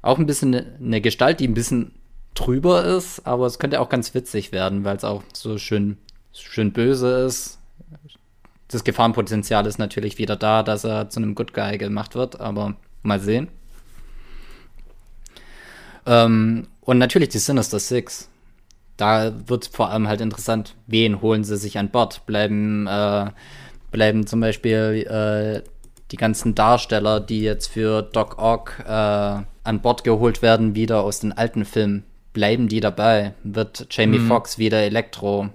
auch 0.00 0.18
ein 0.18 0.26
bisschen 0.26 0.54
eine, 0.54 0.66
eine, 0.80 1.00
Gestalt, 1.00 1.40
die 1.40 1.48
ein 1.48 1.54
bisschen 1.54 1.92
drüber 2.34 2.84
ist, 2.84 3.26
aber 3.26 3.46
es 3.46 3.58
könnte 3.58 3.80
auch 3.80 3.88
ganz 3.88 4.14
witzig 4.14 4.52
werden, 4.52 4.84
weil 4.84 4.96
es 4.96 5.04
auch 5.04 5.22
so 5.34 5.58
schön, 5.58 5.98
schön 6.32 6.72
böse 6.72 7.26
ist. 7.26 7.58
Das 8.68 8.84
Gefahrenpotenzial 8.84 9.66
ist 9.66 9.78
natürlich 9.78 10.16
wieder 10.16 10.36
da, 10.36 10.62
dass 10.62 10.84
er 10.84 11.10
zu 11.10 11.20
einem 11.20 11.34
Good 11.34 11.52
Guy 11.52 11.76
gemacht 11.76 12.14
wird, 12.14 12.40
aber 12.40 12.76
mal 13.02 13.20
sehen. 13.20 13.48
Ähm, 16.06 16.68
und 16.80 16.98
natürlich 16.98 17.28
die 17.30 17.38
Sinister 17.38 17.78
Six. 17.78 18.28
Da 18.96 19.32
wird 19.46 19.66
vor 19.72 19.90
allem 19.90 20.06
halt 20.08 20.20
interessant, 20.20 20.74
wen 20.86 21.22
holen 21.22 21.44
sie 21.44 21.56
sich 21.56 21.78
an 21.78 21.88
Bord? 21.88 22.26
Bleiben, 22.26 22.86
äh, 22.86 23.30
bleiben 23.90 24.26
zum 24.26 24.40
Beispiel 24.40 25.06
äh, 25.08 25.68
die 26.10 26.16
ganzen 26.16 26.54
Darsteller, 26.54 27.20
die 27.20 27.42
jetzt 27.42 27.68
für 27.68 28.02
Doc 28.02 28.38
Ock 28.38 28.80
äh, 28.86 28.90
an 28.90 29.80
Bord 29.80 30.04
geholt 30.04 30.42
werden, 30.42 30.74
wieder 30.74 31.02
aus 31.02 31.20
den 31.20 31.32
alten 31.32 31.64
Filmen, 31.64 32.04
bleiben 32.32 32.68
die 32.68 32.80
dabei? 32.80 33.34
Wird 33.44 33.86
Jamie 33.90 34.18
mhm. 34.18 34.28
Foxx 34.28 34.58
wieder 34.58 34.78
Elektro? 34.78 35.48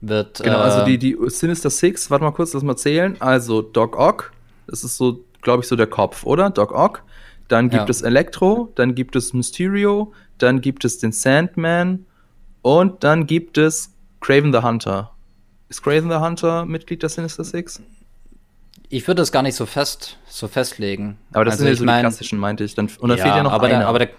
Wird, 0.00 0.42
genau, 0.42 0.58
also 0.58 0.78
äh, 0.78 0.80
also 0.82 0.86
die, 0.86 0.98
die 0.98 1.16
Sinister 1.28 1.70
Six, 1.70 2.10
warte 2.10 2.24
mal 2.24 2.30
kurz, 2.32 2.54
lass 2.54 2.62
mal 2.62 2.76
zählen. 2.76 3.16
Also 3.20 3.62
Doc 3.62 3.98
Ock, 3.98 4.32
das 4.66 4.84
ist 4.84 4.96
so, 4.96 5.24
glaube 5.42 5.62
ich, 5.62 5.68
so 5.68 5.76
der 5.76 5.86
Kopf, 5.86 6.24
oder? 6.24 6.50
Doc 6.50 6.72
Ock. 6.72 7.02
Dann 7.48 7.70
gibt 7.70 7.84
ja. 7.84 7.90
es 7.90 8.02
Elektro, 8.02 8.72
dann 8.74 8.94
gibt 8.94 9.16
es 9.16 9.32
Mysterio, 9.32 10.12
dann 10.38 10.60
gibt 10.60 10.84
es 10.84 10.98
den 10.98 11.12
Sandman 11.12 12.06
und 12.62 13.04
dann 13.04 13.26
gibt 13.26 13.58
es 13.58 13.92
Craven 14.20 14.52
the 14.52 14.60
Hunter. 14.60 15.12
Ist 15.68 15.82
Craven 15.82 16.10
the 16.10 16.16
Hunter 16.16 16.64
Mitglied 16.64 17.02
der 17.02 17.08
Sinister 17.08 17.44
Six? 17.44 17.82
Ich 18.88 19.06
würde 19.06 19.22
das 19.22 19.32
gar 19.32 19.42
nicht 19.42 19.56
so 19.56 19.66
fest 19.66 20.16
so 20.28 20.48
festlegen. 20.48 21.18
Aber 21.32 21.44
das 21.44 21.54
also 21.54 21.64
sind 21.64 21.72
ja 21.72 21.76
so 21.76 21.84
mein, 21.84 21.96
die 21.98 22.08
klassischen, 22.08 22.38
meinte 22.38 22.64
ich. 22.64 22.74
Dann, 22.74 22.90
und 23.00 23.08
da 23.08 23.16
ja, 23.16 23.22
fehlt 23.22 23.36
ja 23.36 23.42
noch 23.42 23.52
aber, 23.52 23.68
der, 23.68 23.86
aber 23.86 23.98
der, 23.98 24.10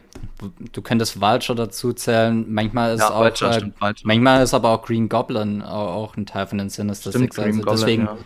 du 0.71 0.81
könntest 0.81 1.21
Vulture 1.21 1.55
dazu 1.55 1.93
zählen. 1.93 2.45
Manchmal 2.51 2.95
ist 2.95 3.01
ja, 3.01 3.11
auch 3.11 3.19
Vulture, 3.19 3.51
äh, 3.51 3.53
stimmt, 3.53 3.75
manchmal 4.03 4.43
ist 4.43 4.53
aber 4.53 4.69
auch 4.69 4.83
Green 4.83 5.09
Goblin 5.09 5.61
auch 5.61 6.17
ein 6.17 6.25
Teil 6.25 6.47
von 6.47 6.57
den 6.57 6.69
Sinister 6.69 7.11
stimmt, 7.11 7.33
Six. 7.33 7.39
Also 7.39 7.61
deswegen, 7.63 8.05
ja. 8.05 8.17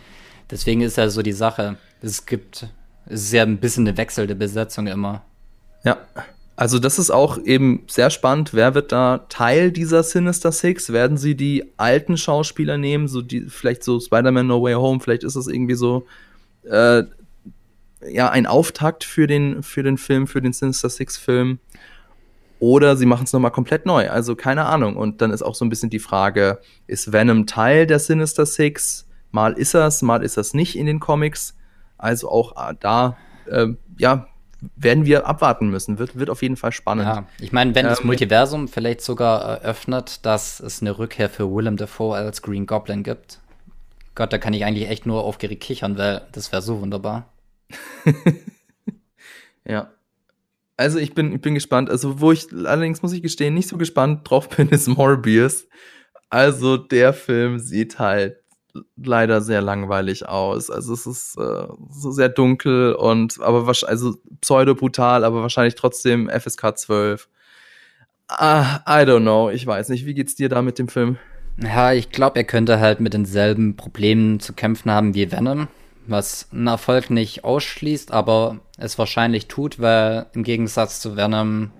deswegen 0.50 0.80
ist 0.80 0.96
ja 0.96 1.08
so 1.08 1.22
die 1.22 1.32
Sache. 1.32 1.76
Es 2.00 2.26
gibt, 2.26 2.66
es 3.06 3.24
ist 3.24 3.32
ja 3.32 3.42
ein 3.42 3.58
bisschen 3.58 3.86
eine 3.86 3.96
wechselnde 3.96 4.34
Besetzung 4.34 4.86
immer. 4.86 5.24
Ja. 5.84 5.98
Also 6.54 6.78
das 6.78 6.98
ist 6.98 7.10
auch 7.10 7.38
eben 7.38 7.82
sehr 7.88 8.10
spannend. 8.10 8.52
Wer 8.54 8.74
wird 8.74 8.92
da 8.92 9.26
Teil 9.28 9.72
dieser 9.72 10.02
Sinister 10.02 10.52
Six? 10.52 10.92
Werden 10.92 11.16
sie 11.16 11.34
die 11.34 11.64
alten 11.76 12.16
Schauspieler 12.16 12.78
nehmen, 12.78 13.08
so 13.08 13.22
die 13.22 13.46
vielleicht 13.48 13.82
so 13.82 13.98
Spider-Man 13.98 14.46
No 14.46 14.62
Way 14.62 14.74
Home? 14.74 15.00
Vielleicht 15.00 15.24
ist 15.24 15.34
das 15.34 15.46
irgendwie 15.46 15.74
so 15.74 16.06
äh, 16.64 17.04
ja, 18.08 18.30
ein 18.30 18.46
Auftakt 18.46 19.02
für 19.02 19.26
den, 19.26 19.62
für 19.62 19.82
den 19.82 19.96
Film, 19.98 20.26
für 20.26 20.42
den 20.42 20.52
Sinister 20.52 20.90
Six-Film. 20.90 21.58
Oder 22.58 22.96
sie 22.96 23.06
machen 23.06 23.24
es 23.24 23.32
nochmal 23.32 23.50
komplett 23.50 23.86
neu. 23.86 24.08
Also 24.10 24.36
keine 24.36 24.66
Ahnung. 24.66 24.94
Und 24.96 25.20
dann 25.20 25.32
ist 25.32 25.42
auch 25.42 25.54
so 25.54 25.64
ein 25.64 25.68
bisschen 25.68 25.90
die 25.90 25.98
Frage, 25.98 26.60
ist 26.86 27.12
Venom 27.12 27.46
Teil 27.46 27.86
der 27.86 27.98
Sinister 27.98 28.46
Six? 28.46 29.08
Mal 29.32 29.54
ist 29.54 29.74
er's, 29.74 30.02
mal 30.02 30.22
ist 30.22 30.36
das 30.36 30.54
nicht 30.54 30.76
in 30.76 30.86
den 30.86 31.00
Comics. 31.00 31.56
Also 32.02 32.28
auch 32.28 32.56
äh, 32.56 32.74
da, 32.80 33.16
äh, 33.46 33.68
ja, 33.96 34.26
werden 34.76 35.06
wir 35.06 35.26
abwarten 35.26 35.70
müssen. 35.70 35.98
Wird, 35.98 36.18
wird 36.18 36.30
auf 36.30 36.42
jeden 36.42 36.56
Fall 36.56 36.72
spannend. 36.72 37.06
Ja, 37.06 37.26
ich 37.40 37.52
meine, 37.52 37.74
wenn 37.76 37.86
ähm, 37.86 37.90
das 37.90 38.02
Multiversum 38.02 38.66
vielleicht 38.66 39.02
sogar 39.02 39.42
eröffnet, 39.42 40.26
dass 40.26 40.58
es 40.58 40.80
eine 40.80 40.98
Rückkehr 40.98 41.30
für 41.30 41.48
Willem 41.48 41.76
Dafoe 41.76 42.16
als 42.16 42.42
Green 42.42 42.66
Goblin 42.66 43.04
gibt, 43.04 43.38
Gott, 44.16 44.32
da 44.32 44.38
kann 44.38 44.52
ich 44.52 44.64
eigentlich 44.64 44.88
echt 44.88 45.06
nur 45.06 45.24
aufgeregt 45.24 45.62
kichern, 45.62 45.96
weil 45.96 46.22
das 46.32 46.50
wäre 46.52 46.60
so 46.60 46.80
wunderbar. 46.80 47.32
ja. 49.64 49.90
Also 50.76 50.98
ich 50.98 51.14
bin, 51.14 51.32
ich 51.32 51.40
bin 51.40 51.54
gespannt. 51.54 51.88
Also 51.88 52.20
wo 52.20 52.32
ich 52.32 52.48
allerdings 52.52 53.00
muss 53.02 53.12
ich 53.12 53.22
gestehen, 53.22 53.54
nicht 53.54 53.68
so 53.68 53.78
gespannt 53.78 54.28
drauf 54.28 54.48
bin, 54.48 54.68
ist 54.70 54.88
Morbius. 54.88 55.68
Also 56.30 56.76
der 56.76 57.12
Film 57.12 57.60
sieht 57.60 58.00
halt 58.00 58.41
leider 58.96 59.40
sehr 59.40 59.62
langweilig 59.62 60.28
aus. 60.28 60.70
Also 60.70 60.94
es 60.94 61.06
ist 61.06 61.36
äh, 61.38 61.66
so 61.90 62.10
sehr 62.10 62.28
dunkel 62.28 62.94
und 62.94 63.40
aber 63.40 63.66
also 63.86 64.16
pseudo 64.40 64.74
brutal, 64.74 65.24
aber 65.24 65.42
wahrscheinlich 65.42 65.74
trotzdem 65.74 66.28
FSK 66.28 66.78
12. 66.78 67.28
Ah, 68.28 68.80
I 68.88 69.04
don't 69.04 69.20
know, 69.20 69.50
ich 69.50 69.66
weiß 69.66 69.90
nicht. 69.90 70.06
Wie 70.06 70.14
geht's 70.14 70.34
dir 70.34 70.48
da 70.48 70.62
mit 70.62 70.78
dem 70.78 70.88
Film? 70.88 71.18
Ja, 71.62 71.92
ich 71.92 72.10
glaube, 72.10 72.38
er 72.38 72.44
könnte 72.44 72.80
halt 72.80 73.00
mit 73.00 73.12
denselben 73.12 73.76
Problemen 73.76 74.40
zu 74.40 74.54
kämpfen 74.54 74.90
haben 74.90 75.14
wie 75.14 75.30
Venom, 75.30 75.68
was 76.06 76.48
einen 76.50 76.66
Erfolg 76.66 77.10
nicht 77.10 77.44
ausschließt, 77.44 78.10
aber 78.10 78.60
es 78.78 78.98
wahrscheinlich 78.98 79.48
tut, 79.48 79.78
weil 79.78 80.26
im 80.32 80.44
Gegensatz 80.44 81.00
zu 81.00 81.16
Venom 81.16 81.70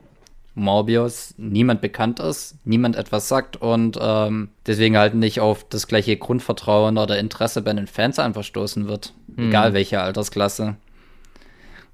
Morbius 0.55 1.35
niemand 1.39 1.81
bekannt 1.81 2.21
ist, 2.21 2.57
niemand 2.65 2.97
etwas 2.97 3.29
sagt 3.29 3.57
und 3.57 3.99
ähm, 4.01 4.51
deswegen 4.67 4.99
halt 4.99 5.15
nicht 5.15 5.41
auf 5.41 5.67
das 5.69 5.87
gleiche 5.87 6.17
Grundvertrauen 6.17 6.99
oder 6.99 7.19
Interesse 7.19 7.63
bei 7.63 7.73
den 7.73 7.87
Fans 7.87 8.19
einfach 8.19 8.45
stoßen 8.45 8.87
wird, 8.87 9.15
mhm. 9.29 9.49
egal 9.49 9.73
welche 9.73 10.01
Altersklasse. 10.01 10.77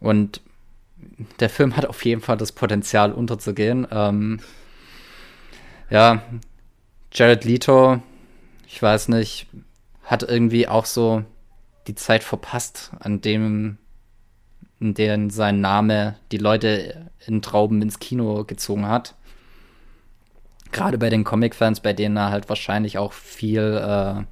Und 0.01 0.41
der 1.41 1.51
Film 1.51 1.77
hat 1.77 1.87
auf 1.87 2.05
jeden 2.05 2.21
Fall 2.21 2.37
das 2.37 2.53
Potenzial 2.53 3.13
unterzugehen. 3.13 3.87
Ähm, 3.91 4.41
ja, 5.91 6.23
Jared 7.13 7.45
Leto, 7.45 8.03
ich 8.67 8.83
weiß 8.83 9.09
nicht, 9.09 9.47
hat 10.05 10.23
irgendwie 10.23 10.69
auch 10.69 10.85
so 10.85 11.25
die 11.87 11.95
Zeit 11.95 12.23
verpasst, 12.23 12.91
an 13.01 13.21
dem, 13.21 13.79
in 14.81 14.95
der 14.95 15.31
sein 15.31 15.61
Name 15.61 16.17
die 16.33 16.39
Leute 16.39 17.11
in 17.27 17.43
Trauben 17.43 17.83
ins 17.83 17.99
Kino 17.99 18.45
gezogen 18.45 18.87
hat. 18.87 19.15
Gerade 20.71 20.99
bei 20.99 21.11
den 21.11 21.25
Comic-Fans, 21.25 21.81
bei 21.81 21.93
denen 21.93 22.17
er 22.17 22.31
halt 22.31 22.49
wahrscheinlich 22.49 22.99
auch 22.99 23.13
viel 23.13 23.61
äh, 23.61 24.23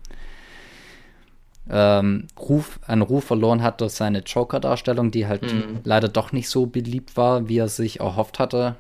ähm, 1.69 2.27
Ruf, 2.39 2.79
einen 2.87 3.03
Ruf 3.03 3.25
verloren 3.25 3.63
hat 3.63 3.81
durch 3.81 3.93
seine 3.93 4.21
Joker-Darstellung, 4.21 5.11
die 5.11 5.27
halt 5.27 5.43
mhm. 5.43 5.81
leider 5.85 6.09
doch 6.09 6.33
nicht 6.33 6.49
so 6.49 6.67
beliebt 6.67 7.17
war, 7.17 7.49
wie 7.49 7.59
er 7.59 7.69
sich 7.69 8.01
erhofft 8.01 8.39
hatte. 8.39 8.77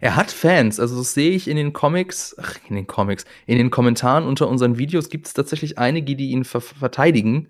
Er 0.00 0.16
hat 0.16 0.30
Fans, 0.30 0.78
also 0.78 0.98
das 0.98 1.14
sehe 1.14 1.30
ich 1.30 1.48
in 1.48 1.56
den 1.56 1.72
Comics, 1.72 2.36
ach, 2.38 2.56
in 2.68 2.76
den 2.76 2.86
Comics, 2.86 3.24
in 3.46 3.56
den 3.56 3.70
Kommentaren 3.70 4.24
unter 4.24 4.48
unseren 4.48 4.76
Videos 4.78 5.08
gibt 5.08 5.26
es 5.26 5.32
tatsächlich 5.32 5.78
einige, 5.78 6.14
die 6.14 6.30
ihn 6.30 6.44
ver 6.44 6.60
verteidigen, 6.60 7.48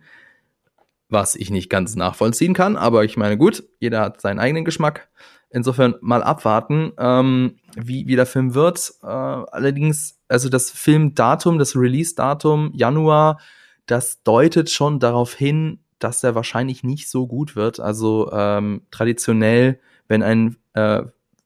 was 1.13 1.37
ich 1.37 1.51
nicht 1.51 1.69
ganz 1.69 1.95
nachvollziehen 1.95 2.55
kann, 2.55 2.77
aber 2.77 3.05
ich 3.05 3.17
meine, 3.17 3.37
gut, 3.37 3.63
jeder 3.79 4.01
hat 4.01 4.21
seinen 4.21 4.39
eigenen 4.39 4.65
Geschmack. 4.65 5.09
Insofern 5.51 5.97
mal 6.01 6.23
abwarten, 6.23 6.93
ähm, 6.99 7.59
wie, 7.77 8.07
wie 8.07 8.17
der 8.17 8.25
Film 8.25 8.55
wird. 8.55 8.95
Äh, 9.03 9.07
allerdings, 9.07 10.19
also 10.27 10.49
das 10.49 10.71
Filmdatum, 10.71 11.59
das 11.59 11.77
Release-Datum, 11.77 12.73
Januar, 12.75 13.39
das 13.85 14.23
deutet 14.23 14.71
schon 14.71 14.99
darauf 14.99 15.35
hin, 15.35 15.81
dass 15.99 16.25
er 16.25 16.35
wahrscheinlich 16.35 16.83
nicht 16.85 17.11
so 17.11 17.27
gut 17.27 17.55
wird. 17.55 17.81
Also 17.81 18.33
ähm, 18.33 18.87
traditionell, 18.91 19.79
wenn 20.09 20.23
ein 20.23 20.57
äh, 20.73 21.03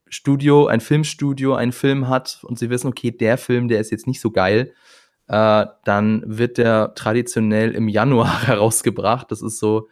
Studio, 0.08 0.68
ein 0.68 0.80
Filmstudio 0.80 1.54
einen 1.54 1.72
Film 1.72 2.08
hat 2.08 2.40
und 2.44 2.60
sie 2.60 2.70
wissen, 2.70 2.86
okay, 2.86 3.10
der 3.10 3.38
Film, 3.38 3.66
der 3.66 3.80
ist 3.80 3.90
jetzt 3.90 4.06
nicht 4.06 4.20
so 4.20 4.30
geil, 4.30 4.72
äh, 5.28 5.66
dann 5.84 6.22
wird 6.26 6.58
der 6.58 6.94
traditionell 6.94 7.72
im 7.72 7.88
Januar 7.88 8.42
herausgebracht. 8.46 9.30
Das 9.30 9.42
ist 9.42 9.58
so 9.58 9.88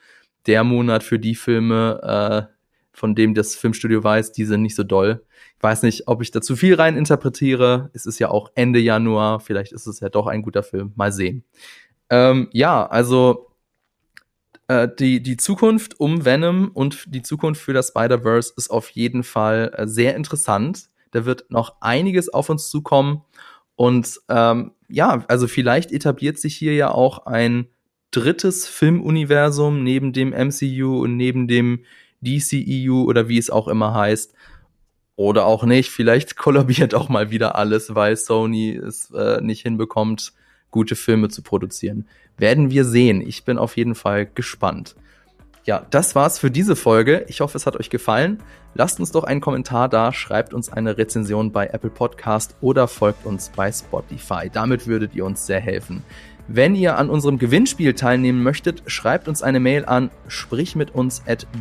der 0.46 0.64
Monat 0.64 1.02
für 1.02 1.18
die 1.18 1.34
Filme, 1.34 2.48
äh, 2.50 2.54
von 2.92 3.14
dem 3.14 3.34
das 3.34 3.56
Filmstudio 3.56 4.04
weiß, 4.04 4.32
die 4.32 4.44
sind 4.44 4.62
nicht 4.62 4.76
so 4.76 4.84
doll. 4.84 5.24
Ich 5.56 5.62
weiß 5.62 5.82
nicht, 5.82 6.06
ob 6.06 6.22
ich 6.22 6.30
da 6.30 6.40
zu 6.40 6.54
viel 6.56 6.74
rein 6.74 6.96
interpretiere. 6.96 7.90
Es 7.92 8.06
ist 8.06 8.18
ja 8.18 8.30
auch 8.30 8.50
Ende 8.54 8.78
Januar. 8.78 9.40
Vielleicht 9.40 9.72
ist 9.72 9.86
es 9.86 10.00
ja 10.00 10.08
doch 10.08 10.26
ein 10.26 10.42
guter 10.42 10.62
Film. 10.62 10.92
Mal 10.94 11.10
sehen. 11.10 11.44
Ähm, 12.10 12.48
ja, 12.52 12.86
also 12.86 13.50
äh, 14.68 14.88
die, 14.98 15.22
die 15.22 15.36
Zukunft 15.36 15.98
um 15.98 16.24
Venom 16.24 16.70
und 16.72 17.12
die 17.12 17.22
Zukunft 17.22 17.60
für 17.60 17.72
das 17.72 17.88
Spider-Verse 17.88 18.52
ist 18.56 18.70
auf 18.70 18.90
jeden 18.90 19.24
Fall 19.24 19.72
äh, 19.76 19.86
sehr 19.86 20.14
interessant. 20.14 20.88
Da 21.10 21.24
wird 21.24 21.50
noch 21.50 21.76
einiges 21.80 22.28
auf 22.28 22.48
uns 22.48 22.68
zukommen. 22.70 23.22
Und 23.76 24.20
ähm, 24.28 24.72
ja, 24.94 25.24
also 25.28 25.48
vielleicht 25.48 25.92
etabliert 25.92 26.38
sich 26.38 26.56
hier 26.56 26.74
ja 26.74 26.90
auch 26.90 27.26
ein 27.26 27.66
drittes 28.10 28.68
Filmuniversum 28.68 29.82
neben 29.82 30.12
dem 30.12 30.30
MCU 30.30 31.02
und 31.02 31.16
neben 31.16 31.48
dem 31.48 31.80
DCEU 32.20 33.02
oder 33.02 33.28
wie 33.28 33.38
es 33.38 33.50
auch 33.50 33.66
immer 33.68 33.92
heißt. 33.92 34.34
Oder 35.16 35.46
auch 35.46 35.64
nicht. 35.64 35.90
Vielleicht 35.90 36.36
kollabiert 36.36 36.94
auch 36.94 37.08
mal 37.08 37.30
wieder 37.30 37.56
alles, 37.56 37.94
weil 37.94 38.16
Sony 38.16 38.70
es 38.76 39.10
äh, 39.10 39.40
nicht 39.40 39.62
hinbekommt, 39.62 40.32
gute 40.70 40.96
Filme 40.96 41.28
zu 41.28 41.42
produzieren. 41.42 42.06
Werden 42.36 42.70
wir 42.70 42.84
sehen. 42.84 43.20
Ich 43.20 43.44
bin 43.44 43.58
auf 43.58 43.76
jeden 43.76 43.94
Fall 43.94 44.26
gespannt. 44.26 44.94
Ja, 45.64 45.86
das 45.90 46.14
war's 46.14 46.38
für 46.38 46.50
diese 46.50 46.76
Folge. 46.76 47.24
Ich 47.28 47.40
hoffe, 47.40 47.56
es 47.56 47.64
hat 47.64 47.76
euch 47.76 47.88
gefallen. 47.88 48.42
Lasst 48.74 49.00
uns 49.00 49.12
doch 49.12 49.24
einen 49.24 49.40
Kommentar 49.40 49.88
da, 49.88 50.12
schreibt 50.12 50.52
uns 50.52 50.70
eine 50.70 50.98
Rezension 50.98 51.52
bei 51.52 51.68
Apple 51.68 51.90
Podcast 51.90 52.54
oder 52.60 52.86
folgt 52.86 53.24
uns 53.24 53.50
bei 53.54 53.72
Spotify. 53.72 54.50
Damit 54.52 54.86
würdet 54.86 55.14
ihr 55.14 55.24
uns 55.24 55.46
sehr 55.46 55.60
helfen. 55.60 56.02
Wenn 56.48 56.74
ihr 56.74 56.98
an 56.98 57.08
unserem 57.08 57.38
Gewinnspiel 57.38 57.94
teilnehmen 57.94 58.42
möchtet, 58.42 58.82
schreibt 58.86 59.26
uns 59.28 59.42
eine 59.42 59.60
Mail 59.60 59.86
an 59.86 60.10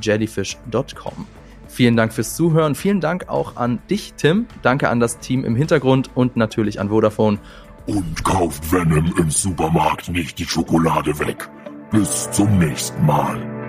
jellyfish.com. 0.02 1.28
Vielen 1.70 1.96
Dank 1.96 2.14
fürs 2.14 2.36
Zuhören. 2.36 2.76
Vielen 2.76 3.00
Dank 3.00 3.30
auch 3.30 3.56
an 3.56 3.80
dich, 3.90 4.16
Tim. 4.18 4.48
Danke 4.62 4.90
an 4.90 5.00
das 5.00 5.20
Team 5.20 5.46
im 5.46 5.56
Hintergrund 5.56 6.10
und 6.14 6.36
natürlich 6.36 6.82
an 6.82 6.90
Vodafone. 6.90 7.40
Und 7.86 8.24
kauft 8.24 8.72
Venom 8.72 9.14
im 9.18 9.30
Supermarkt 9.30 10.10
nicht 10.10 10.40
die 10.40 10.46
Schokolade 10.46 11.18
weg. 11.20 11.50
Bis 11.90 12.30
zum 12.32 12.60
nächsten 12.60 13.06
Mal. 13.06 13.63